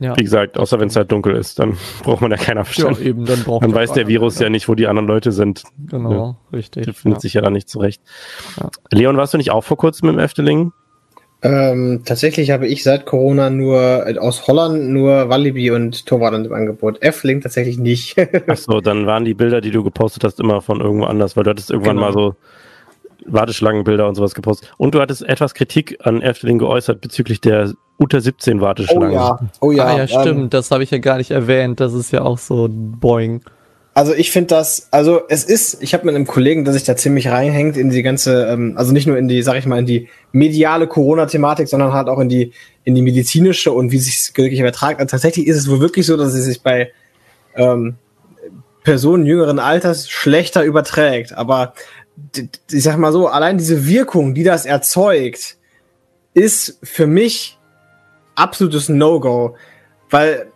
[0.00, 0.16] Ja.
[0.16, 3.00] wie gesagt, außer wenn es halt dunkel ist, dann braucht man ja keinen Ja, Abstand.
[3.00, 5.62] eben, dann braucht dann man weiß der Virus ja nicht, wo die anderen Leute sind.
[5.88, 6.84] Genau, richtig.
[6.84, 7.20] Der findet ja.
[7.20, 8.02] sich ja da nicht zurecht.
[8.60, 8.70] Ja.
[8.90, 10.72] Leon, warst du nicht auch vor kurzem im Efteling?
[11.42, 16.52] Ähm, tatsächlich habe ich seit Corona nur äh, aus Holland nur Walibi und Torwart im
[16.54, 17.02] Angebot.
[17.02, 18.16] F-Link tatsächlich nicht.
[18.48, 21.50] Achso, dann waren die Bilder, die du gepostet hast, immer von irgendwo anders, weil du
[21.50, 22.06] hattest irgendwann Genau.
[22.06, 22.34] mal so
[23.26, 24.72] Warteschlangenbilder und sowas gepostet.
[24.76, 29.38] Und du hattest etwas Kritik an Efteling geäußert bezüglich der unter 17 Warteschlangen.
[29.60, 29.84] oh ja.
[29.84, 31.80] ah ja, ähm, stimmt, das habe ich ja gar nicht erwähnt.
[31.80, 33.42] Das ist ja auch so boing.
[33.96, 36.96] Also ich finde das, also es ist, ich habe mit einem Kollegen, der sich da
[36.96, 39.86] ziemlich reinhängt in die ganze, ähm, also nicht nur in die, sag ich mal, in
[39.86, 42.52] die mediale Corona-Thematik, sondern halt auch in die,
[42.82, 44.98] in die medizinische und wie sich es wirklich übertragt.
[44.98, 46.90] Also tatsächlich ist es wohl wirklich so, dass es sich bei
[47.54, 47.94] ähm,
[48.82, 51.32] Personen jüngeren Alters schlechter überträgt.
[51.32, 51.74] Aber
[52.70, 55.56] ich sag mal so, allein diese Wirkung, die das erzeugt,
[56.32, 57.58] ist für mich
[58.34, 59.56] absolutes No-Go.
[60.10, 60.52] Weil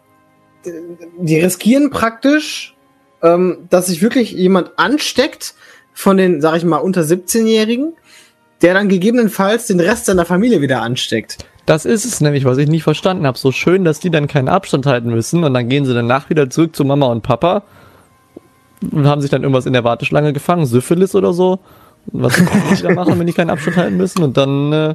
[1.19, 2.75] die riskieren praktisch,
[3.23, 5.55] ähm, dass sich wirklich jemand ansteckt
[5.93, 7.95] von den, sag ich mal, unter 17-Jährigen,
[8.63, 11.39] der dann gegebenenfalls den Rest seiner Familie wieder ansteckt.
[11.67, 13.39] Das ist es nämlich, was ich nicht verstanden habe.
[13.39, 16.49] So schön, dass die dann keinen Abstand halten müssen und dann gehen sie danach wieder
[16.51, 17.65] zurück zu Mama und Papa
[18.91, 21.61] und haben sich dann irgendwas in der Warteschlange gefangen, Syphilis oder so.
[22.13, 24.23] Und Was die da machen, wenn die keinen Abstand halten müssen?
[24.23, 24.95] Und dann äh,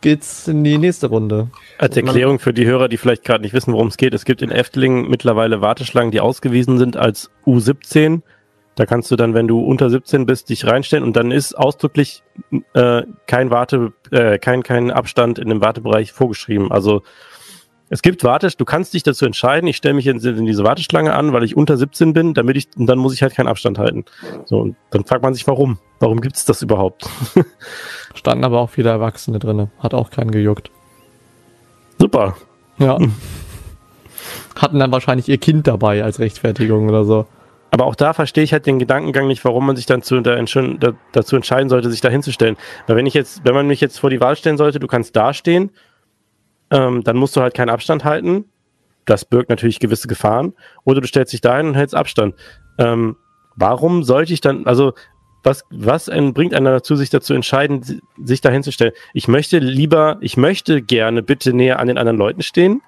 [0.00, 1.48] geht's in die nächste Runde.
[1.78, 4.14] Als Erklärung für die Hörer, die vielleicht gerade nicht wissen, worum es geht.
[4.14, 8.22] Es gibt in Efteling mittlerweile Warteschlangen, die ausgewiesen sind als U17.
[8.74, 12.22] Da kannst du dann, wenn du unter 17 bist, dich reinstellen und dann ist ausdrücklich
[12.74, 16.70] äh, kein Warte, äh, kein, kein Abstand in dem Wartebereich vorgeschrieben.
[16.70, 17.02] Also
[17.90, 21.14] es gibt Warte, du kannst dich dazu entscheiden, ich stelle mich in, in diese Warteschlange
[21.14, 23.78] an, weil ich unter 17 bin, damit ich, und dann muss ich halt keinen Abstand
[23.78, 24.04] halten.
[24.44, 25.78] So, und dann fragt man sich, warum?
[26.00, 27.08] Warum gibt es das überhaupt?
[28.14, 29.70] Standen aber auch viele Erwachsene drinne.
[29.78, 30.70] Hat auch keinen gejuckt.
[31.98, 32.36] Super.
[32.78, 32.98] Ja.
[34.54, 37.26] Hatten dann wahrscheinlich ihr Kind dabei als Rechtfertigung oder so.
[37.70, 40.38] Aber auch da verstehe ich halt den Gedankengang nicht, warum man sich dann zu, da,
[41.12, 42.56] dazu entscheiden sollte, sich da hinzustellen.
[42.86, 45.14] Weil wenn ich jetzt, wenn man mich jetzt vor die Wahl stellen sollte, du kannst
[45.16, 45.70] da stehen,
[46.70, 48.44] ähm, dann musst du halt keinen Abstand halten.
[49.04, 50.52] Das birgt natürlich gewisse Gefahren.
[50.84, 52.34] Oder du stellst dich dahin und hältst Abstand.
[52.78, 53.16] Ähm,
[53.56, 54.92] warum sollte ich dann, also
[55.44, 58.92] was, was bringt einen dazu, sich dazu entscheiden, si- sich da hinzustellen?
[59.14, 62.82] Ich möchte lieber, ich möchte gerne bitte näher an den anderen Leuten stehen.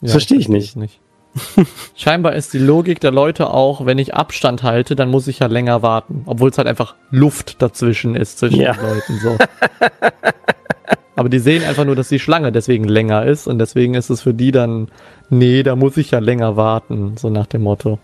[0.00, 0.76] Das verstehe ich nicht.
[0.76, 1.00] nicht.
[1.96, 5.46] Scheinbar ist die Logik der Leute auch, wenn ich Abstand halte, dann muss ich ja
[5.48, 6.22] länger warten.
[6.26, 8.72] Obwohl es halt einfach Luft dazwischen ist, zwischen Ja.
[8.74, 9.18] den Leuten.
[9.18, 9.36] So.
[11.16, 14.22] Aber die sehen einfach nur, dass die Schlange deswegen länger ist und deswegen ist es
[14.22, 14.88] für die dann,
[15.30, 17.98] nee, da muss ich ja länger warten, so nach dem Motto.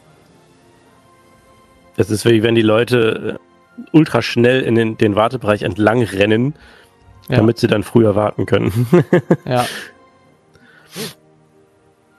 [1.97, 3.39] Das ist wie wenn die Leute
[3.79, 6.55] äh, ultra schnell in den, den Wartebereich entlang rennen,
[7.29, 7.37] Ja.
[7.39, 8.87] damit sie dann früher warten können.
[9.45, 9.67] Ja.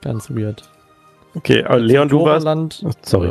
[0.01, 0.63] Ganz weird.
[1.35, 2.45] okay, aber Leon, du warst.
[2.83, 3.27] Oh, Sorry.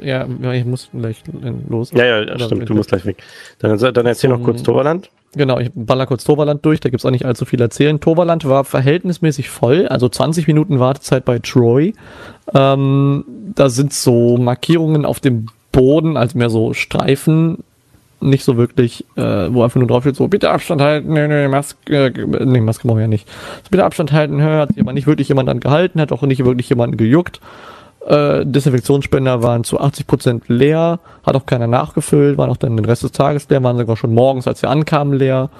[0.00, 1.22] Äh, ja, ich muss gleich
[1.68, 1.90] los.
[1.92, 3.22] ja, ja, stimmt, du musst gleich weg.
[3.58, 5.10] Dann, dann erzähl noch kurz Toverland.
[5.38, 8.00] Genau, ich baller kurz Toverland durch, da gibt's auch nicht allzu viel erzählen.
[8.00, 11.94] Toverland war verhältnismäßig voll, also 20 Minuten Wartezeit bei Troy.
[12.52, 13.24] Ähm,
[13.54, 17.62] da sind so Markierungen auf dem Boden, also mehr so Streifen,
[18.20, 21.46] nicht so wirklich, äh, wo einfach nur drauf steht, so bitte Abstand halten, nee, nee,
[21.46, 23.28] Maske, äh, nee, Maske brauchen wir ja nicht.
[23.70, 26.44] Bitte Abstand halten, hör, hat sich aber nicht wirklich jemand dann gehalten, hat auch nicht
[26.44, 27.40] wirklich jemanden gejuckt.
[28.06, 33.02] Äh, Desinfektionsspender waren zu 80% leer, hat auch keiner nachgefüllt, waren auch dann den Rest
[33.02, 35.50] des Tages leer, waren sogar schon morgens, als wir ankamen, leer.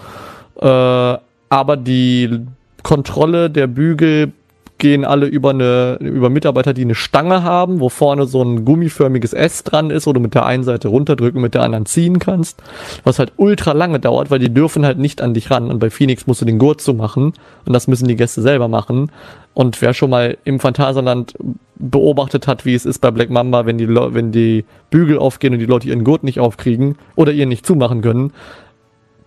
[0.61, 1.19] Äh,
[1.51, 2.47] aber die
[2.83, 4.33] Kontrolle der Bügel
[4.79, 9.33] gehen alle über eine, über Mitarbeiter, die eine Stange haben, wo vorne so ein gummiförmiges
[9.33, 12.63] S dran ist, wo du mit der einen Seite runterdrücken, mit der anderen ziehen kannst.
[13.05, 15.71] Was halt ultra lange dauert, weil die dürfen halt nicht an dich ran.
[15.71, 17.33] Und bei Phoenix musst du den Gurt zumachen.
[17.67, 19.11] Und das müssen die Gäste selber machen.
[19.55, 21.35] Und wer schon mal im Phantasialand
[21.75, 25.59] beobachtet hat, wie es ist bei Black Mamba, wenn die, wenn die Bügel aufgehen und
[25.59, 28.33] die Leute ihren Gurt nicht aufkriegen oder ihr nicht zumachen können,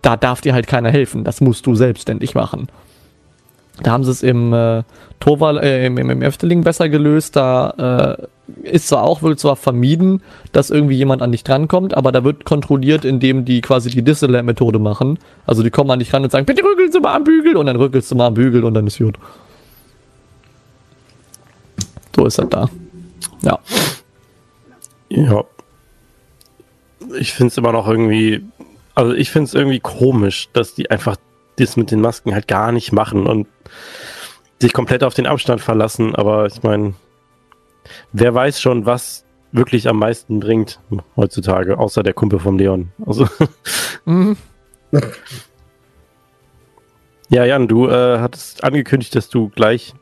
[0.00, 1.24] da darf dir halt keiner helfen.
[1.24, 2.68] Das musst du selbstständig machen.
[3.80, 4.82] Da haben sie es im äh,
[5.18, 7.36] Torwal, äh, im, im, im Efteling besser gelöst.
[7.36, 10.22] Da äh, ist zwar auch, wird zwar vermieden,
[10.52, 14.78] dass irgendwie jemand an dich drankommt, aber da wird kontrolliert, indem die quasi die Disneyland-Methode
[14.78, 15.18] machen.
[15.46, 17.66] Also die kommen an dich ran und sagen, bitte rückeln Sie mal am Bügel und
[17.66, 19.16] dann rückelst du mal am Bügel und dann ist gut.
[22.14, 22.68] So ist das da.
[23.42, 23.58] Ja.
[25.08, 25.44] Ja.
[27.18, 28.44] Ich finde es immer noch irgendwie,
[28.94, 31.16] also ich finde es irgendwie komisch, dass die einfach
[31.56, 33.46] das mit den Masken halt gar nicht machen und
[34.60, 36.14] sich komplett auf den Abstand verlassen.
[36.14, 36.94] Aber ich meine,
[38.12, 40.80] wer weiß schon, was wirklich am meisten bringt
[41.16, 42.90] heutzutage, außer der Kumpel vom Leon.
[43.04, 43.28] Also,
[44.04, 44.36] Mhm.
[47.28, 49.94] ja, Jan, du äh, hattest angekündigt, dass du gleich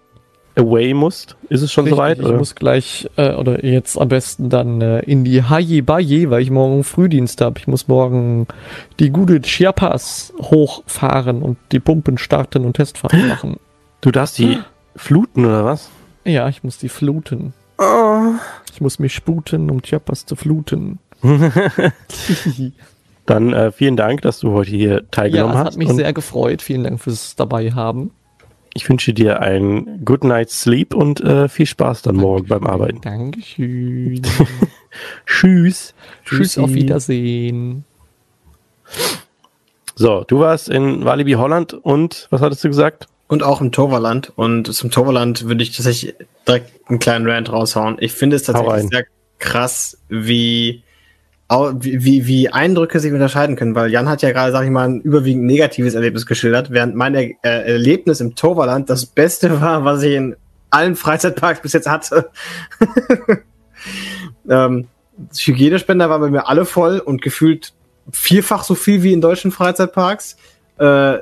[0.56, 1.36] away musst.
[1.48, 2.18] Ist es schon Richtig, soweit?
[2.18, 2.38] Ich oder?
[2.38, 6.50] muss gleich, äh, oder jetzt am besten dann äh, in die Haye Baye, weil ich
[6.50, 7.58] morgen Frühdienst habe.
[7.58, 8.46] Ich muss morgen
[8.98, 13.56] die gute Chiapas hochfahren und die Pumpen starten und Testfahrten machen.
[14.00, 14.58] Du darfst die
[14.96, 15.90] fluten oder was?
[16.24, 17.54] Ja, ich muss die fluten.
[18.72, 20.98] Ich muss mich sputen, um Chiapas zu fluten.
[23.26, 25.66] Dann äh, vielen Dank, dass du heute hier ja, teilgenommen es hast.
[25.66, 26.62] hat mich sehr gefreut.
[26.62, 28.10] Vielen Dank fürs dabei haben.
[28.74, 33.00] Ich wünsche dir einen Good Night's Sleep und äh, viel Spaß dann morgen beim Arbeiten.
[33.00, 34.22] Dankeschön.
[35.26, 35.94] Tschüss.
[36.24, 37.84] Tschüss, auf Wiedersehen.
[39.94, 43.06] So, du warst in Walibi Holland und was hattest du gesagt?
[43.28, 44.32] Und auch im Toverland.
[44.34, 46.14] Und zum Toverland würde ich tatsächlich
[46.46, 47.96] direkt einen kleinen Rant raushauen.
[48.00, 49.04] Ich finde es tatsächlich sehr
[49.38, 50.82] krass, wie,
[51.50, 53.74] wie, wie, Eindrücke sich unterscheiden können.
[53.74, 57.14] Weil Jan hat ja gerade, sag ich mal, ein überwiegend negatives Erlebnis geschildert, während mein
[57.14, 60.36] er äh, Erlebnis im Toverland das Beste war, was ich in
[60.70, 62.30] allen Freizeitparks bis jetzt hatte.
[64.48, 64.86] ähm,
[65.36, 67.72] Hygienespender waren bei mir alle voll und gefühlt
[68.12, 70.36] vierfach so viel wie in deutschen Freizeitparks.
[70.78, 71.18] Äh,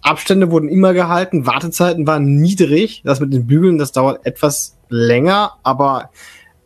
[0.00, 3.02] Abstände wurden immer gehalten, Wartezeiten waren niedrig.
[3.04, 6.10] Das mit den Bügeln, das dauert etwas länger, aber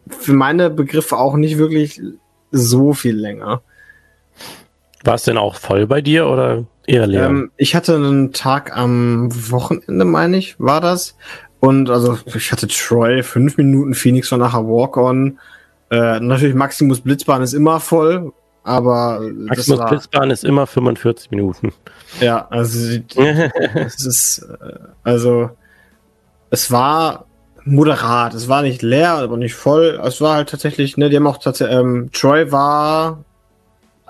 [0.08, 2.00] für meine Begriffe auch nicht wirklich
[2.52, 3.62] so viel länger.
[5.04, 7.26] War es denn auch voll bei dir oder eher leer?
[7.26, 11.16] Ähm, ich hatte einen Tag am Wochenende, meine ich, war das.
[11.58, 15.38] Und also ich hatte Troy, fünf Minuten, Phoenix war nachher Walk-On.
[15.90, 18.32] Äh, natürlich Maximus Blitzbahn ist immer voll,
[18.64, 21.72] aber Maximus war, Blitzbahn ist immer 45 Minuten.
[22.20, 22.98] ja, also
[23.74, 25.50] es ist äh, also
[26.50, 27.26] es war
[27.64, 30.00] moderat, es war nicht leer, aber nicht voll.
[30.04, 33.24] Es war halt tatsächlich, ne, die haben auch tatsächlich, ähm, Troy war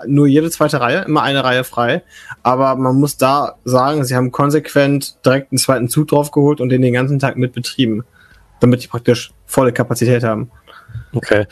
[0.05, 2.03] nur jede zweite Reihe, immer eine Reihe frei.
[2.41, 6.81] Aber man muss da sagen, sie haben konsequent direkt einen zweiten Zug draufgeholt und den
[6.81, 8.03] den ganzen Tag mit betrieben,
[8.59, 10.51] damit die praktisch volle Kapazität haben.
[11.13, 11.45] Okay.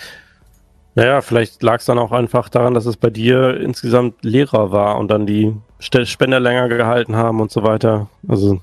[0.95, 4.97] Naja, vielleicht lag es dann auch einfach daran, dass es bei dir insgesamt leerer war
[4.97, 8.09] und dann die Spender länger gehalten haben und so weiter.
[8.27, 8.61] Also,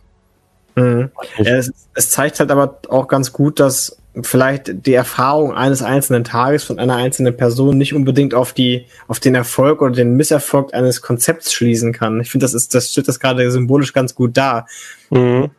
[0.78, 1.10] Mhm.
[1.44, 6.64] Es, es zeigt halt aber auch ganz gut, dass vielleicht die Erfahrung eines einzelnen Tages
[6.64, 11.02] von einer einzelnen Person nicht unbedingt auf die, auf den Erfolg oder den Misserfolg eines
[11.02, 12.20] Konzepts schließen kann.
[12.20, 14.66] Ich finde, das ist, das steht das gerade symbolisch ganz gut dar.
[15.10, 15.18] mhm.
[15.18, 15.50] einen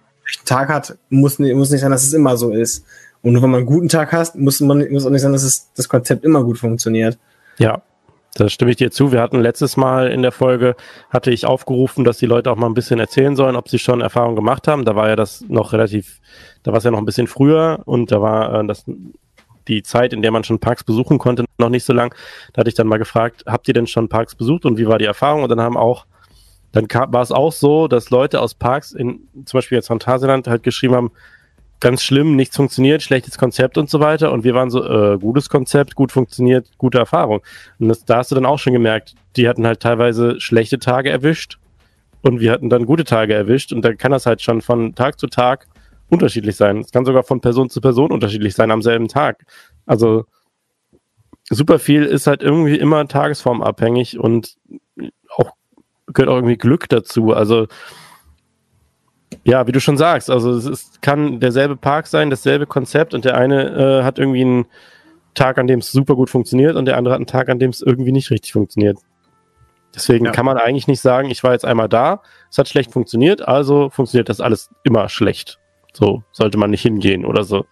[0.45, 2.85] Tag hat, muss, nicht- muss nicht sein, dass es immer so ist.
[3.21, 5.43] Und nur wenn man einen guten Tag hast, muss man muss auch nicht sagen, dass
[5.43, 7.17] es, das Konzept immer gut funktioniert.
[7.57, 7.81] Ja,
[8.35, 9.11] da stimme ich dir zu.
[9.11, 10.75] Wir hatten letztes Mal in der Folge,
[11.09, 14.01] hatte ich aufgerufen, dass die Leute auch mal ein bisschen erzählen sollen, ob sie schon
[14.01, 14.85] Erfahrungen gemacht haben.
[14.85, 16.19] Da war ja das noch relativ,
[16.63, 18.85] da war es ja noch ein bisschen früher und da war äh, das
[19.67, 22.13] die Zeit, in der man schon Parks besuchen konnte, noch nicht so lang.
[22.53, 24.97] Da hatte ich dann mal gefragt, habt ihr denn schon Parks besucht und wie war
[24.97, 25.43] die Erfahrung?
[25.43, 26.05] Und dann haben auch,
[26.71, 30.47] dann kam, war es auch so, dass Leute aus Parks in, zum Beispiel jetzt Phantasialand
[30.47, 31.11] halt geschrieben haben,
[31.79, 34.31] ganz schlimm, nichts funktioniert, schlechtes Konzept und so weiter.
[34.31, 37.41] Und wir waren so, äh, gutes Konzept, gut funktioniert, gute Erfahrung.
[37.79, 41.09] Und das, da hast du dann auch schon gemerkt, die hatten halt teilweise schlechte Tage
[41.09, 41.57] erwischt
[42.21, 43.71] und wir hatten dann gute Tage erwischt.
[43.71, 45.67] Und dann kann das halt schon von Tag zu Tag
[46.09, 46.79] unterschiedlich sein.
[46.79, 49.45] Es kann sogar von Person zu Person unterschiedlich sein am selben Tag.
[49.85, 50.25] Also
[51.49, 54.57] super viel ist halt irgendwie immer tagesformabhängig und
[55.35, 55.53] auch
[56.07, 57.33] gehört auch irgendwie Glück dazu.
[57.33, 57.67] Also
[59.49, 63.25] ja, wie du schon sagst, also es ist, kann derselbe Park sein, dasselbe Konzept und
[63.25, 64.65] der eine äh, hat irgendwie einen
[65.33, 67.71] Tag, an dem es super gut funktioniert und der andere hat einen Tag, an dem
[67.71, 68.99] es irgendwie nicht richtig funktioniert.
[69.95, 70.31] Deswegen Ja.
[70.31, 72.21] kann man eigentlich nicht sagen, ich war jetzt einmal da,
[72.51, 75.59] es hat schlecht funktioniert, also funktioniert das alles immer schlecht.
[75.93, 77.65] So sollte man nicht hingehen oder so.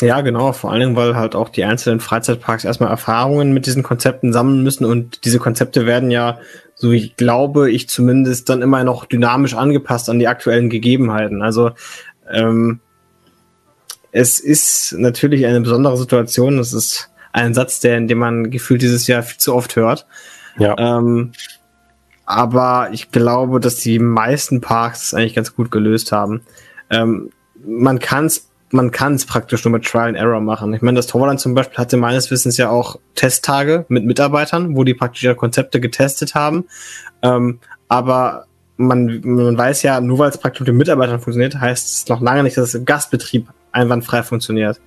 [0.00, 3.82] Ja, genau, vor allen Dingen, weil halt auch die einzelnen Freizeitparks erstmal Erfahrungen mit diesen
[3.84, 6.38] Konzepten sammeln müssen und diese Konzepte werden ja,
[6.82, 11.40] so ich glaube ich zumindest, dann immer noch dynamisch angepasst an die aktuellen Gegebenheiten.
[11.40, 11.70] Also
[12.28, 12.80] ähm,
[14.10, 16.56] es ist natürlich eine besondere Situation.
[16.56, 20.08] Das ist ein Satz, der, in dem man gefühlt dieses Jahr viel zu oft hört.
[20.58, 20.74] Ja.
[20.76, 21.30] Ähm,
[22.26, 26.42] aber ich glaube, dass die meisten Parks es eigentlich ganz gut gelöst haben.
[26.90, 27.30] Ähm,
[27.64, 30.72] man kann es man kann es praktisch nur mit Trial and Error machen.
[30.74, 34.84] Ich meine, das Torland zum Beispiel hatte meines Wissens ja auch Testtage mit Mitarbeitern, wo
[34.84, 36.64] die praktisch ihre Konzepte getestet haben.
[37.22, 38.46] Ähm, aber
[38.76, 42.20] man, man weiß ja, nur weil es praktisch mit den Mitarbeitern funktioniert, heißt es noch
[42.20, 44.80] lange nicht, dass es im Gastbetrieb einwandfrei funktioniert.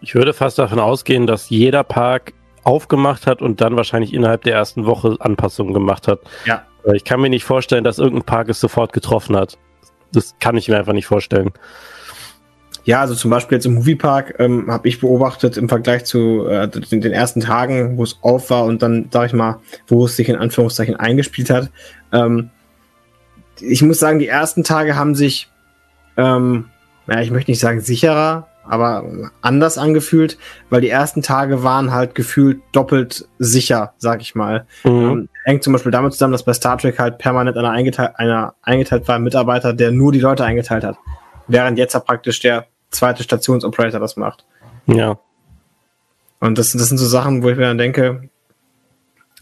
[0.00, 4.54] Ich würde fast davon ausgehen, dass jeder Park aufgemacht hat und dann wahrscheinlich innerhalb der
[4.54, 6.20] ersten Woche Anpassungen gemacht hat.
[6.44, 6.64] Ja.
[6.84, 9.58] Weil Ich kann mir nicht vorstellen, dass irgendein Park es sofort getroffen hat.
[10.12, 11.52] Das kann ich mir einfach nicht vorstellen.
[12.88, 16.68] Ja, also zum Beispiel jetzt im Moviepark ähm, habe ich beobachtet im Vergleich zu äh,
[16.68, 20.16] den, den ersten Tagen, wo es auf war und dann, sag ich mal, wo es
[20.16, 21.70] sich in Anführungszeichen eingespielt hat.
[22.12, 22.48] Ähm,
[23.60, 25.50] ich muss sagen, die ersten Tage haben sich,
[26.16, 26.70] ähm,
[27.06, 29.04] ja, ich möchte nicht sagen sicherer, aber
[29.42, 30.38] anders angefühlt,
[30.70, 34.66] weil die ersten Tage waren halt gefühlt doppelt sicher, sag ich mal.
[34.84, 34.90] Mhm.
[34.90, 38.54] Ähm, hängt zum Beispiel damit zusammen, dass bei Star Trek halt permanent einer eingeteilt, einer
[38.62, 40.96] eingeteilt war, ein Mitarbeiter, der nur die Leute eingeteilt hat.
[41.48, 44.44] Während jetzt ja praktisch der zweite Stationsoperator das macht.
[44.86, 45.18] Ja.
[46.40, 48.30] Und das, das sind so Sachen, wo ich mir dann denke,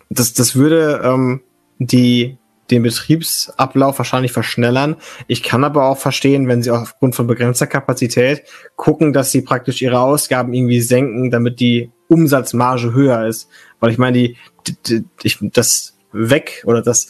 [0.09, 1.43] das, das würde ähm,
[1.79, 2.39] die,
[2.71, 4.97] den Betriebsablauf wahrscheinlich verschnellern.
[5.27, 8.45] Ich kann aber auch verstehen, wenn sie aufgrund von begrenzter Kapazität
[8.77, 13.49] gucken, dass sie praktisch ihre Ausgaben irgendwie senken, damit die Umsatzmarge höher ist.
[13.81, 14.37] Weil ich meine, die,
[14.87, 17.09] die, die das weg oder das,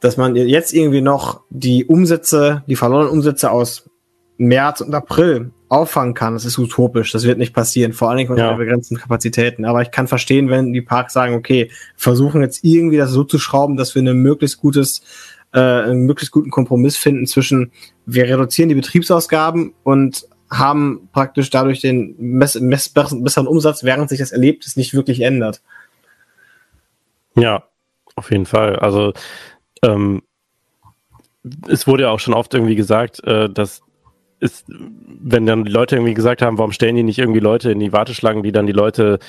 [0.00, 3.88] dass man jetzt irgendwie noch die Umsätze, die verlorenen Umsätze aus
[4.38, 7.12] März und April auffangen kann, das ist utopisch.
[7.12, 8.52] Das wird nicht passieren, vor allen Dingen unter Ja.
[8.54, 9.64] begrenzten Kapazitäten.
[9.64, 13.38] Aber ich kann verstehen, wenn die Parks sagen, okay, versuchen jetzt irgendwie das so zu
[13.38, 15.02] schrauben, dass wir eine möglichst gutes,
[15.52, 17.72] äh, einen möglichst guten Kompromiss finden zwischen,
[18.04, 24.18] wir reduzieren die Betriebsausgaben und haben praktisch dadurch den mess mess besseren Umsatz, während sich
[24.18, 25.62] das Erlebnis nicht wirklich ändert.
[27.34, 27.64] Ja,
[28.14, 28.76] auf jeden Fall.
[28.76, 29.14] Also
[29.82, 30.22] ähm,
[31.68, 33.80] es wurde ja auch schon oft irgendwie gesagt, äh, dass
[34.42, 37.78] ist, wenn dann die Leute irgendwie gesagt haben, warum stellen die nicht irgendwie Leute in
[37.78, 39.20] die Warteschlangen, die dann die Leute,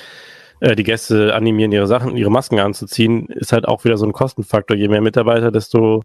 [0.58, 4.12] äh, die Gäste animieren, ihre Sachen, ihre Masken anzuziehen, ist halt auch wieder so ein
[4.12, 4.76] Kostenfaktor.
[4.76, 6.02] Je mehr Mitarbeiter, desto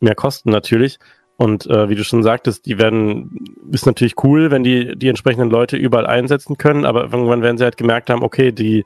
[0.00, 0.98] mehr Kosten natürlich.
[1.36, 5.50] Und äh, wie du schon sagtest, die werden, ist natürlich cool, wenn die die entsprechenden
[5.50, 8.84] Leute überall einsetzen können, aber irgendwann werden sie halt gemerkt haben, okay, die,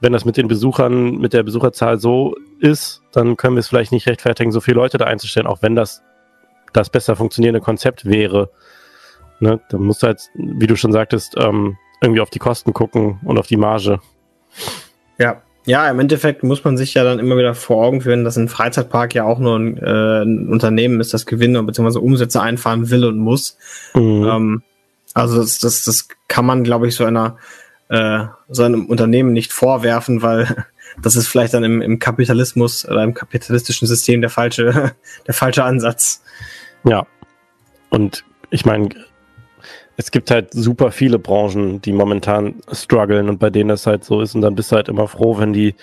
[0.00, 3.92] wenn das mit den Besuchern, mit der Besucherzahl so ist, dann können wir es vielleicht
[3.92, 6.02] nicht rechtfertigen, so viele Leute da einzustellen, auch wenn das
[6.72, 8.50] das besser funktionierende Konzept wäre.
[9.40, 9.60] Ne?
[9.70, 13.38] Da musst du halt, wie du schon sagtest, ähm, irgendwie auf die Kosten gucken und
[13.38, 14.00] auf die Marge.
[15.18, 15.42] Ja.
[15.64, 18.48] Ja, im Endeffekt muss man sich ja dann immer wieder vor Augen führen, dass ein
[18.48, 21.98] Freizeitpark ja auch nur ein, äh, ein Unternehmen ist, das Gewinne bzw.
[21.98, 23.58] Umsätze einfahren will und muss.
[23.94, 24.26] Mhm.
[24.28, 24.62] Ähm,
[25.14, 27.36] also das, das, das kann man, glaube ich, so einer
[27.92, 30.66] äh, so einem Unternehmen nicht vorwerfen, weil
[31.02, 34.92] das ist vielleicht dann im, im Kapitalismus oder im kapitalistischen System der falsche,
[35.26, 36.22] der falsche Ansatz.
[36.84, 37.06] Ja.
[37.90, 38.90] Und ich meine,
[39.96, 44.20] es gibt halt super viele Branchen, die momentan strugglen und bei denen das halt so
[44.20, 44.34] ist.
[44.34, 45.74] Und dann bist du halt immer froh, wenn die,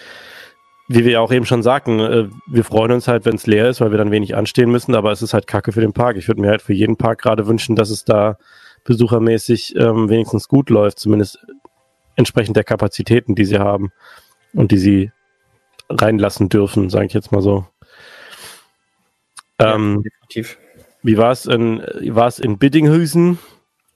[0.87, 3.69] wie wir ja auch eben schon sagten, äh, wir freuen uns halt, wenn es leer
[3.69, 6.17] ist, weil wir dann wenig anstehen müssen, aber es ist halt kacke für den Park.
[6.17, 8.37] Ich würde mir halt für jeden Park gerade wünschen, dass es da
[8.83, 11.45] besuchermäßig ähm, wenigstens gut läuft, zumindest
[12.15, 13.91] entsprechend der Kapazitäten, die sie haben
[14.53, 15.11] und die sie
[15.89, 17.65] reinlassen dürfen, sage ich jetzt mal so.
[19.59, 20.57] Ähm, definitiv.
[21.03, 23.39] Wie war es in, in Biddinghausen?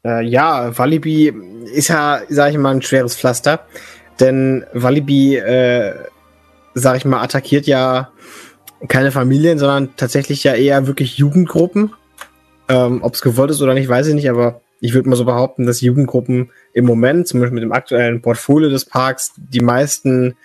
[0.05, 1.33] Äh, ja, Walibi
[1.73, 3.65] ist ja, sag ich mal, ein schweres Pflaster.
[4.19, 5.95] Denn Walibi, äh,
[6.73, 8.11] sag ich mal, attackiert ja
[8.87, 11.93] keine Familien, sondern tatsächlich ja eher wirklich Jugendgruppen.
[12.69, 15.25] Ähm, Ob es gewollt ist oder nicht, weiß ich nicht, aber ich würde mal so
[15.25, 20.35] behaupten, dass Jugendgruppen im Moment, zumindest mit dem aktuellen Portfolio des Parks, die meisten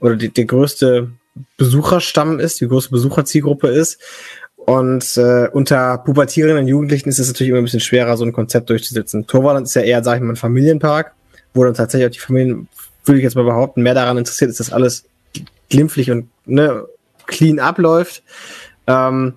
[0.00, 1.10] oder die, der größte
[1.56, 4.00] Besucherstamm ist, die größte Besucherzielgruppe ist.
[4.66, 8.32] Und äh, unter pubertierenden und Jugendlichen ist es natürlich immer ein bisschen schwerer, so ein
[8.32, 9.26] Konzept durchzusetzen.
[9.26, 11.12] Torvalland ist ja eher, sag ich mal, ein Familienpark,
[11.52, 12.68] wo dann tatsächlich auch die Familien,
[13.04, 15.04] würde ich jetzt mal behaupten, mehr daran interessiert ist, dass alles
[15.68, 16.84] glimpflich und ne,
[17.26, 18.22] clean abläuft.
[18.86, 19.34] Ähm,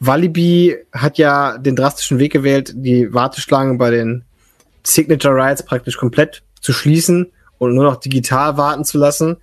[0.00, 4.24] Walibi hat ja den drastischen Weg gewählt, die Warteschlangen bei den
[4.82, 9.36] Signature Rides praktisch komplett zu schließen und nur noch digital warten zu lassen.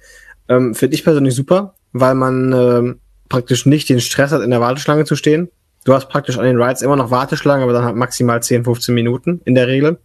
[0.49, 2.99] Ähm, Finde ich persönlich super, weil man ähm,
[3.31, 5.49] praktisch nicht den Stress hat, in der Warteschlange zu stehen.
[5.85, 8.93] Du hast praktisch an den Rides immer noch Warteschlangen, aber dann halt maximal 10, 15
[8.93, 9.99] Minuten in der Regel.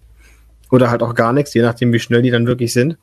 [0.70, 2.96] Oder halt auch gar nichts, je nachdem, wie schnell die dann wirklich sind.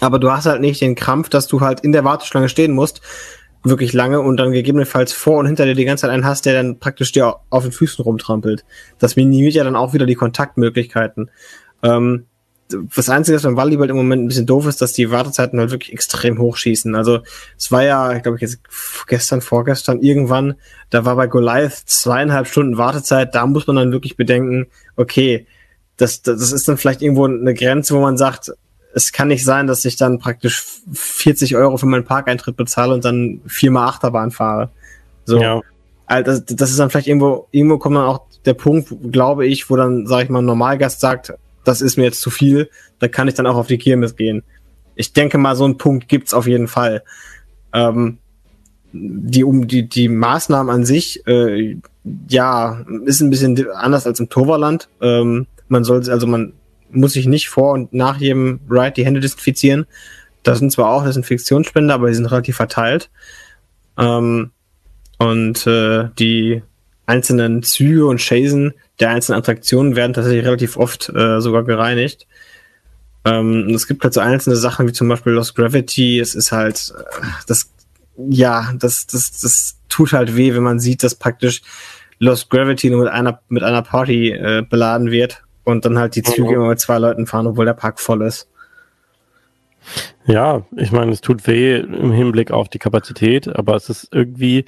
[0.00, 3.02] Aber du hast halt nicht den Krampf, dass du halt in der Warteschlange stehen musst,
[3.62, 6.54] wirklich lange und dann gegebenenfalls vor und hinter dir die ganze Zeit einen hast, der
[6.54, 8.64] dann praktisch dir auf den Füßen rumtrampelt.
[8.98, 11.30] Das minimiert ja dann auch wieder die Kontaktmöglichkeiten.
[11.82, 12.26] Ähm,
[12.94, 15.70] das Einzige, was beim Volleyball im Moment ein bisschen doof ist, dass die Wartezeiten halt
[15.70, 16.94] wirklich extrem hochschießen.
[16.94, 17.20] Also
[17.56, 18.60] es war ja, ich glaube ich jetzt
[19.06, 20.54] gestern, vorgestern irgendwann,
[20.90, 23.34] da war bei Goliath zweieinhalb Stunden Wartezeit.
[23.34, 24.66] Da muss man dann wirklich bedenken,
[24.96, 25.46] okay,
[25.96, 28.52] das, das ist dann vielleicht irgendwo eine Grenze, wo man sagt,
[28.94, 33.04] es kann nicht sein, dass ich dann praktisch 40 Euro für meinen Parkeintritt bezahle und
[33.04, 34.70] dann viermal Achterbahn fahre.
[35.24, 35.40] So.
[35.40, 35.60] Ja.
[36.06, 39.70] Also das, das ist dann vielleicht irgendwo, irgendwo kommt dann auch der Punkt, glaube ich,
[39.70, 41.34] wo dann, sage ich mal, ein Normalgast sagt,
[41.64, 44.42] das ist mir jetzt zu viel, da kann ich dann auch auf die Kirmes gehen.
[44.94, 47.02] Ich denke mal, so einen Punkt gibt's auf jeden Fall.
[47.72, 48.18] Ähm,
[48.92, 51.76] die, um die, die Maßnahmen an sich, äh,
[52.28, 54.88] ja, ist ein bisschen anders als im Toverland.
[55.00, 56.54] Ähm, man soll, also man
[56.90, 59.86] muss sich nicht vor und nach jedem Ride die Hände desinfizieren.
[60.42, 63.10] Das sind zwar auch Desinfektionsspender, aber die sind relativ verteilt.
[63.96, 64.50] Ähm,
[65.18, 66.62] und äh, die
[67.10, 72.26] einzelnen Züge und Chasen der einzelnen Attraktionen werden tatsächlich relativ oft äh, sogar gereinigt.
[73.24, 76.20] Ähm, es gibt halt so einzelne Sachen wie zum Beispiel Lost Gravity.
[76.20, 77.72] Es ist halt, äh, das,
[78.16, 81.62] ja, das, das, das tut halt weh, wenn man sieht, dass praktisch
[82.18, 86.22] Lost Gravity nur mit einer, mit einer Party äh, beladen wird und dann halt die
[86.22, 88.48] Züge immer mit zwei Leuten fahren, obwohl der Park voll ist.
[90.26, 94.66] Ja, ich meine, es tut weh im Hinblick auf die Kapazität, aber es ist irgendwie,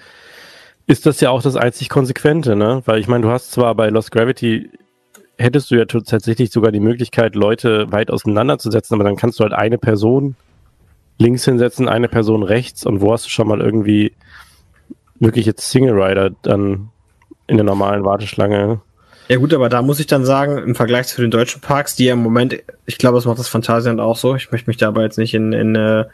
[0.87, 2.83] ist das ja auch das einzig Konsequente, ne?
[2.85, 4.71] Weil ich meine, du hast zwar bei Lost Gravity,
[5.39, 9.53] hättest du ja tatsächlich sogar die Möglichkeit, Leute weit auseinanderzusetzen, aber dann kannst du halt
[9.53, 10.37] eine Person
[11.19, 14.13] links hinsetzen, eine Person rechts und wo hast du schon mal irgendwie
[15.19, 16.91] wirklich jetzt Single Rider dann
[17.47, 18.81] in der normalen Warteschlange?
[19.29, 22.07] Ja gut, aber da muss ich dann sagen, im Vergleich zu den deutschen Parks, die
[22.07, 24.35] ja im Moment, ich glaube, das macht das Phantasialand auch so.
[24.35, 26.05] Ich möchte mich da aber jetzt nicht in, in äh,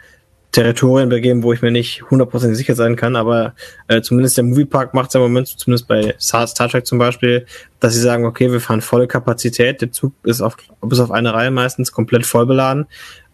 [0.53, 3.55] Territorien begeben, wo ich mir nicht hundertprozentig sicher sein kann, aber
[3.87, 7.45] äh, zumindest der Moviepark macht es im Moment, zumindest bei Star, Trek zum Beispiel,
[7.81, 11.35] dass sie sagen, okay, wir fahren volle Kapazität, der Zug ist auf, bis auf eine
[11.35, 12.87] Reihe meistens komplett voll beladen.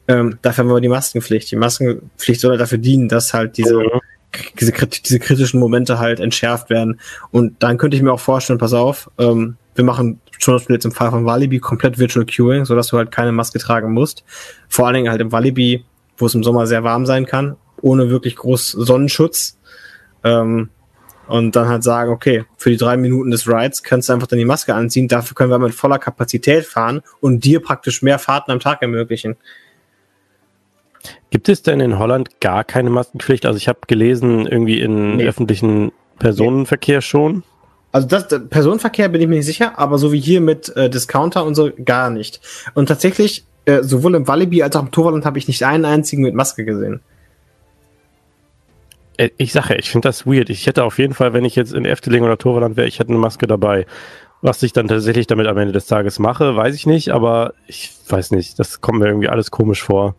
[0.08, 1.50] Ähm, dafür haben wir die Maskenpflicht.
[1.50, 4.00] Die Maskenpflicht soll dafür dienen, dass halt diese, Mhm.
[4.58, 7.00] diese, diese kritischen Momente halt entschärft werden.
[7.30, 10.84] Und dann könnte ich mir auch vorstellen, pass auf, ähm, wir machen zum Beispiel jetzt
[10.84, 14.24] im Fall von Walibi komplett Virtual Queuing, sodass du halt keine Maske tragen musst.
[14.68, 15.84] Vor allen Dingen halt im Walibi,
[16.16, 19.58] wo es im Sommer sehr warm sein kann, ohne wirklich groß Sonnenschutz.
[20.22, 20.70] Ähm,
[21.26, 24.38] und dann halt sagen, okay, für die drei Minuten des Rides kannst du einfach dann
[24.38, 28.50] die Maske anziehen, dafür können wir mit voller Kapazität fahren und dir praktisch mehr Fahrten
[28.50, 29.36] am Tag ermöglichen.
[31.30, 33.44] Gibt es denn in Holland gar keine Maskenpflicht?
[33.46, 35.26] Also ich habe gelesen, irgendwie in Nee.
[35.26, 37.42] öffentlichen Personenverkehr schon.
[37.92, 41.44] Also das Personenverkehr bin ich mir nicht sicher, aber so wie hier mit äh, Discounter
[41.44, 42.40] und so gar nicht.
[42.74, 46.22] Und tatsächlich, äh, sowohl im Walibi als auch im Torwald habe ich nicht einen einzigen
[46.22, 47.00] mit Maske gesehen.
[49.16, 50.50] Äh, Ich sage, ich finde das weird.
[50.50, 53.10] Ich hätte auf jeden Fall, wenn ich jetzt in Efteling oder Torvaland wäre, ich hätte
[53.10, 53.86] eine Maske dabei.
[54.42, 57.92] Was ich dann tatsächlich damit am Ende des Tages mache, weiß ich nicht, aber ich
[58.08, 58.58] weiß nicht.
[58.58, 60.16] Das kommt mir irgendwie alles komisch vor.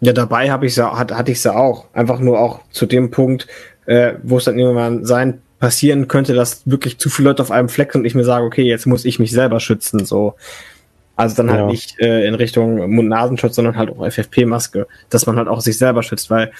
[0.00, 1.86] Ja, dabei habe ich sie, hat, hatte ich sie auch.
[1.92, 3.48] Einfach nur auch zu dem Punkt,
[3.86, 7.68] äh, wo es dann irgendwann sein passieren könnte, dass wirklich zu viele Leute auf einem
[7.68, 10.04] Fleck sind und ich mir sage, okay, jetzt muss ich mich selber schützen.
[10.04, 10.34] So.
[11.18, 11.66] Also dann halt Ja.
[11.66, 16.02] nicht äh, in Richtung Mund-Nasenschutz, sondern halt auch FFP-Maske, dass man halt auch sich selber
[16.02, 16.52] schützt, weil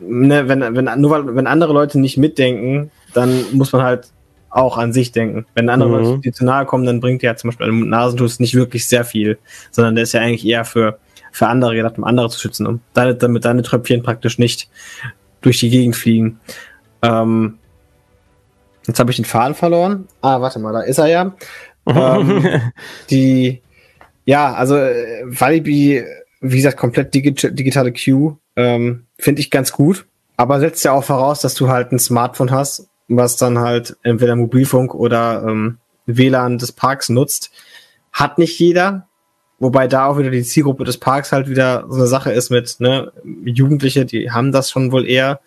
[0.00, 4.08] ne, wenn, wenn, nur weil, wenn andere Leute nicht mitdenken, dann muss man halt
[4.50, 5.46] auch an sich denken.
[5.54, 5.94] Wenn andere Mhm.
[5.94, 9.04] Leute dir zu nahe kommen, dann bringt ja zum Beispiel ein Nasentuch nicht wirklich sehr
[9.04, 9.38] viel,
[9.70, 10.98] sondern der ist ja eigentlich eher für,
[11.30, 14.68] für andere gedacht, um andere zu schützen, um deine, damit deine Tröpfchen praktisch nicht
[15.42, 16.40] durch die Gegend fliegen.
[17.02, 17.58] Ähm,
[18.86, 20.08] jetzt habe ich den Faden verloren.
[20.22, 21.34] Ah, warte mal, da ist er ja.
[21.94, 22.72] Ähm,
[23.10, 23.62] die,
[24.24, 26.04] ja, also äh, Walibi,
[26.40, 31.04] wie gesagt, komplett digi digitale Queue, ähm, finde ich ganz gut, aber setzt ja auch
[31.04, 36.58] voraus, dass du halt ein Smartphone hast, was dann halt entweder Mobilfunk oder ähm, WLAN
[36.58, 37.50] des Parks nutzt.
[38.12, 39.06] Hat nicht jeder,
[39.58, 42.76] wobei da auch wieder die Zielgruppe des Parks halt wieder so eine Sache ist mit,
[42.80, 43.12] ne,
[43.44, 45.40] Jugendliche, die haben das schon wohl eher.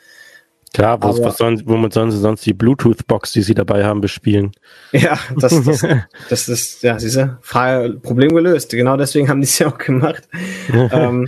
[0.73, 4.51] Klar, was, Aber- sollen, womit sollen sie sonst die Bluetooth-Box, die sie dabei haben, bespielen?
[4.91, 5.85] Ja, das, das,
[6.29, 8.71] das ist, ja, diese Frage, Problem gelöst.
[8.71, 10.27] Genau deswegen haben die es ja auch gemacht.
[10.73, 11.27] ähm,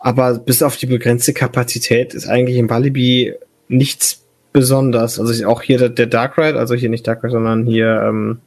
[0.00, 3.34] aber bis auf die begrenzte Kapazität ist eigentlich im Walibi
[3.66, 5.18] nichts besonders.
[5.18, 8.38] Also auch hier der, der Dark Ride, also hier nicht Dark Ride, sondern hier ähm,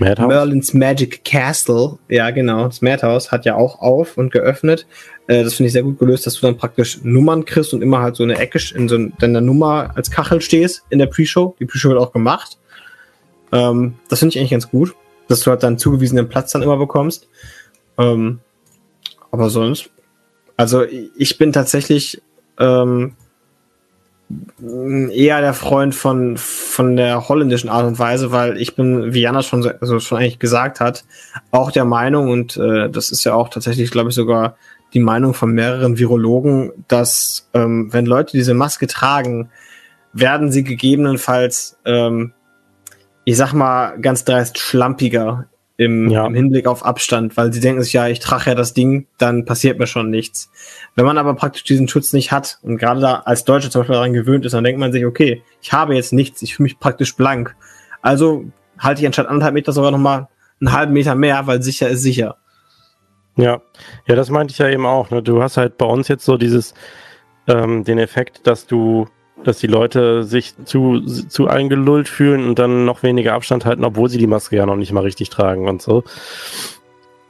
[0.00, 0.28] Madhouse?
[0.28, 4.86] Merlin's Magic Castle, ja genau, das Madhouse hat ja auch auf und geöffnet.
[5.26, 8.00] Äh, das finde ich sehr gut gelöst, dass du dann praktisch Nummern kriegst und immer
[8.00, 11.54] halt so eine Ecke in so in der Nummer als Kachel stehst in der Pre-Show.
[11.60, 12.58] Die Pre-Show wird auch gemacht.
[13.52, 14.94] Ähm, das finde ich eigentlich ganz gut,
[15.28, 17.28] dass du halt dann zugewiesenen Platz dann immer bekommst.
[17.98, 18.40] Ähm,
[19.30, 19.90] aber sonst,
[20.56, 20.84] also
[21.16, 22.20] ich bin tatsächlich
[22.58, 23.14] ähm,
[25.12, 29.42] eher der Freund von, von der holländischen Art und Weise, weil ich bin, wie Jana
[29.42, 31.04] schon, so- also schon eigentlich gesagt hat,
[31.50, 34.56] auch der Meinung, und äh, das ist ja auch tatsächlich, glaube ich, sogar
[34.94, 39.50] die Meinung von mehreren Virologen, dass ähm, wenn Leute diese Maske tragen,
[40.12, 42.32] werden sie gegebenenfalls, ähm,
[43.24, 45.46] ich sag mal, ganz dreist schlampiger
[45.80, 46.26] im, Ja.
[46.26, 49.46] im Hinblick auf Abstand, weil sie denken sich, ja, ich trage ja das Ding, dann
[49.46, 50.50] passiert mir schon nichts.
[50.94, 53.94] Wenn man aber praktisch diesen Schutz nicht hat und gerade da als Deutscher zum Beispiel
[53.94, 56.78] daran gewöhnt ist, dann denkt man sich, okay, ich habe jetzt nichts, ich fühle mich
[56.78, 57.56] praktisch blank.
[58.02, 58.44] Also
[58.78, 60.28] halte ich anstatt anderthalb Meter sogar noch mal
[60.60, 62.36] einen halben Meter mehr, weil sicher ist sicher.
[63.36, 63.62] Ja,
[64.06, 65.08] ja, das meinte ich ja eben auch.
[65.10, 65.22] Ne?
[65.22, 66.74] Du hast halt bei uns jetzt so dieses,
[67.46, 69.08] ähm, den Effekt, dass du,
[69.44, 74.08] dass die Leute sich zu, zu eingelullt fühlen und dann noch weniger Abstand halten, obwohl
[74.08, 76.04] sie die Maske ja noch nicht mal richtig tragen und so.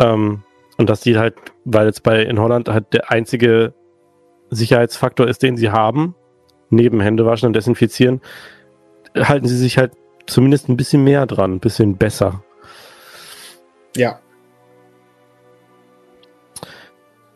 [0.00, 0.42] Ähm,
[0.76, 3.74] und dass die halt, weil jetzt bei in Holland halt der einzige
[4.50, 6.14] Sicherheitsfaktor ist, den sie haben,
[6.70, 8.20] neben Händewaschen und Desinfizieren,
[9.16, 9.92] halten sie sich halt
[10.26, 12.42] zumindest ein bisschen mehr dran, ein bisschen besser.
[13.96, 14.20] Ja.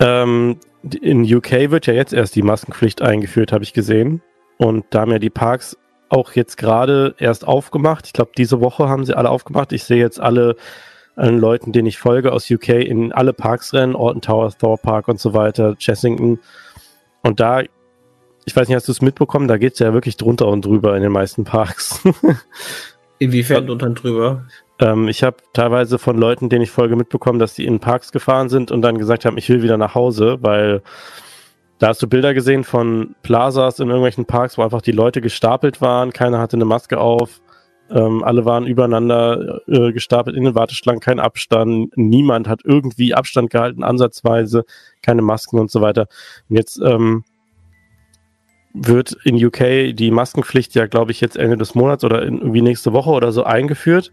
[0.01, 0.59] Ähm,
[1.01, 4.23] in UK wird ja jetzt erst die Maskenpflicht eingeführt, habe ich gesehen.
[4.59, 5.77] Und da haben ja die Parks
[6.09, 8.07] auch jetzt gerade erst aufgemacht.
[8.07, 9.73] Ich glaube, diese Woche haben sie alle aufgemacht.
[9.73, 10.57] Ich sehe jetzt alle
[11.17, 15.09] allen Leuten, denen ich folge aus UK, in alle Parks rennen, Alton Towers, Thor Park
[15.09, 16.41] und so weiter, Chessington.
[17.23, 17.63] Und da,
[18.45, 21.03] ich weiß nicht, hast du es mitbekommen, da geht's ja wirklich drunter und drüber in
[21.03, 22.03] den meisten Parks.
[23.19, 24.45] Inwiefern und dann drüber?
[24.81, 28.49] Ähm, ich habe teilweise von Leuten, denen ich folge, mitbekommen, dass die in Parks gefahren
[28.49, 30.83] sind und dann gesagt haben, ich will wieder nach Hause, weil
[31.85, 35.83] da hast du Bilder gesehen von Plazas in irgendwelchen Parks, wo einfach die Leute gestapelt
[35.83, 37.43] waren, keiner hatte eine Maske auf,
[37.91, 43.51] ähm, alle waren übereinander äh, gestapelt in den Warteschlangen, kein Abstand, niemand hat irgendwie Abstand
[43.51, 44.65] gehalten, ansatzweise,
[45.03, 46.07] keine Masken und so weiter.
[46.49, 47.23] Und jetzt ähm,
[48.73, 52.63] wird in UK die Maskenpflicht ja, glaube ich, jetzt Ende des Monats oder in, irgendwie
[52.63, 54.11] nächste Woche oder so eingeführt.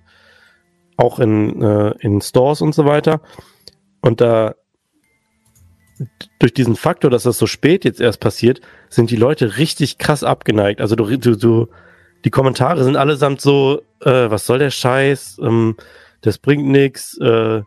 [0.98, 3.22] Auch in, äh, in Stores und so weiter.
[4.01, 4.56] Und da
[6.39, 10.23] durch diesen Faktor, dass das so spät jetzt erst passiert, sind die Leute richtig krass
[10.23, 10.81] abgeneigt.
[10.81, 11.67] Also du, du, du
[12.23, 15.75] die Kommentare sind allesamt so, äh, was soll der Scheiß, ähm,
[16.21, 17.61] das bringt nix, äh,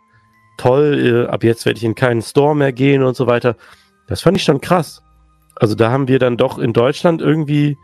[0.58, 3.56] toll, äh, ab jetzt werde ich in keinen Store mehr gehen und so weiter.
[4.06, 5.02] Das fand ich schon krass.
[5.56, 7.76] Also da haben wir dann doch in Deutschland irgendwie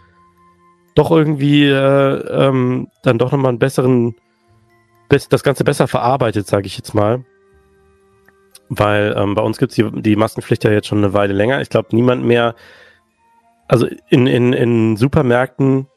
[0.95, 4.15] doch irgendwie äh, ähm, dann doch nochmal einen besseren
[5.09, 7.25] bes- das Ganze besser verarbeitet, sage ich jetzt mal.
[8.71, 11.61] Weil ähm, bei uns gibt's die, die Maskenpflicht ja jetzt schon eine Weile länger.
[11.61, 12.55] Ich glaube, niemand mehr,
[13.67, 15.89] also in, in, in Supermärkten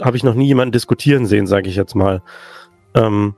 [0.00, 2.22] habe ich noch nie jemanden diskutieren sehen, sage ich jetzt mal.
[2.94, 3.34] Ähm,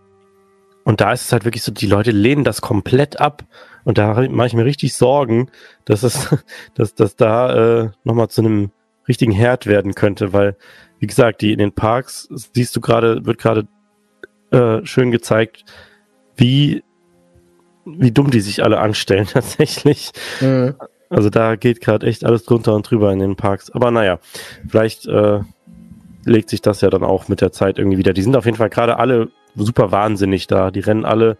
[0.85, 3.45] und da ist es halt wirklich so, die Leute lehnen das komplett ab.
[3.85, 5.51] Und da mache ich mir richtig Sorgen,
[5.87, 6.29] dass es,
[6.75, 8.71] dass das da äh, nochmal zu einem
[9.09, 10.57] richtigen Herd werden könnte, weil,
[10.99, 13.67] wie gesagt, die in den Parks, siehst du gerade, wird gerade
[14.51, 15.65] äh, schön gezeigt,
[16.37, 16.83] wie,
[17.85, 20.11] wie dumm die sich alle anstellen tatsächlich.
[20.41, 20.75] Mhm.
[21.11, 23.71] Also da geht gerade echt alles drunter und drüber in den Parks.
[23.71, 24.19] Aber naja,
[24.69, 25.41] vielleicht äh,
[26.25, 28.13] legt sich das ja dann auch mit der Zeit irgendwie wieder.
[28.13, 30.71] Die sind auf jeden Fall gerade alle super wahnsinnig da.
[30.71, 31.37] Die rennen alle.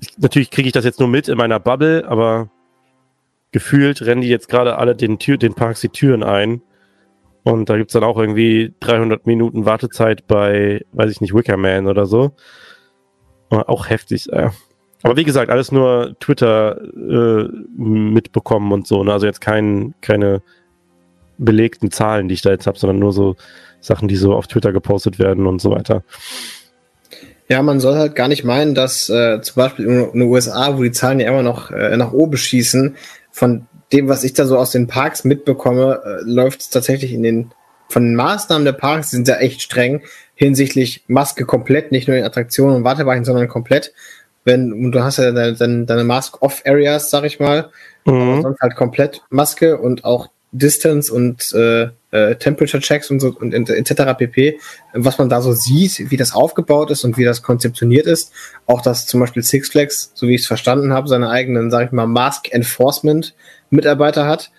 [0.00, 2.48] Ich, natürlich kriege ich das jetzt nur mit in meiner Bubble, aber
[3.52, 6.62] gefühlt rennen die jetzt gerade alle den, Tür, den Parks die Türen ein
[7.42, 12.06] Und da gibt's dann auch irgendwie 300 Minuten Wartezeit bei, weiß ich nicht, Wickerman oder
[12.06, 12.32] so.
[13.50, 14.32] Äh, Auch heftig.
[14.32, 14.50] Äh.
[15.02, 19.02] Aber wie gesagt, alles nur Twitter äh, mitbekommen und so.
[19.02, 19.12] Ne?
[19.12, 20.42] Also jetzt kein, keine
[21.38, 23.36] belegten Zahlen, die ich da jetzt habe, sondern nur so
[23.80, 26.02] Sachen, die so auf Twitter gepostet werden und so weiter.
[27.48, 30.82] Ja, man soll halt gar nicht meinen, dass äh, zum Beispiel in den USA, wo
[30.82, 32.96] die Zahlen ja immer noch äh, nach oben schießen,
[33.32, 37.22] von dem, was ich da so aus den Parks mitbekomme, äh, läuft es tatsächlich in
[37.22, 37.50] den
[37.88, 40.02] von den Maßnahmen der Parks die sind ja echt streng
[40.36, 43.92] hinsichtlich Maske komplett, nicht nur in Attraktionen und Wartebereichen, sondern komplett.
[44.44, 47.70] Wenn und du hast ja deine, deine, deine Mask-Off-Areas, sag ich mal,
[48.04, 53.36] aber sonst halt komplett Maske und auch Distance und äh, äh, Temperature Checks und so
[53.38, 54.16] und etc.
[54.18, 54.58] pp.
[54.94, 58.32] Was man da so sieht, wie das aufgebaut ist und wie das konzeptioniert ist.
[58.66, 61.86] Auch dass zum Beispiel Six Flags, so wie ich es verstanden habe, seine eigenen, sag
[61.86, 63.34] ich mal, Mask Enforcement
[63.70, 64.50] Mitarbeiter hat.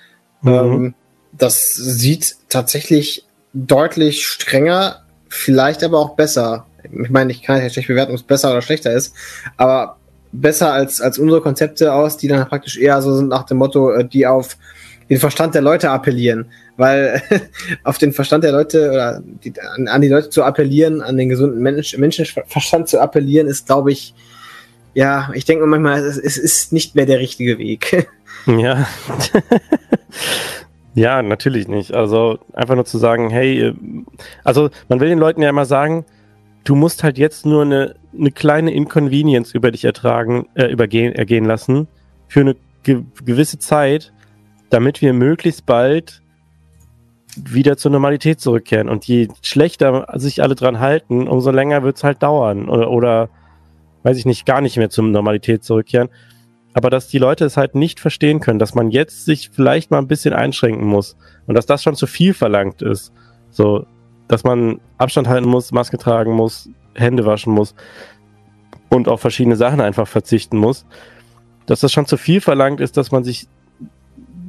[0.41, 0.53] Mhm.
[0.53, 0.93] Ähm,
[1.33, 6.67] das sieht tatsächlich deutlich strenger, vielleicht aber auch besser.
[6.83, 9.15] Ich meine, ich kann ja schlecht bewerten, ob es besser oder schlechter ist,
[9.57, 9.97] aber
[10.31, 13.91] besser als, als unsere Konzepte aus, die dann praktisch eher so sind nach dem Motto,
[13.91, 14.57] äh, die auf
[15.09, 16.45] den Verstand der Leute appellieren.
[16.77, 17.21] Weil
[17.83, 21.29] auf den Verstand der Leute oder die, an, an die Leute zu appellieren, an den
[21.29, 24.13] gesunden Mensch, Menschenverstand zu appellieren, ist, glaube ich,
[24.93, 28.07] ja, ich denke manchmal, es, es ist nicht mehr der richtige Weg.
[28.47, 28.87] Ja.
[30.95, 31.93] ja, natürlich nicht.
[31.93, 33.71] Also einfach nur zu sagen, hey,
[34.43, 36.05] also man will den Leuten ja immer sagen,
[36.63, 41.45] du musst halt jetzt nur eine, eine kleine Inconvenience über dich ertragen, äh, übergehen, ergehen
[41.45, 41.87] lassen
[42.27, 44.13] für eine ge gewisse Zeit,
[44.69, 46.21] damit wir möglichst bald
[47.37, 48.89] wieder zur Normalität zurückkehren.
[48.89, 52.69] Und je schlechter sich alle dran halten, umso länger wird's halt dauern.
[52.69, 53.29] Oder, oder
[54.03, 56.09] weiß ich nicht, gar nicht mehr zur Normalität zurückkehren.
[56.73, 59.97] Aber dass die Leute es halt nicht verstehen können, dass man jetzt sich vielleicht mal
[59.97, 63.13] ein bisschen einschränken muss und dass das schon zu viel verlangt ist.
[63.49, 63.85] So,
[64.31, 67.75] dass man Abstand halten muss, Maske tragen muss, Hände waschen muss
[68.87, 70.85] und auf verschiedene Sachen einfach verzichten muss.
[71.65, 73.49] Dass das schon zu viel verlangt ist, dass man sich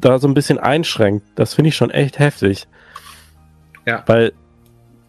[0.01, 1.27] da so ein bisschen einschränkt.
[1.35, 2.69] Das finde ich schon echt heftig.
[3.85, 4.05] Ja.
[4.07, 4.35] Weil,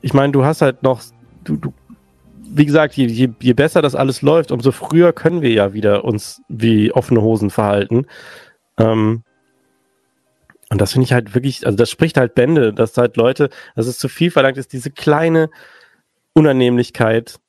[0.01, 1.03] ich meine, du hast halt noch,
[1.43, 1.71] du, du,
[2.41, 6.03] wie gesagt, je, je, je besser das alles läuft, umso früher können wir ja wieder
[6.03, 8.07] uns wie offene Hosen verhalten.
[8.79, 9.21] Ähm,
[10.73, 13.85] und das finde ich halt wirklich, also das spricht halt Bände, dass halt Leute, dass
[13.85, 15.51] es zu viel verlangt ist, diese kleine
[16.33, 17.39] Unannehmlichkeit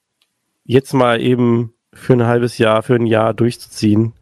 [0.64, 4.12] jetzt mal eben für ein halbes Jahr, für ein Jahr durchzuziehen.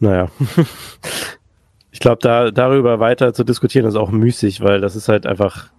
[0.00, 0.28] Naja.
[1.92, 5.70] ich glaube, da, darüber weiter zu diskutieren ist auch müßig, weil das ist halt einfach.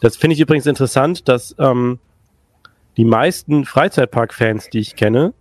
[0.00, 2.00] Das finde ich übrigens interessant, dass ähm,
[2.96, 5.32] die meisten Freizeitpark-Fans, die ich kenne,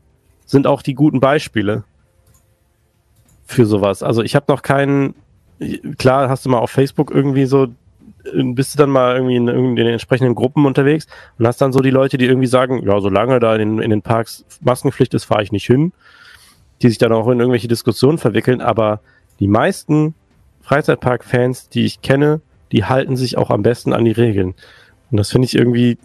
[0.46, 1.84] sind auch die guten Beispiele
[3.44, 4.04] für sowas.
[4.04, 5.16] Also ich habe noch keinen,
[5.98, 7.68] klar hast du mal auf Facebook irgendwie so,
[8.34, 11.80] bist du dann mal irgendwie in, in den entsprechenden Gruppen unterwegs und hast dann so
[11.80, 15.44] die Leute, die irgendwie sagen, ja, solange da in, in den Parks Maskenpflicht ist, fahre
[15.44, 15.92] ich nicht hin,
[16.82, 19.02] die sich dann auch in irgendwelche Diskussionen verwickeln, aber
[19.40, 20.16] die meisten
[20.62, 24.56] Freizeitpark-Fans, die ich kenne, die halten sich auch am besten an die Regeln.
[25.12, 25.98] Und das finde ich irgendwie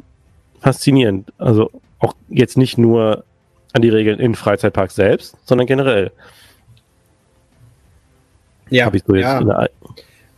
[0.60, 1.32] faszinierend.
[1.38, 3.24] Also auch jetzt nicht nur
[3.72, 6.12] an die Regeln in Freizeitparks selbst, sondern generell.
[8.70, 9.66] Ja, Hab ich so jetzt ja.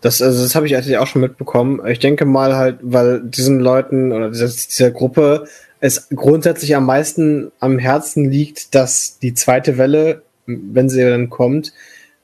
[0.00, 1.80] Das, also das habe ich eigentlich auch schon mitbekommen.
[1.86, 5.44] Ich denke mal halt, weil diesen Leuten oder dieser, dieser Gruppe
[5.80, 11.72] es grundsätzlich am meisten am Herzen liegt, dass die zweite Welle, wenn sie dann kommt,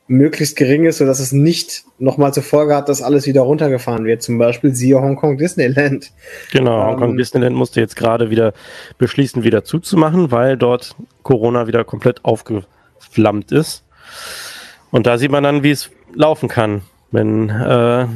[0.09, 4.23] möglichst gering ist, sodass es nicht nochmal zur Folge hat, dass alles wieder runtergefahren wird.
[4.23, 6.13] Zum Beispiel siehe Hongkong Disneyland.
[6.53, 8.53] genau, Ähm, Hongkong Disneyland musste jetzt gerade wieder
[8.99, 13.85] beschließen, wieder zuzumachen, weil dort Corona wieder komplett aufgeflammt ist.
[14.91, 16.83] Und da sieht man dann, wie es laufen kann.
[17.13, 18.07] Wenn, äh,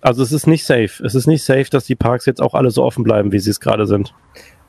[0.00, 1.02] also es ist nicht safe.
[1.02, 3.50] Es ist nicht safe, dass die Parks jetzt auch alle so offen bleiben, wie sie
[3.50, 4.12] es gerade sind.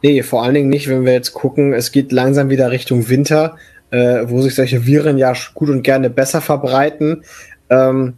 [0.02, 3.58] Nee, vor allen Dingen nicht, wenn wir jetzt gucken, es geht langsam wieder Richtung Winter,
[3.92, 7.24] äh, wo sich solche Viren ja gut und gerne besser verbreiten.
[7.70, 8.14] Ähm,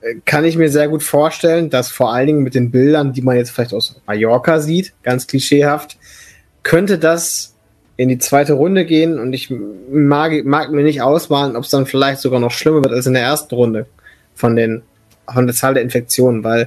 [0.00, 3.22] äh, kann ich mir sehr gut vorstellen, dass vor allen Dingen mit den Bildern, die
[3.22, 5.98] man jetzt vielleicht aus Mallorca sieht, ganz klischeehaft,
[6.62, 7.54] könnte das
[7.96, 9.52] in die zweite Runde gehen und ich
[9.90, 13.14] mag, mag mir nicht ausmalen, ob es dann vielleicht sogar noch schlimmer wird als in
[13.14, 13.86] der ersten Runde
[14.36, 14.82] von den
[15.32, 16.62] von der Zahl der Infektionen, weil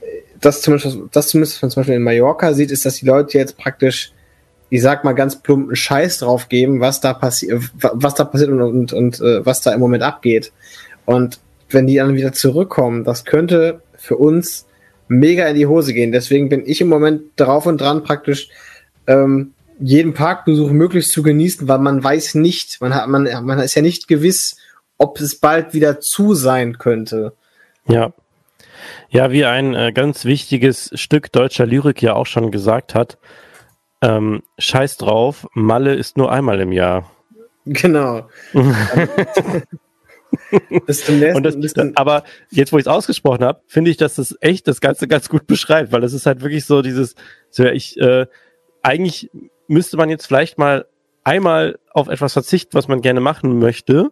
[0.00, 0.04] äh,
[0.40, 3.56] das zumindest, das zumindest man zum Beispiel in Mallorca sieht, ist, dass die Leute jetzt
[3.56, 4.12] praktisch,
[4.70, 8.50] ich sag mal ganz plump, einen Scheiß drauf geben, was da passiert, was da passiert
[8.50, 10.52] und, und, und äh, was da im Moment abgeht.
[11.04, 11.38] Und
[11.70, 14.66] wenn die dann wieder zurückkommen, das könnte für uns
[15.08, 16.12] mega in die Hose gehen.
[16.12, 18.48] Deswegen bin ich im Moment drauf und dran, praktisch
[19.06, 23.74] ähm, jeden Parkbesuch möglichst zu genießen, weil man weiß nicht, man hat, man, man ist
[23.74, 24.56] ja nicht gewiss,
[24.98, 27.34] ob es bald wieder zu sein könnte.
[27.86, 28.12] Ja.
[29.08, 33.18] Ja, wie ein äh, ganz wichtiges Stück deutscher Lyrik ja auch schon gesagt hat,
[34.02, 37.10] ähm, scheiß drauf, Malle ist nur einmal im Jahr.
[37.64, 38.28] Genau.
[40.86, 43.96] bis zum nächsten, das, bis zum, aber jetzt, wo ich es ausgesprochen habe, finde ich,
[43.96, 47.14] dass das echt das Ganze ganz gut beschreibt, weil das ist halt wirklich so dieses,
[47.50, 48.26] so ich, äh,
[48.82, 49.30] eigentlich
[49.68, 50.86] müsste man jetzt vielleicht mal
[51.22, 54.10] einmal auf etwas verzichten, was man gerne machen möchte.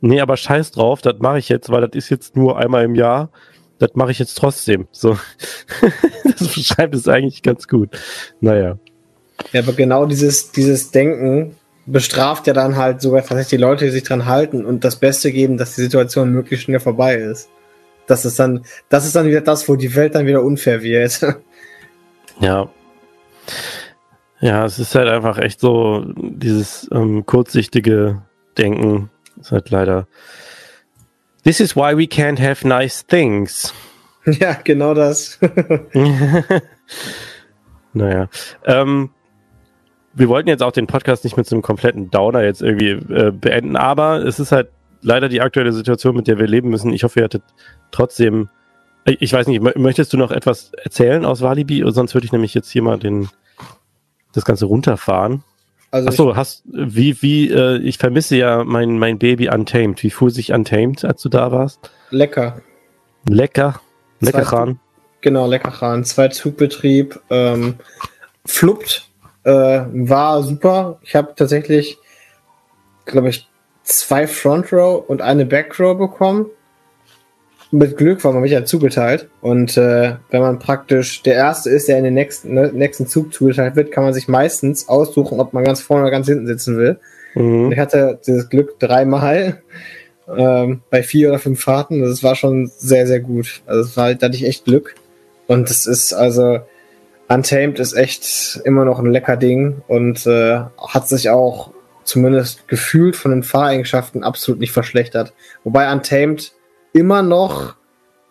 [0.00, 2.94] Nee, aber scheiß drauf, das mache ich jetzt, weil das ist jetzt nur einmal im
[2.94, 3.30] Jahr.
[3.78, 4.88] Das mache ich jetzt trotzdem.
[4.92, 5.18] So.
[6.24, 7.90] das beschreibt es eigentlich ganz gut.
[8.40, 8.78] Naja.
[9.52, 11.56] Ja, aber genau dieses, dieses Denken
[11.86, 15.32] bestraft ja dann halt sogar tatsächlich die Leute, die sich dran halten und das Beste
[15.32, 17.48] geben, dass die Situation möglichst schnell vorbei ist.
[18.06, 21.20] Das ist dann, das ist dann wieder das, wo die Welt dann wieder unfair wird.
[22.42, 22.70] Ja.
[24.40, 28.22] Ja, es ist halt einfach echt so, dieses ähm, kurzsichtige
[28.56, 30.06] Denken ist halt leider.
[31.44, 33.72] This is why we can't have nice things.
[34.26, 35.38] ja, genau das.
[37.92, 38.28] naja.
[38.64, 39.10] Ähm,
[40.12, 43.30] wir wollten jetzt auch den Podcast nicht mit so einem kompletten Downer jetzt irgendwie äh,
[43.30, 44.70] beenden, aber es ist halt
[45.02, 46.92] leider die aktuelle Situation, mit der wir leben müssen.
[46.92, 47.42] Ich hoffe, ihr hattet
[47.90, 48.48] trotzdem.
[49.06, 51.82] Ich ich weiß nicht, mö- möchtest du noch etwas erzählen aus Walibi?
[51.86, 53.28] Sonst würde ich nämlich jetzt hier mal den,
[54.34, 55.42] das Ganze runterfahren.
[55.92, 60.02] Also Ach so, hast wie wie äh, ich vermisse ja mein mein Baby Untamed.
[60.02, 61.90] Wie fuhr sich Untamed, als du da warst?
[62.10, 62.60] lecker.
[63.28, 63.80] Lecker,
[64.20, 64.80] lecker Zwei- Kran.
[65.22, 66.04] Genau, Leckerkran.
[66.04, 67.20] Zwei-Zugbetrieb.
[67.28, 67.74] Ähm,
[68.46, 69.06] fluppt.
[69.44, 69.50] Äh,
[69.92, 70.98] war super.
[71.02, 71.98] Ich habe tatsächlich,
[73.04, 73.46] glaube ich,
[73.82, 76.46] zwei Front Row und eine Back Row bekommen.
[77.72, 79.28] Mit Glück war man mich ja zugeteilt.
[79.40, 83.32] Und äh, wenn man praktisch der Erste ist, der in den nächsten, ne, nächsten Zug
[83.32, 86.76] zugeteilt wird, kann man sich meistens aussuchen, ob man ganz vorne oder ganz hinten sitzen
[86.76, 86.98] will.
[87.34, 87.72] Und Mhm.
[87.72, 89.62] ich hatte dieses Glück dreimal
[90.36, 92.02] ähm, bei vier oder fünf Fahrten.
[92.02, 93.62] Das war schon sehr, sehr gut.
[93.66, 94.96] Also es war, halt, da hatte ich echt Glück.
[95.46, 96.60] Und das ist also
[97.28, 101.70] Untamed ist echt immer noch ein lecker Ding und äh, hat sich auch
[102.02, 105.32] zumindest gefühlt von den Fahreigenschaften absolut nicht verschlechtert.
[105.62, 106.52] Wobei Untamed
[106.92, 107.76] immer noch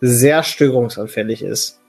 [0.00, 1.80] sehr störungsanfällig ist.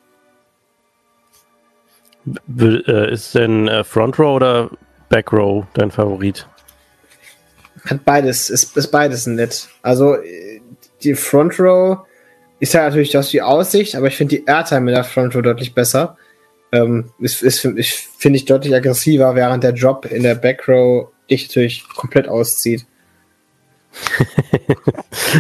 [2.60, 4.70] Äh, Ist denn äh, Front Row oder
[5.10, 6.48] Back Row dein Favorit?
[7.86, 9.70] Hat beides, ist, ist beides nett.
[9.82, 10.62] Also äh,
[11.04, 12.00] die Front Row
[12.60, 15.42] ist ja natürlich das die Aussicht, aber ich finde die Airtime in der Front Row
[15.42, 16.18] deutlich besser.
[16.72, 21.48] Ähm, ist, ist finde ich, deutlich aggressiver, während der Drop in der Back Row dich
[21.48, 22.86] natürlich komplett auszieht.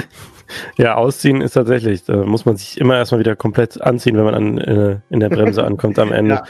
[0.77, 4.35] Ja, ausziehen ist tatsächlich, da muss man sich immer erstmal wieder komplett anziehen, wenn man
[4.35, 6.43] an, äh, in der Bremse ankommt am Ende.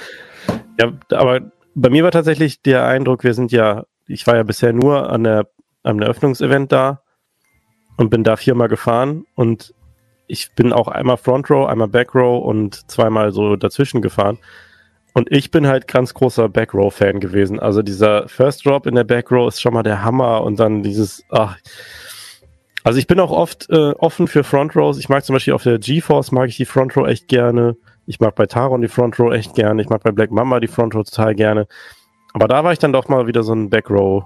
[0.80, 0.94] Ja.
[1.12, 1.42] aber
[1.76, 5.24] bei mir war tatsächlich der Eindruck, wir sind ja, ich war ja bisher nur an
[5.24, 5.48] der,
[5.84, 7.02] am Eröffnungsevent da
[7.98, 9.74] und bin da viermal gefahren und
[10.28, 14.38] ich bin auch einmal Front Row, einmal Back Row und zweimal so dazwischen gefahren.
[15.14, 17.60] Und ich bin halt ganz großer Back Row Fan gewesen.
[17.60, 20.84] Also dieser First Drop in der Back Row ist schon mal der Hammer und dann
[20.84, 21.58] dieses, ach,
[22.84, 24.98] also ich bin auch oft äh, offen für Front Rows.
[24.98, 27.78] Ich mag zum Beispiel auf der GeForce mag ich die Front Row echt gerne.
[28.08, 29.82] Ich mag bei Taron die Front Row echt gerne.
[29.82, 31.68] Ich mag bei Black Mamba die Front Row total gerne.
[32.34, 34.24] Aber da war ich dann doch mal wieder so ein Back Row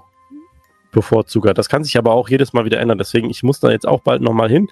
[0.91, 1.53] Bevorzuger.
[1.53, 2.97] Das kann sich aber auch jedes Mal wieder ändern.
[2.97, 4.69] Deswegen, ich muss da jetzt auch bald nochmal hin,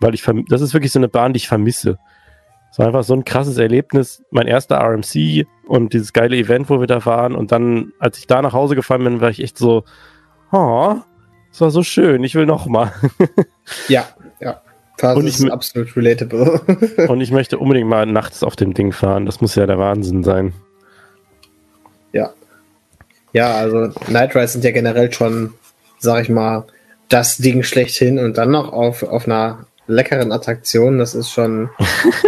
[0.00, 1.98] weil ich, das ist wirklich so eine Bahn, die ich vermisse.
[2.72, 4.24] Es war einfach so ein krasses Erlebnis.
[4.30, 7.36] Mein erster RMC und dieses geile Event, wo wir da waren.
[7.36, 9.84] Und dann, als ich da nach Hause gefahren bin, war ich echt so,
[10.50, 10.96] oh,
[11.52, 12.92] es war so schön, ich will noch mal.
[13.88, 14.08] Ja,
[14.40, 14.60] ja.
[14.98, 16.60] Das Und ich ist absolut relatable.
[17.08, 19.24] Und ich möchte unbedingt mal nachts auf dem Ding fahren.
[19.24, 20.52] Das muss ja der Wahnsinn sein.
[22.12, 22.32] ja.
[23.32, 25.54] Ja, also Night Rides sind ja generell schon,
[25.98, 26.66] sag ich mal,
[27.08, 31.70] das Ding schlechthin und dann noch auf, auf einer leckeren Attraktion, das ist schon,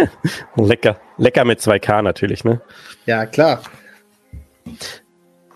[0.56, 0.96] Lecker.
[1.18, 2.62] Lecker mit 2K natürlich, ne?
[3.04, 3.62] ja klar.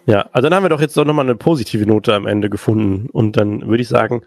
[0.09, 3.11] Ja, also dann haben wir doch jetzt doch nochmal eine positive Note am Ende gefunden.
[3.11, 4.23] Und dann würde ich sagen,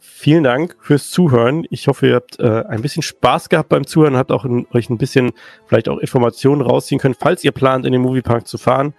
[0.00, 1.64] vielen Dank fürs Zuhören.
[1.70, 4.90] Ich hoffe, ihr habt äh, ein bisschen Spaß gehabt beim Zuhören, habt auch in, euch
[4.90, 5.30] ein bisschen
[5.66, 7.14] vielleicht auch Informationen rausziehen können.
[7.16, 8.92] Falls ihr plant, in den Moviepark zu fahren,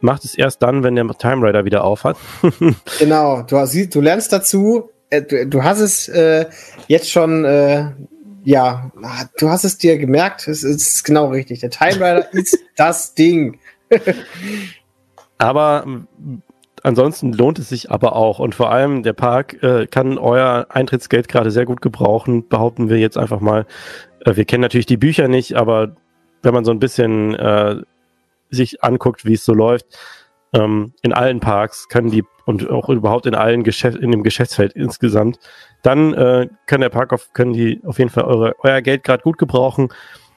[0.00, 2.16] macht es erst dann, wenn der Time Rider wieder auf hat.
[2.98, 6.46] Genau, du, hast, du lernst dazu, äh, du, du hast es äh,
[6.88, 7.92] jetzt schon, äh,
[8.42, 8.90] ja,
[9.38, 11.60] du hast es dir gemerkt, es ist genau richtig.
[11.60, 13.60] Der Time Rider ist das Ding.
[15.38, 16.08] Aber m,
[16.82, 18.38] ansonsten lohnt es sich aber auch.
[18.38, 22.98] Und vor allem der Park äh, kann euer Eintrittsgeld gerade sehr gut gebrauchen, behaupten wir
[22.98, 23.66] jetzt einfach mal.
[24.24, 25.96] Äh, wir kennen natürlich die Bücher nicht, aber
[26.42, 27.76] wenn man so ein bisschen äh,
[28.50, 29.86] sich anguckt, wie es so läuft,
[30.52, 34.72] ähm, in allen Parks können die und auch überhaupt in allen Geschäft, in dem Geschäftsfeld
[34.72, 35.40] insgesamt,
[35.82, 39.24] dann äh, kann der Park auf, können die auf jeden Fall eure, euer Geld gerade
[39.24, 39.88] gut gebrauchen.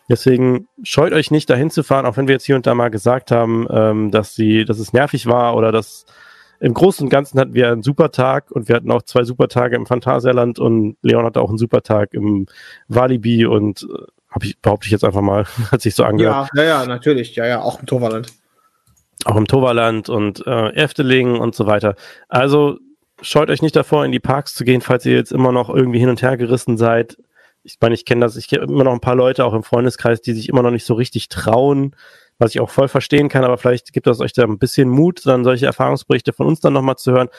[0.09, 2.89] Deswegen scheut euch nicht, dahin zu fahren, auch wenn wir jetzt hier und da mal
[2.89, 6.05] gesagt haben, ähm, dass sie, dass es nervig war oder dass
[6.59, 9.47] im Großen und Ganzen hatten wir einen super Tag und wir hatten auch zwei super
[9.47, 12.47] Tage im Phantasialand und Leon hatte auch einen super Tag im
[12.87, 16.49] Walibi und äh, hab ich, behaupte ich jetzt einfach mal, hat sich so angehört.
[16.55, 17.35] Ja, ja, ja, natürlich.
[17.35, 18.33] Ja, ja, auch im Toverland.
[19.25, 21.95] Auch im Toverland und äh, Efteling und so weiter.
[22.29, 22.77] Also
[23.21, 25.99] scheut euch nicht davor, in die Parks zu gehen, falls ihr jetzt immer noch irgendwie
[25.99, 27.17] hin und her gerissen seid.
[27.69, 30.21] Ich meine, ich kenne das, ich kenne immer noch ein paar Leute auch im Freundeskreis,
[30.21, 31.95] die sich immer noch nicht so richtig trauen,
[32.37, 35.25] was ich auch voll verstehen kann, aber vielleicht gibt das euch da ein bisschen Mut,
[35.25, 37.29] dann solche Erfahrungsberichte von uns dann nochmal zu hören.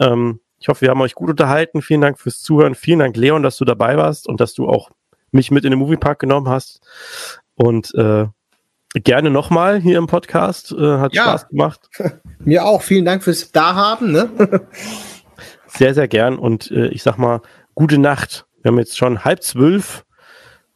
[0.00, 1.82] Ähm, ich hoffe, wir haben euch gut unterhalten.
[1.82, 2.74] Vielen Dank fürs Zuhören.
[2.76, 4.90] Vielen Dank, Leon, dass du dabei warst und dass du auch
[5.32, 6.80] mich mit in den Moviepark genommen hast.
[7.54, 8.26] Und äh,
[8.94, 10.72] gerne nochmal hier im Podcast.
[10.72, 11.24] Äh, hat Ja.
[11.24, 11.88] Spaß gemacht.
[12.38, 12.82] Mir auch.
[12.82, 14.12] Vielen Dank fürs Dahaben.
[14.12, 14.30] Ne?
[15.66, 16.38] Sehr, sehr gern.
[16.38, 17.40] Und äh, ich sag mal,
[17.74, 18.46] gute Nacht.
[18.62, 20.04] Wir haben jetzt schon halb zwölf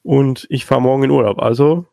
[0.02, 1.40] und ich fahre morgen in Urlaub.
[1.40, 1.86] Also,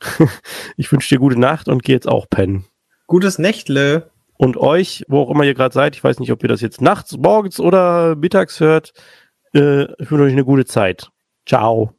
[0.76, 2.64] ich wünsche dir gute Nacht und gehe jetzt auch pennen.
[3.06, 4.10] Gutes Nächtle.
[4.36, 6.80] Und euch, wo auch immer ihr gerade seid, ich weiß nicht, ob ihr das jetzt
[6.80, 8.94] nachts, morgens oder mittags hört,
[9.52, 11.10] äh, ich wünsche euch eine gute Zeit.
[11.44, 11.92] Ciao.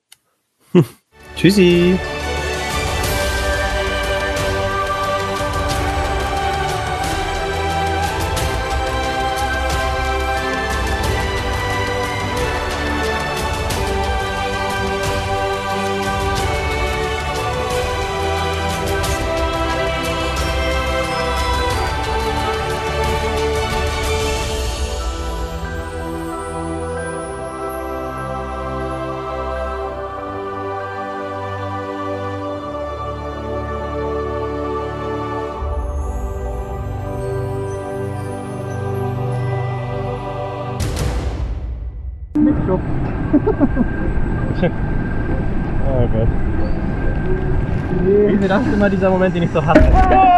[1.36, 2.00] Tschüssi.
[48.82, 50.31] Immer dieser Moment, den ich so hasse.